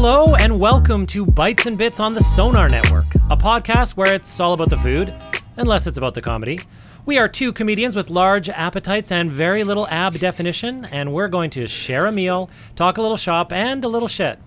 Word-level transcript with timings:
Hello 0.00 0.36
and 0.36 0.60
welcome 0.60 1.06
to 1.06 1.26
Bites 1.26 1.66
and 1.66 1.76
Bits 1.76 1.98
on 1.98 2.14
the 2.14 2.22
Sonar 2.22 2.68
Network, 2.68 3.16
a 3.30 3.36
podcast 3.36 3.96
where 3.96 4.14
it's 4.14 4.38
all 4.38 4.52
about 4.52 4.70
the 4.70 4.78
food, 4.78 5.12
unless 5.56 5.88
it's 5.88 5.98
about 5.98 6.14
the 6.14 6.22
comedy. 6.22 6.60
We 7.04 7.18
are 7.18 7.26
two 7.26 7.52
comedians 7.52 7.96
with 7.96 8.08
large 8.08 8.48
appetites 8.48 9.10
and 9.10 9.32
very 9.32 9.64
little 9.64 9.88
ab 9.88 10.16
definition, 10.20 10.84
and 10.84 11.12
we're 11.12 11.26
going 11.26 11.50
to 11.50 11.66
share 11.66 12.06
a 12.06 12.12
meal, 12.12 12.48
talk 12.76 12.96
a 12.96 13.02
little 13.02 13.16
shop, 13.16 13.52
and 13.52 13.84
a 13.84 13.88
little 13.88 14.06
shit. 14.06 14.38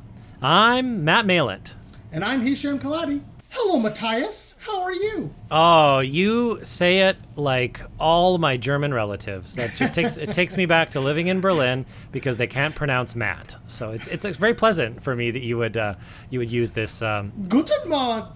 I'm 0.42 1.04
Matt 1.04 1.26
Malent. 1.26 1.76
And 2.14 2.24
I'm 2.24 2.40
Hisham 2.40 2.80
Kelati. 2.80 3.22
Hello, 3.54 3.78
Matthias. 3.78 4.56
How 4.62 4.82
are 4.82 4.94
you? 4.94 5.30
Oh, 5.52 6.00
you 6.00 6.62
say 6.64 7.00
it 7.10 7.18
like 7.36 7.82
all 8.00 8.38
my 8.38 8.56
German 8.56 8.94
relatives. 8.94 9.56
That 9.56 9.72
just 9.76 9.94
takes 9.94 10.16
it 10.16 10.32
takes 10.32 10.56
me 10.56 10.66
back 10.66 10.92
to 10.92 11.02
living 11.02 11.28
in 11.28 11.42
Berlin 11.42 11.86
because 12.14 12.38
they 12.38 12.48
can't 12.48 12.74
pronounce 12.74 13.14
Matt. 13.14 13.58
So 13.68 13.92
it's 13.92 14.08
it's, 14.08 14.38
very 14.38 14.54
pleasant 14.54 15.04
for 15.04 15.18
me 15.18 15.32
that 15.32 15.42
you 15.42 15.58
would 15.58 15.76
uh, 15.76 15.96
you 16.30 16.40
would 16.40 16.50
use 16.50 16.72
this. 16.72 17.02
Um, 17.02 17.34
Guten 17.50 17.90
Morgen, 17.90 18.30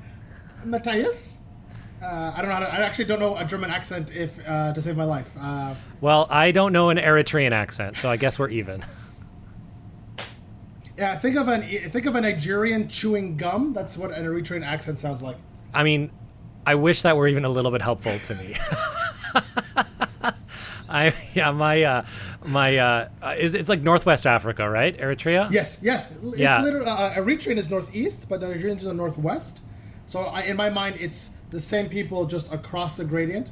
Matthias. 0.66 1.40
Uh, 2.04 2.34
I 2.36 2.42
don't 2.42 2.50
know. 2.50 2.56
How 2.56 2.60
to, 2.60 2.74
I 2.74 2.78
actually 2.82 3.06
don't 3.06 3.22
know 3.22 3.38
a 3.38 3.46
German 3.46 3.72
accent 3.72 4.14
if 4.14 4.38
uh, 4.46 4.74
to 4.74 4.82
save 4.82 4.98
my 4.98 5.06
life. 5.06 5.34
Uh, 5.40 5.76
well, 6.02 6.28
I 6.30 6.52
don't 6.52 6.74
know 6.74 6.90
an 6.90 6.98
Eritrean 6.98 7.52
accent, 7.52 7.96
so 7.96 8.10
I 8.10 8.18
guess 8.18 8.38
we're 8.38 8.50
even. 8.50 8.84
Yeah, 10.98 11.16
think 11.18 11.36
of 11.36 11.48
an 11.48 11.62
think 11.64 12.06
of 12.06 12.16
a 12.16 12.22
Nigerian 12.22 12.88
chewing 12.88 13.38
gum. 13.38 13.74
That's 13.74 13.98
what 13.98 14.12
an 14.12 14.26
Eritrean 14.26 14.64
accent 14.66 15.00
sounds 15.00 15.22
like. 15.22 15.38
I 15.74 15.84
mean, 15.84 16.12
I 16.66 16.76
wish 16.76 17.02
that 17.04 17.18
were 17.18 17.28
even 17.28 17.46
a 17.46 17.50
little 17.50 17.72
bit 17.72 17.82
helpful 17.82 18.18
to 18.18 18.36
me. 18.36 18.56
I 20.90 21.14
yeah 21.34 21.52
my 21.52 21.84
uh, 21.84 22.06
my 22.48 22.78
uh, 22.78 23.08
is 23.38 23.56
it's 23.56 23.70
like 23.70 23.82
Northwest 23.82 24.26
Africa, 24.28 24.70
right? 24.70 24.98
Eritrea. 24.98 25.52
Yes, 25.52 25.80
yes. 25.82 26.12
It's 26.12 26.38
Yeah. 26.38 26.62
literally, 26.62 26.86
uh, 26.88 27.12
Eritrean 27.14 27.58
is 27.58 27.70
northeast, 27.70 28.30
but 28.30 28.42
Nigerian 28.42 28.78
is 28.78 28.84
the 28.84 28.94
northwest. 28.94 29.62
So 30.06 30.22
I, 30.22 30.42
in 30.42 30.56
my 30.56 30.70
mind, 30.70 30.98
it's 31.00 31.32
the 31.50 31.60
same 31.60 31.90
people 31.90 32.26
just 32.28 32.54
across 32.54 32.96
the 32.96 33.04
gradient. 33.06 33.52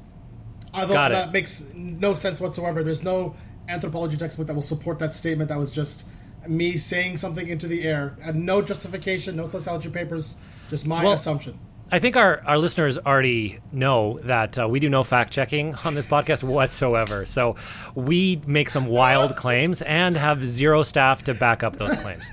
Although 0.74 0.94
Got 0.94 1.12
it. 1.12 1.16
that 1.16 1.32
makes 1.34 1.72
no 1.76 2.14
sense 2.14 2.40
whatsoever. 2.40 2.84
There's 2.84 3.04
no 3.04 3.36
anthropology 3.68 4.18
textbook 4.18 4.48
that 4.48 4.54
will 4.54 4.62
support 4.62 5.00
that 5.00 5.16
statement. 5.16 5.50
That 5.50 5.58
was 5.58 5.72
just 5.74 6.06
me 6.48 6.78
saying 6.78 7.18
something 7.18 7.48
into 7.48 7.68
the 7.68 7.84
air, 7.84 8.18
and 8.22 8.46
no 8.46 8.62
justification, 8.62 9.36
no 9.36 9.46
sociology 9.46 9.90
papers, 9.90 10.36
just 10.70 10.88
my 10.88 11.04
Well, 11.04 11.14
assumption. 11.14 11.58
I 11.92 12.00
think 12.00 12.16
our, 12.16 12.42
our 12.48 12.58
listeners 12.58 12.98
already 12.98 13.60
know 13.72 14.20
that 14.24 14.58
uh, 14.58 14.68
we 14.68 14.80
do 14.80 14.90
no 14.90 15.04
fact 15.04 15.32
checking 15.32 15.76
on 15.76 15.94
this 15.94 16.10
podcast 16.10 16.42
whatsoever. 16.48 17.26
So 17.28 17.56
we 17.94 18.42
make 18.48 18.70
some 18.72 18.88
wild 18.88 19.36
claims 19.36 19.82
and 19.84 20.18
have 20.18 20.44
zero 20.44 20.82
staff 20.82 21.24
to 21.26 21.36
back 21.36 21.62
up 21.62 21.76
those 21.76 21.96
claims. 22.02 22.24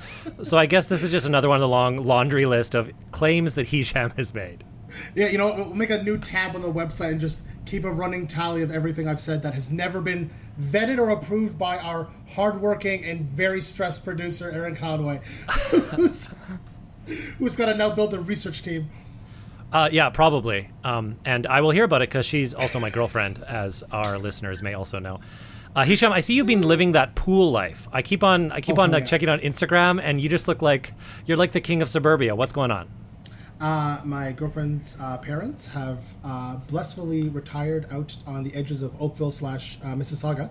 So 0.45 0.57
I 0.57 0.65
guess 0.65 0.87
this 0.87 1.03
is 1.03 1.11
just 1.11 1.27
another 1.27 1.49
one 1.49 1.57
of 1.57 1.61
the 1.61 1.69
long 1.69 1.99
laundry 1.99 2.47
list 2.47 2.75
of 2.75 2.91
claims 3.13 3.55
that 3.55 3.69
Hisham 3.69 4.11
has 4.17 4.33
made. 4.33 4.65
Yeah, 5.15 5.29
you 5.29 5.39
know, 5.39 5.55
we'll 5.55 5.75
make 5.75 5.91
a 5.91 6.03
new 6.03 6.19
tab 6.19 6.55
on 6.55 6.63
the 6.63 6.73
website 6.73 7.13
and 7.13 7.21
just 7.21 7.43
keep 7.67 7.85
a 7.85 7.91
running 7.91 8.27
tally 8.27 8.63
of 8.63 8.71
everything 8.71 9.07
I've 9.09 9.21
said 9.21 9.43
that 9.43 9.55
has 9.55 9.71
never 9.71 10.01
been 10.01 10.31
vetted 10.61 10.99
or 10.99 11.11
approved 11.11 11.59
by 11.59 11.79
our 11.79 12.09
hardworking 12.35 13.05
and 13.05 13.21
very 13.23 13.61
stressed 13.61 14.05
producer, 14.05 14.51
Aaron 14.51 14.75
Conway, 14.77 15.21
who's, 15.95 16.35
who's 17.39 17.57
got 17.57 17.67
to 17.67 17.75
now 17.75 17.91
build 17.91 18.15
a 18.15 18.21
research 18.21 18.63
team. 18.63 18.89
Uh, 19.73 19.89
yeah, 19.93 20.11
probably. 20.11 20.69
Um, 20.83 21.17
and 21.25 21.47
I 21.47 21.61
will 21.61 21.71
hear 21.71 21.85
about 21.85 22.03
it 22.03 22.09
because 22.09 22.27
she's 22.27 22.55
also 22.55 22.81
my 22.81 22.91
girlfriend, 22.91 23.43
as 23.45 23.85
our 23.93 24.19
listeners 24.19 24.63
may 24.63 24.75
also 24.75 24.99
know. 24.99 25.21
Uh, 25.77 25.85
Hisham, 25.85 26.11
I 26.13 26.19
see 26.19 26.35
you've 26.35 26.49
been 26.49 26.63
living 26.63 26.93
that 26.93 27.15
pool 27.15 27.53
life. 27.53 27.87
I 27.93 28.03
keep 28.03 28.25
on, 28.25 28.51
I 28.51 28.61
keep 28.61 28.77
Oh, 28.79 28.83
on 28.83 28.91
like 28.91 29.03
yeah. 29.05 29.07
checking 29.11 29.29
on 29.29 29.39
Instagram, 29.39 30.01
and 30.03 30.21
you 30.21 30.29
just 30.29 30.49
look 30.49 30.61
like 30.63 30.93
you're 31.27 31.37
like 31.37 31.53
the 31.53 31.61
king 31.61 31.81
of 31.83 31.89
suburbia. 31.89 32.35
What's 32.35 32.53
going 32.53 32.73
on? 32.73 32.89
Uh, 33.61 34.01
my 34.05 34.33
girlfriend's 34.33 34.97
uh, 35.01 35.19
parents 35.19 35.67
have 35.67 36.15
uh, 36.25 36.57
blissfully 36.69 37.29
retired 37.29 37.87
out 37.91 38.17
on 38.27 38.43
the 38.43 38.55
edges 38.55 38.83
of 38.83 39.01
Oakville 39.01 39.31
slash 39.31 39.79
uh, 39.83 39.89
Mississauga, 39.89 40.51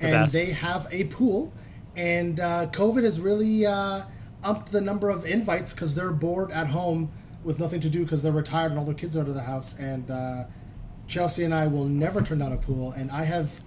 and 0.00 0.12
best. 0.12 0.34
they 0.34 0.46
have 0.46 0.86
a 0.90 1.04
pool. 1.04 1.52
And 1.96 2.38
uh, 2.38 2.66
COVID 2.66 3.02
has 3.02 3.18
really 3.18 3.64
uh, 3.64 4.02
upped 4.44 4.72
the 4.72 4.80
number 4.80 5.08
of 5.08 5.24
invites 5.24 5.72
because 5.72 5.94
they're 5.94 6.12
bored 6.12 6.52
at 6.52 6.66
home 6.66 7.10
with 7.42 7.58
nothing 7.58 7.80
to 7.80 7.88
do 7.88 8.02
because 8.02 8.22
they're 8.22 8.30
retired 8.30 8.72
and 8.72 8.78
all 8.78 8.84
their 8.84 8.94
kids 8.94 9.16
are 9.16 9.22
out 9.22 9.28
of 9.28 9.34
the 9.34 9.42
house. 9.42 9.78
And 9.78 10.10
uh, 10.10 10.44
Chelsea 11.06 11.44
and 11.44 11.54
I 11.54 11.66
will 11.66 11.86
never 11.86 12.20
turn 12.20 12.38
down 12.38 12.52
a 12.52 12.58
pool, 12.58 12.92
and 12.92 13.10
I 13.10 13.24
have 13.24 13.58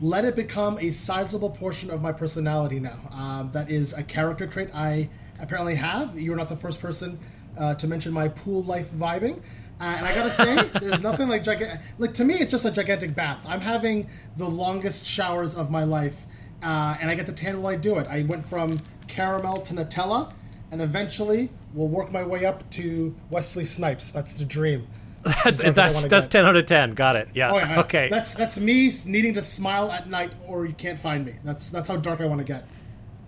let 0.00 0.24
it 0.24 0.36
become 0.36 0.78
a 0.78 0.90
sizable 0.90 1.50
portion 1.50 1.90
of 1.90 2.02
my 2.02 2.12
personality 2.12 2.78
now. 2.78 2.98
Um, 3.10 3.50
that 3.52 3.70
is 3.70 3.94
a 3.94 4.02
character 4.02 4.46
trait 4.46 4.68
I 4.74 5.08
apparently 5.40 5.76
have. 5.76 6.18
You're 6.18 6.36
not 6.36 6.48
the 6.48 6.56
first 6.56 6.80
person 6.80 7.18
uh, 7.58 7.74
to 7.74 7.86
mention 7.86 8.12
my 8.12 8.28
pool 8.28 8.62
life 8.62 8.90
vibing. 8.90 9.38
Uh, 9.80 9.84
and 9.98 10.06
I 10.06 10.14
gotta 10.14 10.30
say, 10.30 10.62
there's 10.80 11.02
nothing 11.02 11.28
like 11.28 11.42
gigantic. 11.42 11.80
Like 11.98 12.14
to 12.14 12.24
me, 12.24 12.34
it's 12.34 12.50
just 12.50 12.64
a 12.64 12.70
gigantic 12.70 13.14
bath. 13.14 13.44
I'm 13.48 13.60
having 13.60 14.08
the 14.36 14.48
longest 14.48 15.04
showers 15.04 15.56
of 15.56 15.70
my 15.70 15.84
life, 15.84 16.26
uh, 16.62 16.96
and 17.00 17.10
I 17.10 17.14
get 17.14 17.26
the 17.26 17.32
tan 17.32 17.60
while 17.60 17.72
I 17.72 17.76
do 17.76 17.98
it. 17.98 18.06
I 18.06 18.22
went 18.22 18.44
from 18.44 18.78
caramel 19.08 19.60
to 19.62 19.74
Nutella, 19.74 20.32
and 20.70 20.80
eventually 20.80 21.50
will 21.74 21.88
work 21.88 22.12
my 22.12 22.22
way 22.22 22.44
up 22.44 22.68
to 22.70 23.14
Wesley 23.30 23.64
Snipes. 23.64 24.10
That's 24.10 24.34
the 24.34 24.44
dream. 24.44 24.86
That's 25.24 25.56
that's, 25.56 26.04
that's 26.04 26.26
get. 26.26 26.30
ten 26.30 26.44
out 26.44 26.54
of 26.54 26.66
ten. 26.66 26.92
Got 26.92 27.16
it. 27.16 27.28
Yeah. 27.32 27.50
Oh, 27.50 27.56
yeah. 27.56 27.80
Okay. 27.80 28.08
That's 28.10 28.34
that's 28.34 28.60
me 28.60 28.90
needing 29.06 29.32
to 29.32 29.42
smile 29.42 29.90
at 29.90 30.06
night, 30.06 30.34
or 30.46 30.66
you 30.66 30.74
can't 30.74 30.98
find 30.98 31.24
me. 31.24 31.36
That's 31.42 31.70
that's 31.70 31.88
how 31.88 31.96
dark 31.96 32.20
I 32.20 32.26
want 32.26 32.40
to 32.40 32.44
get. 32.44 32.66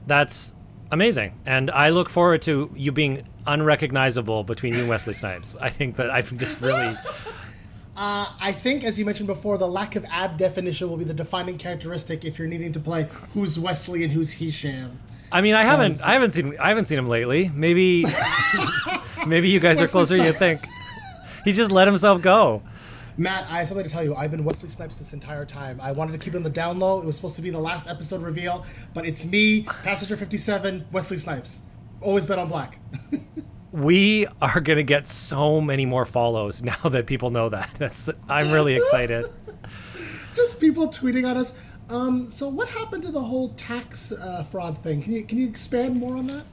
That's 0.06 0.52
amazing, 0.92 1.40
and 1.46 1.70
I 1.70 1.88
look 1.88 2.10
forward 2.10 2.42
to 2.42 2.70
you 2.76 2.92
being 2.92 3.26
unrecognizable 3.46 4.44
between 4.44 4.74
you 4.74 4.80
and 4.80 4.88
Wesley 4.88 5.14
Snipes. 5.22 5.56
I 5.60 5.70
think 5.70 5.96
that 5.96 6.10
I've 6.10 6.36
just 6.36 6.60
really. 6.60 6.94
Uh, 7.98 8.30
I 8.42 8.52
think, 8.52 8.84
as 8.84 8.98
you 8.98 9.06
mentioned 9.06 9.26
before, 9.26 9.56
the 9.56 9.66
lack 9.66 9.96
of 9.96 10.04
ab 10.10 10.36
definition 10.36 10.90
will 10.90 10.98
be 10.98 11.04
the 11.04 11.14
defining 11.14 11.56
characteristic 11.56 12.26
if 12.26 12.38
you're 12.38 12.46
needing 12.46 12.70
to 12.72 12.78
play 12.78 13.08
who's 13.32 13.58
Wesley 13.58 14.04
and 14.04 14.12
who's 14.12 14.30
Hisham. 14.30 14.98
I 15.32 15.40
mean, 15.40 15.54
I 15.54 15.64
haven't, 15.64 16.02
I 16.02 16.12
haven't 16.12 16.32
seen, 16.32 16.58
I 16.58 16.68
haven't 16.68 16.84
seen 16.84 16.98
him 16.98 17.08
lately. 17.08 17.50
Maybe, 17.54 18.04
maybe 19.26 19.48
you 19.48 19.60
guys 19.60 19.80
are 19.80 19.86
closer 19.86 20.16
than 20.18 20.26
you 20.26 20.34
think. 20.34 20.60
He 21.44 21.52
just 21.52 21.72
let 21.72 21.88
himself 21.88 22.20
go. 22.20 22.62
Matt, 23.16 23.50
I 23.50 23.58
have 23.58 23.68
something 23.68 23.84
to 23.84 23.90
tell 23.90 24.04
you. 24.04 24.14
I've 24.14 24.30
been 24.30 24.44
Wesley 24.44 24.68
Snipes 24.68 24.96
this 24.96 25.14
entire 25.14 25.46
time. 25.46 25.80
I 25.80 25.92
wanted 25.92 26.12
to 26.12 26.18
keep 26.18 26.34
it 26.34 26.36
on 26.36 26.42
the 26.42 26.50
down 26.50 26.78
low. 26.78 27.00
It 27.00 27.06
was 27.06 27.16
supposed 27.16 27.36
to 27.36 27.42
be 27.42 27.48
the 27.48 27.58
last 27.58 27.88
episode 27.88 28.20
reveal, 28.20 28.64
but 28.92 29.06
it's 29.06 29.24
me, 29.24 29.62
Passenger 29.62 30.16
57, 30.16 30.84
Wesley 30.92 31.16
Snipes. 31.16 31.62
Always 32.00 32.26
bet 32.26 32.38
on 32.38 32.48
black. 32.48 32.78
We 33.76 34.26
are 34.40 34.60
gonna 34.60 34.82
get 34.82 35.06
so 35.06 35.60
many 35.60 35.84
more 35.84 36.06
follows 36.06 36.62
now 36.62 36.78
that 36.84 37.06
people 37.06 37.28
know 37.28 37.50
that. 37.50 37.68
That's, 37.78 38.08
I'm 38.26 38.50
really 38.50 38.74
excited. 38.74 39.26
Just 40.34 40.60
people 40.60 40.88
tweeting 40.88 41.28
at 41.30 41.36
us. 41.36 41.58
Um, 41.90 42.26
so, 42.28 42.48
what 42.48 42.68
happened 42.68 43.02
to 43.02 43.12
the 43.12 43.20
whole 43.20 43.50
tax 43.50 44.12
uh, 44.12 44.42
fraud 44.44 44.78
thing? 44.78 45.02
Can 45.02 45.12
you 45.12 45.24
can 45.24 45.36
you 45.38 45.46
expand 45.46 45.96
more 45.96 46.16
on 46.16 46.26
that? 46.28 46.44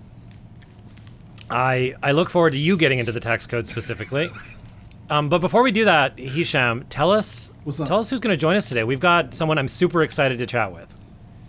I, 1.49 1.95
I 2.03 2.11
look 2.11 2.29
forward 2.29 2.51
to 2.53 2.59
you 2.59 2.77
getting 2.77 2.99
into 2.99 3.13
the 3.13 3.19
tax 3.21 3.47
code 3.47 3.67
specifically. 3.67 4.29
Um, 5.09 5.29
but 5.29 5.39
before 5.39 5.63
we 5.63 5.71
do 5.71 5.85
that, 5.85 6.17
Hisham, 6.19 6.85
tell 6.89 7.11
us, 7.11 7.51
tell 7.85 7.99
us 7.99 8.09
who's 8.09 8.19
gonna 8.19 8.35
join 8.35 8.57
us 8.57 8.67
today. 8.67 8.83
We've 8.83 8.99
got 8.99 9.33
someone 9.33 9.57
I'm 9.57 9.69
super 9.69 10.03
excited 10.03 10.39
to 10.39 10.45
chat 10.45 10.73
with. 10.73 10.93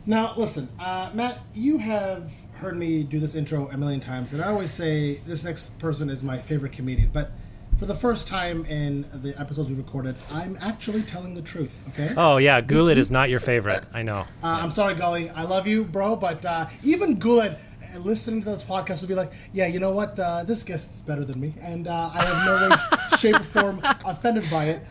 Now, 0.06 0.34
listen, 0.36 0.68
uh, 0.78 1.10
Matt, 1.14 1.38
you 1.54 1.78
have 1.78 2.30
heard 2.56 2.76
me 2.76 3.02
do 3.04 3.18
this 3.18 3.34
intro 3.34 3.68
a 3.72 3.76
million 3.76 4.00
times, 4.00 4.34
and 4.34 4.42
I 4.42 4.48
always 4.48 4.70
say 4.70 5.14
this 5.26 5.44
next 5.44 5.78
person 5.78 6.10
is 6.10 6.22
my 6.22 6.36
favorite 6.36 6.72
comedian. 6.72 7.08
But 7.10 7.30
for 7.78 7.86
the 7.86 7.94
first 7.94 8.28
time 8.28 8.66
in 8.66 9.06
the 9.22 9.38
episodes 9.40 9.70
we 9.70 9.74
recorded, 9.74 10.14
I'm 10.30 10.58
actually 10.60 11.02
telling 11.02 11.32
the 11.32 11.40
truth. 11.40 11.84
Okay. 11.88 12.12
Oh 12.18 12.36
yeah, 12.36 12.60
week- 12.60 12.98
is 12.98 13.10
not 13.10 13.30
your 13.30 13.40
favorite. 13.40 13.84
I 13.94 14.02
know. 14.02 14.26
Uh, 14.42 14.46
I'm 14.62 14.70
sorry, 14.70 14.94
Gully. 14.94 15.30
I 15.30 15.42
love 15.44 15.66
you, 15.66 15.84
bro. 15.84 16.16
But 16.16 16.44
uh, 16.44 16.66
even 16.82 17.18
Goulet, 17.18 17.52
uh, 17.52 17.98
listening 18.00 18.40
to 18.40 18.46
those 18.46 18.62
podcasts, 18.62 19.00
will 19.00 19.08
be 19.08 19.14
like, 19.14 19.32
yeah, 19.54 19.66
you 19.68 19.80
know 19.80 19.92
what? 19.92 20.18
Uh, 20.18 20.44
this 20.44 20.64
guest 20.64 20.92
is 20.94 21.00
better 21.02 21.24
than 21.24 21.40
me. 21.40 21.54
And 21.62 21.88
uh, 21.88 22.10
I 22.12 22.24
have 22.26 22.44
no 22.46 22.68
way, 22.68 23.16
shape, 23.16 23.36
or 23.36 23.44
form 23.44 23.80
offended 24.04 24.50
by 24.50 24.66
it 24.66 24.86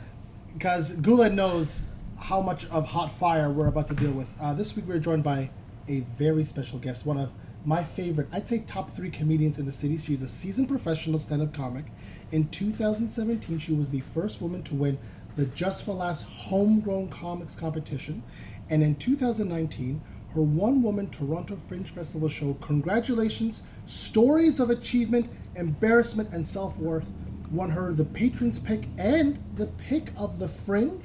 because 0.55 0.93
Goulet 0.93 1.33
knows 1.33 1.83
how 2.23 2.39
much 2.39 2.65
of 2.69 2.85
hot 2.85 3.11
fire 3.11 3.49
we're 3.51 3.67
about 3.67 3.89
to 3.89 3.93
deal 3.93 4.13
with. 4.13 4.33
Uh, 4.41 4.53
this 4.53 4.77
week, 4.77 4.85
we're 4.87 4.97
joined 4.97 5.23
by 5.23 5.49
a 5.89 5.99
very 6.15 6.45
special 6.45 6.79
guest, 6.79 7.05
one 7.05 7.17
of 7.17 7.29
my 7.65 7.83
favorite, 7.83 8.29
I'd 8.31 8.47
say 8.47 8.59
top 8.59 8.91
three 8.91 9.09
comedians 9.09 9.59
in 9.59 9.65
the 9.65 9.73
city. 9.73 9.97
She's 9.97 10.21
a 10.21 10.27
seasoned 10.29 10.69
professional 10.69 11.19
stand 11.19 11.41
up 11.41 11.53
comic. 11.53 11.83
In 12.31 12.47
2017, 12.47 13.57
she 13.57 13.73
was 13.73 13.89
the 13.89 13.99
first 13.99 14.41
woman 14.41 14.63
to 14.63 14.73
win 14.73 14.97
the 15.35 15.47
Just 15.47 15.83
for 15.83 15.93
Laughs 15.93 16.23
Homegrown 16.23 17.09
Comics 17.09 17.57
competition. 17.57 18.23
And 18.69 18.81
in 18.81 18.95
2019, 18.95 20.01
her 20.33 20.41
one 20.41 20.81
woman 20.81 21.09
Toronto 21.09 21.57
Fringe 21.57 21.89
Festival 21.89 22.29
show, 22.29 22.53
Congratulations 22.61 23.63
Stories 23.85 24.61
of 24.61 24.69
Achievement, 24.69 25.29
Embarrassment, 25.57 26.31
and 26.31 26.47
Self 26.47 26.77
Worth, 26.77 27.11
won 27.51 27.69
her 27.69 27.91
the 27.91 28.05
Patrons 28.05 28.59
Pick 28.59 28.87
and 28.97 29.43
the 29.55 29.67
Pick 29.67 30.11
of 30.15 30.39
the 30.39 30.47
Fringe. 30.47 31.03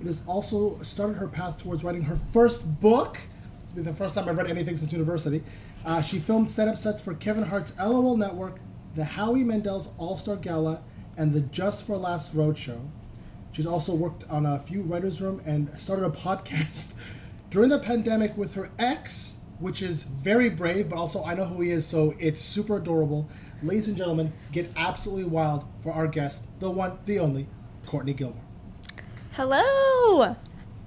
It 0.00 0.06
has 0.06 0.22
also 0.26 0.78
started 0.78 1.16
her 1.16 1.28
path 1.28 1.58
towards 1.58 1.82
writing 1.82 2.02
her 2.02 2.16
first 2.16 2.80
book. 2.80 3.18
It's 3.62 3.72
been 3.72 3.84
the 3.84 3.92
first 3.92 4.14
time 4.14 4.28
I've 4.28 4.36
read 4.36 4.48
anything 4.48 4.76
since 4.76 4.92
university. 4.92 5.42
Uh, 5.84 6.00
she 6.00 6.18
filmed 6.18 6.50
stand 6.50 6.70
up 6.70 6.76
sets 6.76 7.02
for 7.02 7.14
Kevin 7.14 7.42
Hart's 7.42 7.76
LOL 7.78 8.16
Network, 8.16 8.60
the 8.94 9.04
Howie 9.04 9.44
Mandel's 9.44 9.90
All 9.98 10.16
Star 10.16 10.36
Gala, 10.36 10.82
and 11.16 11.32
the 11.32 11.40
Just 11.40 11.84
for 11.84 11.96
Laughs 11.96 12.30
Roadshow. 12.30 12.78
She's 13.50 13.66
also 13.66 13.94
worked 13.94 14.24
on 14.30 14.46
a 14.46 14.58
few 14.60 14.82
writers' 14.82 15.20
room 15.20 15.42
and 15.44 15.68
started 15.80 16.04
a 16.04 16.10
podcast 16.10 16.94
during 17.50 17.70
the 17.70 17.78
pandemic 17.78 18.36
with 18.36 18.54
her 18.54 18.70
ex, 18.78 19.40
which 19.58 19.82
is 19.82 20.04
very 20.04 20.48
brave, 20.48 20.90
but 20.90 20.96
also 20.96 21.24
I 21.24 21.34
know 21.34 21.44
who 21.44 21.60
he 21.60 21.70
is, 21.70 21.84
so 21.84 22.14
it's 22.20 22.40
super 22.40 22.76
adorable. 22.76 23.28
Ladies 23.62 23.88
and 23.88 23.96
gentlemen, 23.96 24.32
get 24.52 24.70
absolutely 24.76 25.24
wild 25.24 25.64
for 25.80 25.92
our 25.92 26.06
guest, 26.06 26.46
the 26.60 26.70
one, 26.70 26.98
the 27.04 27.18
only, 27.18 27.48
Courtney 27.84 28.12
Gilmore. 28.12 28.47
Hello. 29.38 30.34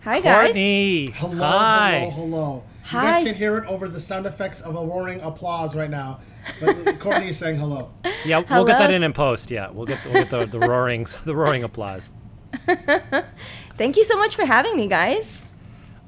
Hi 0.03 0.19
guys. 0.19 0.48
Courtney. 0.48 1.09
Hello, 1.13 1.48
Hi. 1.48 2.00
hello, 2.00 2.09
hello. 2.12 2.63
You 2.83 2.92
guys 2.92 3.24
can 3.24 3.33
hear 3.33 3.57
it 3.59 3.65
over 3.65 3.88
the 3.88 3.98
sound 4.01 4.25
effects 4.25 4.59
of 4.59 4.75
a 4.75 4.80
roaring 4.86 5.21
applause 5.21 5.74
right 5.74 5.89
now. 5.89 6.19
But 6.59 6.75
Courtney 7.00 7.30
is 7.30 7.38
saying 7.38 7.56
hello. 7.57 7.94
Yeah, 8.25 8.44
we'll 8.50 8.65
get 8.65 8.77
that 8.77 8.92
in 8.92 9.03
in 9.03 9.13
post. 9.13 9.51
Yeah, 9.51 9.69
we'll 9.71 9.86
get 9.86 10.03
we'll 10.03 10.15
get 10.15 10.30
the, 10.31 10.45
the 10.45 10.59
roaring 10.59 11.07
the 11.24 11.33
roaring 11.33 11.63
applause. 11.63 12.12
Thank 13.77 13.95
you 13.95 14.03
so 14.03 14.18
much 14.18 14.36
for 14.36 14.44
having 14.44 14.75
me, 14.75 14.88
guys. 14.89 15.48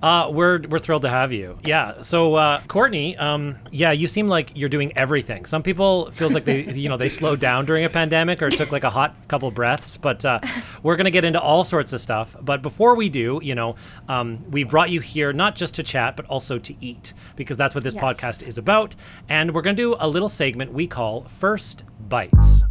Uh, 0.04 0.30
we're 0.30 0.60
we're 0.68 0.80
thrilled 0.80 1.02
to 1.04 1.10
have 1.10 1.32
you. 1.32 1.58
Yeah. 1.64 2.02
So 2.02 2.36
uh, 2.36 2.62
Courtney, 2.68 3.16
um, 3.16 3.56
yeah, 3.72 3.92
you 3.94 4.10
seem 4.10 4.28
like 4.28 4.52
you're 4.54 4.68
doing 4.68 4.92
everything. 4.98 5.46
Some 5.46 5.64
people 5.64 6.12
feels 6.12 6.34
like 6.34 6.44
they 6.44 6.66
you 6.66 6.90
know 6.90 6.98
they 6.98 7.08
slowed 7.08 7.40
down 7.40 7.66
during 7.66 7.86
a 7.86 7.90
pandemic 7.90 8.42
or 8.42 8.50
took 8.50 8.74
like 8.74 8.84
a 8.84 8.90
hot 8.90 9.16
couple 9.30 9.50
breaths. 9.50 9.96
But 9.96 10.26
uh, 10.26 10.42
we're 10.84 10.98
gonna 10.98 11.10
get 11.10 11.24
into 11.24 11.40
all 11.40 11.64
sorts 11.64 11.94
of 11.94 12.02
stuff. 12.02 12.36
But 12.42 12.62
before 12.62 12.96
we 12.96 13.08
do, 13.08 13.40
you 13.42 13.56
know, 13.56 13.78
um, 14.10 14.44
we 14.52 14.66
brought 14.66 14.90
you 14.90 15.00
here 15.00 15.32
not 15.32 15.56
just 15.56 15.76
to 15.76 15.84
chat 15.84 16.18
but 16.18 16.26
also 16.26 16.60
to 16.60 16.76
eat 16.84 17.14
because 17.38 17.56
that's 17.56 17.74
what 17.74 17.86
this 17.86 17.94
Yes. 17.94 18.04
podcast 18.04 18.46
is 18.46 18.58
about. 18.58 18.96
And 19.30 19.54
we're 19.56 19.62
gonna 19.62 19.78
do 19.78 19.96
a 19.98 20.08
little 20.10 20.30
segment 20.30 20.74
we 20.74 20.86
call 20.86 21.24
First 21.30 21.84
Bites. 22.10 22.64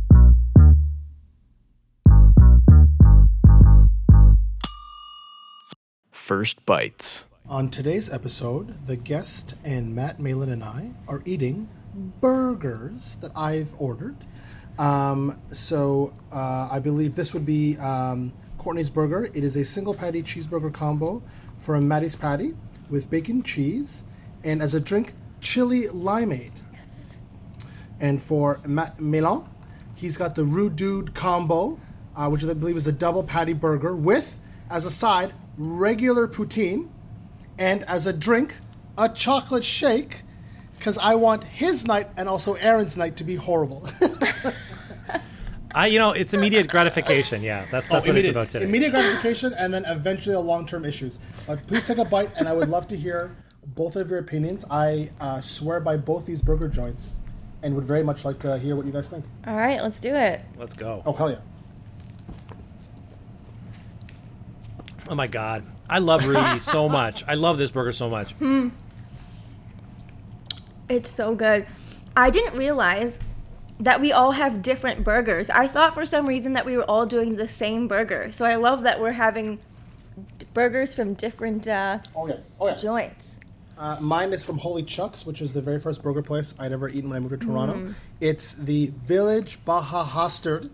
First 6.22 6.64
Bites. 6.64 7.24
On 7.48 7.68
today's 7.68 8.08
episode, 8.08 8.86
the 8.86 8.94
guest 8.94 9.56
and 9.64 9.92
Matt 9.92 10.20
Malin 10.20 10.50
and 10.50 10.62
I 10.62 10.92
are 11.08 11.20
eating 11.24 11.68
burgers 12.20 13.16
that 13.16 13.32
I've 13.34 13.74
ordered. 13.80 14.14
Um, 14.78 15.36
so 15.48 16.14
uh, 16.32 16.68
I 16.70 16.78
believe 16.78 17.16
this 17.16 17.34
would 17.34 17.44
be 17.44 17.76
um, 17.78 18.32
Courtney's 18.56 18.88
burger. 18.88 19.24
It 19.24 19.42
is 19.42 19.56
a 19.56 19.64
single 19.64 19.94
patty 19.94 20.22
cheeseburger 20.22 20.72
combo 20.72 21.20
from 21.58 21.88
Maddie's 21.88 22.14
Patty 22.14 22.54
with 22.88 23.10
bacon 23.10 23.42
cheese, 23.42 24.04
and 24.44 24.62
as 24.62 24.76
a 24.76 24.80
drink, 24.80 25.14
chili 25.40 25.88
limeade. 25.88 26.62
Yes. 26.72 27.18
And 27.98 28.22
for 28.22 28.60
Matt 28.64 29.00
Milan, 29.00 29.48
he's 29.96 30.16
got 30.16 30.36
the 30.36 30.44
Rude 30.44 30.76
Dude 30.76 31.14
combo, 31.14 31.80
uh, 32.14 32.28
which 32.28 32.44
I 32.44 32.54
believe 32.54 32.76
is 32.76 32.86
a 32.86 32.92
double 32.92 33.24
patty 33.24 33.54
burger 33.54 33.96
with, 33.96 34.40
as 34.70 34.86
a 34.86 34.90
side, 34.90 35.34
regular 35.56 36.28
poutine, 36.28 36.88
and 37.58 37.84
as 37.84 38.06
a 38.06 38.12
drink, 38.12 38.54
a 38.98 39.08
chocolate 39.08 39.64
shake, 39.64 40.22
because 40.78 40.98
I 40.98 41.14
want 41.14 41.44
his 41.44 41.86
night 41.86 42.08
and 42.16 42.28
also 42.28 42.54
Aaron's 42.54 42.96
night 42.96 43.16
to 43.16 43.24
be 43.24 43.36
horrible. 43.36 43.88
I, 45.74 45.86
you 45.86 45.98
know, 45.98 46.10
it's 46.12 46.34
immediate 46.34 46.68
gratification. 46.68 47.40
Yeah, 47.42 47.64
that's 47.70 47.88
that's 47.88 47.90
what 47.90 47.98
it's 47.98 48.06
Oh, 48.06 48.10
immediate, 48.10 48.30
about 48.32 48.48
today. 48.50 48.64
immediate 48.66 48.90
gratification 48.90 49.54
and 49.54 49.72
then 49.72 49.84
eventually 49.86 50.34
the 50.34 50.40
long-term 50.40 50.84
issues. 50.84 51.18
But 51.46 51.66
please 51.66 51.84
take 51.84 51.96
a 51.98 52.04
bite, 52.04 52.30
and 52.36 52.46
I 52.46 52.52
would 52.52 52.68
love 52.68 52.86
to 52.88 52.96
hear 52.96 53.34
both 53.68 53.96
of 53.96 54.10
your 54.10 54.18
opinions. 54.18 54.66
I 54.70 55.10
uh, 55.20 55.40
swear 55.40 55.80
by 55.80 55.96
both 55.96 56.26
these 56.26 56.42
burger 56.42 56.68
joints, 56.68 57.20
and 57.62 57.74
would 57.74 57.84
very 57.84 58.02
much 58.04 58.24
like 58.26 58.38
to 58.40 58.58
hear 58.58 58.76
what 58.76 58.84
you 58.84 58.92
guys 58.92 59.08
think. 59.08 59.24
All 59.46 59.56
right, 59.56 59.80
let's 59.82 59.98
do 59.98 60.14
it. 60.14 60.42
Let's 60.58 60.74
go. 60.74 61.02
Oh 61.06 61.12
hell 61.14 61.30
yeah! 61.30 61.38
Oh 65.12 65.14
my 65.14 65.26
god, 65.26 65.62
I 65.90 65.98
love 65.98 66.26
Rudy 66.26 66.58
so 66.60 66.88
much. 66.88 67.22
I 67.28 67.34
love 67.34 67.58
this 67.58 67.70
burger 67.70 67.92
so 67.92 68.08
much. 68.08 68.34
It's 70.88 71.10
so 71.10 71.34
good. 71.34 71.66
I 72.16 72.30
didn't 72.30 72.56
realize 72.56 73.20
that 73.78 74.00
we 74.00 74.10
all 74.10 74.30
have 74.30 74.62
different 74.62 75.04
burgers. 75.04 75.50
I 75.50 75.68
thought 75.68 75.92
for 75.92 76.06
some 76.06 76.26
reason 76.26 76.54
that 76.54 76.64
we 76.64 76.78
were 76.78 76.84
all 76.84 77.04
doing 77.04 77.36
the 77.36 77.46
same 77.46 77.88
burger. 77.88 78.32
So 78.32 78.46
I 78.46 78.54
love 78.54 78.84
that 78.84 79.02
we're 79.02 79.12
having 79.12 79.60
d- 80.38 80.46
burgers 80.54 80.94
from 80.94 81.12
different 81.12 81.68
uh, 81.68 81.98
Oh 82.16 82.26
yeah! 82.26 82.36
Oh 82.58 82.68
yeah! 82.68 82.76
joints. 82.76 83.38
Uh, 83.76 83.98
mine 84.00 84.32
is 84.32 84.42
from 84.42 84.56
Holy 84.56 84.82
Chuck's, 84.82 85.26
which 85.26 85.42
is 85.42 85.52
the 85.52 85.60
very 85.60 85.78
first 85.78 86.02
burger 86.02 86.22
place 86.22 86.54
I'd 86.58 86.72
ever 86.72 86.88
eaten 86.88 87.10
when 87.10 87.18
I 87.18 87.20
moved 87.20 87.38
to 87.38 87.46
Toronto. 87.46 87.74
Mm. 87.74 87.94
It's 88.22 88.54
the 88.54 88.86
Village 89.04 89.62
Baja 89.66 90.04
Hastard. 90.04 90.70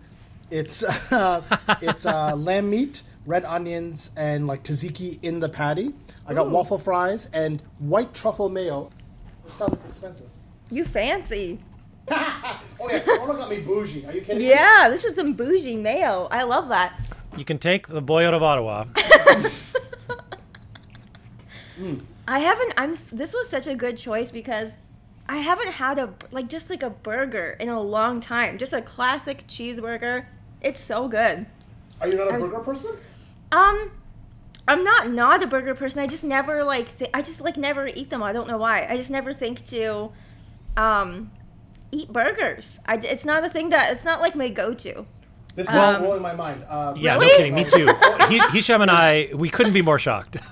It's 0.49 0.81
uh, 1.11 1.41
it's 1.81 2.05
uh, 2.05 2.37
lamb 2.37 2.69
meat, 2.69 3.03
red 3.25 3.45
onions, 3.45 4.11
and 4.17 4.47
like 4.47 4.63
tzatziki 4.63 5.19
in 5.23 5.39
the 5.39 5.49
patty. 5.49 5.93
I 6.27 6.33
got 6.33 6.49
waffle 6.49 6.77
fries 6.77 7.27
and 7.33 7.61
white 7.79 8.13
truffle 8.13 8.49
mayo. 8.49 8.91
It 9.45 9.51
sounds 9.51 9.77
expensive. 9.87 10.29
You 10.71 10.85
fancy. 10.85 11.59
Oh 12.11 12.59
yeah, 12.89 12.99
Corona 12.99 13.33
got 13.39 13.49
me 13.49 13.59
bougie. 13.59 14.05
Are 14.05 14.13
you 14.13 14.21
kidding? 14.21 14.37
me? 14.39 14.49
Yeah, 14.49 14.87
this 14.89 15.03
is 15.03 15.15
some 15.15 15.33
bougie 15.33 15.75
mayo. 15.77 16.27
I 16.31 16.43
love 16.43 16.69
that. 16.69 16.99
You 17.37 17.45
can 17.45 17.59
take 17.59 17.87
the 17.87 18.01
boy 18.01 18.25
out 18.25 18.33
of 18.33 18.41
Ottawa. 18.43 18.85
Hmm. 21.77 21.99
I 22.27 22.39
haven't. 22.39 22.73
I'm. 22.77 22.91
This 22.91 23.33
was 23.33 23.49
such 23.49 23.65
a 23.67 23.73
good 23.73 23.97
choice 23.97 24.31
because 24.31 24.73
I 25.29 25.37
haven't 25.37 25.71
had 25.71 25.97
a 25.97 26.13
like 26.31 26.49
just 26.49 26.69
like 26.69 26.83
a 26.83 26.89
burger 26.89 27.55
in 27.59 27.69
a 27.69 27.79
long 27.81 28.19
time. 28.19 28.57
Just 28.57 28.73
a 28.73 28.81
classic 28.81 29.47
cheeseburger. 29.47 30.25
It's 30.61 30.79
so 30.81 31.07
good. 31.07 31.45
Are 32.01 32.07
you 32.09 32.17
not 32.17 32.35
a 32.35 32.37
was- 32.39 32.49
burger 32.49 32.63
person? 32.63 32.97
Um, 33.51 33.91
I'm 34.67 34.83
not 34.83 35.09
not 35.09 35.41
a 35.43 35.47
burger 35.47 35.73
person. 35.75 35.99
I 35.99 36.07
just 36.07 36.23
never 36.23 36.63
like. 36.63 36.97
Th- 36.97 37.09
I 37.13 37.21
just 37.21 37.41
like 37.41 37.57
never 37.57 37.87
eat 37.87 38.09
them. 38.09 38.21
I 38.21 38.33
don't 38.33 38.47
know 38.47 38.57
why. 38.57 38.85
I 38.87 38.97
just 38.97 39.11
never 39.11 39.33
think 39.33 39.63
to, 39.65 40.11
um, 40.77 41.31
eat 41.91 42.13
burgers. 42.13 42.79
I, 42.85 42.95
it's 42.95 43.25
not 43.25 43.43
a 43.43 43.49
thing 43.49 43.69
that. 43.69 43.91
It's 43.91 44.05
not 44.05 44.21
like 44.21 44.35
my 44.35 44.49
go-to. 44.49 45.05
This 45.55 45.67
is 45.67 45.75
all 45.75 45.99
blowing 45.99 46.21
my 46.21 46.33
mind. 46.33 46.63
Uh, 46.69 46.93
Yeah, 46.95 47.17
no 47.17 47.27
kidding. 47.27 47.53
Me 47.55 47.63
too. 47.65 47.91
He, 48.29 48.39
Hisham 48.51 48.81
and 48.81 48.89
I, 48.91 49.29
we 49.33 49.49
couldn't 49.49 49.73
be 49.73 49.81
more 49.81 49.99
shocked. 49.99 50.37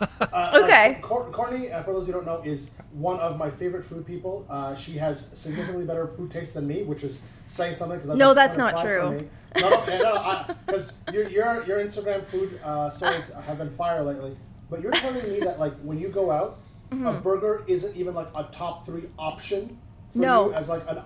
Okay. 0.54 0.98
Cor- 1.02 1.30
Courtney, 1.32 1.72
uh, 1.72 1.82
for 1.82 1.94
those 1.94 2.08
who 2.08 2.14
don't 2.14 2.26
know, 2.26 2.42
is 2.44 2.72
one 2.92 3.20
of 3.20 3.38
my 3.38 3.50
favorite 3.50 3.84
food 3.84 4.06
people. 4.06 4.46
Uh, 4.50 4.76
she 4.76 4.94
has 4.94 5.30
significantly 5.34 5.86
better 5.86 6.08
food 6.08 6.30
taste 6.32 6.54
than 6.56 6.68
me, 6.68 6.84
which 6.84 7.04
is 7.04 7.22
saying 7.46 7.76
something. 7.78 8.00
Cause 8.00 8.10
No, 8.18 8.34
that's 8.34 8.58
not 8.58 8.82
true. 8.82 9.12
me. 9.20 9.28
No, 9.62 9.70
no, 9.70 9.98
no, 9.98 10.46
because 10.66 10.98
your, 11.14 11.28
your 11.30 11.64
your 11.66 11.80
Instagram 11.80 12.24
food 12.26 12.60
uh, 12.64 12.90
stories 12.90 13.32
have 13.34 13.58
been 13.60 13.70
fire 13.70 14.04
lately. 14.04 14.36
But 14.70 14.82
you're 14.82 14.92
telling 14.92 15.24
me 15.32 15.40
that 15.42 15.60
like 15.60 15.74
when 15.82 15.98
you 16.00 16.10
go 16.10 16.32
out, 16.32 16.60
Mm-hmm. 16.90 17.06
a 17.06 17.14
burger 17.20 17.66
isn't 17.68 17.98
even 17.98 18.16
like 18.16 18.30
a 18.34 18.44
top 18.46 18.86
three 18.86 19.04
option 19.20 19.78
for 20.10 20.20
No. 20.20 20.46
you 20.48 20.54
as 20.54 20.70
like 20.70 20.84
an 20.90 21.02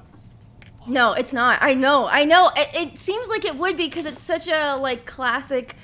No, 0.88 1.14
it's 1.14 1.34
not. 1.34 1.60
I 1.62 1.74
know. 1.74 2.08
I 2.08 2.24
know. 2.24 2.52
It, 2.56 2.70
it 2.74 3.00
seems 3.00 3.28
like 3.28 3.46
it 3.46 3.58
would 3.58 3.78
be 3.78 3.88
because 3.88 4.06
it's 4.06 4.22
such 4.22 4.48
a 4.48 4.76
like 4.76 5.06
classic 5.06 5.76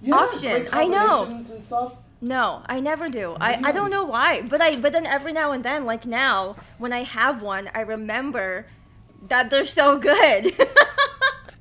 yeah, 0.00 0.14
option. 0.14 0.62
great 0.62 0.74
I 0.74 0.86
know. 0.86 1.24
and 1.26 1.64
stuff. 1.64 1.98
No, 2.20 2.62
I 2.66 2.80
never 2.80 3.08
do. 3.08 3.36
I, 3.40 3.60
I 3.64 3.72
don't 3.72 3.90
know 3.90 4.04
why, 4.04 4.42
but 4.42 4.60
I 4.60 4.76
but 4.76 4.92
then 4.92 5.06
every 5.06 5.32
now 5.32 5.52
and 5.52 5.64
then, 5.64 5.84
like 5.86 6.04
now, 6.04 6.56
when 6.78 6.92
I 6.92 7.02
have 7.02 7.40
one, 7.40 7.70
I 7.74 7.80
remember 7.80 8.66
that 9.28 9.50
they're 9.50 9.66
so 9.66 9.98
good. 9.98 10.52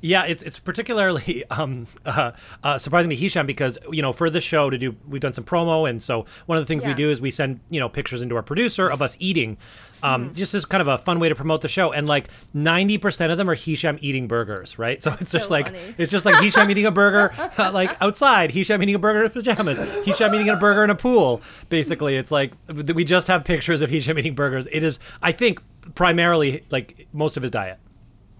Yeah, 0.02 0.24
it's 0.26 0.42
it's 0.44 0.60
particularly 0.60 1.44
um, 1.50 1.88
uh, 2.06 2.32
uh, 2.64 2.78
surprising 2.78 3.10
to 3.10 3.16
Hisham 3.16 3.46
because 3.46 3.78
you 3.92 4.02
know 4.02 4.14
for 4.14 4.30
the 4.30 4.42
show 4.42 4.70
to 4.70 4.78
do 4.78 4.96
we've 5.08 5.22
done 5.22 5.34
some 5.34 5.44
promo 5.44 5.90
and 5.90 6.02
so 6.02 6.26
one 6.46 6.58
of 6.58 6.64
the 6.64 6.68
things 6.68 6.86
we 6.86 6.94
do 6.94 7.10
is 7.10 7.20
we 7.20 7.32
send 7.32 7.60
you 7.70 7.80
know 7.80 7.90
pictures 7.90 8.22
into 8.22 8.36
our 8.36 8.44
producer 8.44 8.90
of 8.90 9.02
us 9.02 9.18
eating, 9.20 9.58
um, 10.04 10.26
Mm-hmm. 10.26 10.34
just 10.36 10.54
as 10.54 10.66
kind 10.66 10.82
of 10.82 10.88
a 10.88 10.98
fun 10.98 11.20
way 11.20 11.30
to 11.30 11.36
promote 11.36 11.62
the 11.62 11.68
show 11.68 11.92
and 11.92 12.08
like 12.08 12.30
ninety 12.54 12.98
percent 12.98 13.32
of 13.32 13.38
them 13.38 13.50
are 13.50 13.56
Hisham 13.56 13.98
eating 14.02 14.28
burgers, 14.28 14.78
right? 14.80 15.02
So 15.04 15.16
it's 15.20 15.32
just 15.32 15.46
So 15.46 15.52
like 15.52 15.68
funny. 15.68 15.96
it's 15.98 16.12
just 16.12 16.26
like 16.26 16.42
Hisham 16.44 16.70
eating 16.70 16.86
a 16.86 16.92
burger 16.92 17.34
uh, 17.58 17.72
like 17.74 17.96
outside, 18.02 18.52
Hisham 18.52 18.82
eating 18.84 18.96
a 18.96 19.00
burger 19.00 19.24
in 19.24 19.30
pajamas, 19.32 19.80
Hisham 20.06 20.34
eating 20.36 20.50
a 20.50 20.56
burger 20.58 20.84
in 20.84 20.90
a 20.90 20.96
pool. 20.96 21.42
Basically, 21.70 22.16
it's 22.18 22.32
like 22.32 22.54
we 22.94 23.04
just 23.04 23.28
have 23.28 23.44
pictures 23.46 23.82
of 23.82 23.90
Hisham 23.90 24.18
eating 24.20 24.36
burgers. 24.36 24.68
It 24.72 24.84
is 24.84 25.00
I 25.22 25.32
think 25.32 25.62
primarily 25.96 26.64
like 26.72 27.08
most 27.14 27.36
of 27.38 27.44
his 27.44 27.52
diet. 27.52 27.78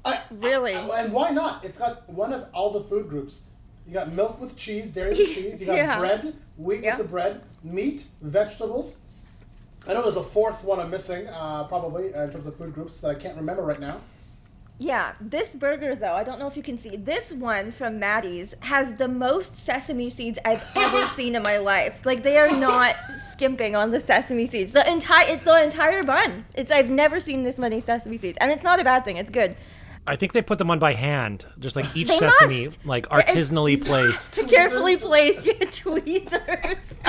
I- 0.06 0.22
Really? 0.32 0.74
And 0.76 1.12
why 1.12 1.32
not? 1.32 1.66
It's 1.66 1.80
got 1.80 2.08
one 2.10 2.32
of 2.34 2.46
all 2.54 2.72
the 2.72 2.82
food 2.82 3.10
groups. 3.10 3.44
You 3.88 3.94
got 3.96 4.12
milk 4.12 4.40
with 4.40 4.56
cheese, 4.56 4.94
dairy 4.94 5.10
with 5.10 5.18
cheese. 5.36 5.60
You 5.60 5.66
got 5.66 5.76
Yeah. 5.78 5.98
bread, 6.00 6.36
wheat 6.58 6.84
Yeah. 6.84 6.96
with 6.96 7.06
the 7.08 7.12
bread, 7.12 7.42
meat, 7.64 8.06
vegetables. 8.22 8.98
I 9.90 9.94
know 9.94 10.04
there's 10.04 10.18
a 10.18 10.24
fourth 10.24 10.64
one 10.64 10.80
I'm 10.80 10.92
missing, 10.92 11.28
uh, 11.28 11.64
probably 11.64 12.14
uh, 12.14 12.24
in 12.26 12.32
terms 12.32 12.46
of 12.46 12.56
food 12.56 12.74
groups 12.76 13.02
that 13.02 13.10
I 13.10 13.16
can't 13.16 13.36
remember 13.36 13.64
right 13.64 13.80
now. 13.80 14.02
Yeah, 14.78 15.14
this 15.20 15.56
burger 15.56 15.94
though, 15.96 16.14
I 16.14 16.24
don't 16.24 16.40
know 16.40 16.48
if 16.48 16.56
you 16.56 16.64
can 16.64 16.78
see. 16.78 16.96
This 16.96 17.34
one 17.34 17.72
from 17.72 18.00
Maddie's 18.00 18.54
has 18.62 18.94
the 18.94 19.08
most 19.10 19.58
sesame 19.58 20.10
seeds 20.10 20.40
I've 20.46 20.64
ever 20.76 21.08
seen 21.08 21.36
in 21.36 21.42
my 21.44 21.58
life. 21.58 22.06
Like 22.06 22.24
they 22.24 22.38
are 22.38 22.52
not 22.52 22.96
skimping 23.32 23.76
on 23.76 23.92
the 23.92 24.00
sesame 24.00 24.48
seeds. 24.48 24.72
The 24.72 24.90
entire 24.90 25.34
it's 25.34 25.44
the 25.44 25.62
entire 25.62 26.04
bun. 26.04 26.46
It's 26.54 26.72
I've 26.72 26.90
never 26.90 27.20
seen 27.20 27.44
this 27.44 27.60
many 27.60 27.80
sesame 27.82 28.18
seeds. 28.18 28.38
And 28.40 28.52
it's 28.52 28.64
not 28.64 28.80
a 28.80 28.84
bad 28.86 29.04
thing. 29.04 29.18
It's 29.18 29.30
good. 29.32 29.58
I 30.08 30.16
think 30.16 30.32
they 30.34 30.42
put 30.42 30.60
them 30.60 30.72
on 30.72 30.80
by 30.80 30.94
hand, 30.94 31.46
just 31.60 31.76
like 31.76 31.98
each 31.98 32.08
They 32.08 32.18
sesame, 32.20 32.66
must. 32.68 32.86
like 32.86 33.06
It's- 33.12 33.36
artisanally 33.36 33.84
placed. 33.86 34.34
Carefully 34.50 34.96
placed 34.98 35.46
tweezers. 35.74 36.96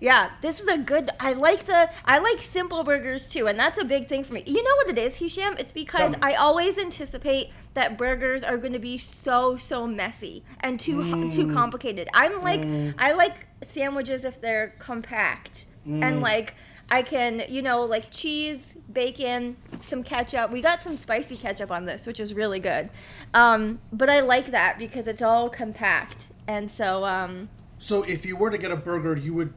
yeah, 0.00 0.30
this 0.40 0.60
is 0.60 0.66
a 0.68 0.78
good. 0.78 1.10
I 1.20 1.34
like 1.34 1.66
the. 1.66 1.90
I 2.04 2.18
like 2.18 2.42
simple 2.42 2.82
burgers 2.84 3.28
too, 3.28 3.46
and 3.46 3.58
that's 3.58 3.78
a 3.78 3.84
big 3.84 4.06
thing 4.08 4.24
for 4.24 4.34
me. 4.34 4.42
You 4.46 4.62
know 4.62 4.76
what 4.76 4.88
it 4.88 4.98
is, 4.98 5.16
Hisham? 5.16 5.56
It's 5.58 5.72
because. 5.72 6.14
I 6.22 6.34
always 6.34 6.78
anticipate 6.78 7.50
that 7.74 7.98
burgers 7.98 8.42
are 8.42 8.56
going 8.56 8.72
to 8.72 8.78
be 8.78 8.96
so 8.98 9.56
so 9.56 9.86
messy 9.86 10.42
and 10.60 10.80
too 10.80 10.96
Mm. 10.98 11.32
too 11.34 11.52
complicated. 11.52 12.08
I'm 12.14 12.40
like, 12.40 12.62
I 12.98 13.12
like 13.12 13.46
sandwiches 13.62 14.24
if 14.24 14.40
they're 14.40 14.74
compact 14.78 15.66
Mm. 15.86 16.02
and 16.02 16.20
like. 16.22 16.54
I 16.92 17.02
can, 17.02 17.44
you 17.48 17.62
know, 17.62 17.84
like 17.84 18.10
cheese, 18.10 18.76
bacon, 18.92 19.56
some 19.80 20.02
ketchup. 20.02 20.50
We 20.50 20.60
got 20.60 20.82
some 20.82 20.96
spicy 20.96 21.36
ketchup 21.36 21.70
on 21.70 21.84
this, 21.84 22.04
which 22.04 22.18
is 22.18 22.34
really 22.34 22.58
good. 22.58 22.90
Um, 23.32 23.78
but 23.92 24.10
I 24.10 24.18
like 24.18 24.50
that 24.50 24.76
because 24.76 25.06
it's 25.06 25.22
all 25.22 25.48
compact. 25.48 26.32
And 26.48 26.68
so, 26.68 27.04
um, 27.04 27.48
So 27.78 28.02
if 28.02 28.26
you 28.26 28.36
were 28.36 28.50
to 28.50 28.58
get 28.58 28.72
a 28.72 28.76
burger, 28.76 29.16
you 29.16 29.34
would 29.34 29.54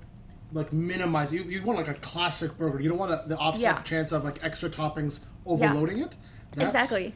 like 0.54 0.72
minimize. 0.72 1.34
You 1.34 1.42
you 1.44 1.62
want 1.64 1.80
like 1.80 1.88
a 1.90 1.94
classic 1.96 2.58
burger. 2.58 2.80
You 2.80 2.90
don't 2.90 2.98
want 3.00 3.12
a, 3.12 3.24
the 3.28 3.38
offset 3.38 3.62
Yeah. 3.64 3.82
chance 3.82 4.12
of 4.12 4.24
like 4.24 4.44
extra 4.44 4.70
toppings 4.70 5.22
overloading 5.46 6.00
it. 6.00 6.16
That's- 6.56 6.74
exactly. 6.74 7.14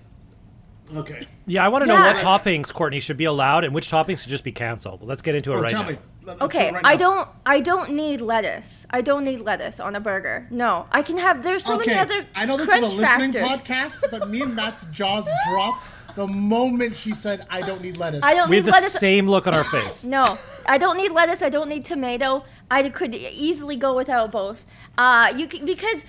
Okay. 0.96 1.22
Yeah, 1.46 1.66
I 1.66 1.68
want 1.68 1.82
to 1.84 1.86
know 1.88 1.96
what 2.00 2.16
toppings 2.16 2.74
Courtney 2.74 3.02
should 3.02 3.18
be 3.18 3.26
allowed 3.26 3.66
and 3.66 3.76
which 3.76 3.92
toppings 3.92 4.20
should 4.20 4.30
just 4.30 4.46
be 4.46 4.54
canceled. 4.54 5.04
Let's 5.04 5.22
get 5.22 5.36
into 5.36 5.52
it 5.52 5.58
Oh, 5.58 5.62
right 5.62 5.70
tell 5.72 5.84
now. 5.84 5.90
me. 5.90 5.98
Let- 6.24 6.40
let's 6.40 6.42
Okay, 6.56 6.70
it 6.70 6.74
right 6.76 6.86
I 6.86 6.94
now. 6.94 6.98
don't. 6.98 7.30
I 7.46 7.60
don't 7.60 7.92
need 7.92 8.22
lettuce. 8.22 8.86
I 8.90 9.02
don't 9.02 9.24
need 9.26 9.42
lettuce 9.42 9.80
on 9.82 9.96
a 9.96 10.00
burger. 10.00 10.48
No, 10.50 10.88
I 10.92 11.02
can 11.02 11.18
have. 11.18 11.44
There's 11.44 11.66
so 11.66 11.76
okay, 11.76 11.88
many 11.96 12.00
other. 12.00 12.26
I 12.36 12.46
know 12.46 12.56
this 12.58 12.70
is 12.70 12.82
a 12.82 12.86
listening 12.86 13.34
factors. 13.34 13.44
podcast, 14.02 14.12
but 14.12 14.30
me 14.30 14.42
and 14.42 14.56
Matt's 14.56 14.86
jaws 14.86 15.28
dropped 15.50 15.92
the 16.16 16.28
moment 16.28 16.96
she 16.96 17.14
said, 17.14 17.46
"I 17.50 17.62
don't 17.62 17.82
need 17.82 17.98
lettuce." 17.98 18.24
I 18.24 18.34
don't 18.34 18.50
We 18.50 18.56
need 18.58 18.66
have 18.66 18.66
the 18.68 18.72
lettuce. 18.72 18.94
same 18.94 19.28
look 19.28 19.46
on 19.48 19.56
our 19.56 19.64
face. 19.66 20.04
No, 20.06 20.38
I 20.66 20.78
don't 20.78 20.96
need 20.98 21.12
lettuce. 21.12 21.42
I 21.42 21.50
don't 21.50 21.68
need 21.70 21.84
tomato. 21.86 22.44
I 22.70 22.90
could 22.90 23.16
easily 23.16 23.76
go 23.76 23.96
without 23.96 24.32
both. 24.32 24.66
Uh, 24.98 25.34
you 25.36 25.48
can, 25.48 25.66
because 25.66 26.04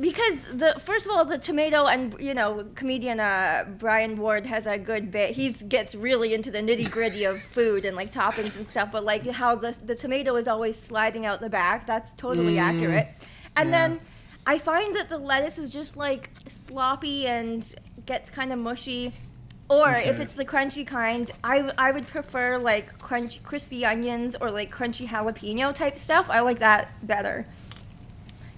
because 0.00 0.44
the 0.58 0.78
first 0.80 1.06
of 1.06 1.12
all 1.12 1.24
the 1.24 1.38
tomato 1.38 1.86
and 1.86 2.14
you 2.20 2.34
know 2.34 2.66
comedian 2.74 3.20
uh, 3.20 3.64
Brian 3.78 4.18
Ward 4.18 4.46
has 4.46 4.66
a 4.66 4.76
good 4.78 5.10
bit. 5.10 5.30
He 5.30 5.50
gets 5.50 5.94
really 5.94 6.34
into 6.34 6.50
the 6.50 6.58
nitty 6.58 6.90
gritty 6.90 7.24
of 7.24 7.40
food 7.54 7.84
and 7.84 7.96
like 7.96 8.12
toppings 8.12 8.56
and 8.58 8.66
stuff. 8.66 8.92
But 8.92 9.04
like 9.04 9.26
how 9.26 9.54
the 9.54 9.74
the 9.84 9.94
tomato 9.94 10.36
is 10.36 10.46
always 10.46 10.78
sliding 10.78 11.24
out 11.24 11.40
the 11.40 11.50
back. 11.50 11.86
That's 11.86 12.12
totally 12.14 12.58
accurate. 12.58 13.08
And 13.56 13.70
yeah. 13.70 13.88
then 13.88 14.00
I 14.46 14.58
find 14.58 14.94
that 14.96 15.08
the 15.08 15.18
lettuce 15.18 15.58
is 15.58 15.70
just 15.70 15.96
like 15.96 16.30
sloppy 16.46 17.26
and 17.26 17.74
gets 18.06 18.30
kind 18.30 18.52
of 18.52 18.58
mushy. 18.58 19.12
Or 19.70 19.90
if 19.90 20.18
it's 20.18 20.32
the 20.32 20.46
crunchy 20.46 20.86
kind, 20.86 21.30
I, 21.44 21.70
I 21.76 21.92
would 21.92 22.06
prefer 22.06 22.56
like 22.56 22.98
crunch 22.98 23.42
crispy 23.42 23.84
onions 23.84 24.34
or 24.40 24.50
like 24.50 24.70
crunchy 24.70 25.06
jalapeno 25.06 25.74
type 25.74 25.98
stuff. 25.98 26.30
I 26.30 26.40
like 26.40 26.60
that 26.60 26.90
better. 27.06 27.44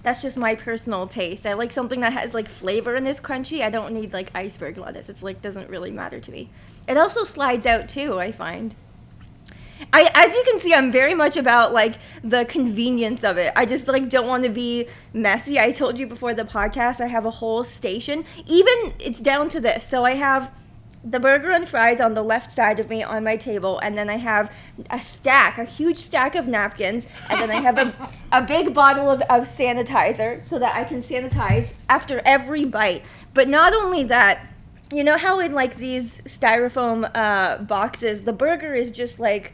That's 0.03 0.21
just 0.21 0.37
my 0.37 0.55
personal 0.55 1.07
taste. 1.07 1.45
I 1.45 1.53
like 1.53 1.73
something 1.73 1.99
that 1.99 2.13
has 2.13 2.33
like 2.33 2.47
flavor 2.47 2.95
and 2.95 3.07
is 3.07 3.19
crunchy. 3.19 3.61
I 3.61 3.69
don't 3.69 3.93
need 3.93 4.13
like 4.13 4.33
iceberg 4.33 4.77
lettuce. 4.77 5.09
It's 5.09 5.21
like 5.21 5.41
doesn't 5.41 5.69
really 5.69 5.91
matter 5.91 6.19
to 6.19 6.31
me. 6.31 6.49
It 6.87 6.97
also 6.97 7.25
slides 7.25 7.65
out 7.65 7.89
too, 7.89 8.17
I 8.17 8.31
find. 8.31 8.73
I 9.91 10.09
as 10.13 10.33
you 10.33 10.43
can 10.45 10.59
see, 10.59 10.73
I'm 10.73 10.91
very 10.91 11.13
much 11.13 11.35
about 11.35 11.73
like 11.73 11.95
the 12.23 12.45
convenience 12.45 13.23
of 13.23 13.37
it. 13.37 13.51
I 13.55 13.65
just 13.65 13.87
like 13.87 14.09
don't 14.09 14.27
want 14.27 14.43
to 14.43 14.49
be 14.49 14.87
messy. 15.13 15.59
I 15.59 15.71
told 15.71 15.99
you 15.99 16.07
before 16.07 16.33
the 16.33 16.43
podcast 16.43 17.01
I 17.01 17.07
have 17.07 17.25
a 17.25 17.31
whole 17.31 17.63
station. 17.63 18.23
Even 18.47 18.93
it's 18.99 19.19
down 19.19 19.49
to 19.49 19.59
this. 19.59 19.85
So 19.85 20.05
I 20.05 20.15
have 20.15 20.51
the 21.03 21.19
burger 21.19 21.51
and 21.51 21.67
fries 21.67 21.99
on 21.99 22.13
the 22.13 22.21
left 22.23 22.51
side 22.51 22.79
of 22.79 22.89
me 22.89 23.01
on 23.03 23.23
my 23.23 23.35
table, 23.35 23.79
and 23.79 23.97
then 23.97 24.09
I 24.09 24.17
have 24.17 24.51
a 24.89 24.99
stack, 24.99 25.57
a 25.57 25.63
huge 25.63 25.97
stack 25.97 26.35
of 26.35 26.47
napkins, 26.47 27.07
and 27.29 27.41
then 27.41 27.49
I 27.49 27.55
have 27.55 27.77
a, 27.77 27.93
a 28.31 28.41
big 28.41 28.73
bottle 28.73 29.09
of, 29.09 29.21
of 29.21 29.43
sanitizer 29.45 30.43
so 30.45 30.59
that 30.59 30.75
I 30.75 30.83
can 30.83 30.99
sanitize 30.99 31.73
after 31.89 32.21
every 32.25 32.65
bite. 32.65 33.03
But 33.33 33.47
not 33.47 33.73
only 33.73 34.03
that, 34.05 34.45
you 34.93 35.03
know 35.03 35.17
how 35.17 35.39
in 35.39 35.53
like 35.53 35.77
these 35.77 36.21
styrofoam 36.21 37.09
uh, 37.15 37.63
boxes, 37.63 38.21
the 38.21 38.33
burger 38.33 38.75
is 38.75 38.91
just 38.91 39.19
like 39.19 39.53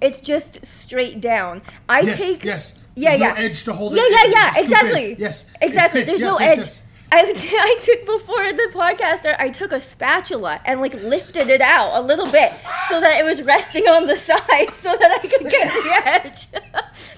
it's 0.00 0.20
just 0.20 0.66
straight 0.66 1.20
down. 1.20 1.62
I 1.88 2.00
Yes, 2.00 2.20
take 2.26 2.44
yes. 2.44 2.84
yeah, 2.96 3.10
There's 3.16 3.20
no 3.20 3.26
yeah, 3.26 3.34
edge 3.38 3.64
to 3.64 3.72
hold 3.72 3.94
it 3.94 3.96
yeah, 3.98 4.24
yeah, 4.24 4.32
yeah, 4.54 4.60
exactly. 4.62 5.14
Yes, 5.18 5.50
exactly. 5.60 6.02
There's 6.02 6.20
no 6.22 6.38
Yes, 6.38 6.40
yes, 6.40 6.50
edge. 6.52 6.58
yes. 6.58 6.82
I, 7.14 7.20
I 7.36 7.78
took 7.82 8.06
before 8.06 8.52
the 8.52 8.70
podcast. 8.72 9.26
I 9.38 9.50
took 9.50 9.72
a 9.72 9.80
spatula 9.80 10.60
and 10.64 10.80
like 10.80 10.94
lifted 11.02 11.48
it 11.48 11.60
out 11.60 11.92
a 11.94 12.00
little 12.04 12.24
bit 12.32 12.52
so 12.88 13.00
that 13.00 13.20
it 13.20 13.24
was 13.24 13.42
resting 13.42 13.86
on 13.86 14.06
the 14.06 14.16
side 14.30 14.74
so 14.74 14.94
that 14.98 15.20
I 15.22 15.26
could 15.26 15.50
get 15.50 15.68
the 15.72 16.02
edge. 16.06 16.46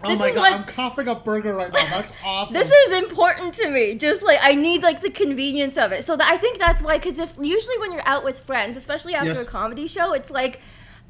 Oh 0.06 0.16
my 0.18 0.32
god, 0.32 0.52
I'm 0.52 0.64
coughing 0.64 1.08
up 1.08 1.24
burger 1.24 1.54
right 1.54 1.72
now. 1.72 1.84
That's 1.90 2.12
awesome. 2.24 2.52
this 2.52 2.70
is 2.70 2.92
important 3.02 3.54
to 3.54 3.70
me. 3.70 3.94
Just 3.94 4.22
like 4.22 4.38
I 4.42 4.54
need 4.54 4.82
like 4.82 5.00
the 5.00 5.10
convenience 5.10 5.76
of 5.78 5.92
it. 5.92 6.04
So 6.04 6.14
that 6.16 6.30
I 6.30 6.36
think 6.36 6.58
that's 6.58 6.82
why. 6.82 6.98
Because 6.98 7.18
if 7.18 7.34
usually 7.40 7.78
when 7.78 7.90
you're 7.90 8.06
out 8.06 8.22
with 8.22 8.38
friends, 8.40 8.76
especially 8.76 9.14
after 9.14 9.28
Yes. 9.30 9.48
a 9.48 9.50
comedy 9.50 9.86
show, 9.88 10.12
it's 10.12 10.30
like, 10.30 10.60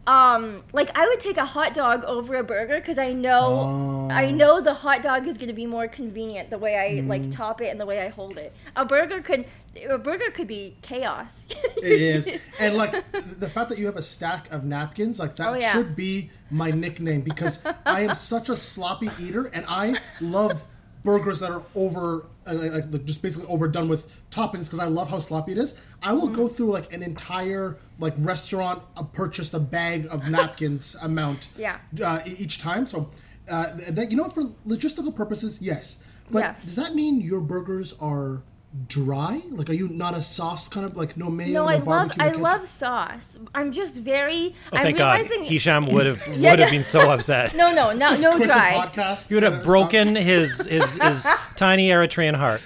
um, 0.06 0.62
like 0.72 0.96
I 0.98 1.08
would 1.08 1.20
take 1.20 1.36
a 1.38 1.46
hot 1.46 1.72
dog 1.74 2.04
over 2.04 2.34
a 2.36 2.44
burger 2.44 2.76
because 2.76 2.98
I 2.98 3.12
know 3.12 4.08
I 4.10 4.26
Oh. 4.26 4.30
know 4.30 4.60
the 4.60 4.74
hot 4.74 5.02
dog 5.02 5.26
is 5.26 5.38
going 5.38 5.48
to 5.48 5.54
be 5.54 5.66
more 5.66 5.88
convenient 5.88 6.50
the 6.50 6.58
way 6.58 6.76
I 6.76 7.00
Mm. 7.00 7.08
like 7.08 7.30
top 7.30 7.60
it 7.62 7.68
and 7.68 7.80
the 7.80 7.86
way 7.86 8.02
I 8.04 8.08
hold 8.08 8.36
it. 8.36 8.52
A 8.76 8.84
burger 8.84 9.20
could 9.22 9.46
a 9.88 9.96
burger 9.98 10.30
could 10.32 10.46
be 10.46 10.76
chaos. 10.82 11.48
It 11.78 12.00
is, 12.00 12.28
and 12.60 12.76
like 12.76 12.92
the 13.38 13.48
fact 13.48 13.70
that 13.70 13.78
you 13.78 13.86
have 13.86 13.96
a 13.96 14.02
stack 14.02 14.50
of 14.52 14.64
napkins, 14.64 15.18
like 15.18 15.36
that 15.36 15.48
Oh, 15.48 15.54
yeah. 15.54 15.72
should 15.72 15.96
be 15.96 16.30
my 16.50 16.70
nickname 16.70 17.22
because 17.22 17.64
I 17.86 18.00
am 18.02 18.14
such 18.14 18.48
a 18.50 18.56
sloppy 18.56 19.08
eater, 19.20 19.46
and 19.46 19.64
I 19.68 19.98
love 20.20 20.66
burgers 21.02 21.40
that 21.40 21.50
are 21.50 21.64
over, 21.74 22.26
like, 22.46 22.92
like 22.92 23.04
just 23.04 23.22
basically 23.22 23.46
overdone 23.48 23.88
with 23.88 24.10
toppings 24.30 24.64
because 24.64 24.78
I 24.80 24.86
love 24.86 25.08
how 25.08 25.18
sloppy 25.18 25.52
it 25.52 25.58
is. 25.58 25.80
I 26.02 26.12
will 26.12 26.24
Mm-hmm. 26.26 26.34
go 26.36 26.48
through 26.48 26.70
like 26.70 26.92
an 26.92 27.02
entire 27.02 27.76
like 27.98 28.14
restaurant 28.18 28.82
uh, 28.96 29.02
purchased 29.02 29.54
a 29.54 29.58
bag 29.60 30.06
of 30.10 30.28
napkins 30.36 30.96
amount, 31.02 31.48
Yeah. 31.56 31.78
uh, 32.04 32.20
each 32.26 32.58
time. 32.58 32.86
So 32.86 33.10
uh, 33.50 33.66
that 33.90 34.10
you 34.10 34.16
know, 34.16 34.28
for 34.28 34.44
logistical 34.66 35.14
purposes, 35.14 35.60
yes. 35.62 35.98
But 36.30 36.38
Yes. 36.40 36.64
does 36.64 36.76
that 36.76 36.94
mean 36.94 37.20
your 37.20 37.40
burgers 37.40 37.94
are 38.00 38.42
dry? 38.88 39.40
Like, 39.50 39.70
are 39.70 39.74
you 39.74 39.88
not 39.88 40.14
a 40.16 40.22
sauce 40.22 40.68
kind 40.68 40.84
of 40.84 40.96
like 40.96 41.16
no 41.16 41.30
mayo? 41.30 41.52
no, 41.52 41.62
no 41.64 41.68
I 41.68 41.74
love 41.76 41.84
barbecue, 41.84 42.22
I 42.22 42.26
ketchup? 42.28 42.42
love 42.42 42.66
sauce. 42.68 43.38
I'm 43.54 43.72
just 43.72 44.00
very. 44.00 44.54
Oh, 44.72 44.76
I'm 44.76 44.82
thank 44.82 44.98
God. 44.98 45.14
realizing. 45.20 45.44
Hisham 45.44 45.86
would 45.86 46.06
have 46.06 46.26
Yeah, 46.36 46.50
would 46.50 46.58
have 46.60 46.68
yeah. 46.72 46.78
been 46.78 46.84
so 46.84 47.10
upset. 47.10 47.54
No, 47.56 47.72
no, 47.72 47.92
no, 47.92 48.08
Just 48.10 48.22
no 48.24 48.36
quit 48.36 48.48
dry. 48.48 48.72
The 48.72 48.88
podcast 49.00 49.28
He 49.28 49.34
would 49.34 49.44
have 49.44 49.62
broken 49.62 50.16
his 50.16 50.58
his, 50.66 51.00
his 51.00 51.26
tiny 51.56 51.88
Eritrean 51.88 52.34
heart. 52.34 52.62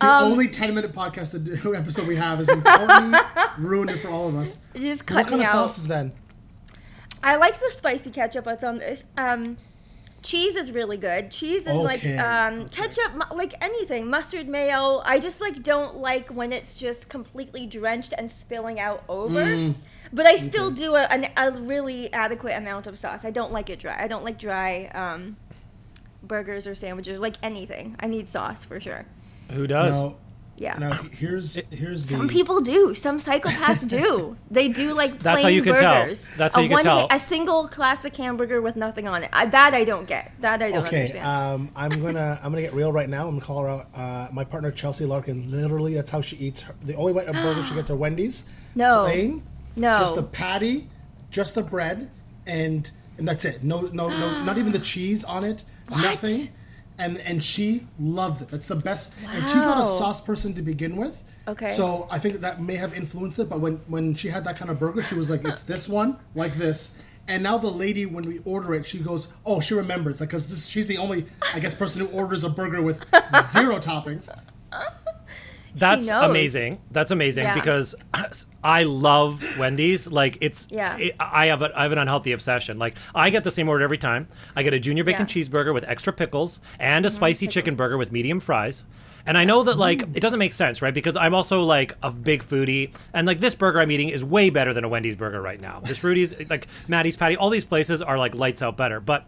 The 0.00 0.06
Um, 0.06 0.32
only 0.32 0.48
ten 0.48 0.74
minute 0.74 0.92
podcast 0.92 1.32
to 1.32 1.38
do- 1.40 1.74
episode 1.74 2.06
we 2.06 2.16
have 2.16 2.38
has 2.38 2.46
been 2.46 2.62
Courtney 2.62 3.18
ruined 3.58 3.90
it 3.90 3.98
for 3.98 4.08
all 4.08 4.28
of 4.28 4.36
us. 4.36 4.58
You 4.74 4.88
just 4.90 5.02
What 5.10 5.26
kind 5.26 5.40
me 5.40 5.44
of 5.44 5.48
out. 5.48 5.52
sauces 5.52 5.88
then? 5.88 6.12
I 7.22 7.34
like 7.36 7.58
the 7.58 7.70
spicy 7.70 8.10
ketchup 8.10 8.44
that's 8.44 8.62
on 8.62 8.78
this. 8.78 9.04
Um, 9.16 9.56
cheese 10.22 10.56
is 10.56 10.72
really 10.72 10.96
good. 10.96 11.30
Cheese 11.30 11.66
and 11.66 11.78
like 11.80 12.04
um, 12.04 12.66
ketchup, 12.68 13.14
mu- 13.14 13.36
like 13.36 13.54
anything, 13.62 14.08
mustard, 14.08 14.48
mayo. 14.48 15.02
I 15.04 15.18
just 15.18 15.40
like 15.40 15.62
don't 15.62 15.96
like 15.96 16.30
when 16.30 16.52
it's 16.52 16.78
just 16.78 17.08
completely 17.08 17.66
drenched 17.66 18.14
and 18.16 18.30
spilling 18.30 18.80
out 18.80 19.04
over. 19.08 19.44
Mm. 19.44 19.74
But 20.12 20.26
I 20.26 20.36
still 20.36 20.70
do 20.70 20.94
a, 20.94 21.02
an, 21.02 21.26
a 21.36 21.52
really 21.60 22.10
adequate 22.12 22.56
amount 22.56 22.86
of 22.86 22.98
sauce. 22.98 23.24
I 23.24 23.30
don't 23.30 23.52
like 23.52 23.68
it 23.68 23.78
dry. 23.78 23.96
I 23.98 24.08
don't 24.08 24.24
like 24.24 24.38
dry 24.38 24.86
um, 24.86 25.36
burgers 26.22 26.66
or 26.66 26.74
sandwiches, 26.74 27.20
like 27.20 27.36
anything. 27.42 27.94
I 28.00 28.06
need 28.06 28.28
sauce 28.28 28.64
for 28.64 28.80
sure. 28.80 29.04
Who 29.50 29.66
does? 29.66 30.00
Now, 30.00 30.16
Yeah. 30.60 30.76
now 30.78 30.92
here's 30.92 31.54
here's 31.70 32.06
the 32.06 32.12
Some 32.16 32.28
people 32.28 32.60
do. 32.60 32.92
Some 32.94 33.18
psychopaths 33.18 33.88
do. 33.88 34.36
They 34.50 34.68
do 34.68 34.92
like 34.94 35.10
plain 35.10 35.22
That's 35.22 35.42
how 35.42 35.48
you 35.48 35.62
can 35.62 35.76
tell. 35.76 36.02
burgers. 36.02 36.26
That's 36.36 36.54
how 36.54 36.60
a 36.60 36.64
you 36.64 36.68
can 36.68 36.74
one 36.78 36.82
tell. 36.84 37.00
ha- 37.00 37.16
A 37.16 37.20
single 37.20 37.68
classic 37.68 38.16
hamburger 38.16 38.60
with 38.60 38.74
nothing 38.76 39.06
on 39.06 39.22
it. 39.24 39.30
I, 39.32 39.46
that 39.46 39.72
I 39.74 39.84
don't 39.84 40.06
get. 40.06 40.32
That 40.40 40.62
I 40.62 40.70
don't 40.70 40.86
Okay, 40.86 41.00
understand. 41.02 41.26
um, 41.26 41.70
I'm 41.76 42.02
gonna 42.02 42.40
I'm 42.42 42.50
gonna 42.50 42.62
get 42.62 42.74
real 42.74 42.92
right 42.92 43.08
now. 43.08 43.22
I'm 43.28 43.34
gonna 43.38 43.46
call 43.46 43.62
her 43.62 43.68
out. 43.68 43.86
Uh, 43.94 44.28
my 44.32 44.42
partner 44.44 44.70
Chelsea 44.70 45.04
Larkin. 45.04 45.50
Literally, 45.50 45.94
that's 45.94 46.10
how 46.10 46.20
she 46.20 46.36
eats. 46.36 46.62
Her, 46.62 46.74
the 46.84 46.94
only 46.96 47.12
way 47.12 47.24
a 47.26 47.32
burger 47.32 47.62
she 47.62 47.74
gets 47.74 47.90
are 47.90 47.96
Wendy's. 47.96 48.44
No. 48.74 49.04
plain. 49.04 49.42
No. 49.76 49.96
just 49.96 50.14
the 50.14 50.22
patty, 50.22 50.88
just 51.30 51.54
the 51.54 51.62
bread, 51.62 52.10
and 52.46 52.90
and 53.18 53.26
that's 53.28 53.44
it. 53.44 53.62
No, 53.64 53.82
no, 53.92 54.08
no, 54.08 54.44
not 54.44 54.56
even 54.58 54.72
the 54.72 54.78
cheese 54.78 55.24
on 55.24 55.42
it. 55.44 55.64
Nothing. 55.90 56.48
And 56.98 57.18
and 57.18 57.42
she 57.42 57.86
loves 57.98 58.42
it. 58.42 58.48
That's 58.50 58.68
the 58.68 58.76
best. 58.76 59.12
And 59.28 59.44
she's 59.44 59.62
not 59.62 59.80
a 59.80 59.84
sauce 59.84 60.20
person 60.20 60.52
to 60.54 60.62
begin 60.62 60.96
with. 60.96 61.22
Okay. 61.46 61.72
So 61.72 62.08
I 62.10 62.18
think 62.18 62.40
that 62.40 62.60
may 62.60 62.74
have 62.74 62.94
influenced 62.94 63.38
it. 63.38 63.48
But 63.48 63.60
when 63.60 63.80
when 63.86 64.14
she 64.14 64.28
had 64.28 64.44
that 64.44 64.56
kind 64.56 64.70
of 64.70 64.78
burger, 64.78 65.02
she 65.02 65.14
was 65.14 65.30
like, 65.30 65.44
"It's 65.44 65.62
this 65.62 65.88
one, 65.88 66.16
like 66.34 66.56
this." 66.56 67.00
And 67.28 67.42
now 67.42 67.58
the 67.58 67.70
lady, 67.70 68.06
when 68.06 68.24
we 68.24 68.40
order 68.44 68.74
it, 68.74 68.86
she 68.86 68.98
goes, 68.98 69.28
"Oh, 69.44 69.60
she 69.60 69.74
remembers, 69.74 70.20
like, 70.20 70.30
because 70.30 70.48
this 70.48 70.66
she's 70.66 70.86
the 70.86 70.98
only, 70.98 71.26
I 71.54 71.60
guess, 71.60 71.74
person 71.74 72.00
who 72.00 72.08
orders 72.08 72.42
a 72.42 72.48
burger 72.48 72.82
with 72.82 73.04
zero 73.52 73.76
toppings." 73.78 74.30
That's 75.78 76.08
amazing. 76.08 76.78
That's 76.90 77.10
amazing 77.10 77.44
Yeah. 77.44 77.54
because 77.54 77.94
I 78.64 78.82
love 78.84 79.42
Wendy's. 79.58 80.06
Like 80.06 80.38
it's, 80.40 80.68
Yeah. 80.70 80.96
it- 80.96 81.16
I 81.20 81.46
have 81.46 81.62
a, 81.62 81.70
I 81.78 81.82
have 81.84 81.92
an 81.92 81.98
unhealthy 81.98 82.32
obsession. 82.32 82.78
Like 82.78 82.96
I 83.14 83.30
get 83.30 83.44
the 83.44 83.50
same 83.50 83.68
order 83.68 83.84
every 83.84 83.98
time. 83.98 84.28
I 84.56 84.62
get 84.62 84.74
a 84.74 84.78
junior 84.80 85.04
bacon 85.04 85.26
Yeah. 85.28 85.42
cheeseburger 85.44 85.72
with 85.74 85.84
extra 85.84 86.12
pickles 86.12 86.60
and 86.78 87.04
a 87.06 87.10
spicy 87.10 87.46
chicken 87.46 87.74
burger 87.76 87.96
with 87.98 88.12
medium 88.12 88.40
fries. 88.40 88.84
And 89.26 89.36
I 89.36 89.44
know 89.44 89.62
that 89.64 89.76
like 89.76 90.02
it 90.02 90.20
doesn't 90.20 90.38
make 90.38 90.54
sense, 90.54 90.80
right? 90.80 90.94
Because 90.94 91.14
I'm 91.16 91.34
also 91.34 91.62
like 91.62 91.94
a 92.02 92.10
big 92.10 92.42
foodie, 92.42 92.92
and 93.12 93.26
like 93.26 93.40
this 93.40 93.54
burger 93.54 93.78
I'm 93.78 93.90
eating 93.90 94.08
is 94.08 94.24
way 94.24 94.48
better 94.48 94.72
than 94.72 94.84
a 94.84 94.88
Wendy's 94.88 95.16
burger 95.16 95.42
right 95.42 95.60
now. 95.60 95.80
This 95.80 96.02
Rudy's, 96.02 96.34
like 96.50 96.66
Maddie's 96.88 97.16
Patty, 97.16 97.36
all 97.36 97.50
these 97.50 97.64
places 97.66 98.00
are 98.00 98.16
like 98.16 98.34
lights 98.34 98.62
out 98.62 98.78
better, 98.78 99.00
but 99.00 99.26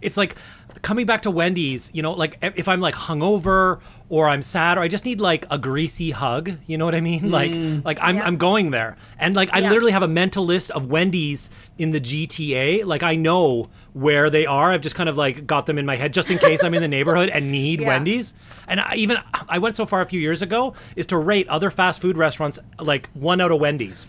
it's 0.00 0.16
like 0.16 0.36
coming 0.82 1.04
back 1.04 1.22
to 1.22 1.30
Wendy's, 1.30 1.90
you 1.92 2.00
know, 2.02 2.12
like 2.12 2.38
if 2.40 2.66
I'm 2.68 2.80
like 2.80 2.94
hungover 2.94 3.80
or 4.10 4.28
I'm 4.28 4.42
sad 4.42 4.76
or 4.76 4.82
I 4.82 4.88
just 4.88 5.04
need 5.06 5.20
like 5.20 5.46
a 5.50 5.56
greasy 5.56 6.10
hug, 6.10 6.52
you 6.66 6.76
know 6.76 6.84
what 6.84 6.94
I 6.94 7.00
mean? 7.00 7.30
Like 7.30 7.52
mm. 7.52 7.82
like 7.84 7.98
I'm 8.02 8.16
Yeah. 8.16 8.26
I'm 8.26 8.36
going 8.36 8.70
there. 8.72 8.96
And 9.18 9.34
like 9.34 9.48
I 9.54 9.60
Yeah. 9.60 9.70
literally 9.70 9.92
have 9.92 10.02
a 10.02 10.08
mental 10.08 10.44
list 10.44 10.70
of 10.72 10.86
Wendy's 10.90 11.48
in 11.78 11.92
the 11.92 12.00
GTA. 12.00 12.84
Like 12.84 13.02
I 13.02 13.14
know 13.14 13.66
where 13.94 14.28
they 14.28 14.44
are. 14.46 14.72
I've 14.72 14.82
just 14.82 14.96
kind 14.96 15.08
of 15.08 15.16
like 15.16 15.46
got 15.46 15.66
them 15.66 15.78
in 15.78 15.86
my 15.86 15.96
head 15.96 16.12
just 16.12 16.30
in 16.30 16.38
case 16.38 16.62
I'm 16.62 16.74
in 16.74 16.82
the 16.82 16.88
neighborhood 16.96 17.28
and 17.30 17.50
need 17.50 17.80
Yeah. 17.80 17.88
Wendy's. 17.88 18.34
And 18.68 18.80
I 18.80 18.94
even 18.96 19.16
I 19.48 19.58
went 19.58 19.76
so 19.76 19.86
far 19.86 20.02
a 20.02 20.06
few 20.06 20.20
years 20.20 20.42
ago 20.42 20.74
is 20.96 21.06
to 21.06 21.16
rate 21.16 21.48
other 21.48 21.70
fast 21.70 22.00
food 22.02 22.16
restaurants 22.18 22.58
like 22.80 23.08
1 23.14 23.40
out 23.40 23.52
of 23.52 23.60
Wendy's. 23.60 24.06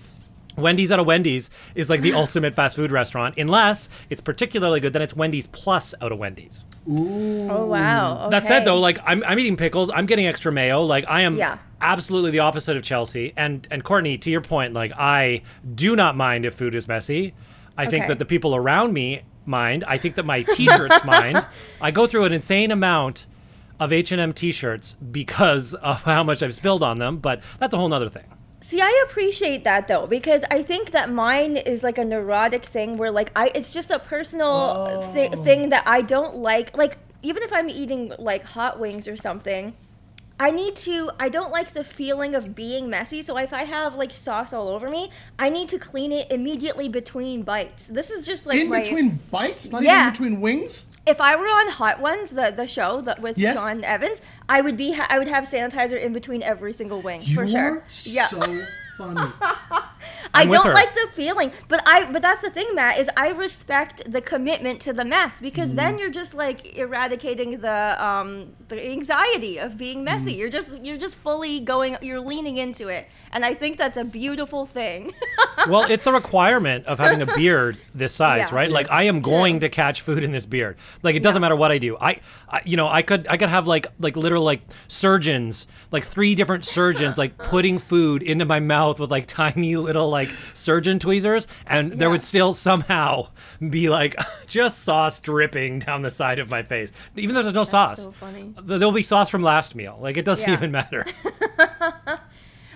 Wendy's 0.61 0.91
out 0.91 0.99
of 0.99 1.05
Wendy's 1.05 1.49
is 1.75 1.89
like 1.89 2.01
the 2.01 2.13
ultimate 2.23 2.55
fast 2.55 2.75
food 2.75 2.91
restaurant, 2.91 3.37
unless 3.37 3.89
it's 4.09 4.21
particularly 4.21 4.79
good. 4.79 4.93
Then 4.93 5.01
it's 5.01 5.15
Wendy's 5.15 5.47
plus 5.47 5.93
out 6.01 6.11
of 6.11 6.17
Wendy's. 6.19 6.65
oh 6.87 7.65
wow. 7.65 8.29
That 8.29 8.45
said, 8.47 8.65
though, 8.65 8.79
like 8.79 8.99
I'm, 9.05 9.23
I'm 9.25 9.37
eating 9.39 9.57
pickles. 9.57 9.89
I'm 9.93 10.05
getting 10.05 10.27
extra 10.27 10.51
mayo. 10.51 10.81
Like 10.83 11.05
I 11.07 11.21
am 11.21 11.35
Yeah. 11.37 11.57
absolutely 11.81 12.31
the 12.31 12.39
opposite 12.39 12.77
of 12.77 12.83
Chelsea. 12.83 13.33
And 13.35 13.67
and 13.71 13.83
Courtney, 13.83 14.17
to 14.19 14.29
your 14.29 14.41
point, 14.41 14.73
like 14.73 14.91
I 14.97 15.41
do 15.75 15.95
not 15.95 16.15
mind 16.15 16.45
if 16.45 16.53
food 16.55 16.75
is 16.75 16.87
messy. 16.87 17.33
I 17.77 17.85
think 17.87 18.07
that 18.07 18.19
the 18.19 18.25
people 18.25 18.55
around 18.55 18.93
me 18.93 19.21
mind. 19.45 19.83
I 19.87 19.97
think 19.97 20.15
that 20.15 20.25
my 20.25 20.43
T-shirts 20.43 21.03
mind. 21.05 21.45
I 21.81 21.89
go 21.91 22.05
through 22.05 22.25
an 22.25 22.33
insane 22.33 22.69
amount 22.69 23.25
of 23.79 23.91
H&M 23.91 24.33
T-shirts 24.33 24.93
because 24.93 25.73
of 25.73 26.03
how 26.03 26.23
much 26.23 26.43
I've 26.43 26.53
spilled 26.53 26.83
on 26.83 26.99
them. 26.99 27.17
But 27.17 27.41
that's 27.57 27.73
a 27.73 27.77
whole 27.77 27.89
nother 27.89 28.09
thing. 28.09 28.25
See, 28.63 28.79
I 28.79 29.03
appreciate 29.09 29.63
that 29.63 29.87
though 29.87 30.05
because 30.07 30.45
I 30.51 30.61
think 30.61 30.91
that 30.91 31.11
mine 31.11 31.57
is 31.57 31.83
like 31.83 31.97
a 31.97 32.05
neurotic 32.05 32.63
thing 32.63 32.95
where 32.97 33.11
like 33.11 33.31
I 33.35 33.51
it's 33.55 33.73
just 33.73 33.89
a 33.91 33.99
personal 33.99 35.01
thi- 35.13 35.29
oh. 35.33 35.43
thing 35.43 35.69
that 35.69 35.83
I 35.87 36.01
don't 36.01 36.37
like. 36.37 36.77
Like 36.77 36.97
even 37.23 37.41
if 37.43 37.51
I'm 37.51 37.69
eating 37.69 38.13
like 38.19 38.43
hot 38.43 38.79
wings 38.79 39.07
or 39.07 39.17
something, 39.17 39.73
I 40.39 40.51
need 40.51 40.75
to 40.77 41.09
I 41.19 41.29
don't 41.29 41.51
like 41.51 41.73
the 41.73 41.83
feeling 41.83 42.35
of 42.35 42.53
being 42.53 42.87
messy. 42.89 43.23
So 43.23 43.35
if 43.37 43.51
I 43.51 43.63
have 43.63 43.95
like 43.95 44.11
sauce 44.11 44.53
all 44.53 44.67
over 44.69 44.89
me, 44.89 45.09
I 45.39 45.49
need 45.49 45.67
to 45.69 45.79
clean 45.79 46.11
it 46.11 46.31
immediately 46.31 46.87
between 46.87 47.41
bites. 47.41 47.83
This 47.83 48.11
is 48.11 48.25
just 48.25 48.45
like 48.45 48.57
in 48.59 48.69
my 48.69 48.81
between 48.81 49.19
bites, 49.31 49.71
not 49.71 49.81
Yeah. 49.81 50.01
even 50.01 50.11
between 50.13 50.41
wings. 50.41 50.85
If 51.05 51.19
I 51.21 51.35
were 51.35 51.47
on 51.47 51.67
Hot 51.69 51.99
Ones, 51.99 52.29
the 52.31 52.53
the 52.55 52.67
show 52.67 53.01
that 53.01 53.21
with 53.21 53.37
Yes. 53.37 53.57
Sean 53.57 53.83
Evans, 53.83 54.21
I 54.47 54.61
would 54.61 54.77
be 54.77 54.93
ha- 54.93 55.07
I 55.09 55.17
would 55.19 55.27
have 55.27 55.45
sanitizer 55.45 55.99
in 56.01 56.13
between 56.13 56.43
every 56.43 56.73
single 56.73 57.01
wing 57.01 57.21
You 57.23 57.35
for 57.35 57.47
sure. 57.47 57.59
are 57.77 57.83
so 57.87 58.65
funny. 59.03 59.31
I 60.33 60.41
I'm 60.43 60.49
with 60.49 60.57
don't 60.59 60.67
her. 60.67 60.73
like 60.73 60.93
the 60.93 61.07
feeling, 61.11 61.51
but 61.67 61.81
I 61.85 62.09
but 62.11 62.21
that's 62.21 62.41
the 62.41 62.49
thing, 62.49 62.67
Matt, 62.73 62.99
is 62.99 63.09
I 63.17 63.29
respect 63.31 64.09
the 64.11 64.21
commitment 64.21 64.79
to 64.81 64.93
the 64.93 65.03
mess 65.03 65.41
because 65.41 65.73
then 65.73 65.97
you're 65.97 66.09
just 66.09 66.33
like 66.33 66.77
eradicating 66.77 67.59
the 67.59 68.03
um 68.03 68.53
the 68.69 68.81
anxiety 68.91 69.57
of 69.57 69.77
being 69.77 70.03
messy. 70.03 70.33
You're 70.33 70.49
just 70.49 70.81
you're 70.81 70.97
just 70.97 71.17
fully 71.17 71.59
going 71.59 71.97
you're 72.01 72.19
leaning 72.21 72.57
into 72.57 72.87
it. 72.87 73.07
And 73.33 73.43
I 73.45 73.53
think 73.53 73.77
that's 73.77 73.97
a 73.97 74.05
beautiful 74.05 74.65
thing. 74.65 75.11
well, 75.69 75.83
it's 75.89 76.07
a 76.07 76.11
requirement 76.13 76.85
of 76.85 76.99
having 76.99 77.21
a 77.21 77.25
beard 77.35 77.77
this 77.93 78.13
size, 78.13 78.49
Yeah. 78.49 78.55
right? 78.55 78.71
Like 78.71 78.89
I 78.89 79.03
am 79.03 79.21
going 79.21 79.59
to 79.61 79.69
catch 79.69 80.01
food 80.01 80.23
in 80.23 80.31
this 80.31 80.45
beard. 80.45 80.77
Like 81.03 81.15
it 81.15 81.23
doesn't 81.23 81.41
matter 81.41 81.55
what 81.55 81.71
I 81.71 81.77
do. 81.77 81.97
I, 81.99 82.19
I, 82.49 82.61
you 82.65 82.77
know, 82.77 82.87
I 82.87 83.01
could, 83.01 83.27
I 83.29 83.37
could 83.37 83.49
have 83.49 83.67
like, 83.67 83.87
like 83.99 84.15
literal 84.15 84.43
like 84.43 84.61
surgeons, 84.87 85.67
like 85.91 86.03
three 86.05 86.35
different 86.35 86.65
surgeons, 86.65 87.17
like 87.17 87.37
putting 87.37 87.79
food 87.79 88.21
into 88.23 88.45
my 88.45 88.59
mouth 88.59 88.90
with 88.99 89.11
like 89.11 89.27
tiny 89.27 89.75
little 89.75 90.09
like 90.09 90.27
surgeon 90.27 90.99
tweezers, 90.99 91.47
and 91.67 91.93
there 91.93 92.09
would 92.09 92.21
still 92.21 92.53
somehow 92.53 93.27
be 93.69 93.89
like 93.89 94.15
just 94.47 94.79
sauce 94.83 95.19
dripping 95.19 95.79
down 95.79 96.01
the 96.01 96.11
side 96.11 96.39
of 96.39 96.49
my 96.49 96.63
face, 96.63 96.91
even 97.15 97.35
though 97.35 97.41
there's 97.43 97.53
no 97.55 97.63
sauce. 97.63 98.03
so 98.03 98.11
funny. 98.11 98.53
There'll 98.61 98.91
be 98.91 99.03
sauce 99.03 99.29
from 99.29 99.43
last 99.43 99.75
meal. 99.75 99.97
Like 100.01 100.17
it 100.17 100.25
doesn't 100.25 100.47
Yeah. 100.47 100.53
even 100.55 100.71
matter. 100.71 101.05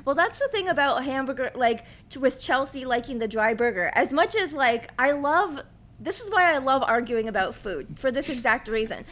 Well, 0.05 0.13
that's 0.13 0.37
the 0.37 0.47
thing 0.49 0.67
about 0.67 1.03
hamburger, 1.03 1.51
like 1.55 1.83
with 2.19 2.39
Chelsea 2.39 2.85
liking 2.85 3.17
the 3.17 3.27
dry 3.27 3.55
burger. 3.55 3.89
As 3.95 4.13
much 4.13 4.35
as 4.35 4.53
like 4.53 4.91
I 4.99 5.13
love, 5.13 5.61
this 5.99 6.19
is 6.21 6.29
why 6.29 6.53
I 6.53 6.59
love 6.59 6.83
arguing 6.85 7.27
about 7.27 7.55
food 7.55 7.97
for 7.97 8.11
this 8.11 8.29
exact 8.29 8.67
reason. 8.67 9.03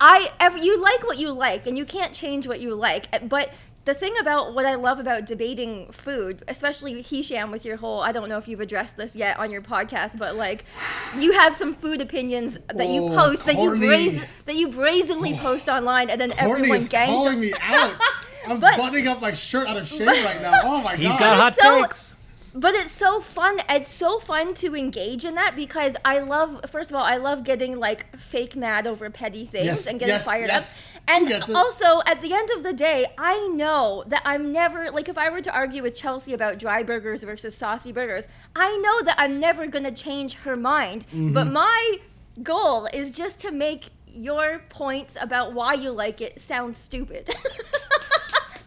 I 0.00 0.30
ev- 0.40 0.56
you 0.56 0.80
like 0.82 1.04
what 1.06 1.18
you 1.18 1.30
like, 1.32 1.66
and 1.66 1.76
you 1.76 1.84
can't 1.84 2.14
change 2.14 2.46
what 2.46 2.58
you 2.58 2.74
like. 2.74 3.06
eh, 3.12 3.18
But 3.22 3.50
the 3.84 3.94
thing 3.94 4.12
about 4.20 4.54
what 4.54 4.66
I 4.66 4.74
love 4.74 5.00
about 5.00 5.24
debating 5.24 5.90
food, 5.90 6.44
especially 6.48 7.00
Hisham 7.02 7.50
with 7.50 7.64
your 7.64 7.76
whole, 7.76 8.00
I 8.00 8.12
don't 8.12 8.28
know 8.28 8.36
if 8.38 8.46
you've 8.46 8.60
addressed 8.60 8.96
this 8.96 9.16
yet 9.16 9.38
on 9.38 9.50
your 9.50 9.62
podcast, 9.62 10.18
but 10.18 10.36
like 10.36 10.64
you 11.18 11.32
have 11.32 11.56
some 11.56 11.74
food 11.74 12.00
opinions 12.00 12.58
that 12.74 12.88
you 12.88 13.04
Oh, 13.04 13.08
post 13.16 13.46
that 13.46 13.56
you 13.56 13.76
brazen, 13.76 14.26
that 14.44 14.54
you 14.54 14.68
brazenly 14.68 15.34
post 15.34 15.68
oh, 15.68 15.74
online, 15.76 16.10
and 16.10 16.20
then 16.20 16.30
Courtney 16.30 16.52
everyone 16.52 16.76
is 16.78 16.88
gangs. 16.88 17.08
calling 17.08 17.40
me 17.40 17.52
out. 17.62 17.94
I'm 18.46 18.60
But- 18.60 18.76
buttoning 18.76 19.08
up 19.08 19.20
my 19.20 19.32
shirt 19.32 19.66
out 19.68 19.76
of 19.76 19.88
shame 19.88 20.06
right 20.24 20.40
now. 20.42 20.60
Oh 20.62 20.80
my 20.82 20.96
He's 20.96 21.08
god. 21.08 21.12
He's 21.12 21.16
got 21.18 21.36
hot 21.38 21.52
it's 21.52 21.62
so- 21.62 21.80
takes. 21.82 22.14
But 22.54 22.74
it's 22.74 22.90
so 22.90 23.20
fun. 23.20 23.58
It's 23.68 23.92
so 23.92 24.18
fun 24.18 24.54
to 24.54 24.74
engage 24.74 25.24
in 25.24 25.34
that 25.36 25.54
because 25.54 25.96
I 26.04 26.18
love. 26.18 26.64
First 26.68 26.90
of 26.90 26.96
all, 26.96 27.04
I 27.04 27.16
love 27.16 27.44
getting 27.44 27.78
like 27.78 28.16
fake 28.16 28.56
mad 28.56 28.86
over 28.86 29.08
petty 29.10 29.44
things 29.44 29.66
Yes, 29.66 29.86
and 29.86 29.98
getting 29.98 30.14
yes, 30.14 30.24
fired 30.24 30.48
yes. 30.48 30.76
up. 30.78 30.84
And 31.08 31.56
also, 31.56 32.02
at 32.06 32.20
the 32.20 32.32
end 32.32 32.50
of 32.56 32.62
the 32.62 32.72
day, 32.72 33.06
I 33.18 33.48
know 33.48 34.04
that 34.08 34.22
I'm 34.24 34.52
never 34.52 34.90
like 34.90 35.08
if 35.08 35.18
I 35.18 35.28
were 35.28 35.40
to 35.40 35.52
argue 35.52 35.82
with 35.82 35.96
Chelsea 35.96 36.34
about 36.34 36.58
dry 36.58 36.82
burgers 36.82 37.22
versus 37.22 37.56
saucy 37.56 37.92
burgers, 37.92 38.26
I 38.54 38.76
know 38.78 39.02
that 39.04 39.16
I'm 39.18 39.40
never 39.40 39.66
gonna 39.66 39.92
change 39.92 40.34
her 40.34 40.56
mind. 40.56 41.06
Mm-hmm. 41.06 41.32
But 41.32 41.46
my 41.46 41.98
goal 42.42 42.86
is 42.92 43.10
just 43.10 43.40
to 43.40 43.50
make 43.50 43.90
your 44.06 44.62
points 44.68 45.16
about 45.20 45.52
why 45.52 45.74
you 45.74 45.90
like 45.90 46.20
it 46.20 46.40
sound 46.40 46.76
stupid. 46.76 47.32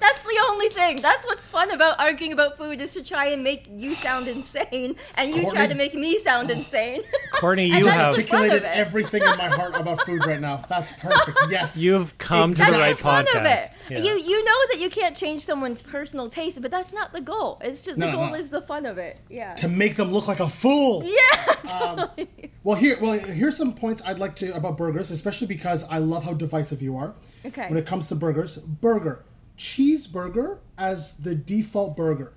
That's 0.04 0.22
the 0.24 0.46
only 0.50 0.68
thing. 0.68 1.02
That's 1.02 1.26
what's 1.26 1.46
fun 1.46 1.72
about 1.72 1.98
arguing 1.98 2.34
about 2.34 2.58
food 2.58 2.82
is 2.82 2.94
to 2.94 3.04
try 3.04 3.28
and 3.28 3.42
make 3.42 3.68
you 3.72 3.96
sound 3.96 4.28
insane, 4.28 4.98
and 5.16 5.34
you 5.34 5.50
try 5.50 5.66
to 5.66 5.76
make 5.76 5.94
me 5.94 6.20
sound 6.20 6.50
insane. 6.52 7.02
Courtney, 7.39 7.68
you 7.68 7.74
have 7.76 7.84
the 7.86 7.92
fun 7.92 8.02
of 8.02 8.06
articulated 8.52 8.63
everything 8.63 9.22
in 9.24 9.38
my 9.38 9.48
heart 9.60 9.76
about 9.76 10.02
food 10.02 10.26
right 10.26 10.42
now. 10.42 10.58
That's 10.68 10.92
perfect. 10.92 11.38
Yes. 11.50 11.82
You've 11.82 12.18
come 12.18 12.52
to 12.52 12.58
the 12.58 12.63
Exactly. 12.63 12.80
right 12.82 12.98
fun 13.00 13.26
podcast. 13.28 13.39
of 13.39 13.46
it. 13.46 13.70
Yeah. 13.89 13.98
You 14.00 14.18
you 14.20 14.44
know 14.44 14.58
that 14.72 14.80
you 14.80 14.89
can't 14.89 15.16
change 15.16 15.44
someone's 15.46 15.82
personal 15.82 16.30
taste, 16.30 16.62
but 16.62 16.70
that's 16.70 16.92
not 16.92 17.13
the 17.13 17.22
goal. 17.22 17.60
It's 17.63 17.84
just 17.86 17.98
No, 17.98 18.08
the 18.08 18.12
no, 18.12 18.18
goal 18.18 18.28
no. 18.28 18.36
is 18.36 18.50
the 18.50 18.62
fun 18.62 18.86
of 18.86 18.98
it. 18.98 19.20
Yeah. 19.30 19.54
to 19.56 19.68
make 19.70 19.96
them 19.96 20.12
look 20.12 20.28
like 20.28 20.42
a 20.42 20.50
fool. 20.50 21.04
Yeah. 21.13 21.56
Um, 21.74 21.98
totally. 21.98 22.52
Well, 22.63 22.76
here, 22.76 22.98
well, 23.00 23.13
here's 23.20 23.56
some 23.56 23.74
points 23.74 24.02
I'd 24.06 24.20
like 24.20 24.36
to 24.38 24.54
about 24.56 24.76
burgers, 24.78 25.12
especially 25.12 25.48
because 25.48 25.84
I 25.86 26.00
love 26.00 26.24
how 26.24 26.34
divisive 26.34 26.82
you 26.82 26.98
are. 26.98 27.13
Okay. 27.46 27.68
When 27.70 27.78
it 27.78 27.86
comes 27.86 28.08
to 28.10 28.16
burgers, 28.16 28.58
burger, 28.58 29.24
cheeseburger 29.58 30.60
as 30.78 31.13
the 31.16 31.36
default 31.36 31.96
burger, 31.96 32.34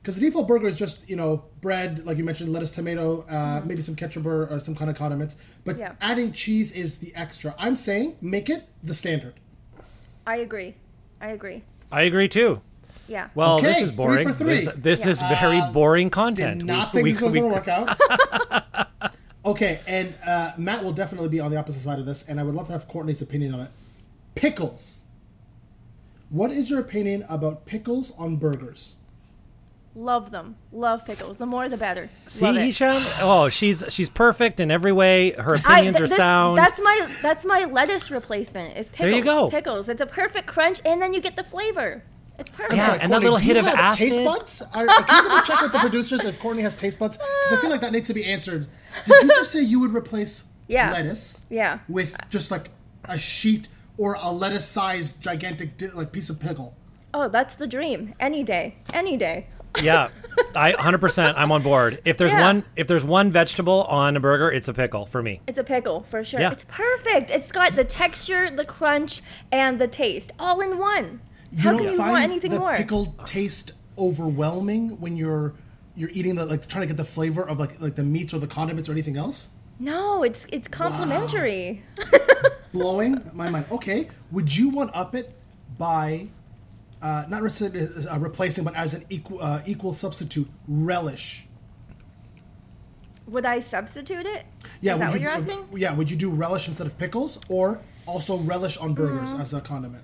because 0.00 0.16
the 0.16 0.20
default 0.20 0.48
burger 0.48 0.66
is 0.66 0.78
just 0.78 1.08
you 1.08 1.16
know 1.16 1.44
bread, 1.60 2.04
like 2.04 2.18
you 2.18 2.24
mentioned, 2.24 2.52
lettuce, 2.52 2.70
tomato, 2.70 3.22
uh, 3.22 3.62
maybe 3.64 3.82
some 3.82 3.94
ketchup 3.96 4.26
or, 4.26 4.46
or 4.46 4.60
some 4.60 4.74
kind 4.74 4.90
of 4.90 4.96
condiments. 4.96 5.36
But. 5.64 5.78
Yeah. 5.78 5.92
adding 6.00 6.32
cheese 6.32 6.72
is 6.72 6.98
the 6.98 7.14
extra. 7.14 7.54
I'm 7.58 7.76
saying 7.76 8.16
make 8.20 8.50
it 8.50 8.64
the 8.82 8.94
standard. 8.94 9.34
I 10.26 10.36
agree. 10.36 10.74
I 11.20 11.28
agree. 11.28 11.62
I 11.90 12.02
agree 12.02 12.28
too. 12.28 12.60
Yeah. 13.08 13.28
Well, 13.34 13.58
this 13.60 13.72
Okay, 13.76 13.82
is 13.82 13.88
three 13.90 13.96
boring. 13.96 14.28
for 14.28 14.34
three. 14.34 14.64
This, 14.64 14.74
this 14.76 15.04
Yeah. 15.04 15.10
is 15.10 15.22
very 15.22 15.60
boring 15.72 16.06
Did 16.06 16.12
content. 16.12 16.64
not 16.64 16.88
We- 16.88 16.92
think 16.92 17.04
we- 17.04 17.12
this 17.12 17.22
was 17.22 17.32
we- 17.32 17.40
going 17.40 17.50
to 17.50 17.54
work 17.54 17.68
out. 17.68 18.86
okay, 19.44 19.80
and 19.86 20.14
uh, 20.24 20.52
Matt 20.56 20.82
will 20.84 20.92
definitely 20.92 21.28
be 21.28 21.40
on 21.40 21.50
the 21.50 21.56
opposite 21.58 21.80
side 21.80 21.98
of 21.98 22.06
this, 22.06 22.26
and 22.28 22.38
I 22.40 22.42
would 22.44 22.54
love 22.54 22.66
to 22.66 22.72
have 22.72 22.86
Courtney's 22.88 23.20
opinion 23.22 23.54
on 23.54 23.60
it. 23.60 23.70
Pickles. 24.34 25.01
What 26.32 26.50
is 26.50 26.70
your 26.70 26.80
opinion 26.80 27.24
about 27.28 27.66
pickles 27.66 28.12
on 28.18 28.36
burgers? 28.36 28.96
Love 29.94 30.30
them. 30.30 30.56
Love 30.72 31.04
pickles. 31.04 31.36
The 31.36 31.44
more 31.44 31.68
the 31.68 31.76
better. 31.76 32.08
See, 32.26 32.46
Hisham? 32.54 32.96
Oh, 33.20 33.50
she's 33.50 33.84
she's 33.90 34.08
perfect 34.08 34.58
in 34.58 34.70
every 34.70 34.92
way. 34.92 35.32
Her 35.32 35.56
I- 35.56 35.80
opinions 35.80 35.96
th- 35.98 36.04
are 36.04 36.08
this- 36.08 36.16
sound. 36.16 36.56
That's 36.56 36.80
my 36.82 37.06
that's 37.20 37.44
my 37.44 37.64
lettuce 37.64 38.10
replacement. 38.10 38.78
Is 38.78 38.88
pickles. 38.88 39.10
There 39.10 39.18
you 39.18 39.22
go. 39.24 39.50
Pickles. 39.50 39.90
It's 39.90 40.00
a 40.00 40.06
perfect 40.06 40.46
crunch, 40.46 40.80
and 40.86 41.02
then 41.02 41.12
you 41.12 41.20
get 41.20 41.36
the 41.36 41.44
flavor. 41.44 42.02
It's 42.38 42.50
perfect. 42.50 42.76
Yeah, 42.76 42.86
Sorry, 42.86 43.00
and 43.00 43.12
that 43.12 43.16
Courtney, 43.20 43.24
little 43.30 43.38
do 43.38 43.44
hit 43.44 43.56
you 43.56 43.60
of 43.70 43.76
have 43.78 43.94
Taste 43.96 44.24
buds? 44.24 44.62
Are, 44.74 44.86
can 44.86 45.24
you 45.24 45.28
double 45.28 45.42
check 45.44 45.60
with 45.60 45.72
the 45.72 45.78
producers 45.78 46.24
if 46.24 46.40
Courtney 46.40 46.62
has 46.62 46.74
taste 46.74 46.98
buds? 46.98 47.18
Because 47.18 47.58
I 47.58 47.60
feel 47.60 47.68
like 47.70 47.82
that 47.82 47.92
needs 47.92 48.08
to 48.08 48.14
be 48.14 48.24
answered. 48.24 48.66
Did 49.04 49.22
you 49.24 49.28
just 49.28 49.52
say 49.52 49.60
you 49.60 49.78
would 49.80 49.92
replace 49.94 50.44
Yeah. 50.68 50.90
lettuce 50.92 51.42
Yeah. 51.50 51.80
with 51.90 52.16
just 52.30 52.50
like 52.50 52.70
a 53.04 53.18
sheet 53.18 53.68
or 53.98 54.14
a 54.14 54.30
lettuce-sized 54.30 55.22
gigantic 55.22 55.76
di- 55.76 55.88
like 55.88 56.12
piece 56.12 56.30
of 56.30 56.40
pickle? 56.40 56.76
Oh, 57.14 57.28
that's 57.28 57.56
the 57.56 57.66
dream. 57.66 58.14
Any 58.20 58.42
day. 58.42 58.76
Any 58.92 59.16
day. 59.16 59.46
yeah, 59.82 60.08
I 60.54 60.72
100%. 60.72 61.34
I'm 61.36 61.50
on 61.50 61.62
board. 61.62 62.00
If 62.04 62.18
there's 62.18 62.30
Yeah. 62.32 62.42
one 62.42 62.64
if 62.76 62.86
there's 62.88 63.04
one 63.04 63.32
vegetable 63.32 63.84
on 63.84 64.16
a 64.16 64.20
burger, 64.20 64.50
it's 64.52 64.68
a 64.68 64.74
pickle 64.74 65.06
for 65.06 65.22
me. 65.22 65.40
It's 65.46 65.56
a 65.58 65.64
pickle 65.64 66.02
for 66.02 66.22
sure. 66.24 66.40
Yeah. 66.40 66.52
It's 66.52 66.64
perfect. 66.64 67.30
It's 67.30 67.50
got 67.50 67.72
the 67.72 67.84
texture, 67.84 68.50
the 68.50 68.64
crunch, 68.66 69.22
and 69.50 69.78
the 69.78 69.88
taste 69.88 70.30
all 70.38 70.60
in 70.60 70.76
one. 70.78 71.20
You 71.52 71.62
How 71.62 71.70
don't 71.70 71.78
can 71.80 71.88
you 71.92 71.96
find 71.96 72.10
want 72.12 72.24
anything 72.24 72.50
more. 72.50 72.58
the 72.58 72.64
more? 72.64 72.74
pickle 72.76 73.06
taste 73.24 73.72
overwhelming 73.98 75.00
when 75.00 75.16
you're 75.16 75.54
you're 75.94 76.10
eating 76.12 76.34
the 76.34 76.44
like 76.46 76.66
trying 76.66 76.82
to 76.82 76.86
get 76.86 76.96
the 76.98 77.04
flavor 77.04 77.42
of 77.48 77.58
like 77.58 77.80
like 77.80 77.94
the 77.94 78.02
meats 78.04 78.34
or 78.34 78.38
the 78.40 78.46
condiments 78.46 78.88
or 78.88 78.92
anything 78.92 79.16
else? 79.16 79.50
No, 79.78 80.22
it's 80.22 80.46
it's 80.52 80.68
complimentary. 80.68 81.82
blowing 82.72 83.20
my 83.34 83.50
mind. 83.50 83.66
Okay, 83.70 84.08
would 84.30 84.54
you 84.54 84.70
one 84.70 84.90
up 84.94 85.14
it 85.14 85.32
by 85.78 86.28
uh, 87.00 87.24
not 87.28 87.42
necessarily 87.42 87.88
uh, 88.08 88.18
replacing, 88.18 88.64
but 88.64 88.74
as 88.74 88.94
an 88.94 89.04
equal 89.10 89.40
uh, 89.42 89.62
equal 89.66 89.92
substitute 89.94 90.48
relish? 90.68 91.46
Would 93.28 93.46
I 93.46 93.60
substitute 93.60 94.26
it? 94.26 94.44
Yeah, 94.80 94.94
Is 94.94 94.98
would 94.98 95.02
that 95.02 95.08
what 95.10 95.14
you, 95.14 95.22
you're 95.22 95.30
uh, 95.32 95.36
asking? 95.36 95.68
yeah, 95.76 95.94
would 95.94 96.10
you 96.10 96.16
do 96.16 96.30
relish 96.30 96.66
instead 96.68 96.86
of 96.86 96.98
pickles, 96.98 97.40
or 97.48 97.80
also 98.06 98.38
relish 98.38 98.76
on 98.78 98.94
burgers 98.94 99.30
Mm-hmm. 99.32 99.40
as 99.40 99.54
a 99.54 99.60
condiment? 99.60 100.02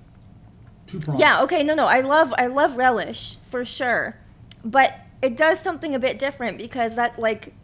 Two 0.87 1.01
prong. 1.01 1.19
Yeah, 1.19 1.43
okay, 1.43 1.63
no, 1.63 1.75
no. 1.75 1.87
I 1.87 2.01
love 2.01 2.33
I 2.39 2.47
love 2.47 2.77
relish 2.77 3.37
for 3.51 3.65
sure. 3.65 4.17
But 4.65 4.95
it 5.23 5.37
does 5.37 5.61
something 5.61 5.95
a 5.95 5.99
bit 5.99 6.19
different 6.19 6.59
because 6.59 6.97
that 6.97 7.19
like 7.19 7.55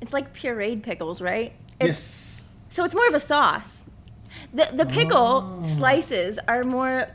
it's 0.00 0.12
like 0.12 0.34
pureed 0.34 0.82
pickles, 0.82 1.20
right? 1.20 1.52
It's, 1.80 1.88
Yes. 1.88 2.46
So 2.68 2.84
it's 2.84 2.94
more 2.94 3.08
of 3.08 3.14
a 3.14 3.20
sauce. 3.20 3.87
The 4.52 4.68
the 4.72 4.86
pickle 4.86 5.60
Oh. 5.62 5.66
slices 5.66 6.38
are 6.48 6.64
more 6.64 7.08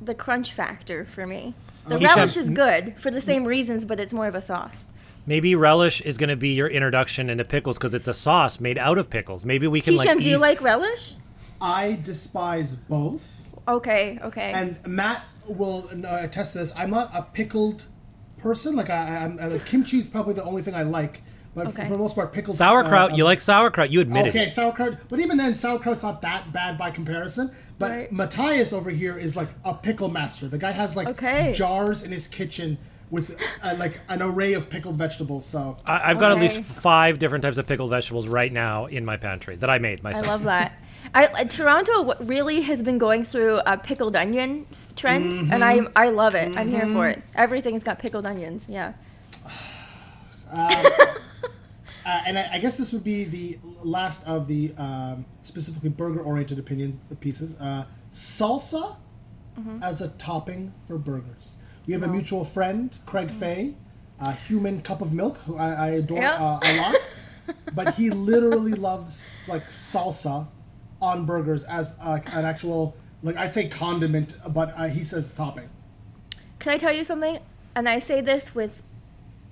the 0.00 0.14
crunch 0.14 0.52
factor 0.52 1.04
for 1.04 1.26
me. 1.26 1.54
The 1.86 1.98
Hisham, 1.98 2.16
relish 2.16 2.36
is 2.36 2.50
good 2.50 2.94
for 2.98 3.10
the 3.10 3.20
same 3.20 3.44
reasons, 3.44 3.84
but 3.84 4.00
it's 4.00 4.12
more 4.12 4.26
of 4.26 4.34
a 4.34 4.42
sauce. 4.42 4.84
Maybe 5.24 5.54
relish 5.54 6.00
is 6.02 6.18
going 6.18 6.28
to 6.30 6.36
be 6.36 6.50
your 6.50 6.68
introduction 6.68 7.30
into 7.30 7.44
pickles 7.44 7.78
because 7.78 7.94
it's 7.94 8.08
a 8.08 8.14
sauce 8.14 8.60
made 8.60 8.78
out 8.78 8.98
of 8.98 9.08
pickles. 9.10 9.44
Maybe 9.44 9.66
we 9.66 9.80
can 9.80 9.94
Hisham, 9.94 10.16
like 10.16 10.22
do 10.24 10.28
you 10.30 10.38
like 10.38 10.60
relish? 10.60 11.14
I 11.60 11.98
despise 12.02 12.74
both, 12.74 13.48
Okay, 13.66 14.18
okay. 14.22 14.52
and 14.52 14.78
Matt 14.86 15.24
will 15.48 15.88
uh, 16.04 16.18
attest 16.22 16.52
to 16.52 16.58
this. 16.58 16.72
I'm 16.76 16.90
not 16.90 17.10
a 17.14 17.22
pickled 17.22 17.86
person. 18.38 18.76
Like 18.76 18.90
I, 18.90 19.24
I'm, 19.24 19.38
uh, 19.40 19.58
kimchi 19.64 19.98
is 19.98 20.08
probably 20.08 20.34
the 20.34 20.44
only 20.44 20.62
thing 20.62 20.74
I 20.74 20.82
like, 20.82 21.22
but 21.56 21.66
Okay. 21.68 21.84
for 21.84 21.90
the 21.90 21.98
most 21.98 22.14
part, 22.14 22.32
pickles. 22.32 22.58
sauerkraut. 22.58 23.12
uh, 23.12 23.16
you 23.16 23.24
like 23.24 23.40
sauerkraut? 23.40 23.90
You 23.90 24.00
admitted 24.00 24.28
Okay, 24.36 24.44
it. 24.44 24.50
sauerkraut. 24.50 24.98
But 25.08 25.18
even 25.18 25.38
then, 25.38 25.56
sauerkraut's 25.56 26.02
not 26.04 26.22
that 26.22 26.52
bad 26.52 26.76
by 26.78 26.90
comparison. 26.90 27.50
But 27.78 27.90
Right. 27.90 28.12
Matthias 28.12 28.72
over 28.72 28.90
here 28.90 29.18
is 29.18 29.34
like 29.36 29.48
a 29.64 29.74
pickle 29.74 30.08
master. 30.10 30.46
The 30.48 30.58
guy 30.58 30.70
has 30.72 30.94
like 30.96 31.08
Okay. 31.08 31.52
jars 31.54 32.02
in 32.04 32.12
his 32.12 32.28
kitchen 32.28 32.78
with 33.10 33.36
uh, 33.62 33.74
like 33.78 34.00
an 34.08 34.20
array 34.20 34.52
of 34.52 34.68
pickled 34.68 34.96
vegetables. 34.96 35.46
So 35.46 35.78
I, 35.86 36.10
I've 36.10 36.18
got 36.18 36.32
at 36.32 36.38
least 36.38 36.60
five 36.62 37.18
different 37.18 37.42
types 37.42 37.56
of 37.56 37.66
pickled 37.66 37.88
vegetables 37.90 38.28
right 38.28 38.52
now 38.52 38.86
in 38.86 39.04
my 39.04 39.16
pantry 39.16 39.56
that 39.56 39.70
I 39.70 39.78
made 39.78 40.02
myself. 40.02 40.26
I 40.26 40.30
love 40.30 40.42
that. 40.44 40.72
I, 41.14 41.26
uh, 41.26 41.44
Toronto 41.44 42.14
really 42.24 42.62
has 42.62 42.82
been 42.82 42.98
going 42.98 43.22
through 43.24 43.60
a 43.64 43.78
pickled 43.78 44.16
onion 44.16 44.66
trend, 44.96 45.32
Mm-hmm. 45.32 45.52
and 45.52 45.64
I 45.64 45.80
I 45.94 46.10
love 46.10 46.34
it. 46.34 46.56
I'm 46.56 46.68
here 46.68 46.86
for 46.88 47.08
it. 47.08 47.22
Everything's 47.36 47.84
got 47.84 47.98
pickled 47.98 48.26
onions. 48.26 48.66
Yeah. 48.68 48.92
Uh, 50.52 50.82
and 52.26 52.38
I, 52.38 52.48
I 52.54 52.58
guess 52.58 52.76
this 52.76 52.92
would 52.92 53.04
be 53.04 53.24
the 53.24 53.58
last 53.82 54.26
of 54.26 54.46
the 54.48 54.72
um, 54.78 55.24
specifically 55.42 55.88
burger-oriented 55.90 56.58
opinion 56.58 57.00
pieces. 57.20 57.56
Uh, 57.60 57.84
salsa 58.12 58.96
Mm-hmm. 59.58 59.82
as 59.82 60.02
a 60.02 60.08
topping 60.18 60.74
for 60.86 60.98
burgers. 60.98 61.56
We 61.86 61.94
have 61.94 62.02
a 62.02 62.06
Oh. 62.06 62.12
mutual 62.12 62.44
friend, 62.44 62.94
Craig 63.06 63.30
Fay, 63.30 63.74
a 64.20 64.32
human 64.32 64.82
cup 64.82 65.00
of 65.00 65.14
milk, 65.14 65.38
who 65.46 65.56
I, 65.56 65.72
I 65.72 65.88
adore 65.92 66.18
Yeah. 66.18 66.34
uh, 66.34 66.60
a 66.62 66.76
lot. 66.82 66.94
but 67.74 67.94
he 67.94 68.10
literally 68.10 68.72
loves 68.74 69.24
like 69.48 69.64
salsa 69.70 70.46
on 71.00 71.24
burgers 71.24 71.64
as 71.64 71.96
uh, 72.02 72.18
an 72.26 72.44
actual, 72.44 72.94
like 73.22 73.38
I'd 73.38 73.54
say 73.54 73.66
condiment, 73.68 74.36
but 74.50 74.74
uh, 74.76 74.88
he 74.88 75.02
says 75.04 75.32
topping. 75.32 75.70
Can 76.58 76.74
I 76.74 76.76
tell 76.76 76.92
you 76.92 77.02
something? 77.02 77.38
And 77.74 77.88
I 77.88 77.98
say 77.98 78.20
this 78.20 78.54
with 78.54 78.82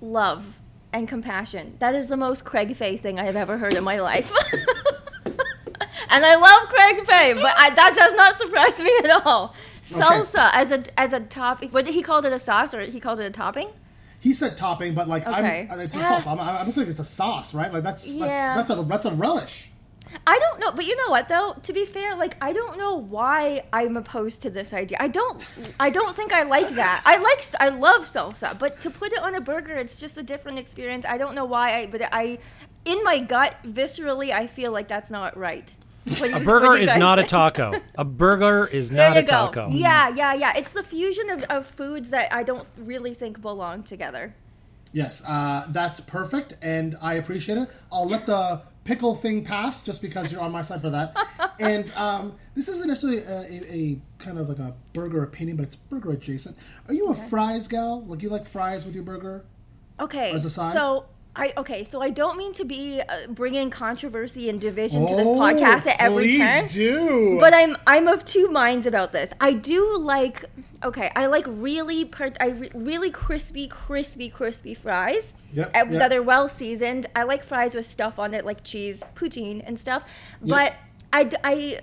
love 0.01 0.59
and 0.95 1.07
compassion. 1.09 1.75
That 1.79 1.93
is 1.93 2.07
the 2.07 2.15
most 2.15 2.45
Craig 2.45 2.73
Fay 2.75 2.95
thing 2.95 3.19
I 3.19 3.25
have 3.25 3.35
ever 3.35 3.57
heard 3.57 3.73
in 3.73 3.83
my 3.83 3.99
life. 3.99 4.31
and 5.25 6.25
I 6.25 6.35
love 6.35 6.69
Craig 6.69 7.05
Fay, 7.05 7.33
but 7.33 7.53
I, 7.57 7.69
that 7.71 7.93
does 7.95 8.13
not 8.13 8.35
surprise 8.35 8.79
me 8.79 8.91
at 9.03 9.25
all. 9.25 9.53
Salsa 9.83 10.49
as 10.53 10.71
a 10.71 10.83
as 10.99 11.13
a 11.13 11.19
topping. 11.19 11.69
What 11.69 11.85
did 11.85 11.93
he 11.93 12.01
call 12.01 12.25
it 12.25 12.31
a 12.33 12.39
sauce 12.39 12.73
or 12.73 12.79
he 12.81 12.99
called 12.99 13.19
it 13.19 13.25
a 13.25 13.29
topping? 13.29 13.69
He 14.19 14.33
said 14.33 14.57
topping, 14.57 14.95
but 14.95 15.07
like 15.07 15.27
Okay. 15.27 15.67
I'm, 15.69 15.79
it's 15.81 15.93
a 15.93 15.99
Yeah. 15.99 16.07
sauce. 16.17 16.25
I'm, 16.27 16.39
I'm 16.39 16.67
assuming 16.67 16.89
it's 16.89 16.99
a 16.99 17.03
sauce, 17.03 17.53
right? 17.53 17.71
Like 17.71 17.83
that's 17.83 18.11
Yeah. 18.13 18.55
that's 18.55 18.69
that's 18.69 18.79
a 18.79 18.83
that's 18.83 19.05
a 19.05 19.11
relish. 19.11 19.69
I 20.27 20.39
don't 20.39 20.59
know, 20.59 20.71
but 20.71 20.85
you 20.85 20.95
know 20.95 21.09
what 21.09 21.27
though? 21.29 21.55
To 21.63 21.73
be 21.73 21.85
fair, 21.85 22.15
like 22.15 22.35
I 22.41 22.53
don't 22.53 22.77
know 22.77 22.95
why 22.95 23.63
I'm 23.73 23.97
opposed 23.97 24.41
to 24.43 24.49
this 24.49 24.73
idea. 24.73 24.97
I 24.99 25.07
don't 25.07 25.75
I 25.79 25.89
don't 25.89 26.15
think 26.15 26.33
I 26.33 26.43
like 26.43 26.69
that. 26.69 27.03
I 27.05 27.17
like 27.17 27.43
I 27.59 27.69
love 27.69 28.05
salsa, 28.05 28.57
but 28.57 28.79
to 28.81 28.89
put 28.89 29.13
it 29.13 29.19
on 29.21 29.35
a 29.35 29.41
burger, 29.41 29.75
it's 29.75 29.95
just 29.99 30.17
a 30.17 30.23
different 30.23 30.59
experience. 30.59 31.05
I 31.07 31.17
don't 31.17 31.35
know 31.35 31.45
why 31.45 31.79
I 31.79 31.85
but 31.87 32.01
I 32.11 32.39
in 32.85 33.03
my 33.03 33.19
gut 33.19 33.55
viscerally 33.65 34.31
I 34.31 34.47
feel 34.47 34.71
like 34.71 34.87
that's 34.87 35.11
not 35.11 35.37
right. 35.37 35.75
What 36.07 36.19
do 36.31 36.35
A 36.35 36.39
burger 36.39 36.65
what 36.67 36.73
do 36.73 36.77
you 36.77 36.83
is 36.83 36.89
guys 36.91 36.99
not 36.99 37.19
a 37.19 37.23
taco. 37.23 37.73
A 37.97 38.05
burger 38.05 38.67
is 38.67 38.91
There 38.91 39.09
not 39.09 39.15
you 39.15 39.21
a 39.21 39.23
go. 39.23 39.47
taco. 39.47 39.69
Yeah, 39.71 40.09
yeah, 40.09 40.33
yeah. 40.33 40.53
It's 40.55 40.71
the 40.71 40.83
fusion 40.83 41.29
of, 41.31 41.43
of 41.43 41.65
foods 41.65 42.11
that 42.11 42.31
I 42.33 42.43
don't 42.43 42.67
really 42.77 43.13
think 43.15 43.41
belong 43.41 43.83
together. 43.83 44.35
Yes, 44.93 45.23
uh, 45.27 45.65
that's 45.69 45.99
perfect, 45.99 46.55
and 46.61 46.95
I 47.01 47.15
appreciate 47.15 47.57
it. 47.57 47.69
I'll 47.91 48.07
let 48.07 48.25
the 48.27 48.61
pickle 48.85 49.15
thing 49.15 49.43
pass 49.43 49.83
just 49.83 50.01
because 50.01 50.31
you're 50.31 50.41
on 50.41 50.53
my 50.53 50.61
side 50.61 50.79
for 50.79 50.89
that. 50.91 51.17
and 51.59 51.91
um, 51.93 52.33
this 52.53 52.69
isn't 52.69 52.87
necessarily 52.87 53.21
a, 53.23 53.39
a, 53.41 53.75
a 53.75 54.01
kind 54.19 54.39
of 54.39 54.47
like 54.47 54.59
a 54.59 54.73
burger 54.93 55.23
opinion, 55.23 55.57
but 55.57 55.65
it's 55.65 55.75
burger 55.75 56.11
adjacent. 56.11 56.55
Are 56.87 56.93
you 56.93 57.09
a 57.09 57.15
fries 57.15 57.67
gal? 57.67 58.05
Like 58.05 58.21
you 58.21 58.29
like 58.29 58.45
fries 58.45 58.85
with 58.85 58.95
your 58.95 59.03
burger? 59.03 59.43
Okay. 59.99 60.31
As 60.31 60.45
a 60.45 60.49
side? 60.49 60.73
So 60.73 61.05
I 61.37 61.53
okay. 61.57 61.83
So 61.83 62.01
I 62.01 62.11
don't 62.11 62.37
mean 62.37 62.53
to 62.53 62.63
be 62.65 63.01
uh, 63.01 63.27
bringing 63.29 63.69
controversy 63.69 64.49
and 64.49 64.59
division 64.61 65.05
to 65.05 65.15
this 65.15 65.27
Oh, 65.27 65.35
podcast 65.35 65.85
at 65.85 65.99
every 65.99 66.23
please 66.23 66.61
turn. 66.61 66.67
do. 66.67 67.37
But 67.39 67.53
I'm 67.53 67.75
I'm 67.85 68.07
of 68.07 68.23
two 68.23 68.47
minds 68.49 68.87
about 68.87 69.11
this. 69.11 69.33
I 69.41 69.53
do 69.53 69.97
like 69.97 70.45
okay. 70.83 71.11
I 71.15 71.25
like 71.25 71.45
really 71.47 72.05
per, 72.05 72.31
I 72.39 72.47
re, 72.47 72.69
really 72.73 73.11
crispy, 73.11 73.67
crispy, 73.67 74.29
crispy 74.29 74.73
fries 74.73 75.33
Yep, 75.53 75.67
uh, 75.67 75.77
yep. 75.77 75.89
that 75.89 76.13
are 76.13 76.23
well 76.23 76.47
seasoned. 76.47 77.07
I 77.15 77.23
like 77.23 77.43
fries 77.43 77.75
with 77.75 77.85
stuff 77.89 78.17
on 78.17 78.33
it 78.33 78.45
like 78.45 78.63
cheese, 78.63 79.03
poutine, 79.15 79.61
and 79.65 79.77
stuff. 79.79 80.03
But 80.41 80.73
I 81.11 81.29
I 81.43 81.79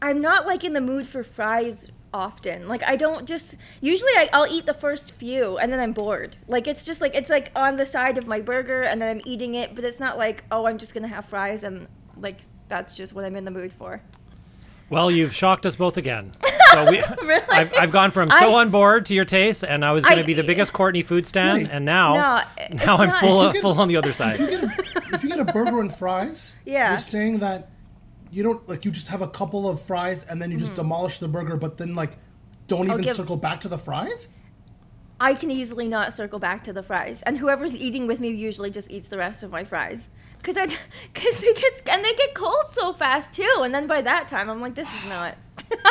I'm 0.00 0.20
not 0.20 0.46
like 0.46 0.64
in 0.64 0.72
the 0.72 0.80
mood 0.80 1.06
for 1.06 1.22
fries 1.22 1.90
often. 2.14 2.68
Like 2.68 2.82
I 2.82 2.96
don't 2.96 3.26
just 3.26 3.56
usually 3.80 4.12
I, 4.16 4.28
I'll 4.32 4.46
eat 4.46 4.66
the 4.66 4.74
first 4.74 5.12
few 5.12 5.58
and 5.58 5.72
then 5.72 5.80
I'm 5.80 5.92
bored. 5.92 6.36
Like 6.48 6.66
it's 6.66 6.84
just 6.84 7.00
like 7.00 7.14
it's 7.14 7.30
like 7.30 7.50
on 7.56 7.76
the 7.76 7.86
side 7.86 8.18
of 8.18 8.26
my 8.26 8.40
burger 8.40 8.82
and 8.82 9.00
then 9.00 9.08
I'm 9.16 9.22
eating 9.24 9.54
it, 9.54 9.74
but 9.74 9.84
it's 9.84 10.00
not 10.00 10.18
like 10.18 10.44
oh 10.50 10.66
I'm 10.66 10.78
just 10.78 10.94
gonna 10.94 11.08
have 11.08 11.24
fries 11.24 11.62
and 11.64 11.88
like 12.16 12.38
that's 12.68 12.96
just 12.96 13.12
what 13.14 13.24
I'm 13.24 13.36
in 13.36 13.44
the 13.44 13.50
mood 13.50 13.72
for. 13.72 14.02
Well, 14.90 15.10
you've 15.10 15.34
shocked 15.34 15.64
us 15.66 15.76
both 15.76 15.96
again. 15.96 16.32
So 16.72 16.90
we, 16.90 17.02
I've, 17.50 17.70
I've 17.74 17.90
gone 17.92 18.12
from 18.12 18.30
so 18.30 18.54
I- 18.54 18.62
on 18.62 18.70
board 18.70 19.04
to 19.06 19.14
your 19.14 19.26
taste, 19.26 19.62
and 19.62 19.84
I 19.84 19.92
was 19.92 20.06
going 20.06 20.16
to 20.16 20.24
be 20.24 20.32
the 20.32 20.42
biggest 20.42 20.72
Courtney 20.72 21.02
food 21.02 21.26
stand, 21.26 21.64
Wait. 21.64 21.70
and 21.70 21.84
now, 21.84 22.14
No, 22.14 22.76
now 22.76 22.96
I'm 22.96 23.10
not- 23.10 23.20
full, 23.20 23.42
If 23.42 23.54
you 23.56 23.60
full 23.60 23.78
on 23.78 23.88
the 23.88 23.96
other 23.98 24.14
side. 24.14 24.40
if 24.40 24.50
you 24.50 24.58
get 24.58 24.62
a, 24.64 25.14
if 25.14 25.22
you 25.22 25.28
get 25.28 25.38
a 25.40 25.44
burger 25.52 25.80
and 25.80 25.94
fries, 25.94 26.58
Yeah. 26.64 26.92
you're 26.92 26.98
saying 26.98 27.40
that 27.40 27.68
you 28.32 28.42
don't 28.42 28.66
like 28.68 28.84
you 28.84 28.90
just 28.90 29.08
have 29.08 29.22
a 29.22 29.28
couple 29.28 29.68
of 29.68 29.80
fries 29.80 30.24
and 30.24 30.40
then 30.42 30.50
you 30.50 30.56
just 30.56 30.74
demolish 30.74 31.18
the 31.18 31.28
burger, 31.28 31.56
but 31.56 31.76
then 31.78 31.94
like 31.94 32.16
don't 32.66 32.86
even 32.86 32.96
Mm-hmm. 32.96 33.02
give- 33.04 33.16
circle 33.16 33.36
back 33.36 33.60
to 33.60 33.68
the 33.68 33.78
fries. 33.78 34.28
I 35.20 35.34
can 35.34 35.52
easily 35.52 35.86
not 35.86 36.12
circle 36.14 36.40
back 36.40 36.64
to 36.64 36.72
the 36.72 36.82
fries, 36.82 37.22
and 37.22 37.38
whoever's 37.38 37.76
eating 37.76 38.08
with 38.08 38.18
me 38.18 38.30
usually 38.30 38.72
just 38.72 38.90
eats 38.90 39.06
the 39.06 39.18
rest 39.18 39.44
of 39.44 39.52
my 39.52 39.62
fries. 39.62 40.08
Cause 40.42 40.56
I, 40.56 40.66
cause 41.14 41.38
they 41.38 41.52
get 41.54 41.82
and 41.88 42.04
they 42.04 42.12
get 42.14 42.34
cold 42.34 42.64
so 42.66 42.92
fast 42.92 43.32
too, 43.32 43.60
and 43.62 43.72
then 43.72 43.86
by 43.86 44.00
that 44.02 44.26
time 44.26 44.50
I'm 44.50 44.60
like, 44.60 44.74
this 44.74 44.88
is 44.92 45.08
not. 45.08 45.36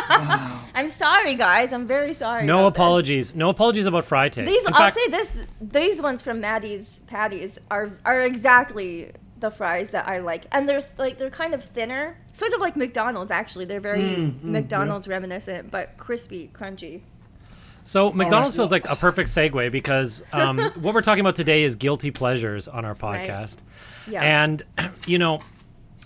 I'm 0.76 0.90
sorry, 0.90 1.36
guys. 1.36 1.72
I'm 1.72 1.88
very 1.88 2.14
sorry. 2.14 2.46
No 2.46 2.60
about 2.60 2.74
this. 2.74 2.78
apologies. 2.78 3.36
No 3.36 3.50
apologies 3.50 3.86
about 3.86 4.04
fry 4.04 4.28
taste. 4.28 4.48
These 4.48 4.66
In 4.66 4.74
I'll 4.74 4.80
fact, 4.92 4.96
say 4.96 5.08
this: 5.08 5.32
these 5.62 6.02
ones 6.02 6.22
from 6.22 6.42
Maddie's 6.42 7.02
Patties 7.08 7.58
are 7.70 7.92
are 8.04 8.22
exactly 8.22 9.12
the 9.42 9.52
fries 9.52 9.90
that 9.90 10.08
I 10.08 10.20
like, 10.20 10.46
and 10.52 10.68
they're 10.70 10.82
like 10.98 11.18
they're 11.18 11.30
kind 11.30 11.54
of 11.54 11.64
thinner, 11.64 12.18
sort 12.34 12.54
of 12.54 12.62
like 12.62 12.76
McDonald's. 12.78 13.32
Actually, 13.32 13.66
they're 13.66 13.80
very 13.82 14.02
Mm, 14.02 14.44
McDonald's 14.44 15.08
reminiscent, 15.08 15.70
but 15.70 15.98
crispy, 15.98 16.50
crunchy. 16.54 17.02
So 17.84 18.12
McDonald's 18.14 18.56
well- 18.56 18.68
feels 18.68 18.72
like 18.72 18.88
a 18.90 18.96
perfect 18.96 19.30
segue 19.30 19.72
because 19.72 20.24
um, 20.32 20.60
what 20.76 20.94
we're 20.94 21.02
talking 21.02 21.22
about 21.22 21.36
today 21.36 21.64
is 21.64 21.76
guilty 21.76 22.12
pleasures 22.12 22.68
on 22.68 22.86
our 22.86 22.94
Right. 22.94 23.28
podcast, 23.30 23.58
Yeah. 24.08 24.22
and 24.22 24.64
you 25.08 25.18
know 25.18 25.42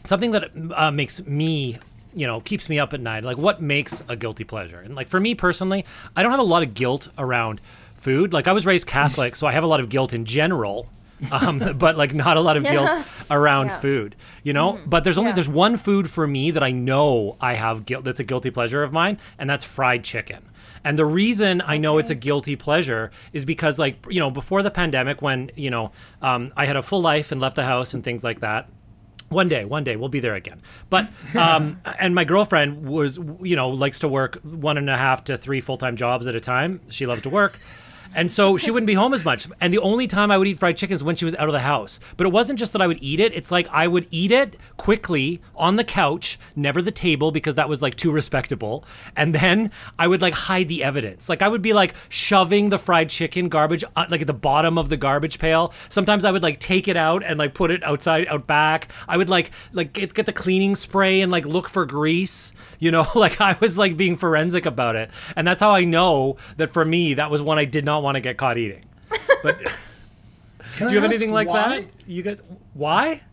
something 0.06 0.32
that 0.32 0.52
uh, 0.76 0.92
makes 0.92 1.24
me 1.26 1.78
you 2.14 2.26
know 2.28 2.40
keeps 2.40 2.70
me 2.70 2.80
up 2.80 2.94
at 2.94 3.02
night 3.02 3.26
like 3.26 3.38
what 3.38 3.62
makes 3.62 4.02
a 4.08 4.16
guilty 4.16 4.44
pleasure 4.46 4.80
and 4.80 4.96
like 4.96 5.08
for 5.10 5.20
me 5.20 5.36
personally 5.36 5.84
i 6.16 6.22
don't 6.24 6.32
have 6.32 6.40
a 6.40 6.44
lot 6.44 6.64
of 6.64 6.74
guilt 6.74 7.10
around 7.18 7.60
food 7.96 8.32
like 8.32 8.48
i 8.48 8.54
was 8.54 8.66
raised 8.66 8.88
catholic 8.88 9.36
so 9.36 9.46
i 9.48 9.52
have 9.52 9.64
a 9.66 9.68
lot 9.68 9.82
of 9.82 9.90
guilt 9.90 10.14
in 10.14 10.24
general 10.24 10.88
um, 11.32 11.60
but 11.78 11.96
like 11.98 12.14
not 12.14 12.38
a 12.38 12.42
lot 12.42 12.58
of 12.58 12.64
guilt 12.64 12.90
around 13.32 13.68
Yeah. 13.68 13.72
Mm-hmm. 13.74 13.82
food 13.82 14.16
you 14.44 14.54
know 14.54 14.80
but 14.86 15.04
there's 15.04 15.18
only 15.18 15.30
Yeah. 15.30 15.36
there's 15.36 15.50
one 15.50 15.78
food 15.78 16.10
for 16.10 16.28
me 16.28 16.52
that 16.52 16.62
i 16.64 16.72
know 16.72 17.36
i 17.40 17.54
have 17.54 17.86
guilt 17.86 18.04
that's 18.04 18.20
a 18.20 18.24
guilty 18.24 18.52
pleasure 18.52 18.84
of 18.84 18.92
mine 18.92 19.18
and 19.40 19.50
that's 19.50 19.64
fried 19.64 20.04
chicken 20.04 20.50
and 20.84 21.00
the 21.00 21.06
reason 21.06 21.64
I 21.66 21.78
know 21.78 21.98
it's 21.98 22.12
a 22.12 22.16
guilty 22.16 22.56
pleasure 22.56 23.10
is 23.34 23.44
because, 23.44 23.80
like, 23.80 24.06
you 24.08 24.20
know, 24.20 24.30
before 24.30 24.62
the 24.62 24.70
pandemic, 24.70 25.20
when, 25.20 25.50
you 25.56 25.72
know, 25.72 25.92
um, 26.22 26.54
I 26.56 26.68
had 26.68 26.76
a 26.76 26.84
full 26.84 27.02
life 27.02 27.32
and 27.32 27.42
left 27.42 27.56
the 27.56 27.64
house 27.64 27.96
and 27.96 28.04
things 28.04 28.24
like 28.24 28.42
that, 28.42 28.70
one 29.30 29.48
day, 29.48 29.66
one 29.66 29.84
day 29.84 29.96
we'll 29.96 30.10
be 30.10 30.20
there 30.20 30.36
again. 30.36 30.62
But 30.92 31.10
um, 31.36 31.82
and 31.98 32.14
my 32.14 32.24
girlfriend 32.24 32.88
was, 32.88 33.18
you 33.42 33.56
know, 33.56 33.70
likes 33.70 33.98
to 34.00 34.08
work 34.08 34.36
one 34.44 34.78
and 34.78 34.88
a 34.88 34.96
half 34.96 35.24
to 35.24 35.40
three 35.40 35.60
full 35.60 35.80
time 35.80 35.96
jobs 35.96 36.28
at 36.28 36.36
a 36.36 36.40
time. 36.40 36.80
She 36.92 37.08
loved 37.08 37.24
to 37.24 37.30
work. 37.30 37.58
And 38.14 38.32
so 38.32 38.58
she 38.58 38.72
wouldn't 38.72 38.88
be 38.88 38.94
home 38.94 39.14
as 39.14 39.26
much. 39.26 39.48
And 39.60 39.74
the 39.74 39.80
only 39.80 40.08
time 40.08 40.32
I 40.32 40.38
would 40.38 40.48
eat 40.48 40.60
fried 40.60 40.78
chicken 40.78 40.96
is 40.96 41.04
when 41.04 41.16
she 41.16 41.26
was 41.26 41.36
out 41.36 41.48
of 41.48 41.54
the 41.54 41.60
house. 41.60 42.00
But 42.18 42.28
it 42.28 42.32
wasn't 42.32 42.60
just 42.60 42.74
that 42.74 42.82
I 42.82 42.88
would 42.88 43.02
eat 43.02 43.20
it. 43.20 43.34
It's 43.34 43.52
like 43.52 43.68
I 43.72 43.88
would 43.88 44.08
eat 44.12 44.32
it 44.32 44.58
quickly 44.78 45.42
on 45.56 45.76
the 45.76 45.84
couch, 45.84 46.40
never 46.56 46.82
the 46.82 46.92
table 46.92 47.32
because 47.32 47.56
that 47.56 47.70
was 47.70 47.82
like 47.82 47.96
too 47.96 48.12
respectable. 48.12 48.86
And 49.16 49.34
then 49.34 49.72
I 49.98 50.08
would 50.08 50.22
like 50.22 50.34
hide 50.34 50.68
the 50.68 50.84
evidence. 50.84 51.30
Like 51.30 51.42
I 51.42 51.48
would 51.48 51.62
be 51.62 51.74
like 51.74 51.96
shoving 52.10 52.70
the 52.70 52.80
fried 52.80 53.10
chicken 53.10 53.50
garbage 53.50 53.84
uh, 53.96 54.06
like 54.10 54.22
at 54.22 54.28
the 54.28 54.34
bottom 54.34 54.78
of 54.78 54.90
the 54.90 54.98
garbage 54.98 55.40
pail. 55.40 55.74
Sometimes 55.90 56.26
I 56.26 56.32
would 56.32 56.44
like 56.44 56.60
take 56.60 56.88
it 56.88 56.98
out 56.98 57.24
and 57.24 57.40
like 57.40 57.54
put 57.54 57.72
it 57.72 57.84
outside 57.84 58.28
out 58.28 58.48
back. 58.48 58.92
I 59.08 59.18
would 59.18 59.30
like 59.30 59.52
like 59.74 59.94
get, 59.94 60.14
get 60.14 60.26
the 60.26 60.34
cleaning 60.34 60.76
spray 60.76 61.22
and 61.22 61.32
like 61.32 61.46
look 61.46 61.70
for 61.70 61.86
grease. 61.86 62.54
You 62.86 62.92
know, 62.92 63.08
like 63.16 63.42
I 63.42 63.58
was 63.60 63.80
like 63.80 63.98
being 63.98 64.16
forensic 64.16 64.68
about 64.68 64.96
it. 64.96 65.10
And 65.36 65.48
that's 65.48 65.60
how 65.60 65.72
I 65.72 65.86
know 65.86 66.38
that 66.58 66.72
for 66.72 66.86
me 66.86 67.16
that 67.16 67.32
was 67.32 67.42
one 67.42 67.58
I 67.58 67.66
did 67.66 67.84
not 67.84 68.04
want 68.04 68.14
to 68.14 68.22
get 68.22 68.38
caught 68.38 68.60
eating. 68.60 68.86
But 69.42 69.60
do 70.78 70.90
you 70.90 70.96
have 70.96 71.04
anything 71.04 71.32
like 71.32 71.48
why? 71.48 71.82
that? 71.82 71.88
You 72.06 72.22
guys 72.22 72.40
why? 72.76 73.24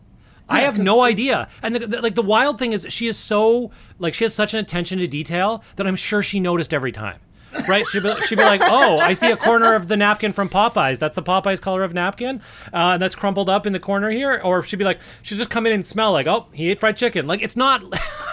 I 0.49 0.61
have 0.61 0.79
no 0.79 1.01
idea. 1.01 1.49
And 1.61 1.75
the, 1.75 1.87
the, 1.87 2.01
like 2.01 2.15
the 2.15 2.23
wild 2.23 2.57
thing 2.57 2.73
is 2.73 2.87
she 2.89 3.07
is 3.07 3.15
so 3.15 3.69
like 3.99 4.15
she 4.15 4.23
has 4.23 4.33
such 4.33 4.55
an 4.55 4.59
attention 4.59 4.97
to 4.97 5.07
detail 5.07 5.63
that 5.75 5.85
I'm 5.85 5.95
sure 5.95 6.23
she 6.23 6.39
noticed 6.39 6.73
every 6.73 6.91
time. 6.91 7.19
Right? 7.67 7.85
She'd 7.87 8.03
be, 8.03 8.13
she'd 8.25 8.37
be 8.37 8.43
like, 8.43 8.61
"Oh, 8.63 8.97
I 8.97 9.13
see 9.13 9.31
a 9.31 9.37
corner 9.37 9.75
of 9.75 9.87
the 9.87 9.97
napkin 9.97 10.33
from 10.33 10.49
Popeyes. 10.49 10.99
That's 10.99 11.15
the 11.15 11.23
Popeyes 11.23 11.61
color 11.61 11.83
of 11.83 11.93
napkin, 11.93 12.41
uh, 12.73 12.93
and 12.93 13.01
that's 13.01 13.15
crumpled 13.15 13.49
up 13.49 13.65
in 13.65 13.73
the 13.73 13.79
corner 13.79 14.09
here." 14.09 14.39
Or 14.43 14.63
she'd 14.63 14.77
be 14.77 14.85
like, 14.85 14.99
she'd 15.21 15.37
just 15.37 15.49
come 15.49 15.65
in 15.65 15.73
and 15.73 15.85
smell 15.85 16.11
like, 16.11 16.27
"Oh, 16.27 16.47
he 16.51 16.69
ate 16.69 16.79
fried 16.79 16.97
chicken." 16.97 17.27
Like 17.27 17.41
it's 17.41 17.55
not. 17.55 17.83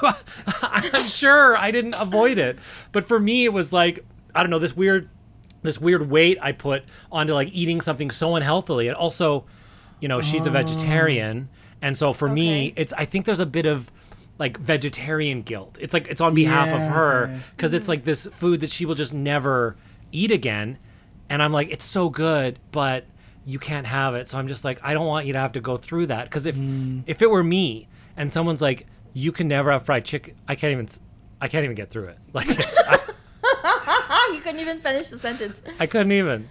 I'm 0.63 1.07
sure 1.07 1.57
I 1.57 1.71
didn't 1.71 1.95
avoid 1.99 2.39
it, 2.39 2.59
but 2.93 3.07
for 3.07 3.21
me, 3.21 3.45
it 3.45 3.53
was 3.53 3.73
like 3.73 4.05
I 4.35 4.43
don't 4.43 4.51
know 4.51 4.59
this 4.59 4.77
weird, 4.77 5.09
this 5.63 5.81
weird 5.81 6.11
weight 6.11 6.39
I 6.41 6.53
put 6.53 6.85
onto 7.11 7.35
like 7.35 7.49
eating 7.53 7.81
something 7.81 8.11
so 8.11 8.37
unhealthily, 8.37 8.89
and 8.89 8.97
also, 8.97 9.45
you 10.01 10.09
know, 10.09 10.21
she's 10.21 10.47
a 10.47 10.51
vegetarian, 10.51 11.49
and 11.83 11.97
so 11.97 12.13
for 12.13 12.29
me, 12.29 12.73
it's 12.77 12.93
I 12.95 13.05
think 13.05 13.27
there's 13.27 13.41
a 13.41 13.47
bit 13.47 13.67
of 13.67 13.91
like 14.41 14.57
vegetarian 14.59 15.43
guilt. 15.43 15.79
It's 15.81 15.95
like 15.95 16.09
it's 16.09 16.21
on 16.21 16.35
behalf 16.35 16.67
of 16.69 16.81
her 16.93 17.41
because 17.55 17.73
it's 17.75 17.87
like 17.87 18.03
this 18.05 18.27
food 18.27 18.61
that 18.63 18.73
she 18.73 18.85
will 18.87 18.97
just 18.97 19.15
never 19.15 19.77
eat 20.11 20.33
again, 20.33 20.79
and 21.29 21.41
I'm 21.41 21.53
like, 21.53 21.71
it's 21.71 21.85
so 21.85 22.09
good, 22.11 22.59
but 22.73 23.05
you 23.47 23.59
can't 23.61 23.87
have 23.87 24.15
it. 24.17 24.27
So 24.29 24.39
I'm 24.39 24.49
just 24.49 24.65
like, 24.65 24.81
I 24.83 24.93
don't 24.95 25.07
want 25.07 25.27
you 25.27 25.35
to 25.35 25.39
have 25.39 25.53
to 25.53 25.61
go 25.61 25.77
through 25.77 26.07
that 26.09 26.25
because 26.25 26.47
if 26.47 26.57
if 27.07 27.23
it 27.23 27.31
were 27.31 27.45
me 27.45 27.87
and 28.17 28.33
someone's 28.33 28.61
like, 28.63 28.87
you 29.13 29.31
can 29.31 29.47
never 29.47 29.71
have 29.71 29.85
fried 29.85 30.05
chicken, 30.05 30.35
I 30.49 30.57
can't 30.57 30.73
even. 30.73 30.89
I 31.43 31.49
can't 31.49 31.65
even 31.65 31.77
get 31.77 31.89
through 31.91 32.09
it. 32.09 32.19
Like 32.35 32.49
I, 32.51 34.31
you 34.35 34.41
couldn't 34.41 34.61
even 34.61 34.81
finish 34.81 35.09
the 35.11 35.19
sentence. 35.19 35.63
I 35.79 35.87
couldn't 35.87 36.13
even. 36.13 36.49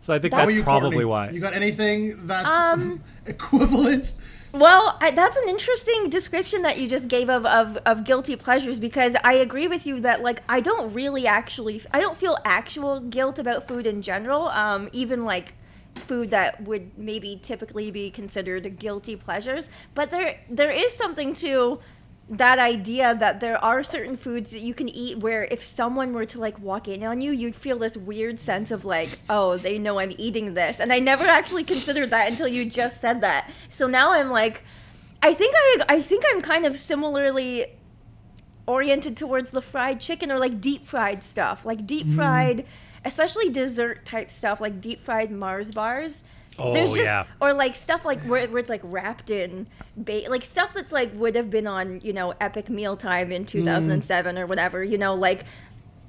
So 0.00 0.14
I 0.14 0.18
think 0.18 0.32
That- 0.34 0.48
that's 0.48 0.62
probably 0.62 0.90
Courtney? 0.90 1.04
why. 1.04 1.30
You 1.30 1.40
got 1.40 1.52
anything 1.54 2.26
that's 2.26 2.48
Um, 2.48 3.00
equivalent? 3.26 4.14
Well, 4.58 4.96
I, 5.02 5.10
that's 5.10 5.36
an 5.36 5.50
interesting 5.50 6.08
description 6.08 6.62
that 6.62 6.78
you 6.78 6.88
just 6.88 7.08
gave 7.08 7.28
of, 7.28 7.44
of, 7.44 7.76
of 7.84 8.04
guilty 8.04 8.36
pleasures 8.36 8.80
because 8.80 9.14
I 9.22 9.34
agree 9.34 9.68
with 9.68 9.86
you 9.86 10.00
that 10.00 10.22
like 10.22 10.42
I 10.48 10.60
don't 10.60 10.94
really 10.94 11.26
actually 11.26 11.82
I 11.92 12.00
don't 12.00 12.16
feel 12.16 12.38
actual 12.42 13.00
guilt 13.00 13.38
about 13.38 13.68
food 13.68 13.86
in 13.86 14.00
general. 14.00 14.48
Um, 14.48 14.88
even 14.92 15.26
like 15.26 15.56
food 15.94 16.30
that 16.30 16.62
would 16.62 16.96
maybe 16.96 17.38
typically 17.42 17.90
be 17.90 18.10
considered 18.10 18.78
guilty 18.78 19.14
pleasures, 19.14 19.68
but 19.94 20.10
there 20.10 20.40
there 20.48 20.70
is 20.70 20.94
something 20.94 21.34
to 21.34 21.78
that 22.28 22.58
idea 22.58 23.14
that 23.14 23.38
there 23.38 23.62
are 23.64 23.84
certain 23.84 24.16
foods 24.16 24.50
that 24.50 24.58
you 24.58 24.74
can 24.74 24.88
eat 24.88 25.18
where 25.18 25.44
if 25.44 25.64
someone 25.64 26.12
were 26.12 26.24
to 26.26 26.40
like 26.40 26.58
walk 26.58 26.88
in 26.88 27.04
on 27.04 27.20
you, 27.20 27.30
you'd 27.30 27.54
feel 27.54 27.78
this 27.78 27.96
weird 27.96 28.40
sense 28.40 28.72
of 28.72 28.84
like, 28.84 29.20
oh, 29.30 29.56
they 29.56 29.78
know 29.78 30.00
I'm 30.00 30.12
eating 30.18 30.54
this. 30.54 30.80
And 30.80 30.92
I 30.92 30.98
never 30.98 31.24
actually 31.24 31.62
considered 31.62 32.10
that 32.10 32.28
until 32.28 32.48
you 32.48 32.68
just 32.68 33.00
said 33.00 33.20
that. 33.20 33.48
So 33.68 33.86
now 33.86 34.12
I'm 34.12 34.30
like, 34.30 34.64
I 35.22 35.34
think 35.34 35.54
I 35.56 35.84
I 35.88 36.02
think 36.02 36.24
I'm 36.28 36.40
kind 36.40 36.66
of 36.66 36.76
similarly 36.76 37.66
oriented 38.66 39.16
towards 39.16 39.52
the 39.52 39.62
fried 39.62 40.00
chicken 40.00 40.32
or 40.32 40.38
like 40.38 40.60
deep 40.60 40.84
fried 40.84 41.22
stuff, 41.22 41.64
like 41.64 41.86
deep 41.86 42.06
mm-hmm. 42.06 42.16
fried, 42.16 42.66
especially 43.04 43.50
dessert 43.50 44.04
type 44.04 44.32
stuff, 44.32 44.60
like 44.60 44.80
deep 44.80 45.00
fried 45.00 45.30
Mars 45.30 45.70
bars. 45.70 46.24
Oh, 46.58 46.72
There's 46.72 46.90
just, 46.94 47.04
yeah. 47.04 47.24
Or 47.40 47.52
like 47.52 47.76
stuff 47.76 48.04
like 48.04 48.20
where, 48.20 48.46
where 48.48 48.58
it's 48.58 48.70
like 48.70 48.80
wrapped 48.84 49.30
in, 49.30 49.66
ba- 49.96 50.22
like 50.28 50.44
stuff 50.44 50.72
that's 50.74 50.92
like 50.92 51.12
would 51.14 51.34
have 51.34 51.50
been 51.50 51.66
on 51.66 52.00
you 52.02 52.12
know 52.12 52.32
Epic 52.40 52.68
Mealtime 52.68 53.30
in 53.32 53.44
2007 53.46 54.38
or 54.38 54.46
whatever. 54.46 54.82
You 54.82 54.98
know, 54.98 55.14
like 55.14 55.44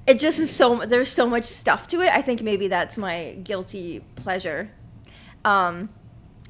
it 0.08 0.20
just 0.20 0.40
is 0.40 0.50
so 0.50 0.86
there's 0.86 1.12
so 1.12 1.28
much 1.28 1.44
stuff 1.44 1.88
to 1.88 2.02
it. 2.02 2.10
I 2.14 2.22
think 2.22 2.42
maybe 2.42 2.68
that's 2.70 2.98
my 2.98 3.38
guilty 3.44 4.04
pleasure. 4.16 4.72
Um, 5.44 5.90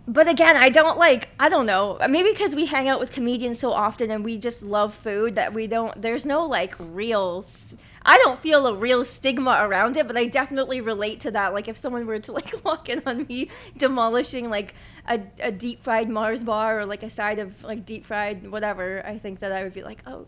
but 0.08 0.28
again, 0.30 0.56
I 0.56 0.70
don't 0.70 0.98
like, 0.98 1.30
I 1.40 1.50
don't 1.50 1.66
know. 1.66 1.98
Maybe 2.10 2.32
because 2.32 2.56
we 2.56 2.66
hang 2.66 2.88
out 2.88 3.00
with 3.00 3.12
comedians 3.12 3.60
so 3.60 3.72
often 3.74 4.10
and 4.10 4.24
we 4.24 4.38
just 4.38 4.64
love 4.64 4.94
food 4.94 5.36
that 5.36 5.54
we 5.54 5.68
don't, 5.68 6.02
there's 6.02 6.26
no 6.26 6.46
like 6.46 6.74
real, 6.80 7.44
s- 7.46 7.76
I 8.10 8.18
don't 8.20 8.40
feel 8.40 8.66
a 8.66 8.74
real 8.74 9.04
stigma 9.04 9.60
around 9.62 9.98
it, 9.98 10.08
but 10.08 10.16
I 10.16 10.28
definitely 10.28 10.80
relate 10.80 11.20
to 11.22 11.32
that. 11.32 11.54
Like 11.54 11.68
if 11.68 11.78
someone 11.78 12.08
were 12.08 12.20
to 12.20 12.32
like 12.40 12.64
walk 12.64 12.88
in 12.88 13.04
on 13.06 13.28
me 13.28 13.50
demolishing 13.78 14.50
like 14.50 14.74
a, 15.08 15.22
a 15.42 15.52
deep 15.52 15.84
fried 15.84 16.10
Mars 16.10 16.44
bar 16.44 16.80
or 16.80 16.86
like 16.86 17.04
a 17.04 17.10
side 17.10 17.38
of 17.38 17.62
like 17.64 17.86
deep 17.86 18.06
fried 18.06 18.50
whatever, 18.50 19.04
I 19.06 19.18
think 19.18 19.42
that 19.42 19.52
I 19.52 19.64
would 19.64 19.74
be 19.74 19.84
like, 19.84 20.02
oh, 20.08 20.26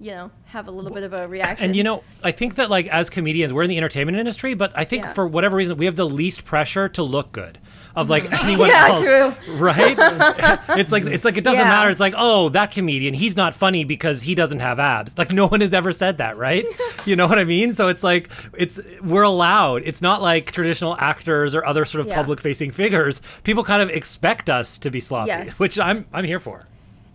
you 0.00 0.10
know, 0.12 0.30
have 0.46 0.68
a 0.68 0.70
little 0.70 0.92
bit 0.92 1.02
of 1.02 1.12
a 1.12 1.26
reaction. 1.26 1.64
And 1.64 1.76
you 1.76 1.82
know, 1.82 2.02
I 2.22 2.30
think 2.30 2.54
that 2.54 2.70
like 2.70 2.86
as 2.88 3.10
comedians, 3.10 3.52
we're 3.52 3.64
in 3.64 3.68
the 3.70 3.76
entertainment 3.78 4.16
industry, 4.18 4.54
but 4.54 4.72
I 4.76 4.84
think 4.84 5.04
Yeah. 5.04 5.12
for 5.12 5.26
whatever 5.26 5.56
reason, 5.56 5.76
we 5.76 5.86
have 5.86 5.96
the 5.96 6.08
least 6.08 6.44
pressure 6.44 6.88
to 6.90 7.02
look 7.02 7.32
good 7.32 7.58
of 7.96 8.08
like 8.08 8.30
anyone 8.44 8.68
Yeah, 8.68 8.86
else. 8.88 9.00
true. 9.04 9.34
Right? 9.58 9.96
it's 10.78 10.92
like 10.92 11.04
it's 11.04 11.24
like 11.24 11.36
it 11.36 11.42
doesn't 11.42 11.60
Yeah. 11.64 11.68
matter. 11.68 11.90
It's 11.90 11.98
like, 12.00 12.14
oh, 12.16 12.48
that 12.50 12.70
comedian, 12.70 13.12
he's 13.14 13.36
not 13.36 13.54
funny 13.56 13.82
because 13.84 14.22
he 14.22 14.34
doesn't 14.36 14.60
have 14.60 14.78
abs. 14.78 15.18
Like 15.18 15.32
no 15.32 15.48
one 15.48 15.60
has 15.62 15.72
ever 15.74 15.92
said 15.92 16.18
that, 16.18 16.36
right? 16.36 16.64
you 17.04 17.16
know 17.16 17.26
what 17.26 17.38
I 17.40 17.44
mean? 17.44 17.72
So 17.72 17.88
it's 17.88 18.04
like 18.04 18.30
it's 18.56 18.78
we're 19.02 19.22
allowed. 19.24 19.82
It's 19.84 20.00
not 20.00 20.22
like 20.22 20.52
traditional 20.52 20.96
actors 21.00 21.54
or 21.56 21.66
other 21.66 21.84
sort 21.84 22.06
of 22.06 22.12
public 22.12 22.40
facing 22.40 22.70
figures. 22.70 23.20
People 23.42 23.64
kind 23.64 23.82
of 23.82 23.90
expect 23.90 24.48
us 24.48 24.78
to 24.78 24.90
be 24.90 25.00
sloppy, 25.00 25.28
Yes. 25.28 25.58
which 25.58 25.78
I'm 25.78 26.06
I'm 26.12 26.24
here 26.24 26.38
for. 26.38 26.66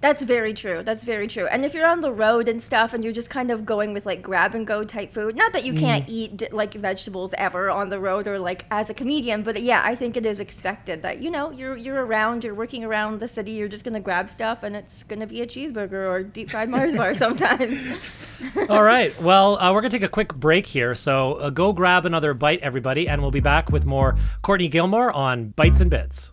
That's 0.04 0.22
very 0.22 0.54
true. 0.54 0.84
That's 0.84 1.06
very 1.06 1.30
true. 1.30 1.48
And 1.48 1.64
if 1.64 1.74
you're 1.74 1.88
on 1.88 2.02
the 2.02 2.12
road 2.12 2.50
and 2.50 2.62
stuff 2.62 2.94
and 2.94 3.06
you're 3.06 3.14
just 3.14 3.30
kind 3.30 3.50
of 3.50 3.66
going 3.66 3.94
with 3.94 4.06
like 4.06 4.22
grab 4.22 4.54
and 4.54 4.68
go 4.68 4.84
type 4.84 5.14
food, 5.14 5.38
not 5.38 5.54
that 5.54 5.64
you 5.64 5.74
can't 5.74 6.04
eat 6.10 6.52
like 6.52 6.74
vegetables 6.74 7.34
ever 7.38 7.70
on 7.70 7.88
the 7.88 8.02
road 8.02 8.28
or 8.28 8.38
like 8.38 8.66
as 8.70 8.90
a 8.90 8.94
comedian, 8.94 9.44
but 9.44 9.64
yeah, 9.64 9.82
I 9.82 9.96
think 9.96 10.18
it 10.18 10.26
is 10.26 10.42
expected 10.42 11.04
that 11.04 11.22
you 11.22 11.32
know, 11.32 11.52
you're 11.52 11.78
you're 11.78 12.06
around, 12.06 12.44
you're 12.44 12.54
working 12.54 12.84
around 12.84 13.22
the 13.22 13.30
city, 13.30 13.52
you're 13.52 13.70
just 13.70 13.86
going 13.86 13.94
to 13.94 14.02
grab 14.02 14.30
stuff 14.30 14.62
and 14.64 14.76
it's 14.76 15.04
going 15.04 15.22
to 15.22 15.26
be 15.26 15.40
a 15.40 15.48
cheeseburger 15.48 16.06
or 16.06 16.22
deep 16.22 16.50
fried 16.50 16.68
Mars 16.68 16.94
bar 16.96 17.16
sometimes. 17.26 17.94
All 18.68 18.84
right. 18.84 19.18
Well, 19.22 19.58
uh, 19.58 19.72
we're 19.72 19.80
going 19.80 19.92
to 19.92 19.98
take 19.98 20.06
a 20.06 20.12
quick 20.12 20.36
break 20.36 20.66
here. 20.66 20.96
So 20.96 21.36
uh, 21.36 21.50
go 21.50 21.72
grab 21.72 22.06
another 22.06 22.34
bite, 22.34 22.60
everybody, 22.60 23.08
and 23.08 23.22
we'll 23.22 23.32
be 23.32 23.40
back 23.40 23.70
with 23.70 23.86
more 23.86 24.18
Courtney 24.42 24.68
Gilmore 24.68 25.14
on 25.14 25.52
Bites 25.52 25.80
and 25.80 25.90
Bits. 25.90 26.33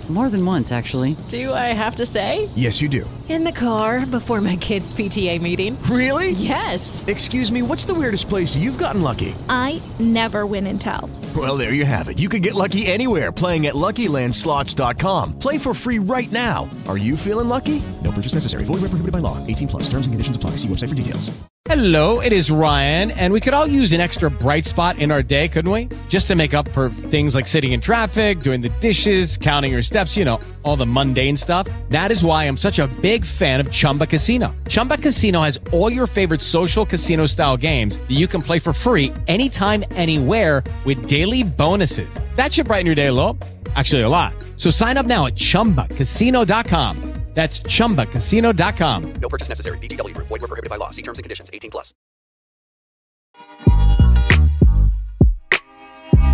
More 0.11 0.29
than 0.29 0.45
once, 0.45 0.73
actually. 0.73 1.15
Do 1.29 1.53
I 1.53 1.71
have 1.71 1.95
to 1.95 2.05
say? 2.05 2.49
Yes, 2.53 2.81
you 2.81 2.89
do. 2.89 3.09
In 3.29 3.45
the 3.45 3.51
car 3.53 4.05
before 4.05 4.41
my 4.41 4.57
kids' 4.57 4.93
PTA 4.93 5.41
meeting. 5.41 5.81
Really? 5.83 6.31
Yes. 6.31 7.01
Excuse 7.07 7.49
me, 7.49 7.61
what's 7.61 7.85
the 7.85 7.93
weirdest 7.93 8.27
place 8.27 8.53
you've 8.57 8.77
gotten 8.77 9.01
lucky? 9.01 9.33
I 9.47 9.81
never 9.99 10.45
win 10.45 10.67
and 10.67 10.81
tell. 10.81 11.09
Well, 11.33 11.55
there 11.55 11.71
you 11.71 11.85
have 11.85 12.09
it. 12.09 12.19
You 12.19 12.27
can 12.27 12.41
get 12.41 12.55
lucky 12.55 12.87
anywhere 12.87 13.31
playing 13.31 13.67
at 13.67 13.73
LuckyLandSlots.com. 13.75 15.39
Play 15.39 15.57
for 15.57 15.73
free 15.73 15.99
right 15.99 16.29
now. 16.29 16.69
Are 16.89 16.97
you 16.97 17.15
feeling 17.15 17.47
lucky? 17.47 17.81
No 18.03 18.11
purchase 18.11 18.33
necessary. 18.33 18.65
Void 18.65 18.81
where 18.81 18.91
prohibited 18.91 19.13
by 19.13 19.19
law. 19.19 19.37
18 19.47 19.69
plus. 19.69 19.83
Terms 19.83 20.07
and 20.07 20.13
conditions 20.13 20.35
apply. 20.35 20.57
See 20.57 20.67
website 20.67 20.89
for 20.89 20.95
details. 20.95 21.31
Hello, 21.65 22.21
it 22.21 22.33
is 22.33 22.49
Ryan, 22.49 23.11
and 23.11 23.31
we 23.31 23.39
could 23.39 23.53
all 23.53 23.67
use 23.67 23.91
an 23.91 24.01
extra 24.01 24.31
bright 24.31 24.65
spot 24.65 24.97
in 24.97 25.11
our 25.11 25.21
day, 25.21 25.47
couldn't 25.47 25.71
we? 25.71 25.89
Just 26.09 26.27
to 26.29 26.35
make 26.35 26.55
up 26.55 26.67
for 26.69 26.89
things 26.89 27.35
like 27.35 27.45
sitting 27.47 27.73
in 27.73 27.79
traffic, 27.79 28.39
doing 28.39 28.61
the 28.61 28.69
dishes, 28.81 29.37
counting 29.37 29.71
your 29.71 29.83
steps, 29.83 30.00
you 30.09 30.25
know, 30.25 30.39
all 30.63 30.75
the 30.75 30.85
mundane 30.85 31.37
stuff. 31.37 31.67
That 31.89 32.11
is 32.11 32.25
why 32.25 32.45
I'm 32.45 32.57
such 32.57 32.79
a 32.79 32.87
big 33.01 33.23
fan 33.23 33.59
of 33.59 33.71
Chumba 33.71 34.07
Casino. 34.07 34.55
Chumba 34.67 34.97
Casino 34.97 35.41
has 35.41 35.59
all 35.71 35.91
your 35.91 36.07
favorite 36.07 36.41
social 36.41 36.85
casino 36.85 37.27
style 37.27 37.55
games 37.55 37.97
that 37.99 38.17
you 38.17 38.25
can 38.27 38.41
play 38.41 38.57
for 38.57 38.73
free 38.73 39.13
anytime, 39.27 39.85
anywhere 39.91 40.63
with 40.85 41.07
daily 41.07 41.43
bonuses. 41.43 42.19
That 42.35 42.51
should 42.51 42.65
brighten 42.65 42.87
your 42.87 42.95
day 42.95 43.07
a 43.07 43.13
little. 43.13 43.37
Actually, 43.75 44.01
a 44.01 44.09
lot. 44.09 44.33
So 44.57 44.71
sign 44.71 44.97
up 44.97 45.05
now 45.05 45.27
at 45.27 45.35
chumbacasino.com. 45.35 47.11
That's 47.33 47.61
chumbacasino.com. 47.61 49.13
No 49.13 49.29
purchase 49.29 49.47
necessary. 49.47 49.77
VGW 49.77 50.15
Group. 50.15 50.27
Void 50.27 50.41
were 50.41 50.47
prohibited 50.47 50.69
by 50.69 50.75
law. 50.75 50.89
See 50.89 51.01
terms 51.01 51.17
and 51.17 51.23
conditions. 51.23 51.49
18 51.53 51.71
plus. 51.71 51.93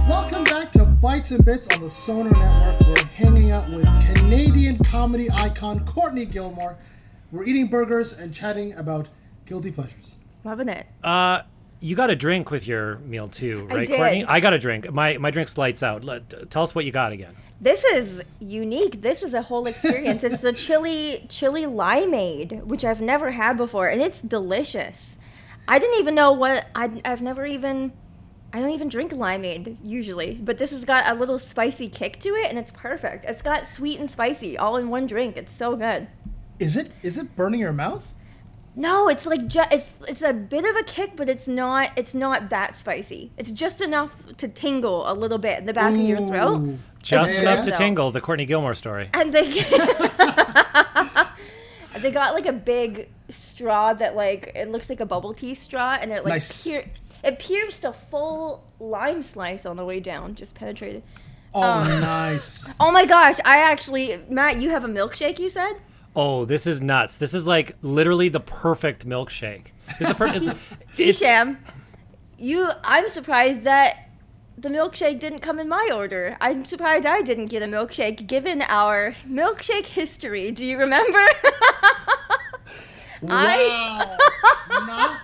Welcome 0.10 0.44
back 0.46 0.72
to 0.72 0.87
Bites 1.02 1.30
and 1.30 1.46
Bits 1.46 1.68
on 1.76 1.82
the 1.82 1.90
Sonar 1.90 2.32
Network. 2.34 2.88
We're 2.88 3.06
hanging 3.10 3.52
out 3.52 3.70
with 3.70 3.86
Canadian 4.16 4.84
comedy 4.84 5.30
icon 5.30 5.86
Courtney 5.86 6.26
Gilmour. 6.26 6.76
We're 7.32 7.44
eating 7.44 7.68
burgers 7.68 8.14
and 8.14 8.34
chatting 8.34 8.74
about 8.74 9.08
guilty 9.46 9.70
pleasures. 9.70 10.18
Loving 10.44 10.70
it. 10.70 10.88
Uh, 11.04 11.44
you 11.82 11.96
got 11.96 12.10
a 12.10 12.16
drink 12.16 12.50
with 12.50 12.66
your 12.66 12.98
meal 13.00 13.28
too, 13.28 13.68
I 13.70 13.76
right, 13.76 13.88
did. 13.88 13.98
Courtney? 13.98 14.26
I 14.26 14.40
got 14.40 14.54
a 14.54 14.60
drink. 14.60 14.92
My 14.92 15.18
my 15.20 15.30
drink's 15.30 15.56
lights 15.56 15.84
out. 15.84 16.04
Let, 16.04 16.50
tell 16.50 16.64
us 16.64 16.74
what 16.74 16.84
you 16.84 16.92
got 16.92 17.12
again. 17.12 17.36
This 17.62 17.86
is 17.86 18.24
unique. 18.40 19.02
This 19.04 19.22
is 19.22 19.36
a 19.36 19.44
whole 19.44 19.68
experience. 19.68 20.24
it's 20.24 20.42
the 20.42 20.54
chili 20.54 21.28
chili 21.30 21.66
limeade, 21.66 22.64
which 22.64 22.84
I've 22.84 23.02
never 23.02 23.30
had 23.30 23.56
before, 23.56 23.88
and 23.88 24.02
it's 24.02 24.20
delicious. 24.20 25.20
I 25.68 25.78
didn't 25.78 26.00
even 26.00 26.16
know 26.16 26.32
what 26.32 26.66
I, 26.74 26.90
I've 27.06 27.22
never 27.22 27.46
even. 27.46 27.92
I 28.54 28.60
don't 28.62 28.70
even 28.72 28.88
drink 28.90 29.12
limeade 29.12 29.78
usually, 29.84 30.36
but 30.36 30.58
this 30.58 30.72
has 30.72 30.86
got 30.86 31.10
a 31.10 31.14
little 31.20 31.38
spicy 31.38 31.90
kick 31.90 32.18
to 32.20 32.30
it, 32.30 32.50
and 32.50 32.58
it's 32.58 32.72
perfect. 32.72 33.26
It's 33.26 33.42
got 33.42 33.68
sweet 33.68 34.00
and 34.00 34.10
spicy 34.10 34.58
all 34.58 34.78
in 34.78 34.90
one 34.90 35.06
drink. 35.06 35.36
It's 35.38 35.52
so 35.52 35.76
good. 35.76 36.08
Is 36.60 36.76
it 36.78 36.90
is 37.04 37.18
it 37.18 37.36
burning 37.36 37.60
your 37.60 37.74
mouth? 37.74 38.16
No, 38.76 39.10
it's 39.10 39.26
like 39.26 39.48
ju- 39.48 39.62
it's 39.72 39.96
it's 40.08 40.22
a 40.22 40.34
bit 40.34 40.64
of 40.64 40.76
a 40.76 40.84
kick, 40.84 41.12
but 41.16 41.28
it's 41.30 41.48
not 41.48 41.90
it's 41.98 42.14
not 42.14 42.50
that 42.50 42.78
spicy. 42.78 43.32
It's 43.38 43.52
just 43.52 43.82
enough 43.82 44.12
to 44.38 44.48
tingle 44.48 45.12
a 45.12 45.14
little 45.14 45.40
bit 45.40 45.60
in 45.60 45.66
the 45.66 45.74
back 45.74 45.94
of 45.94 46.00
your 46.00 46.26
throat. 46.26 46.78
Just 47.04 47.32
It's 47.34 47.42
enough 47.42 47.58
good, 47.60 47.66
to 47.66 47.72
though. 47.72 47.78
tingle. 47.78 48.12
The 48.12 48.22
Courtney 48.22 48.46
Gilmour 48.46 48.76
story. 48.76 49.10
and 49.14 49.34
they 49.34 49.52
they 52.00 52.12
got 52.12 52.34
like 52.34 52.46
a 52.46 52.54
big 52.54 53.10
straw 53.30 53.94
that 53.94 54.16
like 54.16 54.52
it 54.56 54.70
looks 54.70 54.90
like 54.90 55.00
a 55.00 55.06
bubble 55.06 55.34
tea 55.34 55.54
straw 55.54 55.98
and 56.00 56.12
it 56.12 56.24
like 56.24 56.34
Nice. 56.34 56.64
pier- 56.64 56.86
it 57.24 57.40
pierced 57.40 57.84
a 57.84 57.94
full 57.94 58.64
lime 58.80 59.22
slice 59.24 59.66
on 59.66 59.76
the 59.78 59.86
way 59.86 60.00
down 60.00 60.36
just 60.36 60.56
penetrated 60.56 61.04
Oh, 61.54 61.62
Um, 61.62 62.02
nice. 62.02 62.74
oh 62.80 62.92
my 62.92 63.06
gosh 63.06 63.38
i 63.46 63.58
actually 63.60 64.20
matt 64.30 64.58
you 64.62 64.70
have 64.70 64.84
a 64.84 64.88
milkshake 64.90 65.40
you 65.40 65.50
said 65.50 65.74
Oh, 66.20 66.46
this 66.46 66.66
is 66.66 66.82
nuts. 66.82 67.18
This 67.18 67.36
is 67.36 67.46
like 67.46 67.76
literally 67.84 68.28
the 68.28 68.40
perfect 68.40 69.08
milkshake. 69.08 69.68
It's 69.88 70.02
is 70.02 70.08
the 70.08 70.16
per- 70.16 70.28
it's, 70.34 70.46
it's, 70.98 71.20
Hisham, 71.20 71.60
you 72.40 72.70
i'm 72.84 73.08
surprised 73.10 73.62
that 73.64 74.10
the 74.58 74.70
milkshake 74.70 75.20
didn't 75.20 75.40
come 75.40 75.60
in 75.60 75.70
my 75.70 75.92
order 75.94 76.36
i'm 76.42 76.66
surprised 76.66 77.06
i 77.06 77.22
didn't 77.22 77.46
get 77.46 77.62
a 77.62 77.68
milkshake 77.68 78.26
given 78.26 78.64
our 78.64 79.14
milkshake 79.30 79.86
history 79.86 80.50
do 80.50 80.66
you 80.66 80.78
remember 80.80 81.20
I- 83.30 83.68
Wow. 84.00 84.18
Not 84.88 85.22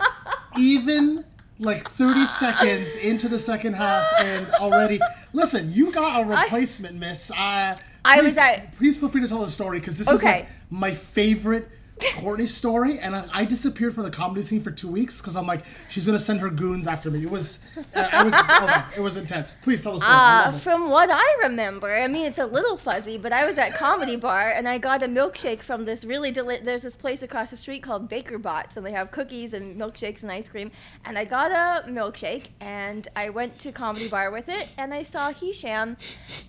even 0.60 1.24
like 1.64 1.88
30 1.90 2.26
seconds 2.28 2.96
into 2.98 3.28
the 3.30 3.40
second 3.40 3.74
half 3.74 4.06
and 4.20 4.48
already. 4.56 5.00
Listen, 5.34 5.72
you 5.72 5.92
got 5.92 6.22
a 6.22 6.26
replacement, 6.30 6.96
miss. 6.96 7.32
Uh, 7.32 7.76
I 8.06 8.18
please- 8.20 8.24
was 8.26 8.38
at- 8.38 8.74
Please 8.74 8.98
feel 8.98 9.10
free 9.10 9.22
to 9.22 9.28
tell 9.28 9.40
the 9.42 9.50
story 9.50 9.80
because 9.80 9.98
this 9.98 10.10
is 10.12 10.22
like 10.24 10.48
my 10.70 10.92
favorite 10.92 11.70
Courtney 12.16 12.46
story. 12.46 13.00
And 13.00 13.16
I, 13.16 13.26
I 13.34 13.46
disappeared 13.46 13.94
from 13.94 14.04
the 14.04 14.12
comedy 14.12 14.42
scene 14.42 14.62
for 14.62 14.72
two 14.72 14.92
weeks 14.92 15.22
because 15.22 15.36
I'm 15.36 15.48
like, 15.48 15.64
she's 15.90 16.06
going 16.06 16.18
to 16.18 16.24
send 16.24 16.40
her 16.40 16.50
goons 16.50 16.88
after 16.88 17.10
me. 17.12 17.24
It 17.24 17.30
was, 17.30 17.64
uh, 17.78 17.82
it 18.12 18.24
was, 18.26 18.34
oh 18.38 18.92
it 18.98 19.02
was 19.02 19.18
intense. 19.18 19.58
Please 19.62 19.82
tell 19.82 19.96
us. 19.96 20.04
Uh, 20.04 20.52
from 20.54 20.90
what 20.90 21.10
I 21.12 21.38
remember, 21.44 21.94
I 21.94 22.08
mean, 22.08 22.26
it's 22.26 22.40
a 22.40 22.46
little 22.46 22.78
fuzzy, 22.78 23.18
but 23.18 23.32
I 23.32 23.46
was 23.46 23.58
at 23.58 23.74
Comedy 23.76 24.16
Bar 24.16 24.50
and 24.50 24.68
I 24.68 24.78
got 24.78 25.02
a 25.04 25.08
milkshake 25.08 25.62
from 25.62 25.84
this 25.84 26.04
really 26.04 26.32
deli- 26.32 26.62
There's 26.62 26.84
this 26.84 26.96
place 26.96 27.22
across 27.24 27.52
the 27.52 27.58
street 27.58 27.84
called 27.84 28.10
Bakerbots, 28.10 28.78
and 28.78 28.86
they 28.86 28.92
have 28.92 29.12
cookies 29.12 29.54
and 29.54 29.72
milkshakes 29.80 30.24
and 30.24 30.32
ice 30.32 30.48
cream. 30.48 30.72
And 31.06 31.18
I 31.18 31.26
got 31.26 31.52
a 31.52 31.88
milkshake 31.90 32.50
and 32.60 33.08
I 33.16 33.30
went 33.30 33.60
to 33.60 33.72
Comedy 33.72 34.10
Bar 34.10 34.32
with 34.32 34.50
it, 34.50 34.72
and 34.78 34.94
I 34.94 35.04
saw 35.04 35.32
Hisham, 35.32 35.98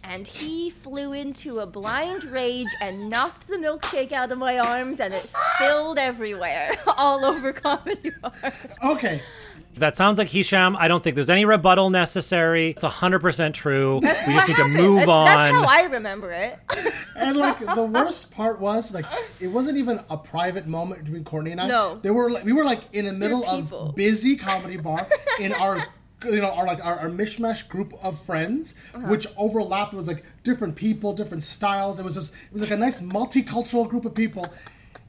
and 0.02 0.26
he 0.26 0.70
flew 0.70 1.12
into 1.12 1.60
a 1.60 1.66
blind 1.66 2.24
rage 2.24 2.68
and 2.80 3.10
knocked 3.10 3.48
the 3.48 3.56
milkshake 3.56 4.12
out 4.12 4.32
of 4.32 4.38
my 4.38 4.58
arms, 4.58 5.00
and 5.00 5.12
it 5.12 5.33
spilled 5.54 5.98
everywhere, 5.98 6.72
all 6.96 7.24
over 7.24 7.52
Comedy 7.52 8.10
Bar. 8.20 8.32
Okay. 8.82 9.20
that 9.76 9.96
sounds 9.96 10.18
like 10.18 10.28
Hisham. 10.28 10.76
I 10.76 10.86
don't 10.88 11.02
think 11.02 11.16
there's 11.16 11.30
any 11.30 11.44
rebuttal 11.44 11.90
necessary. 11.90 12.70
It's 12.70 12.84
100% 12.84 13.54
true. 13.54 13.96
We 13.96 14.06
just 14.06 14.48
need 14.48 14.56
to 14.56 14.68
move 14.82 14.96
That's, 14.98 15.08
on. 15.10 15.24
that's 15.26 15.52
how 15.54 15.64
I 15.64 15.82
remember 15.82 16.30
it. 16.32 16.58
And 17.16 17.36
like 17.36 17.58
the 17.74 17.82
worst 17.84 18.32
part 18.32 18.60
was 18.60 18.92
like 18.94 19.04
it 19.40 19.48
wasn't 19.48 19.78
even 19.78 20.00
a 20.10 20.16
private 20.16 20.66
moment 20.66 21.04
between 21.04 21.24
Courtney 21.24 21.52
and 21.52 21.60
I. 21.60 21.66
No. 21.68 21.98
They 22.02 22.10
were 22.10 22.30
like 22.30 22.44
we 22.44 22.52
were 22.52 22.64
like 22.64 22.82
in 22.92 23.04
the 23.06 23.12
middle 23.12 23.42
people. 23.42 23.88
of 23.90 23.94
busy 23.96 24.36
comedy 24.36 24.76
bar 24.76 25.06
in 25.40 25.52
our 25.52 25.84
you 26.26 26.40
know 26.40 26.50
our 26.52 26.64
like 26.66 26.84
our, 26.84 26.98
our 27.00 27.08
mishmash 27.08 27.68
group 27.68 27.92
of 28.02 28.18
friends, 28.24 28.74
Uh-huh. 28.94 29.06
which 29.08 29.26
overlapped 29.36 29.92
It 29.92 29.96
was 29.96 30.06
like 30.08 30.24
different 30.42 30.74
people, 30.76 31.12
different 31.12 31.42
styles. 31.42 31.98
It 31.98 32.04
was 32.04 32.14
just 32.14 32.32
it 32.34 32.52
was 32.52 32.62
like 32.62 32.70
a 32.70 32.76
nice 32.76 33.00
multicultural 33.00 33.88
group 33.88 34.04
of 34.04 34.14
people. 34.14 34.48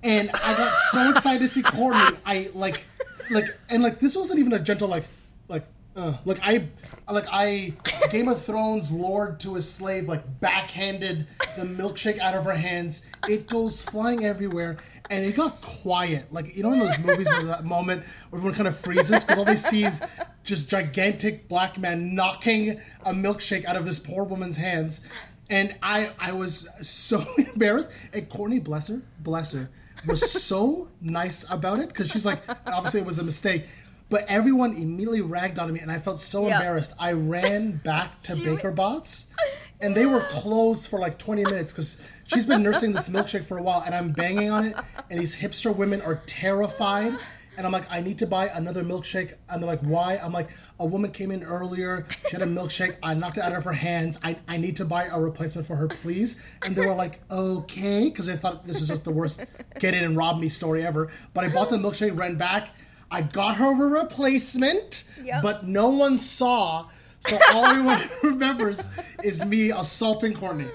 And 0.05 0.29
I 0.31 0.55
got 0.55 0.73
so 0.91 1.09
excited 1.09 1.39
to 1.39 1.47
see 1.47 1.63
Courtney. 1.63 2.17
I 2.25 2.49
like 2.53 2.85
like 3.31 3.45
and 3.69 3.81
like 3.81 3.99
this 3.99 4.15
wasn't 4.15 4.39
even 4.39 4.53
a 4.53 4.59
gentle 4.59 4.87
like 4.87 5.03
like 5.49 5.65
Uh, 5.95 6.13
like 6.25 6.39
I, 6.43 6.67
like 7.09 7.25
I, 7.31 7.71
Game 8.11 8.27
of 8.27 8.39
Thrones 8.41 8.91
lord 8.91 9.39
to 9.39 9.55
his 9.55 9.69
slave 9.71 10.07
like 10.09 10.21
backhanded 10.41 11.25
the 11.57 11.63
milkshake 11.63 12.19
out 12.19 12.35
of 12.35 12.43
her 12.43 12.53
hands. 12.53 13.03
It 13.29 13.47
goes 13.47 13.81
flying 13.81 14.25
everywhere, 14.25 14.77
and 15.09 15.25
it 15.25 15.35
got 15.35 15.61
quiet. 15.61 16.31
Like 16.31 16.55
you 16.55 16.63
know 16.63 16.73
in 16.73 16.79
those 16.79 16.99
movies 16.99 17.29
where 17.29 17.45
that 17.45 17.63
moment 17.63 18.03
where 18.29 18.39
everyone 18.39 18.55
kind 18.55 18.67
of 18.67 18.77
freezes 18.77 19.23
because 19.23 19.37
all 19.39 19.45
they 19.45 19.55
see 19.55 19.85
is 19.85 20.03
just 20.43 20.69
gigantic 20.69 21.47
black 21.47 21.79
man 21.79 22.13
knocking 22.13 22.79
a 23.05 23.13
milkshake 23.13 23.65
out 23.65 23.77
of 23.77 23.85
this 23.85 23.97
poor 23.97 24.23
woman's 24.25 24.57
hands, 24.57 25.01
and 25.49 25.73
I 25.81 26.11
I 26.19 26.33
was 26.33 26.67
so 26.81 27.23
embarrassed. 27.37 27.89
And 28.13 28.27
Courtney, 28.29 28.59
bless 28.59 28.89
her, 28.89 29.01
bless 29.19 29.53
her, 29.53 29.69
was 30.07 30.31
so 30.31 30.87
nice 31.01 31.45
about 31.49 31.79
it 31.79 31.89
because 31.89 32.09
she's 32.09 32.25
like, 32.25 32.39
obviously 32.67 32.99
it 33.01 33.05
was 33.05 33.19
a 33.19 33.23
mistake. 33.23 33.65
But 34.09 34.25
everyone 34.27 34.73
immediately 34.73 35.21
ragged 35.21 35.57
on 35.57 35.73
me, 35.73 35.79
and 35.79 35.91
I 35.91 35.97
felt 35.97 36.21
so 36.21 36.45
Yeah. 36.47 36.57
embarrassed. 36.57 36.93
I 36.99 37.13
ran 37.13 37.77
back 37.77 38.21
to 38.23 38.33
Bakerbots, 38.33 39.25
and 39.81 39.95
they 39.95 40.05
were 40.05 40.21
closed 40.29 40.87
for 40.87 40.99
like 40.99 41.17
20 41.17 41.43
minutes 41.43 41.73
because 41.73 41.97
she's 42.27 42.45
been 42.45 42.61
nursing 42.61 42.91
this 42.93 43.09
milkshake 43.09 43.45
for 43.45 43.57
a 43.57 43.63
while, 43.63 43.81
and 43.83 43.95
I'm 43.95 44.11
banging 44.11 44.51
on 44.51 44.65
it, 44.67 44.75
and 45.09 45.19
these 45.19 45.35
hipster 45.35 45.75
women 45.75 46.03
are 46.03 46.21
terrified. 46.27 47.17
And 47.57 47.65
I'm 47.65 47.71
like, 47.71 47.91
I 47.91 48.01
need 48.01 48.19
to 48.19 48.27
buy 48.27 48.47
another 48.47 48.83
milkshake. 48.83 49.35
And 49.49 49.61
they're 49.61 49.69
like, 49.69 49.81
why? 49.81 50.17
I'm 50.17 50.31
like, 50.31 50.49
a 50.79 50.85
woman 50.85 51.11
came 51.11 51.31
in 51.31 51.43
earlier. 51.43 52.05
She 52.27 52.31
had 52.35 52.41
a 52.41 52.45
milkshake. 52.45 52.97
I 53.01 53.13
knocked 53.13 53.37
it 53.37 53.43
out 53.43 53.53
of 53.53 53.63
her 53.63 53.71
hands. 53.73 54.19
I, 54.23 54.35
I 54.47 54.57
need 54.57 54.75
to 54.77 54.85
buy 54.85 55.05
a 55.05 55.19
replacement 55.19 55.65
for 55.67 55.75
her, 55.75 55.87
please. 55.87 56.41
And 56.63 56.75
they 56.75 56.85
were 56.85 56.93
like, 56.93 57.21
okay, 57.31 58.09
because 58.09 58.25
they 58.25 58.35
thought 58.35 58.65
this 58.65 58.79
was 58.79 58.87
just 58.89 59.03
the 59.05 59.11
worst 59.11 59.43
get 59.79 59.93
in 59.93 60.03
and 60.03 60.17
rob 60.17 60.39
me 60.39 60.49
story 60.49 60.85
ever. 60.85 61.09
But 61.33 61.43
I 61.45 61.49
bought 61.49 61.69
the 61.69 61.77
milkshake, 61.77 62.17
ran 62.17 62.35
back. 62.37 62.69
I 63.11 63.21
got 63.21 63.55
her 63.57 63.71
a 63.71 64.01
replacement, 64.01 65.05
Yep. 65.23 65.41
but 65.41 65.65
no 65.67 65.89
one 65.89 66.17
saw. 66.17 66.87
So 67.19 67.39
all 67.53 67.65
everyone 67.65 68.01
remembers 68.23 68.89
is 69.23 69.45
me 69.45 69.71
assaulting 69.71 70.33
Courtney. 70.33 70.67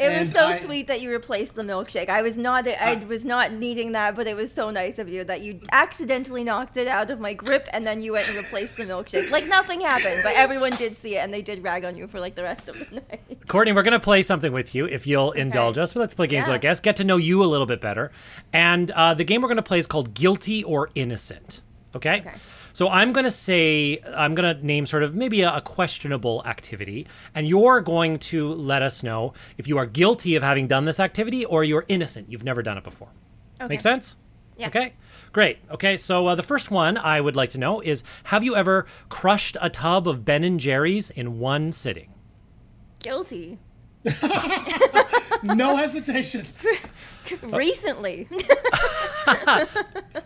It 0.00 0.18
was 0.18 0.32
so 0.32 0.46
I- 0.48 0.52
sweet 0.56 0.88
that 0.88 1.00
you 1.00 1.10
replaced 1.12 1.54
the 1.54 1.62
milkshake. 1.62 2.08
I 2.08 2.20
was 2.22 2.36
not 2.36 2.66
I 2.66 2.96
was 3.04 3.24
not 3.24 3.52
needing 3.52 3.92
that, 3.92 4.16
but 4.16 4.26
it 4.26 4.34
was 4.34 4.52
so 4.52 4.70
nice 4.70 4.98
of 4.98 5.08
you 5.08 5.22
that 5.24 5.40
you 5.42 5.60
accidentally 5.70 6.42
knocked 6.42 6.76
it 6.76 6.88
out 6.88 7.10
of 7.12 7.20
my 7.20 7.32
grip 7.32 7.68
and 7.72 7.86
then 7.86 8.02
you 8.02 8.12
went 8.12 8.26
and 8.26 8.36
replaced 8.36 8.76
the 8.76 8.82
milkshake. 8.84 9.30
Like 9.30 9.46
nothing 9.46 9.80
happened, 9.82 10.20
but 10.24 10.34
everyone 10.34 10.72
did 10.72 10.96
see 10.96 11.14
it 11.16 11.20
and 11.20 11.32
they 11.32 11.42
did 11.42 11.62
rag 11.62 11.84
on 11.84 11.96
you 11.96 12.08
for 12.08 12.18
like 12.18 12.34
the 12.34 12.42
rest 12.42 12.68
of 12.68 12.76
the 12.76 12.96
night. 13.08 13.46
Courtney, 13.46 13.72
we're 13.72 13.84
going 13.84 13.92
to 13.92 14.00
play 14.00 14.24
something 14.24 14.52
with 14.52 14.74
you 14.74 14.86
if 14.86 15.06
you'll 15.06 15.30
indulge 15.30 15.78
us. 15.78 15.94
We 15.94 16.00
like 16.00 16.10
to 16.10 16.16
play 16.16 16.26
games 16.26 16.42
Yeah. 16.42 16.48
with 16.48 16.52
our 16.54 16.58
guests, 16.58 16.80
get 16.80 16.96
to 16.96 17.04
know 17.04 17.16
you 17.16 17.44
a 17.44 17.46
little 17.46 17.66
bit 17.66 17.80
better. 17.80 18.10
And 18.52 18.90
uh, 18.90 19.14
the 19.14 19.24
game 19.24 19.42
we're 19.42 19.48
going 19.48 19.56
to 19.56 19.62
play 19.62 19.78
is 19.78 19.86
called 19.86 20.12
Guilty 20.14 20.64
or 20.64 20.90
Innocent. 20.96 21.60
Okay? 21.94 22.18
Okay. 22.18 22.32
So 22.74 22.88
I'm 22.90 23.12
going 23.12 23.24
to 23.24 23.30
say, 23.30 23.98
I'm 24.16 24.34
going 24.34 24.56
to 24.56 24.66
name 24.66 24.84
sort 24.84 25.04
of 25.04 25.14
maybe 25.14 25.42
a, 25.42 25.56
a 25.56 25.60
questionable 25.60 26.42
activity, 26.44 27.06
and 27.34 27.48
you're 27.48 27.80
going 27.80 28.18
to 28.18 28.52
let 28.52 28.82
us 28.82 29.02
know 29.02 29.32
if 29.56 29.68
you 29.68 29.78
are 29.78 29.86
guilty 29.86 30.34
of 30.34 30.42
having 30.42 30.66
done 30.66 30.84
this 30.84 30.98
activity 30.98 31.44
or 31.44 31.62
you're 31.64 31.84
innocent. 31.88 32.30
You've 32.30 32.44
never 32.44 32.62
done 32.62 32.76
it 32.76 32.84
before. 32.84 33.08
Make 33.68 33.80
sense? 33.80 34.16
Yeah. 34.56 34.66
Okay. 34.66 34.92
Great. 35.32 35.58
Okay. 35.70 35.96
So 35.96 36.26
uh, 36.26 36.34
the 36.34 36.42
first 36.42 36.70
one 36.70 36.98
I 36.98 37.20
would 37.20 37.36
like 37.36 37.50
to 37.50 37.58
know 37.58 37.80
is 37.80 38.02
Have 38.24 38.44
you 38.44 38.56
ever 38.56 38.86
crushed 39.08 39.56
a 39.60 39.70
tub 39.70 40.06
of 40.06 40.24
Ben 40.24 40.44
and 40.44 40.58
Jerry's 40.60 41.10
in 41.10 41.38
one 41.38 41.72
sitting? 41.72 42.12
Guilty. 42.98 43.58
No 45.44 45.76
hesitation. 45.76 46.46
Recently. 47.42 48.28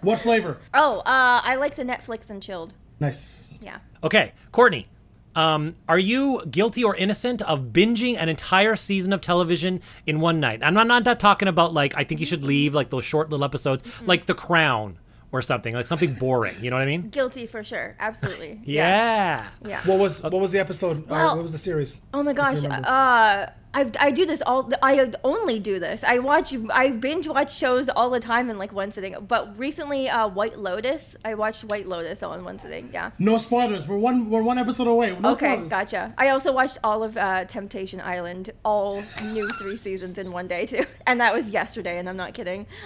What 0.01 0.19
flavor? 0.21 0.59
oh, 0.75 0.99
uh, 1.01 1.41
I 1.45 1.57
like 1.57 1.77
the 1.77 1.85
Netflix 1.85 2.31
and 2.31 2.43
chilled. 2.43 2.73
Nice. 3.01 3.57
Yeah. 3.63 3.79
Okay, 4.03 4.33
Courtney, 4.53 4.89
um, 5.37 5.77
are 5.89 5.99
you 5.99 6.45
guilty 6.51 6.83
or 6.83 6.97
innocent 6.97 7.43
of 7.43 7.67
binging 7.73 8.17
an 8.19 8.29
entire 8.29 8.75
season 8.77 9.13
of 9.13 9.21
television 9.21 9.81
in 10.07 10.21
one 10.21 10.41
night? 10.41 10.61
I'm 10.63 10.75
not, 10.75 10.87
not, 10.87 11.05
not 11.05 11.21
talking 11.21 11.49
about 11.49 11.73
like 11.75 11.95
I 11.97 12.05
think 12.05 12.21
you 12.21 12.27
should 12.27 12.45
leave 12.45 12.75
like 12.75 12.91
those 12.91 13.05
short 13.05 13.31
little 13.31 13.45
episodes, 13.45 13.85
like 14.07 14.27
The 14.27 14.35
Crown 14.35 14.99
or 15.31 15.43
something, 15.43 15.75
like 15.75 15.87
something 15.87 16.15
boring. 16.15 16.55
You 16.61 16.71
know 16.71 16.77
what 16.77 16.83
I 16.83 16.87
mean? 16.87 17.03
Guilty 17.09 17.47
for 17.47 17.63
sure. 17.63 17.95
Absolutely. 18.01 18.61
Yeah. 18.65 19.47
Yeah. 19.65 19.81
What 19.85 19.99
was 19.99 20.23
what 20.23 20.33
was 20.33 20.51
the 20.53 20.59
episode? 20.59 21.05
or 21.05 21.11
Well- 21.11 21.37
what 21.37 21.43
was 21.43 21.53
the 21.53 21.59
series? 21.59 22.03
Oh 22.13 22.23
my 22.23 22.33
gosh. 22.33 22.65
Uh, 22.65 23.47
I, 23.79 23.91
I 24.01 24.11
do 24.11 24.27
this 24.27 24.43
all. 24.45 24.71
I 24.83 25.13
only 25.23 25.61
do 25.61 25.79
this. 25.79 26.03
I 26.03 26.19
watch. 26.19 26.55
I 26.73 26.91
binge 26.91 27.29
watch 27.29 27.55
shows 27.57 27.89
all 27.89 28.11
the 28.11 28.19
time 28.19 28.51
in 28.51 28.59
like 28.59 28.73
one 28.73 28.91
sitting. 28.91 29.15
But 29.27 29.57
recently, 29.59 30.09
uh, 30.09 30.27
White 30.29 30.59
Lotus. 30.59 31.17
I 31.25 31.35
watched 31.35 31.63
White 31.65 31.87
Lotus 31.87 32.23
all 32.23 32.35
in 32.35 32.45
one 32.45 32.59
sitting. 32.59 32.91
Yeah. 32.93 33.13
No 33.21 33.39
spoilers. 33.39 33.87
We're 33.87 33.99
one 33.99 34.31
we're 34.31 34.43
one 34.43 34.59
episode 34.59 34.89
away. 34.89 35.17
No 35.21 35.31
Okay, 35.31 35.53
spoilers. 35.55 35.71
gotcha. 35.71 36.15
I 36.19 36.31
also 36.31 36.53
watched 36.53 36.79
all 36.83 37.05
of 37.05 37.17
uh, 37.17 37.45
Temptation 37.45 38.01
Island, 38.01 38.51
all 38.65 39.03
new 39.33 39.49
three 39.61 39.77
seasons 39.77 40.19
in 40.19 40.33
one 40.33 40.49
day 40.49 40.67
too, 40.67 40.83
and 41.07 41.21
that 41.21 41.33
was 41.33 41.51
yesterday. 41.51 41.99
And 41.99 42.09
I'm 42.09 42.17
not 42.17 42.35
kidding. 42.35 42.67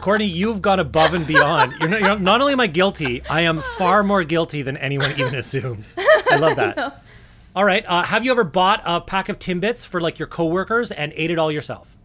Courtney, 0.00 0.26
you've 0.26 0.62
gone 0.62 0.78
above 0.78 1.14
and 1.14 1.26
beyond. 1.26 1.72
You're 1.80 1.88
not, 1.88 2.00
you're 2.00 2.18
not 2.20 2.40
only 2.40 2.52
am 2.52 2.60
I 2.60 2.68
guilty, 2.68 3.22
I 3.28 3.42
am 3.42 3.60
far 3.76 4.02
more 4.02 4.22
guilty 4.22 4.62
than 4.62 4.76
anyone 4.76 5.10
even 5.18 5.34
assumes. 5.34 5.96
I 5.98 6.36
love 6.36 6.56
that. 6.56 7.02
All 7.54 7.64
right. 7.64 7.84
Uh, 7.86 8.04
have 8.04 8.24
you 8.24 8.30
ever 8.30 8.44
bought 8.44 8.82
a 8.84 9.00
pack 9.00 9.28
of 9.28 9.38
Timbits 9.38 9.86
for 9.86 10.00
like 10.00 10.18
your 10.18 10.28
coworkers 10.28 10.92
and 10.92 11.12
ate 11.16 11.30
it 11.30 11.38
all 11.38 11.50
yourself? 11.50 11.96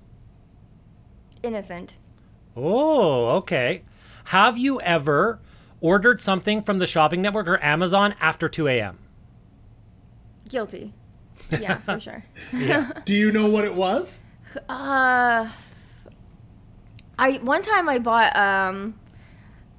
Innocent. 1.43 1.97
Oh, 2.55 3.27
okay. 3.37 3.83
Have 4.25 4.57
you 4.57 4.81
ever 4.81 5.39
ordered 5.81 6.19
something 6.19 6.61
from 6.61 6.79
the 6.79 6.87
shopping 6.87 7.21
network 7.21 7.47
or 7.47 7.63
Amazon 7.63 8.15
after 8.19 8.49
2 8.49 8.67
a.m.? 8.67 8.97
Guilty. 10.49 10.93
Yeah, 11.59 11.75
for 11.75 11.99
sure. 11.99 12.23
Do 13.05 13.13
you 13.13 13.31
know 13.31 13.47
what 13.47 13.65
it 13.65 13.75
was? 13.75 14.21
Uh, 14.69 15.49
I 17.19 17.33
one 17.41 17.61
time 17.61 17.89
I 17.89 17.99
bought 17.99 18.35
um 18.35 18.97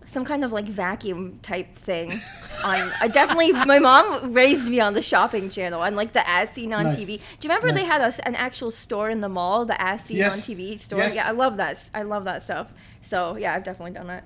some 0.07 0.24
kind 0.24 0.44
of 0.44 0.52
like 0.52 0.66
vacuum 0.66 1.38
type 1.42 1.74
thing 1.74 2.11
on. 2.64 2.92
I 3.00 3.09
definitely 3.09 3.52
my 3.52 3.78
mom 3.78 4.32
raised 4.32 4.68
me 4.70 4.80
on 4.80 4.94
the 4.94 5.02
shopping 5.02 5.50
channel 5.50 5.82
and 5.82 5.96
like 5.96 6.12
the 6.12 6.26
as 6.28 6.50
seen 6.50 6.72
on 6.72 6.84
Nice. 6.84 6.94
TV. 6.96 7.38
Do 7.38 7.48
you 7.48 7.54
remember 7.54 7.72
they 7.72 7.84
had 7.84 8.00
a, 8.00 8.26
an 8.26 8.34
actual 8.34 8.70
store 8.70 9.11
in 9.11 9.20
the 9.20 9.28
mall, 9.28 9.64
the 9.66 9.80
as 9.80 10.02
seen 10.04 10.16
Yes. 10.18 10.48
on 10.48 10.57
TV 10.57 10.78
store? 10.80 10.98
Yes. 11.00 11.16
Yeah, 11.16 11.24
I 11.26 11.32
love 11.32 11.57
that. 11.59 11.90
I 11.92 12.02
love 12.02 12.24
that 12.24 12.42
stuff. 12.44 12.72
So 13.02 13.36
yeah, 13.36 13.54
I've 13.54 13.64
definitely 13.64 13.92
done 13.92 14.07
that. 14.07 14.24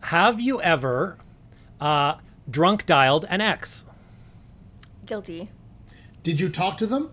Have 0.00 0.40
you 0.40 0.60
ever 0.62 1.18
uh, 1.80 2.14
drunk 2.50 2.86
dialed 2.86 3.24
an 3.28 3.40
ex? 3.40 3.84
Guilty. 5.06 5.50
Did 6.22 6.40
you 6.40 6.48
talk 6.48 6.76
to 6.78 6.86
them? 6.86 7.12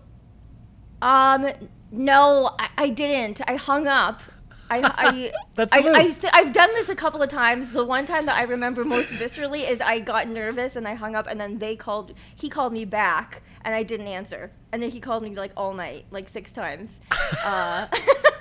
Um, 1.02 1.48
no, 1.90 2.54
I, 2.58 2.68
I 2.76 2.88
didn't. 2.90 3.40
I 3.48 3.56
hung 3.56 3.86
up. 3.86 4.22
I, 4.70 4.82
I, 4.82 5.32
That's 5.54 5.70
the 5.70 5.78
I, 5.78 5.82
move. 5.82 5.96
I've, 5.96 6.24
I've 6.32 6.52
done 6.52 6.70
this 6.74 6.88
a 6.88 6.96
couple 6.96 7.22
of 7.22 7.28
times. 7.28 7.72
The 7.72 7.84
one 7.84 8.06
time 8.06 8.26
that 8.26 8.36
I 8.36 8.44
remember 8.44 8.84
most 8.84 9.10
viscerally 9.20 9.68
is 9.68 9.80
I 9.80 10.00
got 10.00 10.28
nervous 10.28 10.76
and 10.76 10.86
I 10.86 10.94
hung 10.94 11.14
up, 11.14 11.26
and 11.26 11.40
then 11.40 11.58
they 11.58 11.76
called. 11.76 12.14
He 12.34 12.48
called 12.48 12.72
me 12.72 12.84
back, 12.84 13.42
and 13.64 13.74
I 13.74 13.82
didn't 13.82 14.08
answer. 14.08 14.52
And 14.72 14.82
then 14.82 14.90
he 14.90 15.00
called 15.00 15.22
me 15.22 15.34
like 15.34 15.52
all 15.56 15.72
night, 15.74 16.06
like 16.10 16.28
six 16.28 16.52
times. 16.52 17.00
Uh, 17.44 17.86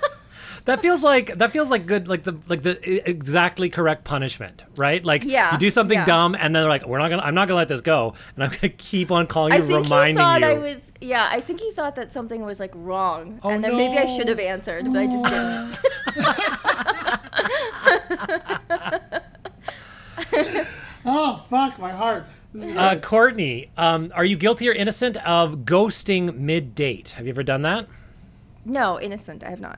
That 0.66 0.82
feels 0.82 1.03
like 1.03 1.38
that 1.38 1.51
feels 1.51 1.70
like 1.70 1.86
good, 1.86 2.07
like 2.07 2.24
the 2.24 2.36
like 2.47 2.63
the 2.63 3.07
exactly 3.09 3.70
correct 3.70 4.03
punishment, 4.03 4.63
right? 4.78 5.03
Like 5.05 5.24
Yeah, 5.24 5.53
you 5.53 5.59
do 5.59 5.70
something 5.70 5.97
yeah. 5.99 6.05
dumb, 6.05 6.34
and 6.34 6.55
then 6.55 6.63
they're 6.63 6.70
like, 6.70 6.88
"We're 6.88 6.97
not 6.97 7.09
gonna, 7.09 7.22
I'm 7.22 7.36
not 7.36 7.47
gonna 7.47 7.57
let 7.57 7.68
this 7.68 7.82
go," 7.82 8.16
and 8.36 8.43
I'm 8.43 8.49
gonna 8.49 8.70
keep 8.70 9.11
on 9.11 9.28
calling 9.28 9.53
you, 9.53 9.59
I 9.59 9.61
think 9.61 9.86
he 9.86 10.13
thought 10.16 10.41
you. 10.41 10.47
I 10.47 10.57
was. 10.57 10.91
Yeah, 11.01 11.28
I 11.32 11.39
think 11.39 11.59
he 11.61 11.72
thought 11.72 11.95
that 11.97 12.11
something 12.11 12.43
was 12.43 12.59
like 12.59 12.72
wrong, 12.74 13.39
Oh, 13.43 13.49
and 13.49 13.63
then 13.63 13.78
maybe 13.78 13.97
I 13.99 14.07
should 14.07 14.28
have 14.28 14.39
answered, 14.39 14.86
but 14.86 14.97
I 14.97 15.05
just 15.05 15.26
didn't. 18.95 19.22
Oh 21.07 21.45
fuck, 21.49 21.78
my 21.78 21.91
heart. 21.91 22.26
Uh, 22.76 22.95
Courtney, 22.95 23.70
um, 23.78 24.11
are 24.16 24.26
you 24.26 24.36
guilty 24.38 24.68
or 24.68 24.74
innocent 24.74 25.18
of 25.18 25.59
ghosting 25.59 26.36
mid 26.39 26.74
date? 26.74 27.11
Have 27.11 27.26
you 27.28 27.32
ever 27.32 27.43
done 27.43 27.61
that? 27.63 27.88
no, 28.66 28.99
innocent. 28.99 29.43
I 29.43 29.51
have 29.51 29.61
not. 29.61 29.78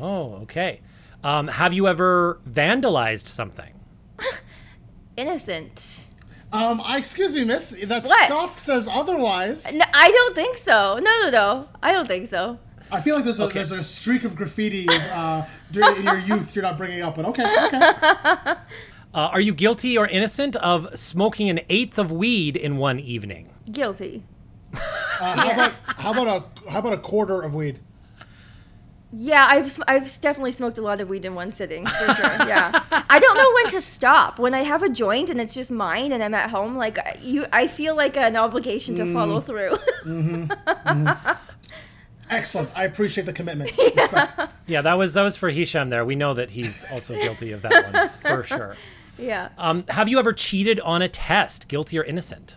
Oh, 0.00 0.40
okay. 0.42 0.80
Um, 1.24 1.48
have 1.48 1.72
you 1.72 1.86
ever 1.88 2.40
vandalized 2.48 3.26
something? 3.26 3.72
Innocent. 5.16 6.08
Um, 6.52 6.80
I, 6.84 6.98
excuse 6.98 7.32
me, 7.32 7.44
miss. 7.44 7.70
That 7.86 8.04
What? 8.04 8.26
stuff 8.26 8.58
says 8.58 8.88
otherwise. 8.90 9.74
No, 9.74 9.84
I 9.94 10.10
don't 10.10 10.34
think 10.34 10.58
so. 10.58 10.98
No, 11.02 11.10
no, 11.22 11.30
no. 11.30 11.68
I 11.82 11.92
don't 11.92 12.06
think 12.06 12.28
so. 12.28 12.58
I 12.90 13.00
feel 13.00 13.14
like 13.14 13.24
there's 13.24 13.40
a, 13.40 13.46
there's 13.46 13.70
a 13.72 13.82
streak 13.82 14.24
of 14.24 14.36
graffiti 14.36 14.86
uh, 14.90 15.44
during 15.70 15.96
in 15.96 16.02
your 16.04 16.18
youth 16.18 16.54
you're 16.54 16.62
not 16.62 16.76
bringing 16.76 17.00
up, 17.02 17.14
but 17.14 17.24
okay, 17.26 17.44
okay. 17.66 18.54
Uh, 19.14 19.28
are 19.28 19.42
you 19.42 19.52
guilty 19.52 19.98
or 19.98 20.06
innocent 20.06 20.56
of 20.56 20.88
smoking 20.98 21.50
an 21.50 21.60
eighth 21.68 21.98
of 21.98 22.10
weed 22.10 22.56
in 22.56 22.78
one 22.78 22.98
evening? 22.98 23.50
Guilty. 23.70 24.22
Uh, 24.74 24.80
how 25.20 25.50
about 25.52 25.72
how 25.84 26.10
about 26.12 26.26
a 26.66 26.70
how 26.70 26.78
about 26.78 26.92
a 26.94 26.96
quarter 26.98 27.42
of 27.42 27.54
weed? 27.54 27.78
Yeah, 29.14 29.46
I've 29.48 29.70
sm- 29.70 29.82
I've 29.86 30.20
definitely 30.22 30.52
smoked 30.52 30.78
a 30.78 30.82
lot 30.82 31.00
of 31.02 31.08
weed 31.08 31.24
in 31.26 31.34
one 31.34 31.52
sitting 31.52 31.86
for 31.86 32.14
sure. 32.14 32.24
Yeah, 32.48 32.72
I 33.10 33.18
don't 33.18 33.36
know 33.36 33.52
when 33.54 33.66
to 33.68 33.80
stop. 33.82 34.38
When 34.38 34.54
I 34.54 34.62
have 34.62 34.82
a 34.82 34.88
joint 34.88 35.28
and 35.28 35.38
it's 35.40 35.52
just 35.52 35.70
mine, 35.70 36.12
and 36.12 36.22
I'm 36.24 36.32
at 36.32 36.48
home, 36.50 36.76
like 36.76 36.98
I- 36.98 37.18
you, 37.20 37.44
I 37.52 37.66
feel 37.66 37.94
like 37.94 38.16
an 38.16 38.36
obligation 38.36 38.94
to 38.96 39.12
follow 39.12 39.40
mm. 39.40 39.44
through. 39.44 39.72
Mm-hmm. 40.04 40.44
Mm-hmm. 40.46 41.32
Excellent. 42.30 42.70
I 42.74 42.84
appreciate 42.84 43.24
the 43.24 43.32
commitment. 43.34 43.76
Respect. 43.96 44.40
Yeah, 44.66 44.80
that 44.80 44.94
was 44.94 45.12
that 45.14 45.22
was 45.22 45.36
for 45.36 45.50
Hisham. 45.50 45.90
There, 45.90 46.04
we 46.06 46.14
know 46.16 46.32
that 46.32 46.50
he's 46.50 46.90
also 46.90 47.14
guilty 47.20 47.52
of 47.52 47.60
that 47.62 47.92
one 47.92 48.08
for 48.08 48.44
sure. 48.46 48.76
yeah, 49.18 49.50
Um, 49.58 49.84
have 49.88 50.08
you 50.08 50.18
ever 50.18 50.32
cheated 50.32 50.80
on 50.80 51.02
a 51.02 51.08
test, 51.08 51.68
guilty 51.68 51.98
or 51.98 52.02
innocent? 52.04 52.56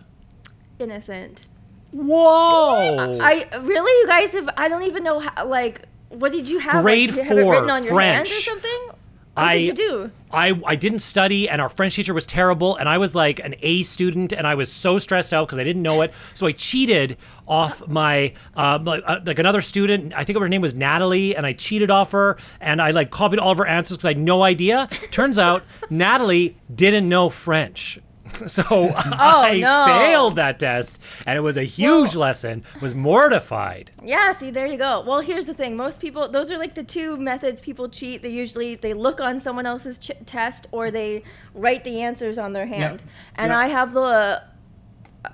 innocent. 0.78 1.48
Whoa! 1.92 2.96
I 3.20 3.46
really, 3.60 4.00
you 4.00 4.06
guys 4.06 4.32
have. 4.32 4.48
I 4.56 4.68
don't 4.68 4.82
even 4.84 5.02
know 5.02 5.18
how. 5.18 5.46
Like, 5.46 5.82
what 6.08 6.32
did 6.32 6.48
you 6.48 6.58
have? 6.58 6.82
Grade 6.82 7.10
like, 7.10 7.16
you 7.16 7.22
have 7.22 7.42
four, 7.42 7.54
your 7.54 8.00
hand 8.00 8.26
or 8.26 8.30
something. 8.30 8.90
What 9.36 9.44
I 9.44 9.58
did 9.58 9.66
you 9.66 9.74
do? 9.74 10.10
I 10.32 10.58
I 10.64 10.76
didn't 10.76 11.00
study, 11.00 11.46
and 11.46 11.60
our 11.60 11.68
French 11.68 11.94
teacher 11.94 12.14
was 12.14 12.24
terrible, 12.24 12.74
and 12.76 12.88
I 12.88 12.96
was 12.96 13.14
like 13.14 13.38
an 13.40 13.54
A 13.60 13.82
student, 13.82 14.32
and 14.32 14.46
I 14.46 14.54
was 14.54 14.72
so 14.72 14.98
stressed 14.98 15.34
out 15.34 15.46
because 15.46 15.58
I 15.58 15.64
didn't 15.64 15.82
know 15.82 16.00
it. 16.00 16.14
So 16.32 16.46
I 16.46 16.52
cheated 16.52 17.18
off 17.46 17.86
my 17.86 18.32
uh, 18.56 18.78
like, 18.82 19.02
uh, 19.04 19.20
like 19.26 19.38
another 19.38 19.60
student. 19.60 20.14
I 20.16 20.24
think 20.24 20.38
her 20.38 20.48
name 20.48 20.62
was 20.62 20.74
Natalie, 20.74 21.36
and 21.36 21.44
I 21.44 21.52
cheated 21.52 21.90
off 21.90 22.12
her, 22.12 22.38
and 22.62 22.80
I 22.80 22.92
like 22.92 23.10
copied 23.10 23.38
all 23.38 23.52
of 23.52 23.58
her 23.58 23.66
answers 23.66 23.98
because 23.98 24.06
I 24.06 24.10
had 24.10 24.18
no 24.18 24.42
idea. 24.42 24.88
Turns 25.10 25.38
out 25.38 25.64
Natalie 25.90 26.56
didn't 26.74 27.06
know 27.06 27.28
French. 27.28 28.00
So 28.46 28.62
oh, 28.70 28.92
I 28.96 29.56
Oh, 29.56 29.60
no. 29.60 29.86
failed 29.98 30.36
that 30.36 30.58
test, 30.60 30.98
and 31.26 31.36
it 31.38 31.40
was 31.40 31.56
a 31.56 31.62
huge 31.64 32.14
lesson. 32.14 32.64
Was 32.80 32.94
mortified. 32.94 33.90
Yeah, 34.02 34.32
see, 34.32 34.50
there 34.50 34.66
you 34.66 34.76
go. 34.78 35.02
Well, 35.06 35.20
here's 35.20 35.46
the 35.46 35.54
thing. 35.54 35.76
Most 35.76 36.00
people, 36.00 36.28
those 36.28 36.50
are 36.50 36.58
like 36.58 36.74
the 36.74 36.82
two 36.84 37.16
methods 37.16 37.60
people 37.60 37.88
cheat. 37.88 38.22
They 38.22 38.28
usually 38.30 38.74
they 38.74 38.94
look 38.94 39.20
on 39.20 39.40
someone 39.40 39.64
else's 39.66 39.96
ch- 39.98 40.10
test 40.26 40.66
or 40.72 40.90
they 40.90 41.22
write 41.54 41.84
the 41.84 42.02
answers 42.02 42.36
on 42.38 42.52
their 42.52 42.66
hand. 42.66 43.00
Yep. 43.00 43.10
And 43.36 43.50
Yep. 43.50 43.58
I 43.58 43.66
have 43.68 43.92
the 43.94 44.42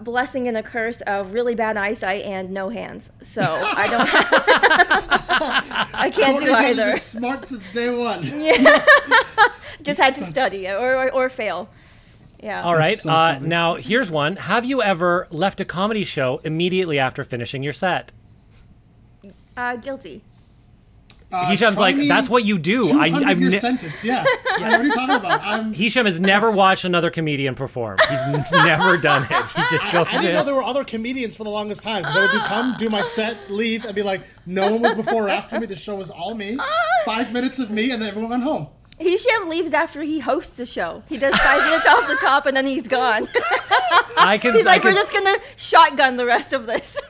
blessing 0.00 0.48
and 0.48 0.56
a 0.56 0.62
curse 0.62 1.00
of 1.02 1.32
really 1.34 1.54
bad 1.54 1.76
eyesight 1.76 2.22
and 2.24 2.50
no 2.50 2.68
hands. 2.70 3.10
So 3.20 3.42
I 3.42 3.88
don't. 3.88 4.08
I 5.94 6.10
can't 6.10 6.38
do 6.38 6.52
either. 6.52 6.90
been 6.92 6.98
smart 6.98 7.46
since 7.46 7.70
day 7.72 7.94
one. 7.96 8.22
Yeah. 8.40 8.84
Just 9.82 9.98
had 9.98 10.14
to 10.14 10.24
study 10.24 10.68
or, 10.68 10.78
or, 10.96 11.10
or 11.12 11.28
fail. 11.28 11.68
Yeah. 12.42 12.62
All 12.62 12.76
right. 12.76 12.98
so 12.98 13.10
uh, 13.10 13.38
now 13.40 13.76
here's 13.76 14.10
one. 14.10 14.36
Have 14.36 14.64
you 14.64 14.82
ever 14.82 15.28
left 15.30 15.60
a 15.60 15.64
comedy 15.64 16.04
show 16.04 16.40
immediately 16.44 16.98
after 16.98 17.22
finishing 17.24 17.62
your 17.62 17.72
set? 17.72 18.12
Uh, 19.56 19.76
guilty. 19.76 20.22
Uh, 21.32 21.46
Hisham's 21.46 21.78
like, 21.78 21.96
that's 21.96 22.28
what 22.28 22.44
you 22.44 22.58
do. 22.58 22.80
I, 22.98 23.08
200 23.08 23.26
I've 23.26 23.40
year 23.40 23.50
ne- 23.50 23.58
sentence. 23.58 24.04
Yeah. 24.04 24.22
I 24.50 24.58
know 24.58 24.66
what 24.70 24.80
are 24.80 24.84
you 24.84 24.92
talking 24.92 25.14
about? 25.14 25.40
I'm, 25.42 25.72
Hisham 25.72 26.04
has 26.04 26.20
never 26.20 26.50
watched 26.50 26.84
another 26.84 27.10
comedian 27.10 27.54
perform. 27.54 27.96
He's 28.10 28.20
n- 28.20 28.44
never 28.52 28.98
done 28.98 29.22
it. 29.30 29.48
He 29.48 29.62
just 29.70 29.86
I, 29.86 29.92
goes 29.92 30.08
I 30.10 30.20
didn't 30.20 30.34
know 30.34 30.44
there 30.44 30.54
were 30.54 30.62
other 30.62 30.84
comedians 30.84 31.36
for 31.36 31.44
the 31.44 31.50
longest 31.50 31.82
time 31.82 32.02
because 32.02 32.16
I 32.16 32.22
would 32.22 32.32
do 32.32 32.40
come, 32.40 32.74
do 32.76 32.90
my 32.90 33.00
set, 33.00 33.38
leave, 33.50 33.86
and 33.86 33.94
be 33.94 34.02
like, 34.02 34.22
no 34.44 34.70
one 34.72 34.82
was 34.82 34.94
before 34.94 35.26
or 35.26 35.30
after 35.30 35.58
me. 35.58 35.66
The 35.66 35.74
show 35.76 35.94
was 35.94 36.10
all 36.10 36.34
me. 36.34 36.58
Five 37.06 37.32
minutes 37.32 37.58
of 37.58 37.70
me, 37.70 37.92
and 37.92 38.02
then 38.02 38.10
everyone 38.10 38.30
went 38.30 38.42
home. 38.42 38.68
Hisham 39.02 39.48
leaves 39.48 39.72
after 39.72 40.02
he 40.02 40.20
hosts 40.20 40.52
the 40.52 40.66
show. 40.66 41.02
He 41.08 41.18
does 41.18 41.34
five 41.36 41.62
minutes 41.64 41.86
off 41.86 42.06
the 42.08 42.16
top 42.20 42.46
and 42.46 42.56
then 42.56 42.66
he's 42.66 42.88
gone. 42.88 43.26
I 44.16 44.38
can. 44.40 44.54
He's 44.54 44.66
I 44.66 44.70
like, 44.70 44.82
can- 44.82 44.92
we're 44.94 45.00
just 45.00 45.12
gonna 45.12 45.36
shotgun 45.56 46.16
the 46.16 46.26
rest 46.26 46.52
of 46.52 46.66
this. 46.66 46.98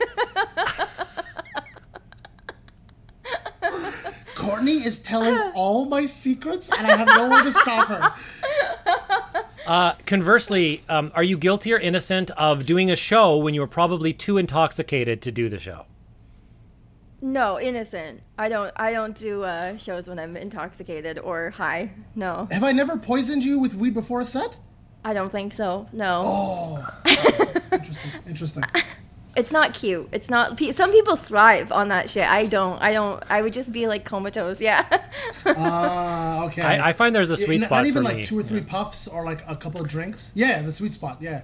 Courtney 4.35 4.83
is 4.83 4.99
telling 4.99 5.37
all 5.55 5.85
my 5.85 6.05
secrets, 6.05 6.69
and 6.71 6.85
I 6.85 6.97
have 6.97 7.07
no 7.07 7.29
way 7.29 7.43
to 7.43 7.51
stop 7.51 7.87
her. 9.65 9.95
Conversely, 10.05 10.81
um, 10.89 11.11
are 11.15 11.23
you 11.23 11.37
guilty 11.37 11.71
or 11.73 11.77
innocent 11.77 12.29
of 12.31 12.65
doing 12.65 12.91
a 12.91 12.95
show 12.95 13.37
when 13.37 13.53
you 13.53 13.61
were 13.61 13.67
probably 13.67 14.11
too 14.13 14.37
intoxicated 14.37 15.21
to 15.21 15.31
do 15.31 15.47
the 15.49 15.59
show? 15.59 15.85
No, 17.23 17.59
innocent. 17.59 18.21
I 18.37 18.49
don't. 18.49 18.71
I 18.75 18.91
don't 18.91 19.15
do 19.15 19.43
uh, 19.43 19.77
shows 19.77 20.09
when 20.09 20.19
I'm 20.19 20.35
intoxicated 20.37 21.17
or 21.19 21.49
high. 21.51 21.91
No, 22.15 22.47
Have 22.51 22.63
I 22.63 22.71
never 22.73 22.97
poisoned 22.97 23.43
you 23.43 23.59
with 23.59 23.73
weed 23.75 23.93
before 23.93 24.19
a 24.21 24.25
set? 24.25 24.59
I 25.05 25.13
don't 25.13 25.29
think 25.31 25.53
so. 25.53 25.87
No, 25.93 26.21
Oh. 26.25 26.87
Interesting. 27.71 28.11
Interesting. 28.27 28.63
it's 29.35 29.51
not 29.51 29.73
cute. 29.73 30.07
It's 30.11 30.29
not. 30.29 30.57
pe- 30.57 30.71
Some 30.73 30.91
people 30.91 31.15
thrive 31.15 31.71
on 31.71 31.87
that 31.89 32.09
shit. 32.09 32.29
I 32.29 32.45
don't. 32.45 32.81
I 32.81 32.91
don't. 32.93 33.23
I 33.29 33.41
would 33.41 33.53
just 33.53 33.71
be 33.71 33.87
like 33.87 34.03
comatose. 34.05 34.61
Yeah. 34.61 34.85
Uh, 35.45 36.43
okay. 36.47 36.61
I, 36.61 36.89
I 36.89 36.93
find 36.93 37.15
there's 37.15 37.31
a 37.31 37.37
sweet 37.37 37.59
Not- 37.61 37.67
spot 37.67 37.77
Not 37.79 37.87
even 37.87 38.03
for 38.03 38.09
like 38.09 38.17
me. 38.17 38.25
two 38.25 38.37
or 38.39 38.43
three 38.43 38.61
puffs 38.61 39.07
or 39.07 39.23
like 39.25 39.41
a 39.47 39.55
couple 39.55 39.81
of 39.81 39.87
drinks. 39.87 40.31
Yeah, 40.35 40.61
the 40.61 40.71
sweet 40.71 40.93
spot. 40.93 41.17
Yeah. 41.21 41.43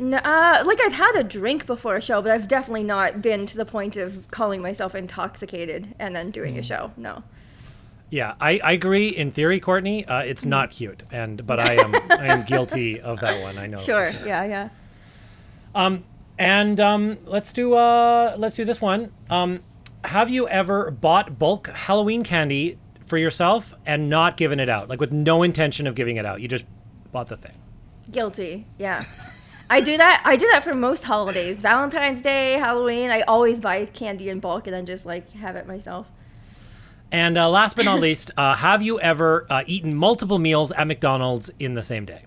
No, 0.00 0.18
uh, 0.18 0.62
like 0.66 0.80
I've 0.80 0.92
had 0.92 1.16
a 1.16 1.22
drink 1.24 1.66
before 1.66 1.96
a 1.96 2.02
show, 2.02 2.20
but 2.22 2.30
I've 2.30 2.48
definitely 2.48 2.84
not 2.84 3.22
been 3.22 3.46
to 3.46 3.56
the 3.56 3.64
point 3.64 3.96
of 3.96 4.30
calling 4.30 4.60
myself 4.62 4.94
intoxicated 4.94 5.94
and 5.98 6.14
then 6.14 6.30
doing 6.30 6.58
a 6.58 6.62
show. 6.62 6.92
No. 6.96 7.22
Yeah, 8.10 8.34
I, 8.40 8.60
I 8.62 8.72
agree 8.72 9.08
in 9.08 9.32
theory, 9.32 9.58
Courtney. 9.58 10.04
Uh, 10.06 10.20
it's 10.20 10.44
not 10.44 10.70
cute, 10.70 11.02
and 11.10 11.44
but 11.46 11.58
I 11.58 11.74
am 11.74 11.94
I 12.10 12.26
am 12.28 12.44
guilty 12.44 13.00
of 13.00 13.20
that 13.20 13.42
one. 13.42 13.58
I 13.58 13.66
know. 13.66 13.78
for 13.78 13.84
Sure. 13.84 14.08
Yeah. 14.26 14.44
Yeah. 14.44 14.68
Um, 15.74 16.04
And 16.38 16.78
um, 16.80 17.18
let's 17.24 17.52
do 17.52 17.74
uh, 17.74 18.34
let's 18.38 18.54
do 18.54 18.64
this 18.64 18.80
one. 18.80 19.12
Um, 19.30 19.60
have 20.04 20.30
you 20.30 20.46
ever 20.48 20.90
bought 20.90 21.38
bulk 21.38 21.68
Halloween 21.68 22.22
candy 22.22 22.78
for 23.04 23.18
yourself 23.18 23.74
and 23.84 24.08
not 24.08 24.36
given 24.36 24.60
it 24.60 24.68
out, 24.68 24.88
like 24.88 25.00
with 25.00 25.12
no 25.12 25.42
intention 25.42 25.86
of 25.86 25.94
giving 25.94 26.16
it 26.16 26.24
out? 26.26 26.40
You 26.40 26.48
just 26.48 26.64
bought 27.10 27.26
the 27.28 27.36
thing. 27.36 27.54
Guilty. 28.10 28.66
Yeah. 28.78 29.02
I 29.68 29.80
do 29.80 29.96
that. 29.96 30.22
I 30.24 30.36
do 30.36 30.48
that 30.52 30.62
for 30.62 30.74
most 30.74 31.02
holidays. 31.04 31.60
Valentine's 31.60 32.22
Day, 32.22 32.52
Halloween. 32.54 33.10
I 33.10 33.22
always 33.22 33.60
buy 33.60 33.86
candy 33.86 34.28
in 34.28 34.40
bulk 34.40 34.66
and 34.66 34.74
then 34.74 34.86
just 34.86 35.04
like 35.06 35.30
have 35.32 35.56
it 35.56 35.66
myself. 35.66 36.06
And 37.12 37.36
uh, 37.38 37.48
last 37.48 37.76
but 37.76 37.84
not 37.84 38.00
least, 38.00 38.30
uh, 38.36 38.54
have 38.54 38.82
you 38.82 38.98
ever 39.00 39.46
uh, 39.50 39.62
eaten 39.66 39.94
multiple 39.94 40.38
meals 40.38 40.72
at 40.72 40.86
McDonald's 40.86 41.50
in 41.58 41.74
the 41.74 41.82
same 41.82 42.04
day? 42.04 42.24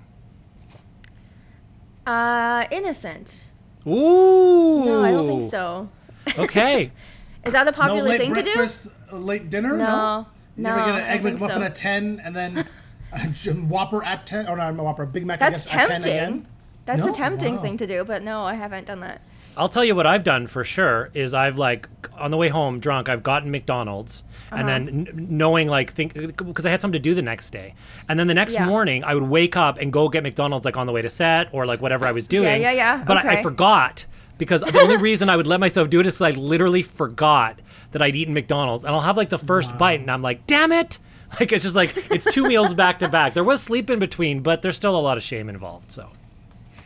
Uh, 2.06 2.66
innocent. 2.72 3.50
Ooh. 3.86 4.86
No, 4.86 5.04
I 5.04 5.12
don't 5.12 5.28
think 5.28 5.52
so. 5.52 5.90
Okay. 6.38 6.92
Is 7.46 7.54
that 7.54 7.68
a 7.68 7.72
No 7.72 7.78
popular 7.78 8.04
late 8.10 8.18
thing 8.20 8.34
breakfast, 8.34 8.88
uh, 9.12 9.18
late 9.18 9.50
dinner. 9.50 9.78
No. 9.78 10.28
You 10.58 10.64
No, 10.64 10.76
never 10.76 10.92
get 10.92 11.02
an 11.02 11.08
egg 11.10 11.24
don't 11.24 11.38
McMuffin 11.40 11.54
so. 11.54 11.62
at 11.62 11.76
ten, 11.76 12.22
and 12.24 12.36
then 12.36 12.66
a 13.14 13.28
Whopper 13.70 14.04
at 14.04 14.26
ten, 14.26 14.48
or 14.48 14.58
not 14.58 14.78
a 14.78 14.84
Whopper, 14.84 15.04
a 15.04 15.08
Big 15.08 15.26
Mac. 15.26 15.40
to? 15.40 15.46
I 15.46 15.50
That's 15.52 15.66
guess 15.66 15.74
at 15.74 15.88
ten 15.88 16.02
again. 16.02 16.46
That's 16.90 17.06
No? 17.06 17.12
a 17.12 17.16
tempting 17.16 17.56
Wow. 17.58 17.62
thing 17.62 17.78
to 17.78 17.86
do, 17.86 18.04
but 18.04 18.24
no, 18.24 18.42
I 18.42 18.56
haven't 18.56 18.88
done 18.88 19.02
that. 19.02 19.22
I'll 19.56 19.70
tell 19.70 19.86
you 19.86 19.94
what 19.94 20.08
I've 20.08 20.24
done 20.24 20.48
for 20.48 20.64
sure 20.64 21.10
is 21.14 21.34
I've 21.36 21.58
like 21.58 21.88
on 22.18 22.32
the 22.32 22.38
way 22.38 22.50
home 22.50 22.80
drunk 22.80 23.10
I've 23.10 23.22
gotten 23.22 23.52
McDonald's 23.52 24.24
and 24.52 24.68
then 24.68 24.82
Uh-huh. 24.88 25.18
n- 25.20 25.28
knowing 25.30 25.68
like 25.68 25.92
think 25.94 26.14
because 26.14 26.66
I 26.66 26.70
had 26.72 26.82
something 26.82 27.00
to 27.00 27.04
do 27.10 27.14
the 27.14 27.22
next 27.22 27.52
day 27.52 27.76
and 28.08 28.20
then 28.20 28.26
the 28.28 28.34
next 28.34 28.54
Yeah. 28.56 28.66
morning 28.66 29.04
I 29.04 29.14
would 29.14 29.24
wake 29.24 29.56
up 29.56 29.78
and 29.80 29.94
go 29.94 30.10
get 30.10 30.24
McDonald's 30.24 30.66
like 30.66 30.78
on 30.78 30.88
the 30.88 30.94
way 30.94 31.02
to 31.04 31.10
set 31.10 31.50
or 31.52 31.66
like 31.66 31.80
whatever 31.82 32.08
I 32.08 32.12
was 32.12 32.28
doing 32.28 32.62
yeah, 32.62 32.72
yeah, 32.72 33.04
but 33.06 33.18
I, 33.24 33.40
I 33.40 33.44
forgot 33.44 34.06
because 34.40 34.62
the 34.62 34.80
only 34.80 34.98
reason 34.98 35.30
I 35.30 35.36
would 35.36 35.48
let 35.48 35.60
myself 35.60 35.90
do 35.90 36.00
it 36.00 36.08
is 36.08 36.14
because 36.20 36.34
I 36.34 36.40
literally 36.40 36.82
forgot 36.84 37.60
that 37.92 38.02
I'd 38.02 38.16
eaten 38.16 38.34
McDonald's 38.34 38.84
and 38.86 38.96
I'll 38.96 39.02
have 39.02 39.18
like 39.18 39.30
the 39.30 39.38
first 39.38 39.78
bite 39.78 40.00
and 40.00 40.10
I'm 40.10 40.22
like 40.24 40.48
damn 40.48 40.72
it 40.72 40.98
like 41.40 41.52
it's 41.52 41.64
just 41.66 41.76
like 41.76 41.92
it's 42.12 42.26
two 42.26 42.48
meals 42.48 42.74
back 42.74 43.00
to 43.00 43.10
back 43.10 43.34
there 43.36 43.44
was 43.44 43.62
sleep 43.62 43.90
in 43.90 44.00
between 44.00 44.42
but 44.42 44.62
there's 44.62 44.78
still 44.78 44.96
a 44.96 45.02
lot 45.02 45.18
of 45.18 45.24
shame 45.24 45.50
involved 45.50 45.92
so 45.92 46.10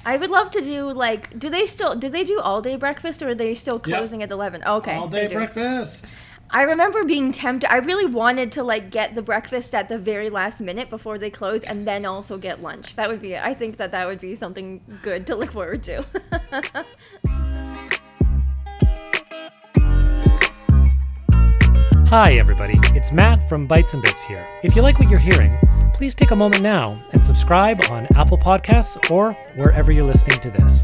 I 0.06 0.18
would 0.18 0.30
love 0.30 0.52
to 0.52 0.62
do 0.62 0.92
like. 0.92 1.38
Do 1.40 1.50
they 1.50 1.66
still? 1.66 1.96
Do 1.96 2.10
they 2.10 2.24
do 2.24 2.40
all 2.40 2.62
day 2.62 2.76
breakfast, 2.76 3.22
or 3.22 3.30
are 3.30 3.36
they 3.36 3.56
still 3.56 3.80
closing 3.80 4.22
at 4.22 4.32
eleven? 4.32 4.64
Okay. 4.64 4.96
All 4.96 5.08
day 5.08 5.28
breakfast. 5.28 6.16
I 6.50 6.64
remember 6.64 7.04
being 7.04 7.32
tempted. 7.32 7.72
I 7.72 7.78
really 7.78 8.06
wanted 8.06 8.52
to 8.54 8.64
like 8.64 8.92
get 8.92 9.16
the 9.16 9.22
breakfast 9.22 9.74
at 9.74 9.90
the 9.90 9.98
very 9.98 10.30
last 10.30 10.62
minute 10.62 10.90
before 10.90 11.18
they 11.18 11.30
close, 11.30 11.64
and 11.64 11.88
then 11.88 12.06
also 12.06 12.38
get 12.38 12.62
lunch. 12.62 12.96
That 12.96 13.10
would 13.10 13.22
be. 13.22 13.38
I 13.38 13.54
think 13.54 13.78
that 13.78 13.92
that 13.92 14.06
would 14.06 14.20
be 14.20 14.36
something 14.36 14.82
good 15.02 15.26
to 15.28 15.36
look 15.36 15.52
forward 15.52 15.84
to. 15.84 16.06
Hi, 22.10 22.34
everybody. 22.34 22.80
It's 22.94 23.12
Matt 23.12 23.50
from 23.50 23.66
Bites 23.66 23.96
and 23.96 24.04
Bits 24.04 24.22
here. 24.22 24.48
If 24.64 24.76
you 24.76 24.84
like 24.84 25.00
what 25.00 25.10
you're 25.10 25.18
hearing, 25.18 25.58
please 25.94 26.16
take 26.16 26.32
a 26.32 26.36
moment 26.36 26.64
now 26.64 27.02
and 27.14 27.24
subscribe 27.26 27.80
on 27.92 28.08
Apple 28.16 28.38
Podcasts 28.38 29.12
or 29.12 29.34
wherever 29.56 29.92
you're 29.92 30.06
listening 30.06 30.40
to 30.40 30.50
this. 30.50 30.84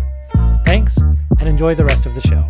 Thanks, 0.66 0.98
and 0.98 1.50
enjoy 1.50 1.74
the 1.74 1.84
rest 1.84 2.06
of 2.06 2.14
the 2.14 2.22
show. 2.22 2.48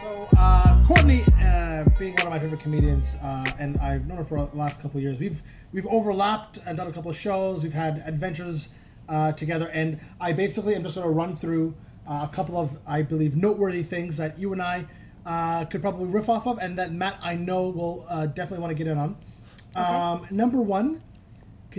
So, 0.00 0.28
uh, 0.38 0.82
Courtney, 0.86 1.24
uh, 1.42 1.84
being 1.98 2.14
one 2.14 2.26
of 2.26 2.30
my 2.30 2.38
favorite 2.38 2.60
comedians, 2.60 3.16
uh, 3.22 3.44
and 3.58 3.78
I've 3.78 4.06
known 4.06 4.16
her 4.16 4.24
for 4.24 4.46
the 4.46 4.56
last 4.56 4.80
couple 4.80 4.98
of 4.98 5.02
years, 5.02 5.20
we've 5.20 5.42
we've 5.72 5.86
overlapped 5.86 6.58
and 6.66 6.78
done 6.78 6.86
a 6.86 6.92
couple 6.92 7.10
of 7.10 7.16
shows. 7.16 7.62
We've 7.62 7.72
had 7.72 8.02
adventures 8.06 8.70
uh, 9.08 9.32
together, 9.32 9.68
and 9.68 10.00
I 10.20 10.32
basically 10.32 10.74
am 10.74 10.82
just 10.82 10.96
going 10.96 11.06
to 11.06 11.12
run 11.12 11.36
through 11.36 11.74
uh, 12.08 12.26
a 12.28 12.34
couple 12.34 12.56
of, 12.56 12.78
I 12.86 13.02
believe, 13.02 13.36
noteworthy 13.36 13.82
things 13.82 14.16
that 14.16 14.38
you 14.38 14.54
and 14.54 14.62
I 14.62 14.86
uh, 15.26 15.66
could 15.66 15.82
probably 15.82 16.06
riff 16.06 16.30
off 16.30 16.46
of, 16.46 16.58
and 16.58 16.78
that 16.78 16.92
Matt 16.92 17.18
I 17.22 17.36
know 17.36 17.68
will 17.68 18.06
uh, 18.08 18.24
definitely 18.24 18.62
want 18.62 18.70
to 18.76 18.82
get 18.82 18.90
in 18.90 18.98
on. 18.98 19.16
Um, 19.74 20.26
number 20.30 20.60
one, 20.60 21.02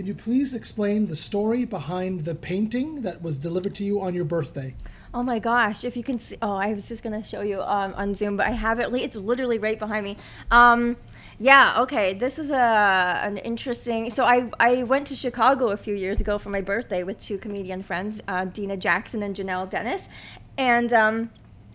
can 0.00 0.06
you 0.06 0.14
please 0.14 0.54
explain 0.54 1.04
the 1.04 1.14
story 1.14 1.66
behind 1.66 2.20
the 2.20 2.34
painting 2.34 3.02
that 3.02 3.20
was 3.20 3.36
delivered 3.36 3.74
to 3.74 3.84
you 3.84 4.00
on 4.00 4.14
your 4.14 4.24
birthday? 4.24 4.74
Oh 5.12 5.22
my 5.22 5.38
gosh! 5.38 5.84
If 5.84 5.94
you 5.94 6.02
can 6.02 6.18
see, 6.18 6.38
oh, 6.40 6.54
I 6.54 6.72
was 6.72 6.88
just 6.88 7.02
gonna 7.02 7.22
show 7.22 7.42
you 7.42 7.60
um, 7.60 7.92
on 7.98 8.14
Zoom, 8.14 8.38
but 8.38 8.46
I 8.46 8.52
have 8.52 8.80
it. 8.80 8.90
It's 8.94 9.14
literally 9.14 9.58
right 9.58 9.78
behind 9.78 10.04
me. 10.04 10.16
Um, 10.50 10.96
yeah. 11.38 11.82
Okay. 11.82 12.14
This 12.14 12.38
is 12.38 12.50
a 12.50 13.20
an 13.22 13.36
interesting. 13.36 14.08
So 14.08 14.24
I 14.24 14.50
I 14.58 14.84
went 14.84 15.06
to 15.08 15.14
Chicago 15.14 15.68
a 15.68 15.76
few 15.76 15.94
years 15.94 16.18
ago 16.18 16.38
for 16.38 16.48
my 16.48 16.62
birthday 16.62 17.02
with 17.02 17.20
two 17.20 17.36
comedian 17.36 17.82
friends, 17.82 18.22
uh, 18.26 18.46
Dina 18.46 18.78
Jackson 18.78 19.22
and 19.22 19.36
Janelle 19.36 19.68
Dennis, 19.68 20.08
and. 20.56 20.94
Um, 20.94 21.30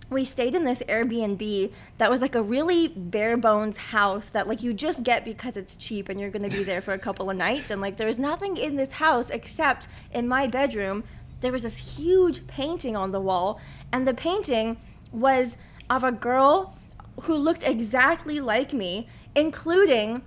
we 0.10 0.24
stayed 0.24 0.54
in 0.54 0.64
this 0.64 0.84
Airbnb 0.84 1.72
that 1.98 2.12
was 2.12 2.22
like 2.22 2.36
a 2.36 2.42
really 2.42 2.88
bare 2.88 3.38
bones 3.38 3.78
house 3.78 4.30
that 4.30 4.48
like 4.48 4.62
you 4.62 4.74
just 4.74 5.04
get 5.04 5.26
because 5.26 5.58
it's 5.58 5.76
cheap 5.76 6.10
and 6.10 6.20
you're 6.20 6.30
going 6.30 6.48
to 6.48 6.56
be 6.56 6.64
there 6.64 6.82
for 6.82 6.94
a 6.94 7.00
couple 7.00 7.30
of 7.30 7.38
nights 7.38 7.72
and 7.72 7.82
like 7.82 7.98
there 7.98 8.08
was 8.08 8.20
nothing 8.20 8.58
in 8.58 8.76
this 8.76 8.94
house 8.94 9.30
except 9.30 9.88
in 10.14 10.28
my 10.28 10.46
bedroom 10.48 11.04
there 11.42 11.52
was 11.52 11.64
this 11.64 11.98
huge 11.98 12.46
painting 12.48 12.96
on 12.96 13.12
the 13.12 13.20
wall 13.20 13.60
and 13.92 14.08
the 14.08 14.14
painting 14.14 14.78
was 15.12 15.58
of 15.90 16.04
a 16.04 16.12
girl 16.12 16.78
who 17.24 17.36
looked 17.36 17.64
exactly 17.64 18.40
like 18.40 18.74
me 18.74 19.08
including 19.36 20.22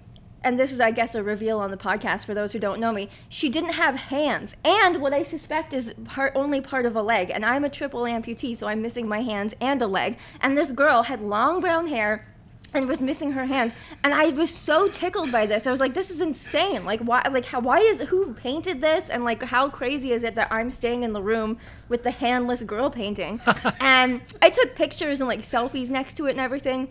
and 0.48 0.58
this 0.58 0.72
is, 0.72 0.80
I 0.80 0.92
guess, 0.92 1.14
a 1.14 1.22
reveal 1.22 1.58
on 1.58 1.70
the 1.70 1.76
podcast 1.76 2.24
for 2.24 2.32
those 2.32 2.54
who 2.54 2.58
don't 2.58 2.80
know 2.80 2.90
me. 2.90 3.10
She 3.28 3.50
didn't 3.50 3.74
have 3.74 3.96
hands, 3.96 4.56
and 4.64 4.96
what 4.96 5.12
I 5.12 5.22
suspect 5.22 5.74
is 5.74 5.92
part, 6.06 6.32
only 6.34 6.62
part 6.62 6.86
of 6.86 6.96
a 6.96 7.02
leg. 7.02 7.30
And 7.30 7.44
I'm 7.44 7.66
a 7.66 7.68
triple 7.68 8.04
amputee, 8.04 8.56
so 8.56 8.66
I'm 8.66 8.80
missing 8.80 9.06
my 9.06 9.20
hands 9.20 9.54
and 9.60 9.82
a 9.82 9.86
leg. 9.86 10.16
And 10.40 10.56
this 10.56 10.72
girl 10.72 11.02
had 11.02 11.20
long 11.20 11.60
brown 11.60 11.88
hair 11.88 12.26
and 12.72 12.88
was 12.88 13.02
missing 13.02 13.32
her 13.32 13.44
hands. 13.44 13.74
And 14.02 14.14
I 14.14 14.30
was 14.30 14.50
so 14.50 14.88
tickled 14.88 15.30
by 15.30 15.44
this. 15.44 15.66
I 15.66 15.70
was 15.70 15.80
like, 15.80 15.92
"This 15.92 16.10
is 16.10 16.22
insane! 16.22 16.86
Like, 16.86 17.00
why? 17.00 17.22
Like, 17.30 17.44
how? 17.44 17.60
Why 17.60 17.80
is 17.80 18.00
who 18.00 18.32
painted 18.32 18.80
this? 18.80 19.10
And 19.10 19.26
like, 19.26 19.42
how 19.42 19.68
crazy 19.68 20.12
is 20.12 20.24
it 20.24 20.34
that 20.36 20.50
I'm 20.50 20.70
staying 20.70 21.02
in 21.02 21.12
the 21.12 21.22
room 21.22 21.58
with 21.90 22.04
the 22.04 22.10
handless 22.10 22.62
girl 22.62 22.88
painting?" 22.88 23.38
and 23.82 24.22
I 24.40 24.48
took 24.48 24.74
pictures 24.74 25.20
and 25.20 25.28
like 25.28 25.40
selfies 25.40 25.90
next 25.90 26.14
to 26.14 26.26
it 26.26 26.30
and 26.30 26.40
everything 26.40 26.88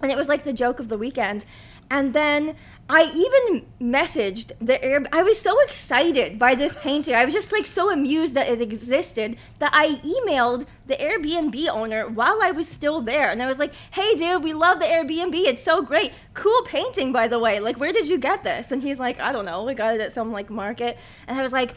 and 0.00 0.12
it 0.12 0.16
was 0.16 0.28
like 0.28 0.44
the 0.44 0.52
joke 0.52 0.80
of 0.80 0.88
the 0.88 0.98
weekend. 0.98 1.44
And 1.90 2.12
then 2.12 2.56
I 2.90 3.02
even 3.14 3.66
messaged 3.80 4.52
the 4.60 4.82
Air. 4.82 5.04
I 5.12 5.22
was 5.22 5.38
so 5.38 5.60
excited 5.60 6.38
by 6.38 6.54
this 6.54 6.74
painting. 6.74 7.14
I 7.14 7.26
was 7.26 7.34
just 7.34 7.52
like 7.52 7.66
so 7.66 7.90
amused 7.90 8.32
that 8.34 8.48
it 8.48 8.62
existed 8.62 9.36
that 9.58 9.72
I 9.74 9.96
emailed 9.96 10.66
the 10.86 10.94
Airbnb 10.94 11.68
owner 11.68 12.08
while 12.08 12.38
I 12.42 12.50
was 12.50 12.66
still 12.66 13.02
there, 13.02 13.30
and 13.30 13.42
I 13.42 13.46
was 13.46 13.58
like, 13.58 13.74
"Hey, 13.90 14.14
dude, 14.14 14.42
we 14.42 14.54
love 14.54 14.78
the 14.78 14.86
Airbnb. 14.86 15.34
It's 15.34 15.62
so 15.62 15.82
great. 15.82 16.12
Cool 16.32 16.62
painting, 16.64 17.12
by 17.12 17.28
the 17.28 17.38
way. 17.38 17.60
Like, 17.60 17.78
where 17.78 17.92
did 17.92 18.08
you 18.08 18.16
get 18.16 18.42
this?" 18.42 18.72
And 18.72 18.82
he's 18.82 18.98
like, 18.98 19.20
"I 19.20 19.32
don't 19.32 19.44
know. 19.44 19.64
We 19.64 19.74
got 19.74 19.94
it 19.94 20.00
at 20.00 20.14
some 20.14 20.32
like 20.32 20.48
market." 20.48 20.98
And 21.26 21.38
I 21.38 21.42
was 21.42 21.52
like. 21.52 21.74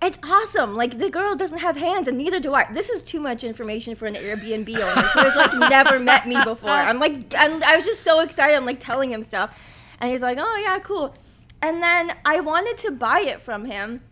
It's 0.00 0.18
awesome. 0.22 0.76
Like 0.76 0.98
the 0.98 1.10
girl 1.10 1.34
doesn't 1.34 1.58
have 1.58 1.76
hands, 1.76 2.06
and 2.06 2.16
neither 2.16 2.38
do 2.38 2.54
I. 2.54 2.72
This 2.72 2.88
is 2.88 3.02
too 3.02 3.18
much 3.18 3.42
information 3.42 3.96
for 3.96 4.06
an 4.06 4.14
Airbnb 4.14 4.68
owner 4.68 5.02
who 5.02 5.20
has 5.20 5.34
like 5.34 5.52
never 5.70 5.98
met 5.98 6.28
me 6.28 6.36
before. 6.44 6.70
I'm 6.70 7.00
like, 7.00 7.34
and 7.34 7.64
I 7.64 7.76
was 7.76 7.84
just 7.84 8.02
so 8.02 8.20
excited. 8.20 8.54
I'm 8.56 8.64
like 8.64 8.78
telling 8.78 9.10
him 9.12 9.24
stuff, 9.24 9.58
and 10.00 10.10
he's 10.10 10.22
like, 10.22 10.38
"Oh 10.40 10.56
yeah, 10.56 10.78
cool." 10.78 11.14
And 11.60 11.82
then 11.82 12.12
I 12.24 12.38
wanted 12.40 12.76
to 12.78 12.92
buy 12.92 13.20
it 13.20 13.40
from 13.40 13.64
him, 13.64 14.02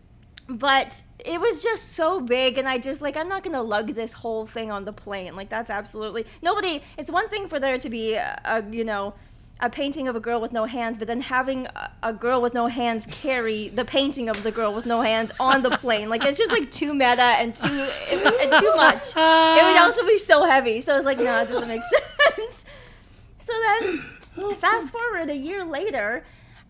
but 0.49 1.03
it 1.23 1.39
was 1.39 1.63
just 1.63 1.93
so 1.93 2.19
big, 2.19 2.57
and 2.57 2.67
I 2.67 2.79
just 2.79 3.01
like 3.01 3.15
I'm 3.15 3.29
not 3.29 3.43
gonna 3.43 3.63
lug 3.63 3.93
this 3.93 4.11
whole 4.11 4.45
thing 4.45 4.69
on 4.69 4.83
the 4.83 4.93
plane. 4.93 5.37
Like 5.37 5.47
that's 5.47 5.69
absolutely 5.69 6.25
nobody. 6.41 6.81
It's 6.97 7.09
one 7.09 7.29
thing 7.29 7.47
for 7.47 7.61
there 7.61 7.77
to 7.77 7.89
be 7.89 8.15
a, 8.15 8.41
a 8.43 8.63
you 8.69 8.83
know 8.83 9.13
a 9.59 9.69
painting 9.69 10.07
of 10.07 10.15
a 10.15 10.19
girl 10.19 10.39
with 10.39 10.51
no 10.51 10.65
hands, 10.65 10.97
but 10.97 11.07
then 11.07 11.21
having 11.21 11.65
a, 11.67 11.91
a 12.03 12.13
girl 12.13 12.41
with 12.41 12.53
no 12.53 12.67
hands 12.67 13.05
carry 13.07 13.69
the 13.69 13.85
painting 13.85 14.29
of 14.29 14.43
the 14.43 14.51
girl 14.51 14.73
with 14.73 14.85
no 14.85 15.01
hands 15.01 15.31
on 15.39 15.63
the 15.63 15.71
plane, 15.71 16.09
like 16.09 16.23
it's 16.25 16.37
just 16.37 16.51
like 16.51 16.69
too 16.71 16.93
meta 16.93 17.21
and 17.21 17.55
too 17.55 17.67
and 18.11 18.53
too 18.61 18.73
much. 18.75 19.13
It 19.15 19.63
would 19.63 19.77
also 19.77 20.05
be 20.05 20.17
so 20.17 20.45
heavy. 20.45 20.81
So 20.81 20.93
I 20.93 20.97
was 20.97 21.05
like, 21.05 21.17
no, 21.17 21.41
it 21.41 21.47
doesn't 21.47 21.67
make 21.67 21.81
sense. 22.35 22.65
So 23.39 23.53
then, 23.65 24.55
fast 24.55 24.91
forward 24.91 25.29
a 25.29 25.35
year 25.35 25.63
later, 25.63 26.23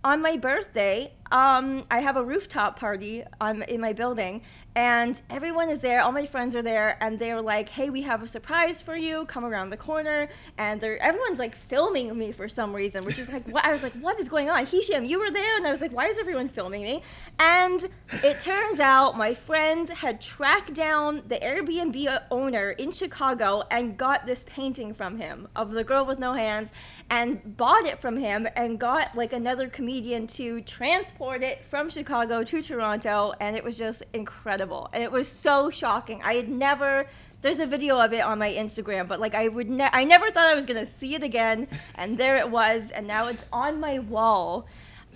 on 0.04 0.22
my 0.22 0.38
birthday, 0.38 1.12
um, 1.32 1.84
I 1.92 2.00
have 2.00 2.16
a 2.16 2.24
rooftop 2.24 2.80
party 2.80 3.24
um, 3.42 3.62
in 3.64 3.82
my 3.82 3.94
building, 3.94 4.42
and 4.78 5.20
everyone 5.32 5.70
is 5.70 5.80
there. 5.80 6.02
All 6.02 6.12
my 6.12 6.28
friends 6.28 6.56
are 6.56 6.62
there, 6.62 7.00
and 7.02 7.18
they're 7.18 7.42
like, 7.42 7.68
"Hey, 7.68 7.90
we 7.90 8.04
have 8.04 8.22
a 8.22 8.28
surprise 8.28 8.80
for 8.80 8.96
you. 8.96 9.26
Come 9.26 9.44
around 9.44 9.72
the 9.72 9.78
corner." 9.78 10.30
And 10.60 10.80
they're 10.80 11.00
everyone's 11.02 11.40
like 11.40 11.56
filming 11.56 12.16
me 12.16 12.32
for 12.32 12.48
some 12.48 12.76
reason, 12.76 13.04
which 13.04 13.18
is 13.18 13.34
like, 13.34 13.48
what? 13.48 13.66
I 13.66 13.72
was 13.72 13.82
like, 13.82 13.94
"What 13.94 14.20
is 14.20 14.30
going 14.30 14.52
on?" 14.52 14.68
Hisham, 14.68 15.04
you 15.04 15.18
were 15.18 15.32
there, 15.32 15.58
and 15.58 15.66
I 15.66 15.72
was 15.72 15.82
like, 15.82 15.92
"Why 15.92 16.06
is 16.06 16.20
everyone 16.20 16.48
filming 16.48 16.84
me?" 16.84 17.02
And 17.40 17.88
it 18.24 18.40
turns 18.40 18.80
out 18.80 19.18
my 19.18 19.34
friends 19.34 19.90
had 19.90 20.22
tracked 20.22 20.76
down 20.76 21.24
the 21.28 21.40
Airbnb 21.40 22.26
owner 22.30 22.70
in 22.70 22.92
Chicago 22.92 23.64
and 23.72 23.98
got 23.98 24.28
this 24.28 24.46
painting 24.48 24.94
from 24.94 25.18
him 25.18 25.48
of 25.56 25.72
the 25.72 25.84
girl 25.84 26.06
with 26.06 26.20
no 26.20 26.34
hands, 26.34 26.72
and 27.10 27.56
bought 27.58 27.86
it 27.86 28.00
from 28.00 28.18
him, 28.18 28.48
and 28.56 28.80
got 28.80 29.16
like 29.16 29.34
another 29.34 29.68
comedian 29.70 30.28
to 30.28 30.62
transport 30.62 31.42
it 31.42 31.64
from 31.66 31.90
Chicago 31.90 32.44
to 32.44 32.62
Toronto, 32.62 33.34
and 33.40 33.56
it 33.56 33.64
was 33.64 33.78
just 33.78 34.04
incredible. 34.14 34.90
And 34.94 35.02
it 35.04 35.12
was 35.12 35.28
so 35.28 35.70
shocking. 35.70 36.22
I 36.24 36.34
had 36.34 36.50
never. 36.50 37.06
There's 37.42 37.60
a 37.60 37.68
video 37.68 38.00
of 38.00 38.14
it 38.14 38.22
on 38.22 38.40
my 38.40 38.52
Instagram, 38.52 39.08
but 39.08 39.20
like 39.20 39.36
I 39.36 39.48
would, 39.48 39.70
ne- 39.70 39.90
I 39.94 40.04
never 40.04 40.32
thought 40.32 40.48
I 40.48 40.56
was 40.56 40.66
gonna 40.66 40.86
see 40.86 41.16
it 41.16 41.24
again, 41.24 41.68
and 41.96 42.18
there 42.18 42.38
it 42.38 42.50
was, 42.50 42.92
and 42.92 43.08
now 43.08 43.28
it's 43.28 43.46
on 43.54 43.80
my 43.80 44.00
wall, 44.00 44.68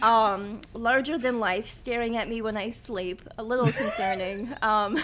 um, 0.01 0.61
larger 0.73 1.17
than 1.17 1.39
life, 1.39 1.67
staring 1.67 2.15
at 2.17 2.29
me 2.29 2.41
when 2.41 2.57
I 2.57 2.71
sleep. 2.71 3.21
A 3.37 3.43
little 3.43 3.65
concerning. 3.65 4.49
Um, 4.61 4.99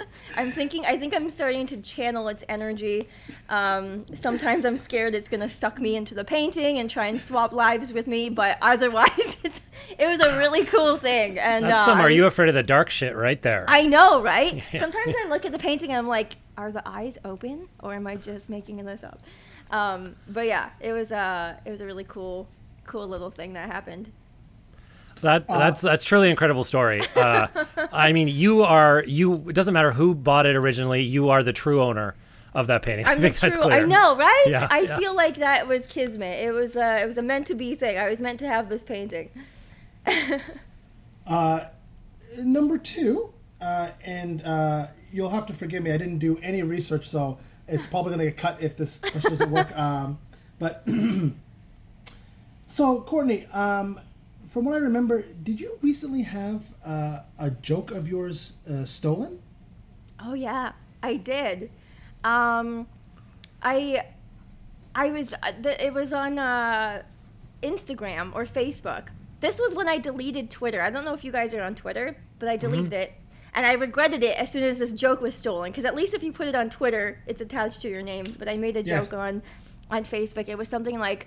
I'm 0.36 0.50
thinking. 0.50 0.84
I 0.86 0.96
think 0.96 1.14
I'm 1.14 1.30
starting 1.30 1.66
to 1.66 1.80
channel 1.80 2.28
its 2.28 2.44
energy. 2.48 3.08
Um, 3.48 4.04
sometimes 4.14 4.64
I'm 4.64 4.78
scared 4.78 5.14
it's 5.14 5.28
gonna 5.28 5.50
suck 5.50 5.80
me 5.80 5.96
into 5.96 6.14
the 6.14 6.24
painting 6.24 6.78
and 6.78 6.90
try 6.90 7.06
and 7.06 7.20
swap 7.20 7.52
lives 7.52 7.92
with 7.92 8.06
me, 8.06 8.28
but 8.28 8.58
otherwise, 8.62 9.36
it's, 9.44 9.60
it 9.98 10.06
was 10.06 10.20
a 10.20 10.36
really 10.36 10.64
cool 10.64 10.96
thing. 10.96 11.38
And 11.38 11.64
That's 11.64 11.82
uh, 11.82 11.86
some 11.86 12.00
are 12.00 12.10
you 12.10 12.26
afraid 12.26 12.48
of 12.48 12.54
the 12.54 12.62
dark 12.62 12.90
shit 12.90 13.16
right 13.16 13.40
there. 13.40 13.64
I 13.68 13.82
know, 13.82 14.22
right? 14.22 14.62
Sometimes 14.78 15.14
I 15.24 15.28
look 15.28 15.44
at 15.44 15.52
the 15.52 15.58
painting 15.58 15.90
and 15.90 15.98
I'm 15.98 16.08
like, 16.08 16.36
are 16.56 16.72
the 16.72 16.86
eyes 16.86 17.18
open 17.24 17.68
or 17.80 17.94
am 17.94 18.06
I 18.06 18.16
just 18.16 18.50
making 18.50 18.84
this 18.84 19.04
up? 19.04 19.20
Um, 19.70 20.16
but 20.28 20.46
yeah, 20.46 20.70
it 20.80 20.92
was 20.92 21.10
uh, 21.12 21.56
it 21.64 21.70
was 21.70 21.80
a 21.80 21.86
really 21.86 22.04
cool, 22.04 22.48
cool 22.84 23.08
little 23.08 23.30
thing 23.30 23.54
that 23.54 23.70
happened. 23.70 24.12
That 25.22 25.46
that's 25.46 25.80
that's 25.80 26.04
truly 26.04 26.30
incredible 26.30 26.64
story. 26.64 27.02
Uh, 27.16 27.46
I 27.92 28.12
mean, 28.12 28.28
you 28.28 28.62
are 28.62 29.04
you. 29.06 29.48
It 29.48 29.54
doesn't 29.54 29.72
matter 29.72 29.92
who 29.92 30.14
bought 30.14 30.46
it 30.46 30.56
originally. 30.56 31.02
You 31.02 31.30
are 31.30 31.42
the 31.42 31.52
true 31.52 31.82
owner 31.82 32.14
of 32.54 32.66
that 32.66 32.82
painting. 32.82 33.06
I 33.06 33.12
I'm 33.12 33.20
the 33.20 33.30
think 33.30 33.40
that's 33.40 33.56
true. 33.56 33.70
I 33.70 33.84
know, 33.84 34.16
right? 34.16 34.44
Yeah, 34.46 34.68
I 34.70 34.80
yeah. 34.80 34.98
feel 34.98 35.14
like 35.14 35.36
that 35.36 35.66
was 35.66 35.86
kismet. 35.86 36.40
It 36.40 36.52
was 36.52 36.76
a 36.76 37.02
it 37.02 37.06
was 37.06 37.18
a 37.18 37.22
meant 37.22 37.46
to 37.46 37.54
be 37.54 37.74
thing. 37.74 37.98
I 37.98 38.08
was 38.08 38.20
meant 38.20 38.40
to 38.40 38.48
have 38.48 38.68
this 38.68 38.84
painting. 38.84 39.30
Number 42.38 42.78
two, 42.78 43.32
uh, 43.60 43.90
and 44.04 44.42
uh, 44.42 44.86
you'll 45.12 45.30
have 45.30 45.46
to 45.46 45.52
forgive 45.52 45.82
me. 45.82 45.92
I 45.92 45.96
didn't 45.98 46.18
do 46.18 46.38
any 46.42 46.62
research, 46.62 47.08
so 47.08 47.38
it's 47.68 47.86
probably 47.86 48.14
going 48.14 48.20
to 48.20 48.24
get 48.26 48.36
cut 48.36 48.62
if 48.62 48.76
this 48.76 48.98
question 48.98 49.30
doesn't 49.30 49.50
work. 49.50 49.70
Um, 49.76 50.18
but 50.58 50.86
so, 52.66 53.00
Courtney, 53.00 53.46
um, 53.52 53.98
from 54.52 54.66
what 54.66 54.74
I 54.74 54.78
remember, 54.78 55.22
did 55.42 55.58
you 55.58 55.78
recently 55.80 56.22
have 56.22 56.74
uh, 56.84 57.20
a 57.38 57.50
joke 57.50 57.90
of 57.90 58.06
yours 58.08 58.54
uh, 58.70 58.84
stolen? 58.84 59.40
Oh 60.20 60.34
yeah, 60.34 60.72
I 61.02 61.16
did. 61.16 61.70
Um, 62.22 62.86
I 63.62 64.04
I 64.94 65.10
was 65.10 65.32
uh, 65.32 65.52
it 65.64 65.94
was 65.94 66.12
on 66.12 66.38
uh, 66.38 67.02
Instagram 67.62 68.34
or 68.34 68.44
Facebook. 68.44 69.08
This 69.40 69.58
was 69.58 69.74
when 69.74 69.88
I 69.88 69.98
deleted 69.98 70.50
Twitter. 70.50 70.82
I 70.82 70.90
don't 70.90 71.04
know 71.04 71.14
if 71.14 71.24
you 71.24 71.32
guys 71.32 71.54
are 71.54 71.62
on 71.62 71.74
Twitter, 71.74 72.16
but 72.38 72.48
I 72.48 72.56
deleted 72.56 72.92
it. 72.92 73.14
And 73.54 73.66
I 73.66 73.72
regretted 73.72 74.22
it 74.22 74.36
as 74.38 74.52
soon 74.52 74.62
as 74.62 74.78
this 74.78 74.92
joke 74.92 75.20
was 75.20 75.34
stolen. 75.34 75.72
Because 75.72 75.84
at 75.84 75.94
least 75.94 76.14
if 76.14 76.22
you 76.22 76.32
put 76.32 76.46
it 76.46 76.54
on 76.54 76.70
Twitter, 76.70 77.18
it's 77.26 77.40
attached 77.40 77.80
to 77.82 77.88
your 77.88 78.02
name. 78.02 78.24
But 78.38 78.48
I 78.48 78.56
made 78.56 78.76
a 78.76 78.82
Yes. 78.82 78.88
joke 79.08 79.14
on 79.14 79.42
on 79.90 80.04
Facebook. 80.04 80.48
It 80.48 80.56
was 80.56 80.68
something 80.68 80.98
like, 80.98 81.26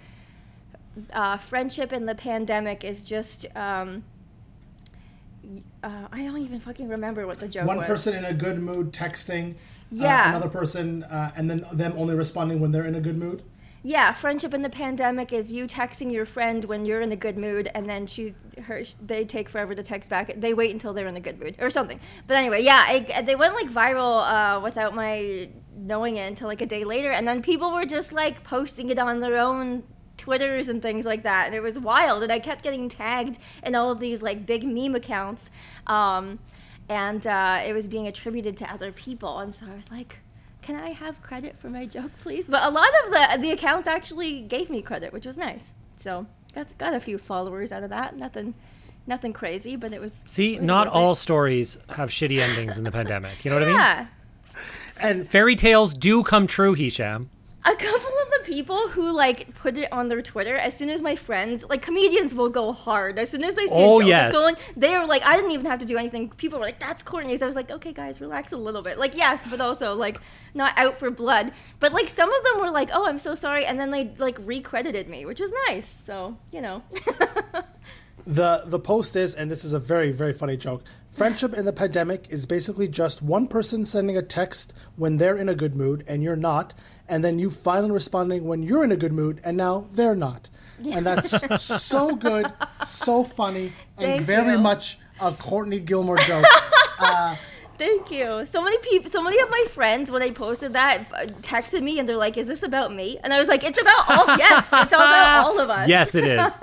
uh, 1.13 1.37
"Friendship 1.37 1.91
in 1.93 2.05
the 2.05 2.15
pandemic 2.15 2.83
is 2.83 3.03
just. 3.03 3.45
Um, 3.55 4.03
uh, 5.83 6.07
I 6.11 6.23
don't 6.23 6.41
even 6.41 6.59
fucking 6.59 6.87
remember 6.87 7.27
what 7.27 7.39
the 7.39 7.47
joke 7.47 7.67
One 7.67 7.77
was. 7.77 7.87
person 7.87 8.15
in 8.15 8.25
a 8.25 8.33
good 8.33 8.59
mood 8.59 8.91
texting 8.91 9.55
Yeah. 9.91 10.25
uh, 10.25 10.29
another 10.29 10.49
person, 10.49 11.03
uh, 11.03 11.31
and 11.35 11.49
then 11.49 11.61
them 11.71 11.93
only 11.97 12.15
responding 12.15 12.59
when 12.59 12.71
they're 12.71 12.85
in 12.85 12.95
a 12.95 12.99
good 13.01 13.17
mood. 13.17 13.43
Yeah, 13.83 14.13
friendship 14.13 14.55
in 14.55 14.63
the 14.63 14.69
pandemic 14.71 15.31
is 15.31 15.53
you 15.53 15.67
texting 15.67 16.11
your 16.11 16.25
friend 16.25 16.65
when 16.65 16.85
you're 16.85 17.01
in 17.01 17.11
a 17.11 17.15
good 17.15 17.37
mood, 17.37 17.69
and 17.75 17.87
then 17.87 18.07
she, 18.07 18.33
her, 18.63 18.81
they 19.05 19.23
take 19.25 19.47
forever 19.47 19.75
to 19.75 19.83
text 19.83 20.09
back. 20.09 20.33
They 20.35 20.55
wait 20.55 20.71
until 20.71 20.91
they're 20.91 21.05
in 21.05 21.15
a 21.15 21.19
good 21.19 21.39
mood 21.39 21.55
or 21.59 21.69
something. 21.69 21.99
But 22.25 22.37
anyway, 22.37 22.63
yeah, 22.63 22.83
I, 22.87 23.21
they 23.21 23.35
went 23.35 23.53
like 23.53 23.69
viral 23.69 24.23
uh, 24.27 24.59
without 24.61 24.95
my 24.95 25.49
knowing 25.77 26.17
it 26.17 26.27
until 26.27 26.47
like 26.47 26.61
a 26.61 26.65
day 26.65 26.83
later, 26.83 27.11
and 27.11 27.27
then 27.27 27.43
people 27.43 27.71
were 27.71 27.85
just 27.85 28.11
like 28.11 28.43
posting 28.43 28.89
it 28.89 28.97
on 28.97 29.19
their 29.19 29.37
own 29.37 29.83
Twitters 30.17 30.67
and 30.69 30.81
things 30.81 31.05
like 31.05 31.23
that, 31.23 31.45
and 31.47 31.55
it 31.55 31.61
was 31.61 31.77
wild. 31.77 32.23
And 32.23 32.31
I 32.31 32.39
kept 32.39 32.63
getting 32.63 32.87
tagged 32.89 33.37
in 33.63 33.75
all 33.75 33.91
of 33.91 33.99
these 33.99 34.21
like 34.21 34.45
big 34.45 34.63
meme 34.63 34.95
accounts, 34.95 35.49
um, 35.87 36.39
and 36.89 37.25
uh, 37.27 37.61
it 37.65 37.73
was 37.73 37.87
being 37.87 38.07
attributed 38.07 38.55
to 38.57 38.71
other 38.73 38.91
people, 38.91 39.39
and 39.39 39.53
so 39.53 39.65
I 39.71 39.75
was 39.75 39.91
like. 39.91 40.19
Can 40.61 40.75
I 40.77 40.93
have 40.93 41.21
credit 41.21 41.59
for 41.59 41.69
my 41.69 41.85
joke, 41.85 42.09
please? 42.21 42.47
But 42.47 42.63
a 42.63 42.71
lot 42.71 42.87
of 43.03 43.11
the 43.11 43.37
the 43.39 43.51
accounts 43.51 43.87
actually 43.87 44.41
gave 44.41 44.71
me 44.71 44.81
credit, 44.81 45.13
which 45.13 45.27
was 45.27 45.37
nice. 45.37 45.75
So 45.95 46.25
got 46.55 46.75
got 46.79 46.95
a 46.95 46.99
few 46.99 47.19
followers 47.19 47.71
out 47.71 47.83
of 47.83 47.91
that. 47.91 48.17
Nothing, 48.17 48.55
nothing 49.05 49.31
crazy, 49.31 49.75
but 49.75 49.93
it 49.93 50.01
was. 50.01 50.23
See, 50.25 50.53
it 50.53 50.61
was 50.61 50.63
not 50.63 50.87
all 50.87 51.13
stories 51.13 51.77
have 51.89 52.09
shitty 52.09 52.39
endings 52.39 52.79
in 52.79 52.83
the 52.83 52.89
pandemic. 52.91 53.45
You 53.45 53.51
know 53.51 53.57
what 53.57 53.63
I 53.63 53.67
mean? 53.67 53.75
Yeah, 53.75 54.07
And 55.01 55.29
Fairy 55.29 55.55
tales 55.55 55.93
do 55.93 56.23
come 56.23 56.47
true, 56.47 56.73
Hisham. 56.73 57.29
a 57.63 57.75
couple 57.75 58.09
people 58.55 58.87
who 58.95 59.11
like 59.11 59.53
put 59.55 59.75
it 59.75 59.91
on 59.91 60.07
their 60.07 60.21
Twitter, 60.21 60.55
as 60.55 60.73
soon 60.77 60.89
as 60.89 61.01
my 61.01 61.15
friends, 61.15 61.65
like 61.69 61.81
comedians, 61.81 62.33
will 62.33 62.49
go 62.49 62.71
hard. 62.71 63.19
As 63.19 63.29
soon 63.29 63.43
as 63.43 63.55
they 63.55 63.67
see 63.67 63.73
Oh, 63.73 63.97
a 63.99 64.03
joke 64.03 64.07
yes. 64.09 64.31
stolen, 64.33 64.55
they 64.77 64.93
are 64.95 65.05
like, 65.05 65.23
I 65.25 65.35
didn't 65.35 65.51
even 65.51 65.65
have 65.65 65.79
to 65.79 65.85
do 65.85 65.97
anything. 65.97 66.29
People 66.29 66.59
were 66.59 66.65
like, 66.65 66.79
"That's 66.79 67.03
corny." 67.03 67.33
I 67.41 67.45
was 67.45 67.55
like, 67.55 67.69
"Okay, 67.69 67.91
guys, 67.91 68.21
relax 68.21 68.53
a 68.53 68.57
little 68.57 68.81
bit." 68.81 68.97
Like, 68.97 69.17
yes, 69.17 69.45
but 69.51 69.59
also 69.59 69.93
like 69.93 70.17
not 70.53 70.71
out 70.77 70.97
for 70.99 71.09
blood. 71.11 71.51
But 71.81 71.91
like 71.91 72.09
some 72.09 72.31
of 72.31 72.43
them 72.45 72.61
were 72.61 72.71
like, 72.71 72.89
"Oh, 72.93 73.05
I'm 73.09 73.17
so 73.17 73.35
sorry," 73.35 73.65
and 73.65 73.77
then 73.79 73.89
they 73.89 74.13
like 74.17 74.37
recredited 74.41 75.09
me, 75.09 75.25
which 75.25 75.41
was 75.41 75.51
nice. 75.67 75.87
So 76.05 76.37
you 76.53 76.61
know, 76.61 76.81
the 78.25 78.63
the 78.65 78.79
post 78.79 79.15
is, 79.15 79.35
and 79.35 79.49
this 79.49 79.63
is 79.63 79.73
a 79.73 79.79
very 79.79 80.11
very 80.11 80.33
funny 80.33 80.57
joke. 80.57 80.83
Friendship 81.11 81.53
in 81.53 81.65
the 81.65 81.73
pandemic 81.73 82.27
is 82.29 82.45
basically 82.45 82.87
just 82.87 83.21
one 83.21 83.47
person 83.47 83.85
sending 83.85 84.17
a 84.17 84.21
text 84.21 84.73
when 84.95 85.17
they're 85.17 85.37
in 85.37 85.47
a 85.47 85.55
good 85.55 85.75
mood 85.75 86.03
and 86.07 86.21
you're 86.23 86.35
not, 86.35 86.73
and 87.07 87.23
then 87.23 87.39
you 87.39 87.49
finally 87.49 87.91
responding 87.91 88.45
when 88.45 88.63
you're 88.63 88.83
in 88.83 88.91
a 88.91 88.97
good 88.97 89.13
mood 89.13 89.39
and 89.43 89.55
now 89.55 89.87
they're 89.91 90.15
not. 90.15 90.49
And 90.83 91.05
that's 91.05 91.63
so 91.63 92.15
good, 92.15 92.51
so 92.85 93.23
funny, 93.23 93.71
and 93.97 94.07
Thank 94.07 94.21
very 94.23 94.53
you. 94.53 94.59
much 94.59 94.97
a 95.21 95.31
Courtney 95.31 95.79
Gilmour 95.79 96.17
joke. 96.17 96.45
Thank 97.77 98.09
you. 98.09 98.45
So 98.45 98.61
many 98.61 98.77
people, 98.77 99.11
so 99.11 99.21
many 99.21 99.37
of 99.39 99.49
my 99.49 99.65
friends, 99.69 100.09
when 100.09 100.21
I 100.21 100.31
posted 100.31 100.73
that, 100.73 101.05
uh, 101.13 101.25
texted 101.41 101.83
me 101.83 101.99
and 101.99 102.07
they're 102.07 102.15
like, 102.15 102.37
"Is 102.37 102.47
this 102.47 102.63
about 102.63 102.93
me?" 102.93 103.19
And 103.23 103.33
I 103.33 103.39
was 103.39 103.49
like, 103.49 103.63
"It's 103.63 103.79
about 103.79 104.09
all. 104.09 104.37
yes, 104.37 104.65
it's 104.71 104.93
all 104.93 104.99
about 105.01 105.45
all 105.45 105.59
of 105.59 105.69
us." 105.69 105.87
Yes, 105.89 106.15
it 106.15 106.25
is. 106.25 106.59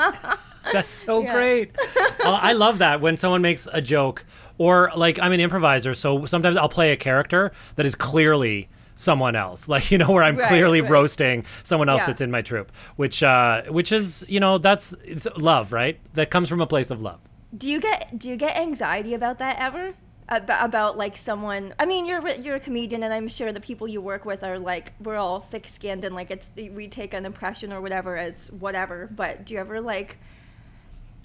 That's 0.72 0.88
so 0.88 1.22
Yeah. 1.22 1.32
great. 1.34 1.76
Uh, 2.24 2.38
I 2.40 2.52
love 2.52 2.78
that 2.78 3.00
when 3.00 3.16
someone 3.16 3.42
makes 3.42 3.66
a 3.72 3.80
joke, 3.80 4.24
or 4.56 4.92
like 4.94 5.18
I'm 5.18 5.32
an 5.32 5.40
improviser, 5.40 5.92
so 5.92 6.24
sometimes 6.24 6.56
I'll 6.56 6.68
play 6.68 6.92
a 6.92 6.96
character 6.96 7.50
that 7.74 7.84
is 7.84 7.96
clearly 7.96 8.68
someone 8.94 9.34
else, 9.34 9.66
like 9.74 9.90
you 9.90 9.98
know, 9.98 10.12
where 10.12 10.22
I'm 10.22 10.36
Right, 10.36 10.46
clearly 10.46 10.80
right. 10.82 10.90
roasting 10.90 11.44
someone 11.64 11.88
else 11.88 12.02
Yeah. 12.02 12.06
that's 12.06 12.20
in 12.20 12.30
my 12.30 12.40
troupe, 12.42 12.70
which 12.94 13.24
uh, 13.24 13.62
which 13.64 13.90
is 13.90 14.24
you 14.28 14.38
know 14.38 14.58
that's 14.58 14.92
it's 15.04 15.26
love, 15.36 15.72
right? 15.72 15.98
That 16.14 16.30
comes 16.30 16.48
from 16.48 16.60
a 16.60 16.66
place 16.66 16.92
of 16.92 17.02
love. 17.02 17.18
Do 17.56 17.68
you 17.68 17.80
get 17.80 18.16
do 18.20 18.30
you 18.30 18.36
get 18.36 18.56
anxiety 18.56 19.14
about 19.14 19.38
that 19.38 19.56
ever? 19.58 19.94
About, 20.28 20.64
about 20.64 20.96
like 20.96 21.16
someone 21.16 21.74
I 21.80 21.84
mean 21.86 22.06
you're 22.06 22.26
you're 22.36 22.54
a 22.54 22.60
comedian 22.60 23.02
and 23.02 23.12
I'm 23.12 23.26
sure 23.26 23.52
the 23.52 23.60
people 23.60 23.88
you 23.88 24.00
work 24.00 24.24
with 24.24 24.44
are 24.44 24.60
like 24.60 24.92
we're 25.02 25.16
all 25.16 25.40
thick 25.40 25.66
skinned 25.66 26.04
and 26.04 26.14
like 26.14 26.30
it's 26.30 26.52
we 26.56 26.86
take 26.86 27.12
an 27.14 27.26
impression 27.26 27.72
or 27.72 27.80
whatever 27.80 28.16
as 28.16 28.48
whatever 28.52 29.10
but 29.14 29.44
do 29.44 29.54
you 29.54 29.60
ever 29.60 29.80
like 29.80 30.18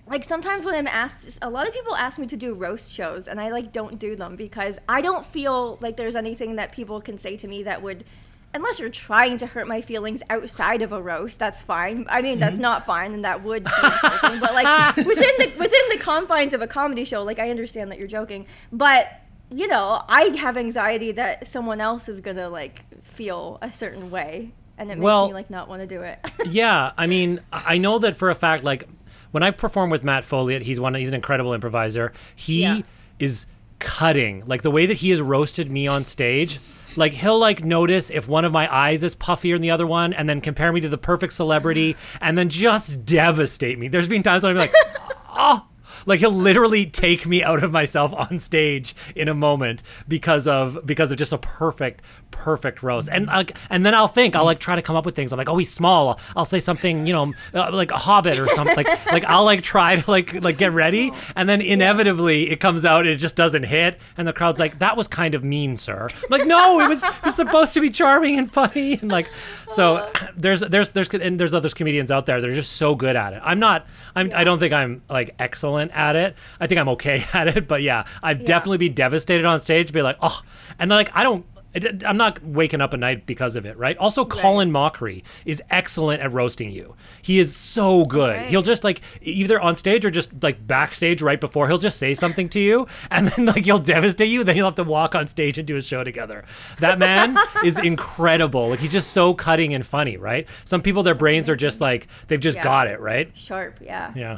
like 0.10 0.26
sometimes 0.26 0.66
when 0.66 0.76
I'm 0.76 0.88
asked 0.88 1.38
a 1.42 1.50
lot 1.50 1.68
of 1.68 1.74
people 1.74 1.96
ask 1.96 2.18
me 2.18 2.28
to 2.28 2.38
do 2.38 2.54
roast 2.54 2.92
shows 2.92 3.28
and 3.28 3.40
I 3.40 3.50
like 3.50 3.72
don't 3.72 4.00
do 4.00 4.16
them 4.16 4.36
because 4.36 4.80
I 4.88 5.02
don't 5.02 5.26
feel 5.26 5.78
like 5.82 5.98
there's 5.98 6.16
anything 6.16 6.56
that 6.56 6.72
people 6.72 7.02
can 7.02 7.18
say 7.18 7.38
to 7.38 7.48
me 7.48 7.64
that 7.64 7.82
would 7.82 8.06
unless 8.54 8.80
you're 8.80 8.90
trying 8.90 9.38
to 9.38 9.46
hurt 9.46 9.68
my 9.68 9.82
feelings 9.82 10.22
outside 10.30 10.82
of 10.82 10.92
a 10.92 11.02
roast 11.02 11.40
that's 11.40 11.62
fine 11.62 12.06
I 12.10 12.22
mean 12.22 12.40
that's 12.40 12.54
mm-hmm. 12.54 12.64
not 12.64 12.86
fine 12.86 13.14
and 13.14 13.26
that 13.26 13.44
would 13.44 13.66
be 13.66 13.72
insulting 13.84 14.40
but 14.40 14.54
like 14.54 14.96
within 14.98 15.32
the 15.38 15.54
within 15.58 15.90
the 15.92 16.00
confines 16.02 16.54
of 16.54 16.62
a 16.62 16.68
comedy 16.68 17.04
show 17.04 17.24
like 17.24 17.40
I 17.40 17.50
understand 17.50 17.92
that 17.92 18.00
you're 18.00 18.08
joking 18.08 18.46
but 18.72 19.08
you 19.52 19.68
know 19.68 20.04
I 20.08 20.24
have 20.38 20.58
anxiety 20.58 21.12
that 21.14 21.48
someone 21.48 21.82
else 21.82 22.10
is 22.10 22.22
gonna 22.22 22.50
like 22.50 22.84
feel 23.04 23.58
a 23.62 23.72
certain 23.72 24.10
way 24.10 24.52
and 24.78 24.92
it 24.92 24.96
makes 24.96 25.04
Well- 25.04 25.28
me 25.28 25.34
like 25.34 25.50
not 25.50 25.68
want 25.68 25.82
to 25.82 25.88
do 25.88 26.02
it 26.02 26.20
yeah, 26.50 26.94
I 26.98 27.08
mean, 27.08 27.40
I 27.52 27.64
I 27.68 27.78
know 27.78 28.00
that 28.00 28.16
for 28.16 28.30
a 28.30 28.36
fact. 28.36 28.64
Like 28.64 28.88
when 29.38 29.44
I 29.44 29.52
perform 29.52 29.92
with 29.92 30.04
Matt 30.04 30.24
Folliott, 30.24 30.64
he's 30.64 30.80
one. 30.80 30.96
He's 30.96 31.10
an 31.10 31.14
incredible 31.14 31.54
improviser. 31.54 32.12
He 32.36 32.64
Yeah. 32.64 32.82
is 33.20 33.46
cutting. 33.78 34.42
Like 34.48 34.64
the 34.64 34.72
way 34.72 34.88
that 34.88 34.96
he 34.98 35.12
has 35.12 35.22
roasted 35.22 35.70
me 35.70 35.86
on 35.86 36.06
stage. 36.06 36.60
Like 36.96 37.14
he'll 37.14 37.38
like 37.38 37.64
notice 37.64 38.10
if 38.10 38.28
one 38.28 38.46
of 38.46 38.52
my 38.52 38.68
eyes 38.76 39.04
is 39.04 39.14
puffier 39.16 39.54
than 39.54 39.62
the 39.62 39.70
other 39.70 39.86
one, 39.86 40.12
and 40.14 40.28
then 40.28 40.42
compare 40.42 40.74
me 40.74 40.82
to 40.82 40.90
the 40.90 40.98
perfect 40.98 41.34
celebrity, 41.34 41.96
and 42.20 42.36
then 42.36 42.50
just 42.50 43.06
devastate 43.06 43.78
me. 43.78 43.88
There's 43.90 44.08
been 44.08 44.24
times 44.24 44.42
when 44.42 44.54
I'm 44.54 44.58
like, 44.58 44.74
oh. 45.30 45.68
Like 46.08 46.20
he'll 46.20 46.32
literally 46.32 46.86
take 46.86 47.28
me 47.28 47.44
out 47.44 47.64
of 47.64 47.72
myself 47.72 48.14
on 48.14 48.40
stage 48.40 48.96
in 49.16 49.28
a 49.28 49.36
moment 49.36 49.84
because 50.08 50.48
of 50.48 50.86
because 50.86 51.12
of 51.12 51.18
just 51.18 51.34
a 51.34 51.38
perfect 51.38 52.02
perfect 52.32 52.82
roast. 52.82 53.10
And 53.12 53.28
like 53.28 53.56
and 53.70 53.86
then 53.86 53.94
I'll 53.94 54.08
think 54.08 54.36
I'll 54.36 54.46
like 54.46 54.60
try 54.60 54.76
to 54.76 54.82
come 54.82 54.96
up 54.96 55.06
with 55.06 55.16
things. 55.16 55.32
I'm 55.32 55.38
like, 55.38 55.50
oh, 55.50 55.58
he's 55.58 55.72
small. 55.72 56.20
I'll 56.36 56.46
say 56.46 56.60
something, 56.60 57.06
you 57.06 57.14
know, 57.14 57.34
uh, 57.54 57.70
like 57.72 57.92
a 57.92 57.98
Hobbit 57.98 58.40
or 58.40 58.48
something. 58.50 58.76
Like 58.76 59.06
like 59.12 59.26
I'll 59.26 59.46
like 59.46 59.62
try 59.62 59.98
to 59.98 60.10
like 60.10 60.42
like 60.44 60.58
get 60.58 60.72
ready, 60.72 61.12
and 61.36 61.48
then 61.48 61.62
inevitably 61.62 62.50
it 62.50 62.60
comes 62.60 62.86
out 62.86 63.02
and 63.02 63.10
it 63.10 63.18
just 63.18 63.36
doesn't 63.36 63.64
hit, 63.64 64.00
and 64.18 64.28
the 64.28 64.34
crowd's 64.34 64.60
like, 64.60 64.80
that 64.80 64.96
was 64.98 65.08
kind 65.08 65.36
of 65.36 65.44
mean, 65.44 65.78
sir. 65.78 66.08
I'm 66.12 66.30
like 66.30 66.48
no, 66.48 66.80
it 66.80 66.88
was 66.88 67.04
it 67.04 67.26
was 67.26 67.36
supposed 67.36 67.74
to 67.74 67.82
be 67.82 67.90
charming 67.90 68.38
and 68.38 68.52
funny, 68.52 68.94
and 69.02 69.12
like 69.12 69.30
so 69.72 70.10
there's 70.36 70.62
there's 70.62 70.92
there's 70.92 71.10
and 71.10 71.40
there's 71.40 71.54
other 71.54 71.68
comedians 71.70 72.12
out 72.12 72.26
there 72.26 72.40
They're 72.40 72.54
just 72.54 72.74
so 72.74 72.96
good 72.96 73.16
at 73.16 73.34
it. 73.34 73.42
I'm 73.44 73.60
not. 73.60 73.86
I'm. 74.16 74.32
I 74.34 74.44
don't 74.44 74.60
think 74.60 74.74
I'm 74.74 75.02
like 75.10 75.36
excellent 75.40 75.92
at 75.98 76.16
it. 76.16 76.36
I 76.60 76.68
think 76.68 76.80
I'm 76.80 76.90
okay 76.90 77.26
at 77.34 77.48
it. 77.50 77.68
But 77.68 77.82
yeah, 77.82 78.06
I'd 78.24 78.46
definitely 78.46 78.78
be 78.78 78.90
devastated 78.90 79.46
on 79.46 79.60
stage. 79.60 79.92
Be 79.92 80.02
like, 80.02 80.18
oh, 80.22 80.42
and 80.80 80.90
like 80.90 81.10
I 81.14 81.24
don't. 81.24 81.46
I'm 82.08 82.18
not 82.18 82.44
waking 82.44 82.82
up 82.82 82.96
at 82.96 83.00
night 83.00 83.28
because 83.28 83.56
of 83.56 83.64
it, 83.68 83.78
right? 83.78 83.96
Also, 84.00 84.26
Colin 84.26 84.72
Mochrie 84.72 85.22
is 85.46 85.62
excellent 85.70 86.24
at 86.24 86.32
roasting 86.34 86.72
you. 86.72 86.96
He 87.22 87.38
is 87.38 87.56
so 87.56 88.04
good. 88.06 88.36
Right. 88.36 88.48
He'll 88.48 88.64
just 88.64 88.84
like 88.84 89.02
either 89.22 89.60
on 89.60 89.76
stage 89.76 90.04
or 90.04 90.10
just 90.10 90.42
like 90.42 90.66
backstage 90.66 91.22
right 91.22 91.40
before 91.40 91.68
he'll 91.68 91.78
just 91.78 92.00
say 92.00 92.16
something 92.16 92.50
to 92.50 92.60
you, 92.60 92.88
and 93.12 93.28
then 93.28 93.46
like 93.46 93.66
he'll 93.66 93.78
devastate 93.78 94.30
you. 94.30 94.44
Then 94.44 94.56
you'll 94.56 94.66
have 94.66 94.76
to 94.76 94.84
walk 94.86 95.14
on 95.14 95.28
stage 95.28 95.60
and 95.60 95.68
do 95.68 95.76
a 95.76 95.82
show 95.84 96.04
together. 96.04 96.46
That 96.80 96.98
man 96.98 97.38
is 97.64 97.78
incredible. 97.78 98.70
Like 98.70 98.80
he's 98.80 98.92
just 98.92 99.12
so 99.12 99.36
cutting 99.36 99.76
and 99.76 99.86
funny, 99.86 100.18
right? 100.18 100.48
Some 100.66 100.82
people, 100.82 101.04
their 101.04 101.16
brains 101.16 101.48
are 101.48 101.56
just 101.58 101.80
like 101.80 102.08
they've 102.28 102.40
just 102.40 102.58
Yeah. 102.58 102.64
got 102.64 102.88
it, 102.88 103.00
right? 103.00 103.30
sharp 103.36 103.78
yeah 103.82 104.14
Yeah. 104.16 104.38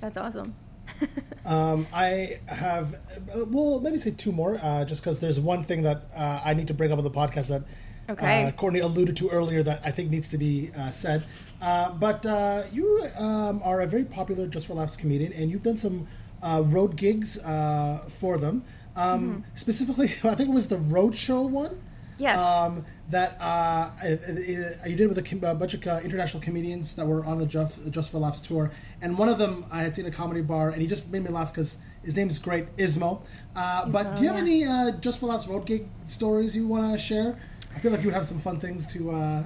that's 0.00 0.16
awesome 0.16 0.54
Um, 1.42 1.86
I 1.92 2.38
have, 2.46 2.94
uh, 3.34 3.44
well, 3.48 3.80
maybe 3.80 3.96
say 3.98 4.12
two 4.12 4.30
more, 4.30 4.60
uh, 4.62 4.84
just 4.84 5.02
because 5.02 5.18
there's 5.18 5.40
one 5.40 5.64
thing 5.64 5.82
that 5.82 6.02
uh, 6.14 6.40
I 6.44 6.54
need 6.54 6.68
to 6.68 6.74
bring 6.74 6.92
up 6.92 6.98
on 6.98 7.04
the 7.04 7.10
podcast 7.10 7.48
that 7.48 7.62
Okay. 8.08 8.44
uh, 8.44 8.50
Courtney 8.52 8.80
alluded 8.80 9.16
to 9.16 9.30
earlier 9.30 9.62
that 9.62 9.80
I 9.84 9.90
think 9.90 10.10
needs 10.10 10.28
to 10.28 10.38
be 10.38 10.70
uh, 10.76 10.90
said. 10.90 11.24
Uh, 11.62 11.92
but 11.92 12.24
uh, 12.26 12.64
you 12.72 13.04
um, 13.18 13.62
are 13.64 13.80
a 13.80 13.86
very 13.86 14.04
popular 14.04 14.46
Just 14.46 14.66
for 14.66 14.74
Laughs 14.74 14.96
comedian, 14.96 15.32
and 15.32 15.50
you've 15.50 15.62
done 15.62 15.76
some 15.76 16.06
uh, 16.42 16.62
road 16.66 16.96
gigs 16.96 17.38
uh, 17.38 18.04
for 18.08 18.36
them. 18.38 18.64
Um, 18.96 19.44
Specifically, 19.54 20.06
I 20.24 20.34
think 20.34 20.50
it 20.50 20.52
was 20.52 20.68
the 20.68 20.78
road 20.78 21.14
show 21.16 21.42
one. 21.42 21.80
Yes. 22.18 22.36
Um, 22.38 22.84
that 23.10 23.36
uh, 23.40 23.90
it- 24.02 24.88
you 24.88 24.96
did 24.96 25.08
with 25.08 25.18
a, 25.18 25.54
bunch 25.54 25.74
of 25.74 25.86
uh, 25.86 26.00
international 26.02 26.42
comedians 26.42 26.94
that 26.96 27.06
were 27.06 27.24
on 27.24 27.38
the 27.38 27.46
Just, 27.46 27.90
Just 27.90 28.10
for 28.10 28.18
Laughs 28.18 28.40
tour, 28.40 28.70
and 29.02 29.18
one 29.18 29.28
of 29.28 29.38
them 29.38 29.66
I 29.70 29.82
had 29.82 29.94
seen 29.94 30.06
a 30.06 30.10
comedy 30.10 30.42
bar, 30.42 30.70
and 30.70 30.80
he 30.80 30.88
just 30.88 31.12
made 31.12 31.22
me 31.22 31.30
laugh 31.30 31.52
because 31.52 31.78
his 32.04 32.16
name 32.16 32.28
is 32.28 32.38
great, 32.38 32.74
Ismo. 32.76 33.22
Uh, 33.54 33.88
but 33.88 34.16
do 34.16 34.22
you 34.22 34.28
have 34.28 34.36
yeah. 34.36 34.42
any 34.42 34.64
uh, 34.64 34.92
Just 35.00 35.20
for 35.20 35.26
Laughs 35.26 35.46
road 35.46 35.66
gig 35.66 35.86
stories 36.06 36.56
you 36.56 36.66
want 36.66 36.92
to 36.92 36.98
share? 36.98 37.36
I 37.74 37.78
feel 37.78 37.92
like 37.92 38.00
you 38.00 38.06
would 38.06 38.14
have 38.14 38.26
some 38.26 38.38
fun 38.38 38.58
things 38.58 38.86
to. 38.94 39.10
Uh, 39.10 39.44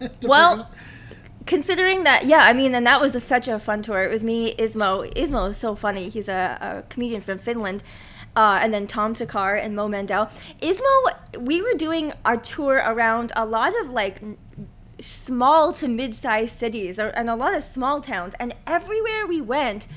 to 0.20 0.28
Well, 0.28 0.70
considering 1.46 2.04
that, 2.04 2.26
yeah, 2.26 2.44
I 2.44 2.52
mean, 2.52 2.74
and 2.74 2.86
that 2.86 3.00
was 3.00 3.14
a, 3.14 3.20
such 3.20 3.48
a 3.48 3.58
fun 3.58 3.82
tour. 3.82 4.02
It 4.04 4.10
was 4.10 4.22
me, 4.22 4.54
Ismo. 4.56 5.12
Ismo 5.14 5.50
is 5.50 5.56
so 5.56 5.74
funny. 5.74 6.08
He's 6.08 6.28
a, 6.28 6.58
a 6.60 6.82
comedian 6.88 7.20
from 7.20 7.38
Finland. 7.38 7.82
Uh, 8.36 8.58
and 8.62 8.72
then 8.72 8.86
Tom 8.86 9.14
Thakkar 9.14 9.62
and 9.62 9.74
Mo 9.74 9.88
Mandel. 9.88 10.30
Ismo, 10.62 11.38
we 11.38 11.60
were 11.60 11.74
doing 11.74 12.12
a 12.24 12.36
tour 12.36 12.82
around 12.84 13.32
a 13.34 13.44
lot 13.44 13.72
of 13.80 13.90
like 13.90 14.22
small 15.00 15.72
to 15.72 15.88
mid-sized 15.88 16.56
cities 16.56 16.98
and 16.98 17.28
a 17.28 17.34
lot 17.34 17.54
of 17.54 17.64
small 17.64 18.00
towns. 18.00 18.34
And 18.38 18.54
everywhere 18.66 19.26
we 19.26 19.40
went, 19.40 19.88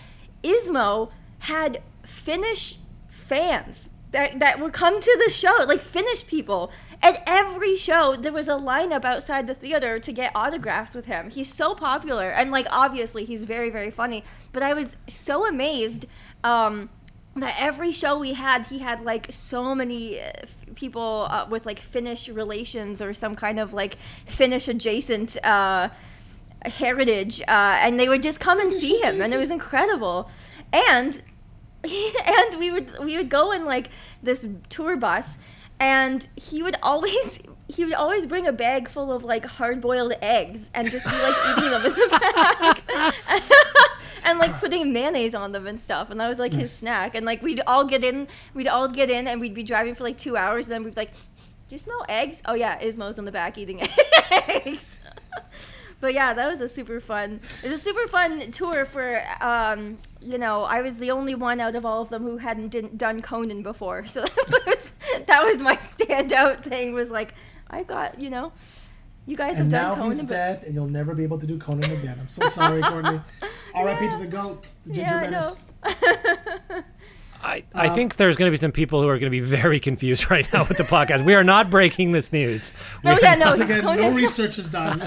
Ismo 0.43 1.11
had 1.39 1.81
Finnish 2.03 2.77
fans 3.07 3.89
that, 4.13 4.39
that 4.39 4.59
would 4.59 4.73
come 4.73 4.99
to 5.01 5.23
the 5.25 5.31
show, 5.31 5.65
like 5.67 5.81
Finnish 5.81 6.25
people. 6.25 6.71
At 7.01 7.21
every 7.27 7.75
show, 7.75 8.15
there 8.15 8.31
was 8.31 8.47
a 8.47 8.51
lineup 8.51 9.03
outside 9.03 9.47
the 9.47 9.55
theater 9.55 9.99
to 9.99 10.11
get 10.11 10.31
autographs 10.35 10.95
with 10.95 11.05
him. 11.05 11.31
He's 11.31 11.51
so 11.51 11.75
popular, 11.75 12.29
and 12.29 12.51
like 12.51 12.67
obviously, 12.71 13.25
he's 13.25 13.43
very, 13.43 13.69
very 13.69 13.91
funny. 13.91 14.23
But 14.53 14.63
I 14.63 14.73
was 14.73 14.97
so 15.07 15.45
amazed 15.45 16.05
um, 16.43 16.89
that 17.35 17.55
every 17.57 17.91
show 17.91 18.17
we 18.17 18.33
had, 18.33 18.67
he 18.67 18.79
had 18.79 19.01
like 19.01 19.27
so 19.31 19.73
many 19.73 20.19
uh, 20.19 20.31
f- 20.43 20.55
people 20.75 21.27
uh, 21.29 21.47
with 21.49 21.65
like 21.65 21.79
Finnish 21.79 22.29
relations 22.29 23.01
or 23.01 23.13
some 23.13 23.35
kind 23.35 23.59
of 23.59 23.73
like 23.73 23.97
Finnish 24.25 24.67
adjacent 24.67 25.37
uh, 25.43 25.89
heritage, 26.65 27.41
uh, 27.41 27.77
and 27.81 27.99
they 27.99 28.07
would 28.07 28.23
just 28.23 28.39
come 28.39 28.59
and 28.59 28.71
see 28.71 28.99
him, 28.99 29.21
and 29.21 29.33
it 29.33 29.37
was 29.37 29.51
incredible. 29.51 30.29
And 30.71 31.21
and 31.83 32.59
we 32.59 32.71
would 32.71 32.91
we 32.99 33.17
would 33.17 33.29
go 33.29 33.51
in 33.51 33.65
like 33.65 33.89
this 34.21 34.47
tour 34.69 34.95
bus, 34.95 35.37
and 35.79 36.27
he 36.35 36.61
would 36.63 36.75
always 36.83 37.39
he 37.67 37.83
would 37.83 37.93
always 37.93 38.25
bring 38.25 38.45
a 38.47 38.51
bag 38.51 38.87
full 38.87 39.11
of 39.11 39.23
like 39.23 39.45
hard 39.45 39.81
boiled 39.81 40.13
eggs 40.21 40.69
and 40.73 40.89
just 40.89 41.05
be 41.05 41.17
like 41.17 41.35
eating 41.57 41.71
them 41.71 41.85
in 41.85 41.91
the 41.91 42.81
bag. 43.25 43.43
And 44.25 44.39
like 44.39 44.57
putting 44.59 44.93
mayonnaise 44.93 45.35
on 45.35 45.51
them 45.51 45.67
and 45.67 45.79
stuff 45.79 46.09
and 46.09 46.19
that 46.19 46.27
was 46.27 46.39
like 46.39 46.53
his 46.53 46.71
snack 46.71 47.15
and 47.15 47.25
like 47.25 47.41
we'd 47.41 47.61
all 47.67 47.85
get 47.85 48.03
in 48.03 48.27
we'd 48.53 48.67
all 48.67 48.87
get 48.87 49.09
in 49.09 49.27
and 49.27 49.39
we'd 49.39 49.53
be 49.53 49.63
driving 49.63 49.95
for 49.95 50.03
like 50.03 50.17
two 50.17 50.37
hours 50.37 50.65
and 50.65 50.73
then 50.73 50.83
we'd 50.83 50.95
be 50.95 51.01
like 51.01 51.13
do 51.13 51.75
you 51.75 51.77
smell 51.79 52.05
eggs? 52.09 52.41
Oh 52.45 52.53
yeah 52.53 52.79
ismo's 52.81 53.17
in 53.17 53.25
the 53.25 53.31
back 53.31 53.57
eating 53.57 53.81
eggs. 54.31 55.03
But 55.99 56.13
yeah 56.13 56.33
that 56.33 56.47
was 56.49 56.59
a 56.59 56.67
super 56.67 56.99
fun 56.99 57.39
it 57.63 57.63
was 57.63 57.73
a 57.73 57.77
super 57.77 58.07
fun 58.07 58.51
tour 58.51 58.83
for 58.85 59.23
um 59.39 59.97
you 60.21 60.37
know 60.37 60.63
i 60.63 60.81
was 60.81 60.97
the 60.97 61.11
only 61.11 61.33
one 61.33 61.61
out 61.61 61.75
of 61.75 61.85
all 61.85 62.01
of 62.01 62.09
them 62.09 62.23
who 62.23 62.37
hadn't 62.37 62.69
didn't 62.69 62.97
done 62.97 63.21
conan 63.21 63.63
before 63.63 64.05
so 64.05 64.21
that 64.25 64.63
was 64.67 64.93
that 65.27 65.45
was 65.45 65.61
my 65.61 65.77
standout 65.77 66.61
thing 66.61 66.93
was 66.93 67.09
like 67.09 67.33
i 67.69 67.83
got 67.83 68.19
you 68.19 68.29
know 68.29 68.51
you 69.25 69.35
guys 69.35 69.57
And 69.59 69.71
have 69.71 69.81
now 69.81 69.89
done 69.91 69.97
conan 69.99 70.11
he's 70.11 70.21
but- 70.21 70.29
dead, 70.29 70.63
and 70.65 70.73
you'll 70.75 70.87
never 70.87 71.13
be 71.15 71.23
able 71.23 71.39
to 71.39 71.47
do 71.47 71.57
Conan 71.57 71.89
again. 71.91 72.17
I'm 72.19 72.27
so 72.29 72.47
sorry, 72.47 72.81
Courtney. 72.91 73.19
R.I.P. 73.75 74.09
to 74.09 74.17
the 74.17 74.27
goat, 74.27 74.69
the 74.85 74.93
ginger 74.93 75.09
Yeah, 75.11 75.17
I 75.17 75.21
menace. 75.29 75.59
I, 77.45 77.61
I 77.75 77.87
Um, 77.89 77.95
think 77.95 78.15
there's 78.15 78.37
going 78.37 78.47
to 78.47 78.51
be 78.51 78.57
some 78.57 78.71
people 78.71 79.01
who 79.01 79.09
are 79.09 79.19
going 79.19 79.29
to 79.29 79.37
be 79.37 79.41
very 79.41 79.77
confused 79.79 80.31
right 80.31 80.47
now 80.53 80.63
with 80.65 80.77
the 80.77 80.83
podcast. 80.85 81.25
We 81.25 81.35
are 81.35 81.43
not 81.43 81.69
breaking 81.69 82.11
this 82.11 82.31
news. 82.31 82.71
We 83.03 83.09
No, 83.09 83.15
are 83.17 83.19
yeah, 83.21 83.35
not- 83.35 83.39
no, 83.39 83.45
Once 83.47 83.59
again, 83.59 83.83
no 83.83 84.11
research 84.11 84.57
is 84.57 84.69
done. 84.69 84.99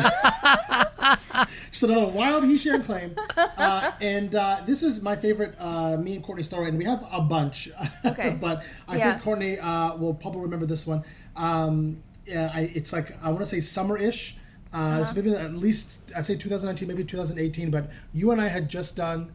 Just 1.70 1.82
another 1.82 2.06
wild 2.08 2.44
he 2.44 2.56
shared 2.58 2.84
claim. 2.84 3.14
Uh, 3.36 3.92
and 4.02 4.34
uh, 4.34 4.58
this 4.66 4.82
is 4.82 5.02
my 5.02 5.16
favorite 5.16 5.54
uh, 5.58 5.96
me 5.96 6.14
and 6.14 6.22
Courtney 6.22 6.42
story, 6.42 6.68
and 6.68 6.76
we 6.76 6.84
have 6.84 7.06
a 7.10 7.22
bunch. 7.22 7.70
Okay. 8.04 8.36
but 8.40 8.64
I 8.88 8.96
Yeah. 8.96 9.12
think 9.12 9.22
Courtney 9.22 9.58
uh, 9.58 9.96
will 9.96 10.14
probably 10.14 10.42
remember 10.42 10.66
this 10.66 10.86
one. 10.86 11.04
Um, 11.36 12.02
yeah, 12.26 12.50
I, 12.52 12.62
it's 12.74 12.92
like, 12.92 13.22
I 13.22 13.28
want 13.28 13.40
to 13.40 13.46
say 13.46 13.60
summer-ish. 13.60 14.36
Uh, 14.72 14.76
Uh-huh. 14.76 14.98
This 14.98 15.14
maybe 15.14 15.34
at 15.34 15.54
least, 15.54 15.98
I'd 16.14 16.26
say 16.26 16.36
2019, 16.36 16.88
maybe 16.88 17.04
2018, 17.04 17.70
but 17.70 17.90
you 18.12 18.30
and 18.32 18.40
I 18.40 18.48
had 18.48 18.68
just 18.68 18.96
done 18.96 19.32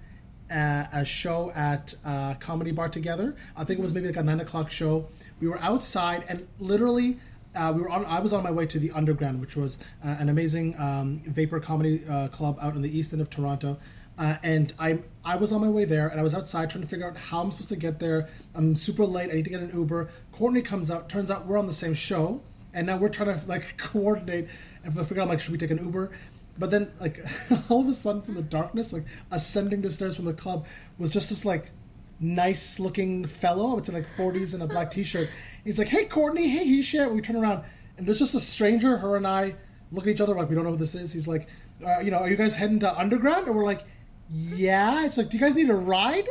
uh, 0.51 0.85
a 0.91 1.05
show 1.05 1.51
at 1.55 1.95
uh, 2.05 2.33
Comedy 2.35 2.71
Bar 2.71 2.89
together. 2.89 3.35
I 3.55 3.63
think 3.63 3.79
it 3.79 3.81
was 3.81 3.93
maybe 3.93 4.07
like 4.07 4.17
a 4.17 4.23
nine 4.23 4.41
o'clock 4.41 4.69
show. 4.69 5.07
We 5.39 5.47
were 5.47 5.59
outside, 5.59 6.25
and 6.27 6.45
literally, 6.59 7.17
uh, 7.55 7.71
we 7.73 7.81
were 7.81 7.89
on. 7.89 8.05
I 8.05 8.19
was 8.19 8.33
on 8.33 8.43
my 8.43 8.51
way 8.51 8.65
to 8.67 8.77
the 8.77 8.91
Underground, 8.91 9.39
which 9.39 9.55
was 9.55 9.79
uh, 10.03 10.17
an 10.19 10.29
amazing 10.29 10.79
um, 10.79 11.21
vapor 11.25 11.59
comedy 11.59 12.03
uh, 12.07 12.27
club 12.27 12.57
out 12.61 12.75
in 12.75 12.81
the 12.81 12.95
east 12.97 13.13
end 13.13 13.21
of 13.21 13.29
Toronto. 13.29 13.77
Uh, 14.17 14.35
and 14.43 14.73
I 14.77 14.99
I 15.23 15.37
was 15.37 15.53
on 15.53 15.61
my 15.61 15.69
way 15.69 15.85
there, 15.85 16.09
and 16.09 16.19
I 16.19 16.23
was 16.23 16.35
outside 16.35 16.69
trying 16.69 16.83
to 16.83 16.87
figure 16.89 17.07
out 17.07 17.17
how 17.17 17.41
I'm 17.41 17.51
supposed 17.51 17.69
to 17.69 17.77
get 17.77 17.99
there. 17.99 18.27
I'm 18.53 18.75
super 18.75 19.05
late. 19.05 19.31
I 19.31 19.35
need 19.35 19.45
to 19.45 19.49
get 19.49 19.61
an 19.61 19.71
Uber. 19.73 20.09
Courtney 20.33 20.61
comes 20.61 20.91
out. 20.91 21.07
Turns 21.09 21.31
out 21.31 21.47
we're 21.47 21.57
on 21.57 21.67
the 21.67 21.73
same 21.73 21.93
show, 21.93 22.41
and 22.73 22.87
now 22.87 22.97
we're 22.97 23.09
trying 23.09 23.37
to 23.37 23.47
like 23.47 23.77
coordinate 23.77 24.49
and 24.83 24.93
figure 24.93 25.21
out 25.21 25.29
like 25.29 25.39
should 25.39 25.51
we 25.51 25.57
take 25.57 25.71
an 25.71 25.77
Uber. 25.77 26.11
But 26.57 26.69
then, 26.69 26.91
like, 26.99 27.17
all 27.69 27.81
of 27.81 27.87
a 27.87 27.93
sudden, 27.93 28.21
from 28.21 28.35
the 28.35 28.41
darkness, 28.41 28.93
like 28.93 29.05
ascending 29.31 29.81
the 29.81 29.89
stairs 29.89 30.17
from 30.17 30.25
the 30.25 30.33
club 30.33 30.65
was 30.97 31.11
just 31.11 31.29
this 31.29 31.45
like 31.45 31.71
nice 32.19 32.79
looking 32.79 33.25
fellow. 33.25 33.71
I 33.71 33.75
would 33.75 33.85
say 33.85 33.93
like 33.93 34.07
40s 34.15 34.53
in 34.53 34.61
a 34.61 34.67
black 34.67 34.91
t-shirt. 34.91 35.29
He's 35.63 35.79
like, 35.79 35.87
"Hey, 35.87 36.05
Courtney. 36.05 36.47
Hey, 36.49 36.65
Hisham." 36.65 37.13
We 37.15 37.21
turn 37.21 37.37
around, 37.37 37.63
and 37.97 38.05
there's 38.05 38.19
just 38.19 38.35
a 38.35 38.39
stranger. 38.39 38.97
Her 38.97 39.15
and 39.15 39.25
I 39.25 39.55
look 39.91 40.05
at 40.05 40.09
each 40.11 40.21
other 40.21 40.35
like 40.35 40.49
we 40.49 40.55
don't 40.55 40.65
know 40.65 40.71
who 40.71 40.77
this 40.77 40.93
is. 40.93 41.13
He's 41.13 41.27
like, 41.27 41.47
uh, 41.85 41.99
"You 41.99 42.11
know, 42.11 42.17
are 42.17 42.29
you 42.29 42.35
guys 42.35 42.55
heading 42.55 42.79
to 42.79 42.99
Underground?" 42.99 43.47
And 43.47 43.55
we're 43.55 43.65
like, 43.65 43.85
"Yeah." 44.29 45.05
It's 45.05 45.17
like, 45.17 45.29
"Do 45.29 45.37
you 45.37 45.43
guys 45.43 45.55
need 45.55 45.69
a 45.69 45.75
ride?" 45.75 46.27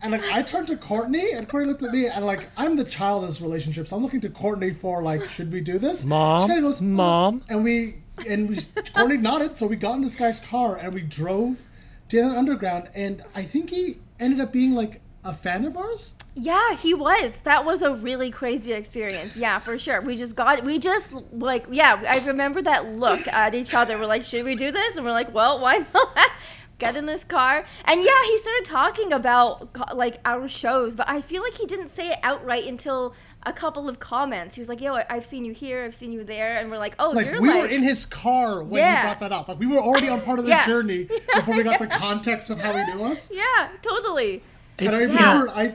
And 0.00 0.12
like 0.12 0.24
I 0.24 0.42
turned 0.42 0.68
to 0.68 0.76
Courtney, 0.76 1.32
and 1.32 1.48
Courtney 1.48 1.68
looked 1.68 1.82
at 1.82 1.92
me, 1.92 2.06
and 2.06 2.24
like 2.24 2.50
I'm 2.56 2.76
the 2.76 2.84
child 2.84 3.24
of 3.24 3.30
this 3.30 3.40
relationship, 3.40 3.88
so 3.88 3.96
I'm 3.96 4.02
looking 4.02 4.20
to 4.20 4.30
Courtney 4.30 4.70
for 4.70 5.02
like, 5.02 5.28
should 5.28 5.52
we 5.52 5.60
do 5.60 5.78
this? 5.78 6.04
Mom? 6.04 6.42
She 6.42 6.46
kinda 6.48 6.62
goes, 6.62 6.80
"Oh." 6.80 6.84
Mom? 6.84 7.42
and 7.48 7.64
we 7.64 7.96
and 8.28 8.48
we 8.48 8.58
Courtney 8.94 9.16
nodded, 9.16 9.58
so 9.58 9.66
we 9.66 9.76
got 9.76 9.96
in 9.96 10.02
this 10.02 10.16
guy's 10.16 10.40
car 10.40 10.76
and 10.76 10.94
we 10.94 11.02
drove 11.02 11.66
to 12.10 12.16
the 12.16 12.38
underground, 12.38 12.88
and 12.94 13.22
I 13.34 13.42
think 13.42 13.70
he 13.70 13.96
ended 14.20 14.40
up 14.40 14.52
being 14.52 14.72
like 14.72 15.00
a 15.24 15.32
fan 15.32 15.64
of 15.64 15.76
ours. 15.76 16.14
Yeah, 16.34 16.74
he 16.76 16.94
was. 16.94 17.32
That 17.42 17.64
was 17.64 17.82
a 17.82 17.92
really 17.92 18.30
crazy 18.30 18.72
experience. 18.72 19.36
Yeah, 19.36 19.58
for 19.58 19.78
sure. 19.78 20.00
We 20.00 20.16
just 20.16 20.36
got, 20.36 20.64
we 20.64 20.78
just 20.78 21.12
like, 21.32 21.66
yeah, 21.70 22.00
I 22.08 22.24
remember 22.24 22.62
that 22.62 22.86
look 22.86 23.26
at 23.28 23.54
each 23.54 23.74
other. 23.74 23.98
We're 23.98 24.06
like, 24.06 24.24
should 24.24 24.44
we 24.44 24.54
do 24.54 24.70
this? 24.70 24.96
And 24.96 25.04
we're 25.04 25.12
like, 25.12 25.34
well, 25.34 25.58
why 25.58 25.78
not? 25.94 26.30
Get 26.78 26.94
in 26.94 27.06
this 27.06 27.24
car. 27.24 27.64
And 27.86 28.02
yeah, 28.02 28.24
he 28.26 28.38
started 28.38 28.64
talking 28.64 29.12
about 29.12 29.76
like 29.96 30.18
our 30.24 30.48
shows, 30.48 30.94
but 30.94 31.08
I 31.08 31.20
feel 31.20 31.42
like 31.42 31.54
he 31.54 31.66
didn't 31.66 31.88
say 31.88 32.10
it 32.10 32.18
outright 32.22 32.66
until 32.66 33.14
a 33.44 33.52
couple 33.52 33.88
of 33.88 33.98
comments. 33.98 34.54
He 34.54 34.60
was 34.60 34.68
like, 34.68 34.80
yo, 34.80 34.94
I- 34.94 35.06
I've 35.10 35.26
seen 35.26 35.44
you 35.44 35.52
here, 35.52 35.84
I've 35.84 35.94
seen 35.96 36.12
you 36.12 36.22
there. 36.22 36.56
And 36.58 36.70
we're 36.70 36.78
like, 36.78 36.94
oh, 37.00 37.10
Like 37.10 37.26
you're 37.26 37.40
we 37.40 37.48
like, 37.48 37.62
were 37.62 37.68
in 37.68 37.82
his 37.82 38.06
car 38.06 38.62
when 38.62 38.80
Yeah. 38.80 38.96
he 38.96 39.02
brought 39.06 39.18
that 39.20 39.32
up. 39.32 39.48
Like 39.48 39.58
we 39.58 39.66
were 39.66 39.78
already 39.78 40.08
on 40.08 40.20
part 40.20 40.38
of 40.38 40.44
the 40.44 40.50
Yeah. 40.56 40.66
journey 40.66 41.08
before 41.34 41.56
we 41.56 41.64
got 41.64 41.80
the 41.80 41.88
context 41.88 42.48
of 42.50 42.60
how 42.60 42.76
he 42.76 42.84
knew 42.94 43.04
us. 43.04 43.30
yeah, 43.34 43.68
totally. 43.82 44.42
And 44.78 44.88
I 44.90 44.92
It's- 44.92 45.00
remember 45.02 45.50
I 45.50 45.74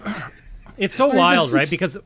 It's 0.77 0.95
so 0.95 1.11
I 1.11 1.15
wild, 1.15 1.51
right? 1.51 1.69
Because 1.69 1.97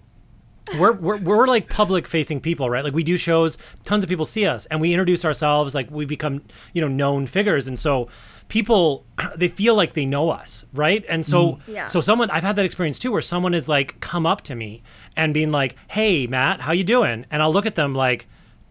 we're, 0.80 0.94
we're 0.94 1.18
we're 1.18 1.48
like 1.48 1.70
public 1.70 2.08
facing 2.08 2.40
people, 2.42 2.70
right? 2.70 2.84
Like 2.84 2.94
we 2.94 3.04
do 3.04 3.18
shows, 3.18 3.58
tons 3.86 4.04
of 4.04 4.10
people 4.10 4.26
see 4.26 4.46
us, 4.46 4.66
and 4.68 4.82
we 4.82 4.94
introduce 4.94 5.24
ourselves, 5.26 5.74
like 5.76 5.90
we 5.92 6.06
become 6.06 6.42
you 6.74 6.82
know 6.82 6.88
known 6.88 7.28
figures, 7.28 7.68
and 7.68 7.78
so 7.78 8.10
people 8.48 9.06
they 9.36 9.48
feel 9.48 9.76
like 9.76 9.94
they 9.94 10.06
know 10.06 10.30
us, 10.30 10.66
right? 10.74 11.06
And 11.08 11.26
so 11.26 11.54
mm. 11.54 11.62
Yeah. 11.68 11.88
so 11.88 12.02
someone 12.02 12.30
I've 12.30 12.44
had 12.44 12.56
that 12.56 12.66
experience 12.66 13.00
too, 13.00 13.12
where 13.12 13.22
someone 13.22 13.54
is 13.54 13.68
like 13.68 14.00
come 14.00 14.26
up 14.26 14.42
to 14.42 14.56
me 14.56 14.84
and 15.16 15.34
being 15.34 15.52
like, 15.52 15.76
"Hey, 15.90 16.28
Matt, 16.28 16.62
how 16.62 16.72
you 16.74 16.84
doing?" 16.84 17.26
And 17.32 17.42
I'll 17.42 17.54
look 17.54 17.66
at 17.66 17.76
them 17.76 17.94
like. 17.94 18.28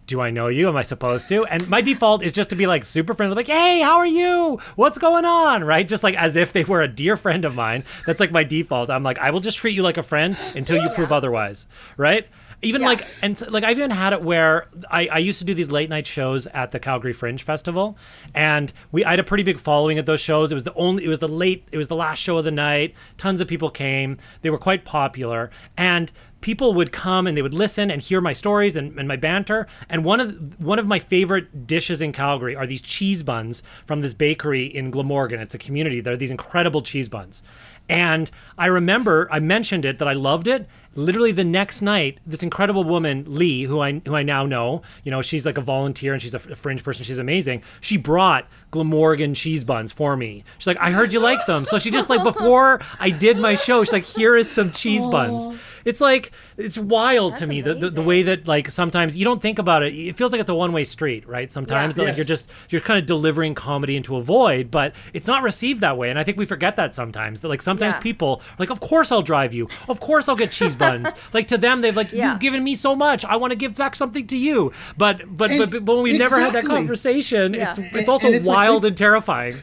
Do 0.07 0.20
I 0.20 0.30
know 0.30 0.46
you? 0.46 0.68
Am 0.68 0.76
I 0.76 0.82
supposed 0.82 1.28
to? 1.30 1.44
And 1.46 1.68
my 1.68 1.80
default 1.80 2.22
is 2.22 2.32
just 2.32 2.50
to 2.50 2.57
be 2.57 2.66
like 2.68 2.84
super 2.84 3.12
friendly, 3.12 3.34
like, 3.34 3.48
hey, 3.48 3.80
how 3.80 3.96
are 3.96 4.07
you? 4.07 4.61
What's 4.76 4.98
going 4.98 5.24
on? 5.24 5.64
Right? 5.64 5.86
Just 5.86 6.04
like 6.04 6.14
as 6.14 6.36
if 6.36 6.52
they 6.52 6.62
were 6.64 6.80
a 6.80 6.88
dear 6.88 7.16
friend 7.16 7.44
of 7.44 7.57
mine. 7.57 7.82
That's 8.07 8.20
like 8.20 8.30
my 8.30 8.44
default. 8.44 8.88
I'm 8.88 9.02
like, 9.02 9.18
I 9.18 9.30
will 9.30 9.40
just 9.40 9.59
treat 9.59 9.74
you 9.74 9.82
like 9.82 9.96
a 9.96 10.02
friend 10.04 10.38
until 10.54 10.80
you 10.80 10.88
prove 10.90 11.11
otherwise. 11.11 11.66
Right? 11.96 12.28
Even 12.62 12.80
Yeah. 12.82 12.86
like, 12.86 13.07
and 13.20 13.36
so, 13.36 13.50
like, 13.50 13.64
I've 13.64 13.76
even 13.76 13.90
had 13.90 14.12
it 14.14 14.22
where 14.22 14.68
I, 14.90 15.09
I 15.09 15.18
used 15.18 15.40
to 15.40 15.44
do 15.44 15.52
these 15.52 15.70
late 15.70 15.90
night 15.90 16.07
shows 16.07 16.46
at 16.46 16.70
the 16.72 16.78
Calgary 16.78 17.12
Fringe 17.12 17.42
Festival, 17.42 17.98
and 18.34 18.72
we 18.92 19.04
I 19.04 19.11
had 19.11 19.18
a 19.18 19.24
pretty 19.24 19.42
big 19.42 19.61
following 19.61 19.98
at 19.98 20.07
those 20.07 20.22
shows. 20.22 20.52
It 20.52 20.54
was 20.54 20.64
the 20.64 20.72
only, 20.72 21.04
it 21.04 21.09
was 21.09 21.18
the 21.18 21.28
late, 21.28 21.68
it 21.70 21.76
was 21.76 21.88
the 21.88 21.96
last 21.96 22.18
show 22.20 22.38
of 22.38 22.44
the 22.46 22.50
night. 22.50 22.94
Tons 23.18 23.42
of 23.42 23.48
people 23.48 23.68
came. 23.70 24.16
They 24.40 24.48
were 24.48 24.57
quite 24.59 24.86
popular, 24.86 25.50
and 25.76 26.11
people 26.47 26.74
would 26.74 26.92
come 26.92 27.26
and 27.26 27.36
they 27.36 27.42
would 27.42 27.53
listen 27.53 27.90
and 27.90 28.01
hear 28.01 28.20
my 28.20 28.32
stories 28.32 28.76
and, 28.76 28.97
and 28.97 29.09
my 29.09 29.16
banter. 29.16 29.66
And 29.88 30.05
one 30.05 30.20
of 30.20 30.61
one 30.61 30.78
of 30.78 30.86
my 30.86 31.01
favorite 31.01 31.66
dishes 31.66 32.01
in 32.01 32.12
Calgary 32.12 32.55
are 32.55 32.68
these 32.68 32.80
cheese 32.80 33.24
buns 33.24 33.64
from 33.84 34.01
this 34.01 34.14
bakery 34.14 34.64
in 34.64 34.92
Glamorgan. 34.92 35.40
It's 35.40 35.57
a 35.57 35.59
community. 35.59 36.01
There 36.01 36.12
are 36.12 36.16
these 36.16 36.30
incredible 36.30 36.82
cheese 36.82 37.09
buns. 37.09 37.42
And 37.88 38.30
I 38.57 38.66
remember 38.66 39.28
I 39.32 39.40
mentioned 39.40 39.84
it 39.84 39.99
that 39.99 40.07
I 40.07 40.12
loved 40.12 40.47
it. 40.47 40.68
Literally 40.97 41.30
the 41.32 41.44
next 41.44 41.82
night, 41.82 42.18
this 42.26 42.42
incredible 42.42 42.82
woman, 42.84 43.24
Lee, 43.28 43.64
who 43.64 43.80
I 43.80 44.01
who 44.07 44.14
I 44.14 44.22
now 44.22 44.47
know, 44.47 44.82
you 45.05 45.11
know, 45.11 45.22
she's 45.22 45.44
like 45.47 45.59
a 45.59 45.61
volunteer 45.62 46.12
and 46.12 46.20
she's 46.22 46.34
a, 46.34 46.38
a 46.38 46.57
fringe 46.57 46.82
person. 46.82 47.05
She's 47.05 47.18
amazing. 47.18 47.62
She 47.80 47.97
brought 47.97 48.47
Glamorgan 48.70 49.34
cheese 49.34 49.62
buns 49.64 49.92
for 49.92 50.16
me. 50.16 50.44
She's 50.59 50.66
like, 50.66 50.78
I 50.80 50.90
heard 50.90 51.12
you 51.12 51.20
like 51.20 51.44
them. 51.47 51.64
So 51.64 51.78
she 51.78 51.90
just 51.90 52.09
like 52.11 52.22
before 52.24 52.80
I 53.01 53.11
did 53.11 53.38
my 53.38 53.55
show, 53.55 53.84
she's 53.84 53.92
like, 53.92 54.05
here 54.05 54.36
is 54.36 54.51
some 54.51 54.72
cheese 54.72 55.07
buns. 55.07 55.47
It's 55.84 56.01
like 56.01 56.32
it's 56.57 56.76
wild 56.76 57.36
to 57.36 57.47
me 57.47 57.61
the, 57.61 57.74
the, 57.74 57.90
the 57.90 58.03
way 58.03 58.24
that 58.24 58.49
like 58.49 58.70
sometimes 58.70 59.16
you 59.16 59.24
don't 59.24 59.40
think 59.40 59.59
about 59.61 59.84
it. 59.84 59.94
It 59.94 60.16
feels 60.16 60.32
like 60.32 60.40
it's 60.40 60.51
a 60.51 60.55
one 60.55 60.72
way 60.72 60.82
street, 60.84 61.28
right? 61.28 61.51
Sometimes 61.53 61.92
Yeah. 61.94 61.97
that, 61.97 62.03
like 62.03 62.09
Yes. 62.09 62.16
you're 62.18 62.24
just 62.24 62.51
you're 62.70 62.80
kind 62.80 62.99
of 62.99 63.07
delivering 63.07 63.55
comedy 63.55 63.97
into 63.97 64.16
a 64.16 64.22
void, 64.22 64.70
but 64.70 64.94
it's 65.12 65.26
not 65.28 65.42
received 65.42 65.82
that 65.82 65.97
way. 65.97 66.11
And 66.11 66.18
I 66.18 66.24
think 66.24 66.38
we 66.38 66.47
forget 66.47 66.74
that 66.76 66.94
sometimes. 66.94 67.42
That 67.42 67.49
like 67.49 67.62
sometimes 67.62 67.94
Yeah. 67.97 68.01
people 68.01 68.40
are 68.42 68.57
like, 68.59 68.70
of 68.70 68.80
course 68.80 69.12
I'll 69.12 69.22
drive 69.22 69.55
you. 69.55 69.68
Of 69.88 70.01
course 70.01 70.28
I'll 70.28 70.34
get 70.36 70.51
cheese 70.51 70.74
buns. 70.74 70.86
like 71.32 71.49
to 71.49 71.59
them, 71.59 71.80
they've 71.80 71.97
like 71.97 72.12
Yeah. 72.12 72.30
you've 72.30 72.41
given 72.41 72.62
me 72.64 72.74
so 72.74 72.95
much. 72.95 73.24
I 73.24 73.37
want 73.37 73.51
to 73.53 73.57
give 73.57 73.74
back 73.74 73.97
something 73.97 74.26
to 74.28 74.37
you. 74.37 74.72
But 74.97 75.22
but 75.37 75.51
And- 75.51 75.70
but, 75.70 75.84
but 75.84 75.95
when 75.95 76.03
we've 76.05 76.18
never 76.18 76.39
had 76.41 76.53
that 76.55 76.64
conversation, 76.64 77.55
Yeah. 77.55 77.68
it's 77.68 77.78
it's 77.78 78.09
also 78.09 78.26
and 78.28 78.37
it's 78.37 78.47
wild 78.47 78.82
we- 78.82 78.89
and 78.89 78.97
terrifying. 78.97 79.57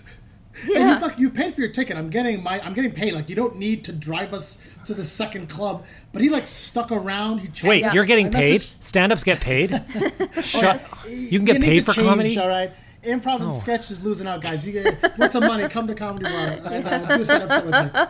and 0.76 0.90
you 0.90 0.96
fuck, 0.98 1.18
you've 1.20 1.34
paid 1.34 1.52
for 1.54 1.62
your 1.62 1.72
ticket. 1.72 1.98
I'm 1.98 2.10
getting 2.10 2.44
my 2.44 2.60
I'm 2.64 2.74
getting 2.74 2.92
paid. 2.92 3.14
Like 3.14 3.28
you 3.30 3.36
don't 3.36 3.56
need 3.58 3.84
to 3.86 3.92
drive 3.92 4.34
us 4.34 4.58
to 4.86 4.94
the 4.94 5.04
second 5.04 5.50
club. 5.50 5.84
But 6.12 6.22
he 6.22 6.30
like 6.30 6.46
stuck 6.46 6.92
around. 6.92 7.40
He 7.40 7.48
chatted. 7.48 7.70
Wait, 7.70 7.94
you're 7.94 8.06
getting 8.06 8.28
I 8.28 8.40
paid? 8.42 8.62
messaged- 8.62 8.84
Stand-ups 8.84 9.24
get 9.24 9.40
paid? 9.42 9.70
Shut. 10.44 10.80
You 11.10 11.40
can 11.40 11.46
get 11.46 11.60
need 11.60 11.66
paid 11.68 11.86
for 11.86 11.94
change, 11.94 12.08
comedy. 12.08 12.40
All 12.40 12.48
right. 12.50 12.72
Improv 13.04 13.42
and 13.42 13.54
sketch 13.56 13.92
is 13.92 14.02
losing 14.06 14.28
out, 14.28 14.42
guys. 14.42 14.66
You 14.66 14.74
get 14.82 15.18
want 15.18 15.32
some 15.34 15.46
money? 15.46 15.68
Come 15.68 15.88
to 15.88 15.96
Comedy 15.96 16.24
Bar 16.26 16.48
and 16.66 16.88
uh, 16.88 17.16
do 17.18 17.22
a 17.22 17.26
stand-up 17.26 17.52
set 17.52 17.66
with 17.66 17.94
me. 17.94 18.02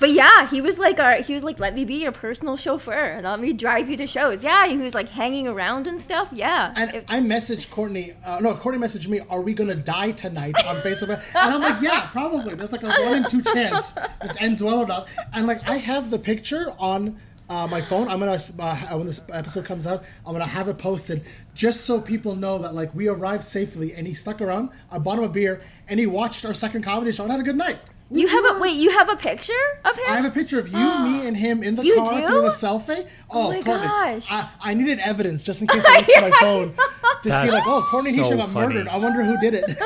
But 0.00 0.10
yeah, 0.12 0.48
he 0.48 0.60
was 0.62 0.78
like 0.78 0.98
our 0.98 1.16
he 1.16 1.34
was 1.34 1.44
like 1.44 1.60
let 1.60 1.74
me 1.74 1.84
be 1.84 1.96
your 1.96 2.10
personal 2.10 2.56
chauffeur 2.56 2.92
and 2.92 3.24
let 3.24 3.38
me 3.38 3.52
drive 3.52 3.88
you 3.90 3.96
to 3.98 4.06
shows. 4.06 4.42
Yeah, 4.42 4.66
he 4.66 4.76
was 4.78 4.94
like 4.94 5.10
hanging 5.10 5.46
around 5.46 5.86
and 5.86 6.00
stuff. 6.00 6.30
Yeah. 6.32 6.72
And 6.74 6.94
It- 6.94 7.04
I 7.08 7.20
messaged 7.20 7.70
Courtney. 7.70 8.14
Uh, 8.24 8.40
no, 8.40 8.54
Courtney 8.56 8.80
messaged 8.80 9.08
me. 9.08 9.20
Are 9.28 9.42
we 9.42 9.52
gonna 9.54 9.74
die 9.74 10.12
tonight 10.12 10.54
on 10.66 10.76
Facebook? 10.76 11.10
And 11.34 11.54
I'm 11.54 11.60
like, 11.60 11.80
yeah, 11.82 12.08
probably. 12.10 12.54
There's 12.54 12.72
like 12.72 12.82
a 12.82 12.88
one 12.88 13.14
in 13.14 13.24
two 13.28 13.42
chance 13.42 13.92
this 13.92 14.36
ends 14.40 14.62
well 14.62 14.86
not. 14.86 15.08
And 15.34 15.46
like, 15.46 15.68
I 15.68 15.76
have 15.76 16.10
the 16.10 16.18
picture 16.18 16.72
on 16.78 17.18
uh, 17.50 17.66
my 17.66 17.80
phone. 17.82 18.08
I'm 18.08 18.20
gonna 18.20 18.38
uh, 18.60 18.76
when 18.96 19.06
this 19.06 19.20
episode 19.32 19.64
comes 19.66 19.86
out, 19.86 20.04
I'm 20.24 20.32
gonna 20.32 20.46
have 20.46 20.68
it 20.68 20.78
posted 20.78 21.24
just 21.52 21.82
so 21.84 22.00
people 22.00 22.36
know 22.36 22.56
that 22.58 22.74
like 22.74 22.94
we 22.94 23.08
arrived 23.08 23.44
safely 23.44 23.92
and 23.94 24.06
he 24.06 24.14
stuck 24.14 24.40
around. 24.40 24.70
I 24.90 24.98
bought 24.98 25.18
him 25.18 25.24
a 25.24 25.28
beer 25.28 25.60
and 25.88 26.00
he 26.00 26.06
watched 26.06 26.46
our 26.46 26.54
second 26.54 26.82
comedy 26.84 27.12
show 27.12 27.24
and 27.24 27.32
had 27.32 27.40
a 27.40 27.44
good 27.44 27.56
night. 27.56 27.78
We- 28.10 28.22
you 28.22 28.26
have 28.28 28.56
a 28.56 28.58
wait, 28.58 28.74
you 28.76 28.90
have 28.90 29.08
a 29.08 29.16
picture 29.16 29.52
of 29.84 29.96
him? 29.96 30.04
I 30.08 30.16
have 30.16 30.24
a 30.24 30.30
picture 30.30 30.58
of 30.58 30.68
you, 30.68 30.76
me, 30.78 31.26
and 31.26 31.36
him 31.36 31.62
in 31.62 31.76
the 31.76 31.84
You 31.86 31.94
car 31.94 32.20
do? 32.20 32.26
doing 32.26 32.44
a 32.46 32.48
selfie. 32.50 33.08
Oh, 33.30 33.50
my 33.50 33.62
Courtney, 33.62 33.86
gosh. 33.86 34.26
I, 34.30 34.48
I 34.60 34.74
needed 34.74 34.98
evidence 34.98 35.44
just 35.44 35.62
in 35.62 35.68
case 35.72 35.84
I 35.86 35.98
looked 35.98 36.10
at 36.16 36.22
my 36.22 36.30
phone 36.40 36.72
to 37.22 37.30
see 37.30 37.30
That's 37.30 37.52
like, 37.52 37.64
oh, 37.66 37.86
Courtney 37.90 38.10
so 38.10 38.16
Hisham 38.22 38.38
got 38.38 38.50
funny. 38.50 38.74
murdered. 38.74 38.88
I 38.88 38.96
wonder 38.96 39.22
who 39.22 39.38
did 39.38 39.54
it. 39.54 39.64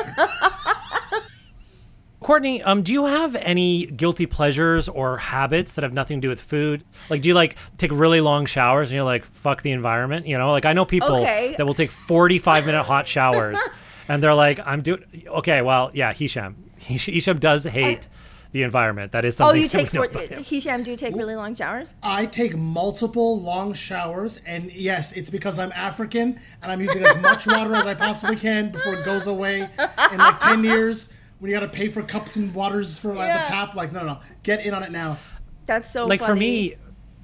Courtney, 2.21 2.63
um, 2.63 2.81
do 2.81 2.91
you 2.91 3.05
have 3.05 3.35
any 3.35 3.85
guilty 3.85 4.25
pleasures 4.25 4.89
or 4.89 5.19
habits 5.19 5.73
that 5.73 5.83
have 5.83 5.93
nothing 5.93 6.17
to 6.21 6.25
do 6.25 6.29
with 6.29 6.41
food? 6.41 6.83
Like, 7.07 7.21
do 7.21 7.27
you 7.27 7.35
like 7.35 7.55
take 7.77 7.91
really 7.91 8.19
long 8.19 8.47
showers 8.47 8.89
and 8.89 8.95
you're 8.95 9.03
like, 9.03 9.25
fuck 9.25 9.61
the 9.61 9.69
environment? 9.71 10.25
You 10.25 10.39
know, 10.39 10.49
like 10.51 10.65
I 10.65 10.73
know 10.73 10.85
people 10.85 11.17
Okay. 11.21 11.53
that 11.57 11.67
will 11.67 11.75
take 11.75 11.91
45 11.91 12.65
minute 12.65 12.81
hot 12.83 13.07
showers 13.07 13.59
and 14.07 14.23
they're 14.23 14.33
like, 14.33 14.59
I'm 14.65 14.81
doing, 14.81 15.03
okay, 15.27 15.61
well, 15.61 15.91
yeah, 15.93 16.13
Hisham. 16.13 16.55
Hish- 16.79 17.05
Hisham 17.05 17.37
does 17.39 17.63
hate 17.65 18.07
the 18.55 18.63
environment. 18.63 19.11
That 19.11 19.25
is 19.25 19.35
oh, 19.35 19.51
something. 19.51 19.59
Oh, 19.59 19.63
you 19.63 19.67
take 19.69 19.91
we 19.91 19.99
know 19.99 20.05
four, 20.05 20.21
about 20.23 20.29
him. 20.29 20.43
Hisham, 20.45 20.83
do 20.83 20.91
you 20.91 20.95
take 20.95 21.13
really 21.13 21.35
long 21.35 21.55
showers? 21.55 21.93
I 22.01 22.25
take 22.25 22.55
multiple 22.55 23.37
long 23.41 23.73
showers, 23.73 24.39
and 24.45 24.71
yes, 24.71 25.11
it's 25.11 25.29
because 25.29 25.59
I'm 25.59 25.73
African 25.73 26.39
and 26.63 26.71
I'm 26.71 26.79
using 26.79 27.03
as 27.03 27.19
much 27.21 27.45
water 27.47 27.75
as 27.75 27.85
I 27.85 27.95
possibly 27.95 28.37
can 28.37 28.71
before 28.71 28.93
it 28.93 29.03
goes 29.03 29.27
away 29.27 29.67
in 30.11 30.17
like 30.17 30.39
10 30.39 30.63
years. 30.63 31.09
When 31.39 31.51
you 31.51 31.59
got 31.59 31.69
to 31.69 31.77
pay 31.77 31.89
for 31.89 32.01
cups 32.01 32.37
and 32.37 32.55
waters 32.55 32.97
for 32.97 33.13
like, 33.13 33.27
Yeah. 33.27 33.43
the 33.43 33.49
tap, 33.49 33.75
like, 33.75 33.91
no, 33.91 34.05
no, 34.05 34.19
get 34.43 34.65
in 34.65 34.73
on 34.73 34.83
it 34.83 34.91
now. 34.91 35.17
That's 35.65 35.91
so 35.91 36.05
like 36.05 36.21
funny. 36.21 36.31
for 36.31 36.39
me 36.39 36.75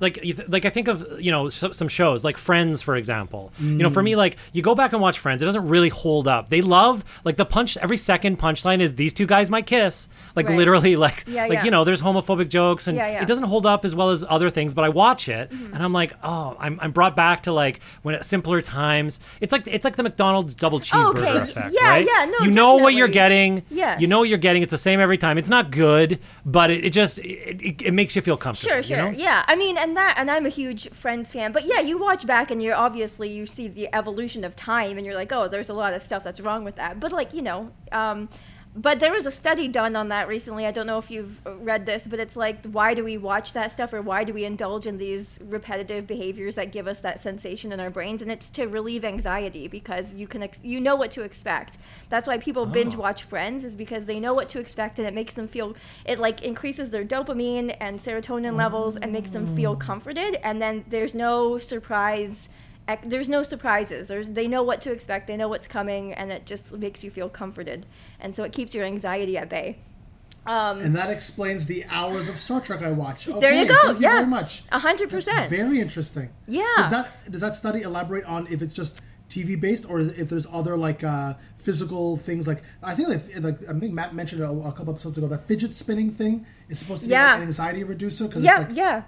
like 0.02 0.20
like 0.48 0.66
I 0.66 0.70
think 0.70 0.88
of 0.90 1.06
you 1.22 1.32
know 1.32 1.48
so, 1.50 1.72
some 1.72 1.88
shows 1.88 2.24
like 2.24 2.38
Friends 2.38 2.82
for 2.82 2.96
example. 2.98 3.52
You 3.60 3.68
know, 3.78 3.90
Mm. 3.90 3.94
for 3.94 4.04
me 4.04 4.16
like 4.16 4.36
you 4.52 4.62
go 4.62 4.76
back 4.76 4.92
and 4.94 5.02
watch 5.02 5.20
Friends, 5.20 5.42
it 5.42 5.46
doesn't 5.46 5.68
really 5.68 5.90
hold 5.90 6.28
up. 6.28 6.50
They 6.50 6.62
love 6.62 7.04
like 7.24 7.38
the 7.38 7.46
punch 7.46 7.78
every 7.78 7.98
second 7.98 8.40
punchline 8.40 8.82
is 8.82 8.96
these 8.96 9.14
two 9.14 9.26
guys 9.26 9.50
might 9.50 9.66
kiss. 9.66 10.08
Like 10.36 10.48
Right. 10.50 10.58
literally 10.58 10.96
like 11.08 11.24
Yeah, 11.28 11.44
like 11.46 11.54
yeah. 11.60 11.64
you 11.66 11.72
know, 11.72 11.84
there's 11.84 12.02
homophobic 12.02 12.50
jokes 12.50 12.88
and 12.88 12.98
Yeah, 12.98 13.22
it 13.22 13.28
doesn't 13.28 13.46
hold 13.46 13.66
up 13.66 13.86
as 13.86 13.94
well 13.96 14.10
as 14.10 14.24
other 14.28 14.50
things, 14.50 14.74
but 14.74 14.84
I 14.84 14.90
watch 14.90 15.30
it 15.30 15.50
Mm-hmm. 15.52 15.74
and 15.74 15.84
I'm 15.84 15.94
like, 15.94 16.14
"Oh, 16.24 16.56
I'm 16.60 16.80
I'm 16.82 16.92
brought 16.92 17.16
back 17.16 17.44
to 17.44 17.54
like 17.54 17.80
when 18.02 18.16
at 18.16 18.26
simpler 18.26 18.62
times. 18.62 19.20
It's 19.40 19.52
like 19.52 19.68
it's 19.68 19.86
like 19.86 19.96
the 19.96 20.04
McDonald's 20.04 20.56
double 20.56 20.80
cheeseburger 20.80 21.06
Oh, 21.06 21.10
okay. 21.12 21.38
effect, 21.38 21.74
Yeah, 21.80 21.88
right? 21.90 22.06
yeah, 22.08 22.26
no, 22.26 22.46
you 22.46 22.52
know 22.52 22.76
what 22.76 22.94
you're 22.96 23.08
getting. 23.08 23.64
Yes. 23.70 24.02
You 24.02 24.08
know 24.08 24.20
what 24.20 24.30
you're 24.30 24.38
getting. 24.38 24.64
It's 24.64 24.72
the 24.72 24.78
same 24.78 25.00
every 25.00 25.18
time. 25.18 25.38
It's 25.38 25.50
not 25.50 25.70
good, 25.72 26.20
but 26.46 26.72
it, 26.72 26.86
it 26.86 26.90
just 26.92 27.20
it, 27.20 27.62
it, 27.62 27.82
it 27.84 27.92
makes 27.94 28.16
you 28.16 28.22
feel 28.24 28.38
comfortable. 28.38 28.72
Sure, 28.72 28.84
sure. 28.84 28.98
You 28.98 29.04
know? 29.12 29.18
Yeah. 29.18 29.44
I 29.48 29.56
mean, 29.56 29.78
and 29.78 29.91
that, 29.96 30.16
and 30.18 30.30
I'm 30.30 30.46
a 30.46 30.50
huge 30.50 30.90
Friends 30.90 31.32
fan, 31.32 31.52
but 31.52 31.66
yeah, 31.66 31.80
you 31.80 31.98
watch 31.98 32.26
back 32.26 32.52
and 32.52 32.62
you're 32.62 32.76
obviously 32.76 33.30
you 33.30 33.46
see 33.46 33.68
the 33.68 33.94
evolution 33.94 34.44
of 34.44 34.56
time, 34.56 34.98
and 34.98 35.06
you're 35.06 35.16
like, 35.16 35.32
oh, 35.32 35.48
there's 35.48 35.70
a 35.70 35.74
lot 35.74 35.94
of 35.94 36.02
stuff 36.02 36.24
that's 36.24 36.40
wrong 36.40 36.64
with 36.64 36.76
that. 36.76 37.00
But 37.00 37.12
like, 37.12 37.34
you 37.34 37.42
know, 37.42 37.72
um, 37.92 38.30
but 38.76 39.00
there 39.00 39.12
was 39.12 39.26
a 39.26 39.32
study 39.32 39.68
done 39.68 39.96
on 39.96 40.10
that 40.10 40.28
recently. 40.28 40.66
I 40.66 40.72
don't 40.72 40.88
know 40.88 40.98
if 40.98 41.12
you've 41.12 41.42
read 41.46 41.86
this, 41.86 42.08
but 42.08 42.20
it's 42.20 42.38
like, 42.38 42.66
why 42.66 42.94
do 42.94 43.04
we 43.04 43.18
watch 43.18 43.52
that 43.54 43.72
stuff, 43.72 43.94
or 43.94 44.02
why 44.02 44.24
do 44.24 44.34
we 44.34 44.46
indulge 44.46 44.86
in 44.86 44.98
these 44.98 45.40
repetitive 45.44 46.08
behaviors 46.08 46.56
that 46.56 46.72
give 46.72 46.88
us 46.88 47.02
that 47.02 47.20
sensation 47.20 47.74
in 47.74 47.80
our 47.80 47.90
brains? 47.90 48.22
And 48.22 48.32
it's 48.32 48.50
to 48.52 48.68
relieve 48.68 49.04
anxiety 49.04 49.68
because 49.68 50.14
you 50.14 50.26
can, 50.26 50.44
ex- 50.44 50.60
you 50.64 50.80
know 50.80 50.96
what 50.96 51.12
to 51.12 51.22
expect. 51.22 51.80
That's 52.10 52.28
why 52.28 52.38
people 52.38 52.64
oh. 52.64 52.68
binge 52.68 52.96
watch 52.96 53.24
Friends 53.24 53.64
is 53.64 53.76
because 53.76 54.06
they 54.06 54.20
know 54.20 54.34
what 54.34 54.48
to 54.50 54.60
expect, 54.60 55.00
and 55.00 55.08
it 55.08 55.14
makes 55.14 55.34
them 55.34 55.48
feel, 55.48 55.76
it 56.06 56.18
like 56.18 56.42
increases 56.42 56.92
their 56.92 57.04
dopamine 57.04 57.76
and 57.82 58.00
serotonin 58.00 58.56
levels, 58.56 58.96
and 58.96 59.12
makes 59.12 59.32
them 59.32 59.54
feel 59.56 59.76
mm. 59.76 59.80
comforted. 59.82 60.36
And 60.44 60.62
then 60.62 60.86
there's 60.88 61.14
no 61.14 61.58
surprise. 61.58 62.50
There's 62.98 63.30
no 63.30 63.44
surprises. 63.44 64.08
There's, 64.08 64.30
they 64.30 64.48
know 64.48 64.64
what 64.64 64.82
to 64.82 64.92
expect. 64.92 65.28
They 65.28 65.38
know 65.38 65.48
what's 65.48 65.68
coming, 65.68 66.14
and 66.14 66.32
it 66.32 66.46
just 66.46 66.72
makes 66.74 67.04
you 67.04 67.12
feel 67.12 67.30
comforted, 67.30 67.86
and 68.20 68.36
so 68.36 68.44
it 68.44 68.52
keeps 68.54 68.74
your 68.76 68.86
anxiety 68.86 69.38
at 69.38 69.50
bay. 69.50 69.78
Um, 70.46 70.80
And 70.80 70.96
that 70.96 71.12
explains 71.12 71.68
the 71.68 71.86
hours 71.90 72.28
of 72.28 72.38
Star 72.38 72.60
Trek 72.62 72.82
I 72.82 72.92
watch. 72.92 73.28
Okay, 73.30 73.40
There 73.40 73.54
you 73.54 73.68
go, 73.68 73.76
Thank 73.84 74.00
you 74.00 74.04
yeah. 74.08 74.16
very 74.16 74.26
much. 74.28 74.64
A 74.72 74.80
hundred 74.80 75.10
percent. 75.12 75.50
Very 75.50 75.80
interesting. 75.80 76.30
Yeah. 76.48 76.64
Does 76.78 76.90
that 76.90 77.32
does 77.32 77.42
that 77.42 77.56
study 77.56 77.82
elaborate 77.84 78.26
on 78.26 78.48
if 78.50 78.64
it's 78.64 78.74
just 78.74 79.02
TV 79.30 79.60
based 79.60 79.88
or 79.90 80.00
if 80.00 80.30
there's 80.30 80.48
other 80.52 80.76
like 80.76 81.04
uh, 81.04 81.36
physical 81.58 82.18
things 82.18 82.48
like 82.48 82.64
I 82.82 82.96
think 82.96 83.10
like, 83.10 83.22
like 83.40 83.70
I 83.70 83.80
think 83.80 83.94
Matt 83.94 84.16
mentioned 84.16 84.42
a, 84.42 84.50
a 84.50 84.72
couple 84.72 84.90
episodes 84.90 85.18
ago 85.20 85.28
that 85.28 85.42
fidget 85.42 85.76
spinning 85.76 86.10
thing 86.10 86.46
is 86.70 86.80
supposed 86.80 87.04
to 87.04 87.10
be 87.10 87.14
Yeah. 87.14 87.28
like 87.34 87.38
an 87.38 87.44
anxiety 87.44 87.84
reducer 87.84 88.26
because 88.28 88.44
yeah, 88.44 88.62
it's 88.62 88.70
like 88.70 88.78
yeah. 88.78 89.04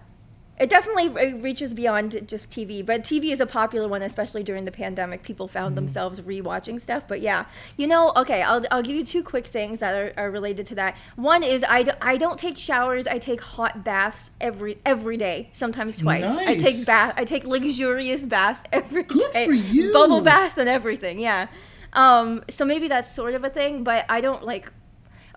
It 0.60 0.70
definitely 0.70 1.10
reaches 1.34 1.74
beyond 1.74 2.28
just 2.28 2.49
TV, 2.51 2.86
but 2.86 3.01
TV 3.01 3.32
is 3.32 3.41
a 3.41 3.45
popular 3.47 3.88
one, 3.88 4.04
especially 4.04 4.43
during 4.43 4.66
the 4.66 4.72
pandemic. 4.72 5.24
People 5.24 5.47
found 5.47 5.64
Mm-hmm. 5.64 5.76
themselves 5.76 6.22
rewatching 6.22 6.80
stuff. 6.80 7.08
But 7.08 7.22
yeah, 7.22 7.45
you 7.76 7.88
know, 7.88 8.14
okay, 8.16 8.43
I'll, 8.43 8.64
I'll 8.70 8.84
give 8.84 8.95
you 8.95 9.04
two 9.04 9.24
quick 9.24 9.47
things 9.47 9.80
that 9.80 9.93
are, 9.95 10.14
are 10.16 10.30
related 10.30 10.66
to 10.68 10.76
that. 10.76 10.95
One 11.16 11.41
is 11.41 11.64
I, 11.68 11.82
d- 11.84 11.91
I 12.01 12.18
don't 12.18 12.38
take 12.38 12.58
showers. 12.60 13.08
I 13.08 13.18
take 13.18 13.41
hot 13.41 13.84
baths 13.84 14.30
every 14.39 14.78
every 14.86 15.18
day, 15.18 15.49
sometimes 15.54 15.97
twice. 15.97 16.24
I 16.24 16.56
take 16.56 16.86
bath. 16.86 17.16
I 17.18 17.26
take 17.26 17.45
luxurious 17.45 18.24
baths 18.24 18.62
every 18.72 19.04
day. 19.04 19.08
Good 19.16 19.45
for 19.47 19.54
you. 19.54 19.91
Bubble 19.91 20.22
baths 20.22 20.58
and 20.58 20.70
everything. 20.70 21.20
Yeah. 21.20 21.47
Um, 21.93 22.43
so 22.49 22.64
maybe 22.66 22.88
that's 22.88 23.12
sort 23.14 23.34
of 23.34 23.43
a 23.43 23.49
thing, 23.49 23.84
but 23.84 24.06
I 24.10 24.22
don't 24.22 24.43
like 24.43 24.72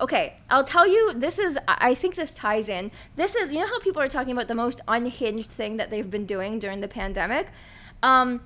Okay, 0.01 0.37
I'll 0.51 0.65
tell 0.65 0.87
you. 0.87 1.15
This 1.15 1.39
is. 1.39 1.59
I 1.67 1.95
think 1.95 2.17
this 2.17 2.33
ties 2.33 2.69
in. 2.69 2.91
This 3.17 3.35
is. 3.35 3.53
You 3.53 3.61
know 3.61 3.67
how 3.67 3.81
people 3.81 4.03
are 4.03 4.09
talking 4.09 4.33
about 4.33 4.49
the 4.49 4.55
most 4.55 4.81
unhinged 4.87 5.51
thing 5.51 5.79
that 5.79 5.91
they've 5.91 6.11
been 6.11 6.27
doing 6.27 6.59
during 6.59 6.81
the 6.81 6.89
pandemic. 6.89 7.49
Um, 8.03 8.43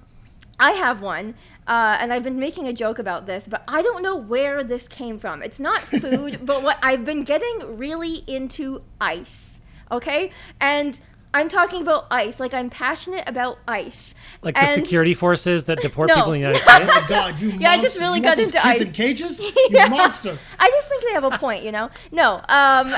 I 0.60 0.72
have 0.72 1.00
one, 1.00 1.34
uh, 1.66 1.96
and 2.00 2.12
I've 2.12 2.22
been 2.22 2.38
making 2.38 2.68
a 2.68 2.72
joke 2.72 2.98
about 2.98 3.26
this, 3.26 3.48
but 3.48 3.64
I 3.66 3.82
don't 3.82 4.02
know 4.02 4.14
where 4.14 4.62
this 4.62 4.86
came 4.86 5.18
from. 5.18 5.42
It's 5.42 5.58
not 5.58 5.78
food, 5.80 6.40
but 6.44 6.62
what 6.62 6.78
I've 6.82 7.04
been 7.04 7.24
getting 7.24 7.78
really 7.78 8.22
into 8.26 8.82
ice. 9.00 9.60
Okay, 9.90 10.30
and 10.60 11.00
I'm 11.32 11.48
talking 11.48 11.82
about 11.82 12.06
ice. 12.10 12.40
Like 12.40 12.54
I'm 12.54 12.70
passionate 12.70 13.22
about 13.28 13.58
ice. 13.68 14.14
Like 14.42 14.56
the 14.56 14.66
security 14.72 15.14
forces 15.14 15.66
that 15.66 15.80
deport 15.80 16.08
No. 16.08 16.16
people 16.16 16.32
in 16.32 16.40
the 16.42 16.46
United 16.48 16.62
oh 16.68 16.74
States. 16.74 17.02
my 17.02 17.06
god 17.08 17.40
you 17.40 17.50
Yeah, 17.50 17.70
I 17.70 17.78
just 17.80 18.00
really 18.00 18.18
you 18.18 18.24
got 18.24 18.30
want 18.30 18.38
those 18.38 18.46
into 18.54 18.60
kids 18.60 18.80
ice. 18.80 18.86
in 18.88 18.92
cages 18.92 19.40
you 19.40 19.52
Yeah. 19.70 19.88
monster 19.88 20.36
I 20.58 20.68
just 20.70 20.88
think 20.88 21.04
they 21.04 21.12
have 21.12 21.24
a 21.24 21.30
point, 21.38 21.62
you 21.62 21.70
know. 21.72 21.88
No, 22.10 22.42
um, 22.48 22.92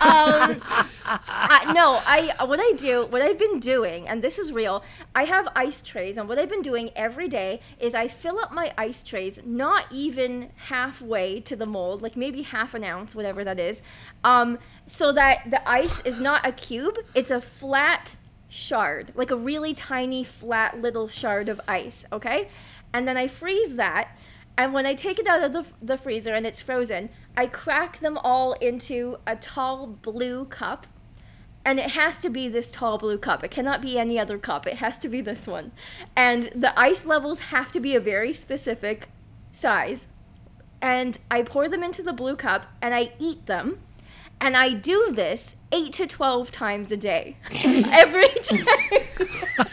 um, 0.00 0.62
No, 1.04 2.00
I 2.06 2.34
what 2.44 2.60
I 2.60 2.72
do, 2.72 3.06
what 3.06 3.22
I've 3.22 3.38
been 3.38 3.60
doing, 3.60 4.08
and 4.08 4.22
this 4.22 4.38
is 4.38 4.52
real. 4.52 4.84
I 5.14 5.24
have 5.24 5.48
ice 5.56 5.82
trays, 5.82 6.16
and 6.16 6.28
what 6.28 6.38
I've 6.38 6.48
been 6.48 6.62
doing 6.62 6.90
every 6.94 7.28
day 7.28 7.60
is 7.78 7.94
I 7.94 8.08
fill 8.08 8.38
up 8.38 8.52
my 8.52 8.72
ice 8.78 9.02
trays, 9.02 9.40
not 9.44 9.86
even 9.90 10.50
halfway 10.68 11.40
to 11.40 11.56
the 11.56 11.66
mold, 11.66 12.02
like 12.02 12.16
maybe 12.16 12.42
half 12.42 12.74
an 12.74 12.84
ounce, 12.84 13.14
whatever 13.14 13.44
that 13.44 13.58
is, 13.58 13.82
um, 14.22 14.58
so 14.86 15.12
that 15.12 15.50
the 15.50 15.66
ice 15.68 16.00
is 16.00 16.20
not 16.20 16.46
a 16.46 16.52
cube; 16.52 16.98
it's 17.14 17.30
a 17.30 17.40
flat 17.40 18.16
shard, 18.48 19.12
like 19.14 19.30
a 19.30 19.36
really 19.36 19.74
tiny, 19.74 20.22
flat 20.22 20.80
little 20.80 21.08
shard 21.08 21.48
of 21.48 21.60
ice. 21.66 22.04
Okay, 22.12 22.48
and 22.92 23.08
then 23.08 23.16
I 23.16 23.28
freeze 23.28 23.74
that. 23.74 24.16
And 24.56 24.74
when 24.74 24.84
I 24.84 24.94
take 24.94 25.18
it 25.18 25.26
out 25.26 25.42
of 25.42 25.52
the, 25.54 25.64
the 25.80 25.96
freezer 25.96 26.34
and 26.34 26.46
it's 26.46 26.60
frozen, 26.60 27.08
I 27.36 27.46
crack 27.46 28.00
them 28.00 28.18
all 28.18 28.52
into 28.54 29.16
a 29.26 29.34
tall 29.34 29.86
blue 29.86 30.44
cup. 30.44 30.86
And 31.64 31.78
it 31.78 31.92
has 31.92 32.18
to 32.18 32.28
be 32.28 32.48
this 32.48 32.70
tall 32.70 32.98
blue 32.98 33.18
cup. 33.18 33.44
It 33.44 33.50
cannot 33.50 33.82
be 33.82 33.98
any 33.98 34.18
other 34.18 34.36
cup. 34.36 34.66
It 34.66 34.76
has 34.76 34.98
to 34.98 35.08
be 35.08 35.20
this 35.20 35.46
one. 35.46 35.72
And 36.16 36.50
the 36.54 36.78
ice 36.78 37.06
levels 37.06 37.38
have 37.38 37.70
to 37.72 37.80
be 37.80 37.94
a 37.94 38.00
very 38.00 38.32
specific 38.32 39.08
size. 39.52 40.08
And 40.80 41.18
I 41.30 41.42
pour 41.42 41.68
them 41.68 41.84
into 41.84 42.02
the 42.02 42.12
blue 42.12 42.34
cup 42.34 42.66
and 42.80 42.94
I 42.94 43.12
eat 43.18 43.46
them. 43.46 43.78
And 44.40 44.56
I 44.56 44.72
do 44.72 45.12
this 45.12 45.54
8 45.70 45.92
to 45.92 46.06
12 46.08 46.50
times 46.50 46.90
a 46.90 46.96
day. 46.96 47.36
Every 47.92 48.26
day. 48.26 48.64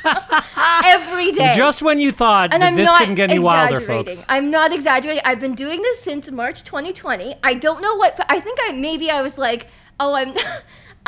Every 0.86 1.32
day 1.32 1.54
Just 1.56 1.82
when 1.82 2.00
you 2.00 2.12
thought 2.12 2.54
and 2.54 2.62
that 2.62 2.68
I'm 2.68 2.76
this 2.76 2.86
not 2.86 3.00
couldn't 3.00 3.16
get 3.16 3.32
any 3.32 3.40
wilder, 3.40 3.82
folks. 3.82 4.24
I'm 4.30 4.52
not 4.52 4.72
exaggerating. 4.72 5.24
I've 5.26 5.40
been 5.40 5.56
doing 5.56 5.82
this 5.82 6.02
since 6.02 6.30
March 6.30 6.64
2020. 6.64 7.36
I 7.44 7.56
don't 7.56 7.82
know 7.82 7.96
what. 7.96 8.24
I 8.30 8.40
think 8.40 8.60
I 8.62 8.74
maybe 8.74 9.10
I 9.10 9.24
was 9.24 9.40
like, 9.40 9.68
oh, 10.00 10.14
I'm. 10.14 10.36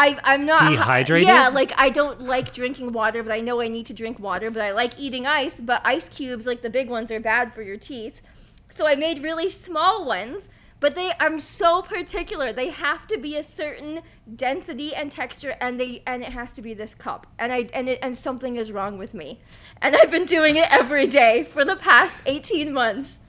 I, 0.02 0.20
I'm 0.24 0.46
not 0.46 0.72
Dehydrated? 0.72 1.28
Yeah, 1.28 1.50
like 1.50 1.74
I 1.78 1.90
don't 1.90 2.22
like 2.22 2.54
drinking 2.54 2.92
water, 2.92 3.22
but 3.22 3.32
I 3.32 3.40
know 3.40 3.62
I 3.62 3.68
need 3.68 3.86
to 3.88 3.94
drink 3.94 4.20
water. 4.20 4.50
But 4.50 4.64
I 4.64 4.72
like 4.72 5.00
eating 5.00 5.28
ice. 5.28 5.60
But 5.60 5.82
ice 5.86 6.10
cubes, 6.10 6.46
like 6.46 6.62
the 6.62 6.70
big 6.70 6.90
ones, 6.90 7.12
are 7.12 7.20
bad 7.20 7.54
for 7.54 7.62
your 7.62 7.78
teeth. 7.78 8.22
So 8.70 8.88
I 8.88 8.96
made 8.96 9.22
really 9.22 9.50
small 9.50 10.06
ones, 10.06 10.50
but 10.80 10.96
they 10.96 11.12
I'm 11.20 11.40
so 11.40 11.84
particular. 11.84 12.52
They 12.52 12.70
have 12.70 13.06
to 13.08 13.18
be 13.18 13.38
a 13.38 13.44
certain 13.44 14.02
density 14.36 14.96
and 14.96 15.12
texture, 15.12 15.56
and 15.62 15.80
they 15.80 16.02
and 16.08 16.24
it 16.24 16.30
has 16.30 16.52
to 16.54 16.62
be 16.62 16.74
this 16.74 16.96
cup. 16.96 17.28
And 17.38 17.54
I 17.54 17.68
and 17.74 17.88
it 17.88 18.00
and 18.02 18.18
something 18.18 18.56
is 18.56 18.72
wrong 18.72 18.98
with 18.98 19.14
me, 19.14 19.40
and 19.82 19.96
I've 19.96 20.12
been 20.12 20.26
doing 20.26 20.56
it 20.56 20.72
every 20.74 21.06
day 21.06 21.44
for 21.44 21.64
the 21.64 21.76
past 21.76 22.22
18 22.26 22.74
months. 22.74 23.20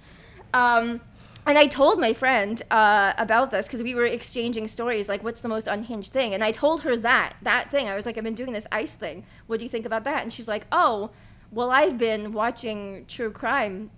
Um, 0.55 1.01
and 1.47 1.59
I 1.59 1.67
told 1.67 1.99
my 1.99 2.13
friend 2.13 2.63
uh, 2.71 3.13
about 3.19 3.51
this 3.51 3.67
because 3.67 3.83
we 3.83 3.95
were 3.95 4.07
exchanging 4.07 4.69
stories, 4.69 5.09
like 5.09 5.25
what's 5.25 5.41
the 5.41 5.49
most 5.49 5.67
unhinged 5.67 6.13
thing, 6.13 6.35
and 6.35 6.43
I 6.45 6.53
told 6.53 6.83
her 6.83 6.97
that 6.99 7.35
that 7.43 7.71
thing. 7.71 7.89
I 7.89 7.95
was 7.95 8.07
like, 8.07 8.17
I've 8.17 8.25
been 8.25 8.35
doing 8.35 8.53
this 8.53 8.67
ice 8.71 8.93
thing. 8.93 9.25
What 9.47 9.59
do 9.59 9.65
you 9.65 9.69
think 9.69 9.87
about 9.87 10.05
that? 10.05 10.23
And 10.23 10.33
she's 10.33 10.49
like, 10.49 10.67
Oh, 10.71 11.11
well, 11.51 11.71
I've 11.71 11.99
been 11.99 12.33
watching 12.33 13.05
true 13.07 13.31
crime 13.31 13.91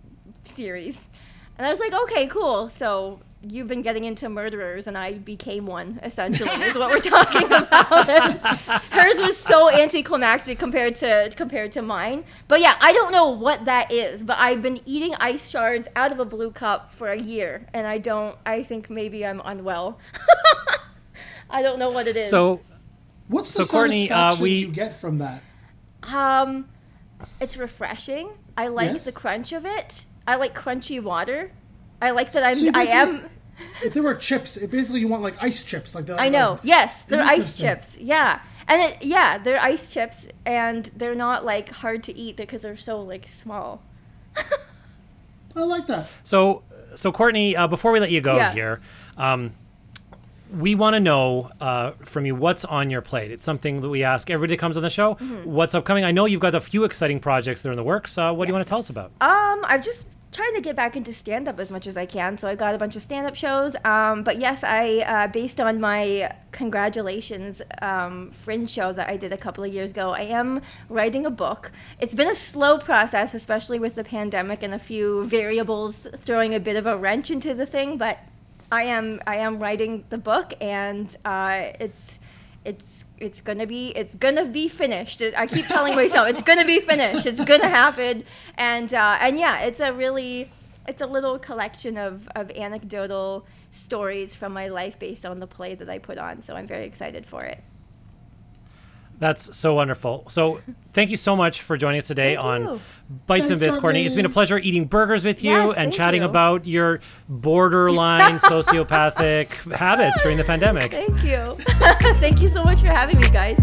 series, 0.45 1.11
and 1.59 1.67
I 1.67 1.71
was 1.71 1.81
like, 1.81 1.93
Okay, 1.93 2.27
cool. 2.27 2.69
So 2.69 3.21
you've 3.47 3.67
been 3.69 3.83
getting 3.83 4.05
into 4.05 4.29
murderers, 4.29 4.87
and 4.87 4.97
I 4.97 5.19
became 5.19 5.67
one. 5.67 6.01
Essentially, 6.03 6.51
is 6.63 6.77
what 6.79 6.91
we're 6.91 7.01
talking 7.01 7.45
about. 7.47 8.09
And 8.09 8.35
hers 8.91 9.19
was 9.19 9.37
so 9.37 9.71
anticlimactic 9.71 10.59
compared 10.59 10.95
to 10.97 11.33
compared 11.37 11.73
to 11.73 11.83
mine. 11.83 12.25
But 12.49 12.61
yeah, 12.61 12.77
I 12.81 12.93
don't 12.93 13.13
know 13.13 13.29
what 13.31 13.65
that 13.67 13.93
is. 13.93 14.25
But 14.25 14.39
I've 14.39 14.63
been 14.63 14.81
eating 14.87 15.15
ice 15.21 15.49
shards 15.51 15.89
out 15.97 16.13
of 16.13 16.19
a 16.21 16.25
blue 16.25 16.51
cup 16.51 16.93
for 16.93 17.09
a 17.09 17.19
year, 17.19 17.67
and 17.73 17.87
I 17.87 17.99
don't. 17.99 18.37
I 18.47 18.63
think 18.63 18.91
maybe 18.91 19.25
I'm 19.27 19.41
unwell. 19.45 19.99
I 21.51 21.63
don't 21.63 21.79
know 21.79 21.91
what 21.91 22.07
it 22.09 22.17
is. 22.17 22.31
So, 22.31 22.61
What's 23.29 23.53
the 23.55 23.65
So, 23.65 23.73
Courtney, 23.73 24.11
uh, 24.11 24.37
we- 24.41 24.51
you 24.53 24.69
get 24.69 24.99
from 25.01 25.19
that? 25.19 25.43
Um, 26.03 26.69
it's 27.41 27.57
refreshing. 27.57 28.31
I 28.57 28.69
like 28.69 28.93
Yes? 28.93 29.05
the 29.05 29.13
crunch 29.13 29.53
of 29.53 29.65
it. 29.65 30.05
I 30.27 30.37
like 30.37 30.55
crunchy 30.55 31.03
water. 31.03 31.53
I 32.01 32.11
like 32.11 32.33
that 32.33 32.45
I'm. 32.45 32.57
So 32.57 32.71
I 32.75 32.83
am. 32.85 33.23
Basically- 33.59 33.87
If 33.89 33.95
there 33.95 34.03
were 34.03 34.15
chips, 34.15 34.57
it 34.57 34.71
basically 34.71 35.01
you 35.01 35.09
want 35.09 35.23
like 35.23 35.35
ice 35.43 35.65
chips, 35.65 35.95
like 35.95 36.07
the. 36.07 36.21
I 36.21 36.29
know. 36.29 36.53
like- 36.53 36.61
Yes, 36.65 37.05
they're 37.05 37.23
ice 37.23 37.59
chips. 37.59 37.99
Yeah, 37.99 38.41
and 38.69 38.83
it, 38.83 39.03
yeah, 39.05 39.39
they're 39.39 39.61
ice 39.61 39.93
chips, 39.93 40.29
and 40.47 40.87
they're 40.97 41.15
not 41.15 41.45
like 41.45 41.69
hard 41.71 42.03
to 42.05 42.17
eat 42.17 42.37
because 42.37 42.63
they're 42.63 42.77
so 42.77 43.01
like 43.03 43.29
small. 43.29 43.83
I 45.57 45.61
like 45.63 45.87
that. 45.87 46.09
so, 46.25 46.63
so 46.97 47.13
Courtney, 47.13 47.57
uh, 47.57 47.69
before 47.69 47.93
we 47.93 48.01
let 48.01 48.11
you 48.11 48.21
go 48.21 48.35
Yeah. 48.37 48.53
here, 48.53 48.81
um, 49.17 49.53
we 50.53 50.75
want 50.75 50.95
to 50.95 51.01
know 51.01 51.51
uh, 51.61 51.93
from 52.03 52.27
you 52.27 52.35
what's 52.35 52.65
on 52.65 52.91
your 52.91 53.01
plate. 53.03 53.31
It's 53.31 53.45
something 53.45 53.81
that 53.81 53.89
we 53.89 54.03
ask 54.03 54.31
everybody 54.31 54.55
that 54.57 54.61
comes 54.61 54.77
on 54.77 54.83
the 54.83 54.91
show. 54.91 55.15
Mm-hmm. 55.15 55.51
What's 55.51 55.75
upcoming? 55.75 56.05
I 56.05 56.11
know 56.11 56.27
you've 56.27 56.41
got 56.41 56.55
a 56.55 56.61
few 56.61 56.85
exciting 56.85 57.21
projects 57.21 57.63
that 57.63 57.69
are 57.69 57.73
in 57.73 57.77
the 57.77 57.85
works. 57.85 58.19
Uh, 58.19 58.33
what 58.33 58.47
do 58.47 58.51
you 58.51 58.55
want 58.55 58.65
to 58.65 58.69
tell 58.69 58.79
us 58.81 58.91
about? 58.91 59.13
Um, 59.21 59.65
I've 59.65 59.83
just 59.85 60.07
trying 60.35 60.53
to 60.55 60.61
get 60.61 60.75
back 60.75 60.97
into 60.97 61.13
stand 61.13 61.47
up 61.47 61.61
as 61.61 61.71
much 61.71 61.87
as 61.87 61.97
I 61.97 62.07
can. 62.07 62.37
So 62.37 62.49
I've 62.49 62.59
got 62.59 62.75
a 62.75 62.79
bunch 62.79 62.97
of 62.97 63.03
stand 63.03 63.27
up 63.27 63.37
shows. 63.37 63.77
Um, 63.85 64.25
but 64.25 64.39
yes, 64.39 64.65
I 64.65 64.99
uh, 64.99 65.27
based 65.29 65.61
on 65.61 65.81
my 65.81 66.35
congratulations 66.51 67.63
um, 67.81 68.33
fringe 68.33 68.69
show 68.69 68.93
that 68.93 69.09
I 69.09 69.17
did 69.17 69.33
a 69.33 69.37
couple 69.37 69.63
of 69.63 69.73
years 69.73 69.93
ago, 69.93 70.11
I 70.11 70.23
am 70.23 70.61
writing 70.89 71.25
a 71.25 71.31
book. 71.31 71.71
It's 72.01 72.15
been 72.15 72.29
a 72.29 72.35
slow 72.35 72.79
process, 72.79 73.33
especially 73.33 73.79
with 73.79 73.95
the 73.95 74.05
pandemic 74.05 74.63
and 74.65 74.75
a 74.75 74.79
few 74.79 75.25
variables 75.27 76.09
throwing 76.17 76.55
a 76.55 76.61
bit 76.61 76.77
of 76.77 76.87
a 76.87 76.97
wrench 76.97 77.31
into 77.31 77.55
the 77.55 77.67
thing. 77.67 77.97
But 77.97 78.19
I 78.73 78.83
am 78.83 79.21
I 79.27 79.37
am 79.37 79.61
writing 79.61 80.05
the 80.09 80.19
book, 80.19 80.55
and 80.61 81.15
uh, 81.25 81.71
it's 81.79 82.19
it's 82.65 83.04
it's 83.19 83.41
gonna 83.41 83.67
be 83.67 83.89
it's 83.97 84.15
gonna 84.15 84.45
be 84.45 84.69
finished. 84.69 85.23
I 85.23 85.47
keep 85.47 85.67
telling 85.67 85.95
myself 85.95 86.29
it's 86.29 86.43
gonna 86.43 86.65
be 86.65 86.81
finished. 86.81 87.27
It's 87.27 87.45
gonna 87.45 87.69
happen, 87.69 88.25
and 88.57 88.93
uh, 88.93 89.19
and 89.21 89.39
yeah, 89.39 89.61
it's 89.61 89.81
a 89.81 89.93
really 89.93 90.51
it's 90.87 91.01
a 91.01 91.07
little 91.07 91.39
collection 91.39 91.97
of 91.97 92.29
of 92.35 92.51
anecdotal 92.51 93.47
stories 93.71 94.35
from 94.35 94.53
my 94.53 94.69
life 94.69 94.99
based 94.99 95.25
on 95.25 95.41
the 95.41 95.47
play 95.47 95.75
that 95.75 95.89
I 95.89 95.99
put 95.99 96.19
on. 96.19 96.43
So 96.43 96.55
I'm 96.55 96.67
very 96.67 96.85
excited 96.85 97.27
for 97.27 97.45
it. 97.45 97.63
That's 99.19 99.57
so 99.57 99.75
wonderful. 99.75 100.25
So, 100.29 100.61
thank 100.93 101.11
you 101.11 101.17
so 101.17 101.37
much 101.37 101.63
for 101.63 101.77
joining 101.77 101.99
us 101.99 102.07
today 102.09 102.35
Thank 102.35 102.45
on 102.45 102.63
you. 102.63 102.81
Bites 103.27 103.49
and 103.51 103.61
Bits, 103.61 103.77
Courtney. 103.77 104.05
It's 104.05 104.15
been 104.17 104.27
a 104.27 104.31
pleasure 104.31 104.59
eating 104.59 104.87
burgers 104.87 105.25
with 105.25 105.43
you 105.45 105.53
Yes, 105.53 105.75
and 105.77 105.93
chatting 105.93 106.23
you. 106.23 106.29
about 106.29 106.67
your 106.67 107.01
borderline 107.29 108.39
sociopathic 108.41 109.73
habits 109.75 110.21
during 110.23 110.37
the 110.37 110.45
pandemic. 110.45 110.91
Thank 110.91 111.23
you, 111.25 111.57
thank 112.21 112.41
you 112.43 112.49
so 112.49 112.65
much 112.65 112.81
for 112.81 112.89
having 112.89 113.19
me, 113.21 113.29
guys. 113.31 113.59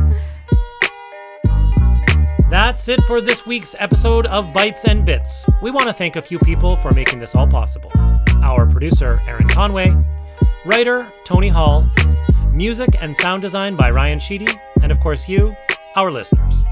That's 2.49 2.89
it 2.89 3.01
for 3.03 3.21
this 3.21 3.45
week's 3.45 3.75
episode 3.79 4.25
of 4.25 4.51
Bites 4.53 4.83
and 4.83 5.05
Bits. 5.05 5.45
We 5.61 5.71
want 5.71 5.87
to 5.87 5.93
thank 5.93 6.17
a 6.17 6.21
few 6.21 6.37
people 6.39 6.75
for 6.77 6.91
making 6.91 7.19
this 7.19 7.33
all 7.33 7.47
possible. 7.47 7.91
Our 8.43 8.65
producer, 8.65 9.21
Aaron 9.25 9.47
Conway, 9.47 9.95
writer, 10.65 11.11
Tony 11.23 11.47
Hall, 11.47 11.89
music 12.51 12.89
and 12.99 13.15
sound 13.15 13.41
design 13.41 13.77
by 13.77 13.89
Ryan 13.89 14.19
Sheedy, 14.19 14.47
and 14.81 14.91
of 14.91 14.99
course, 14.99 15.27
you, 15.27 15.55
our 15.95 16.11
listeners. 16.11 16.63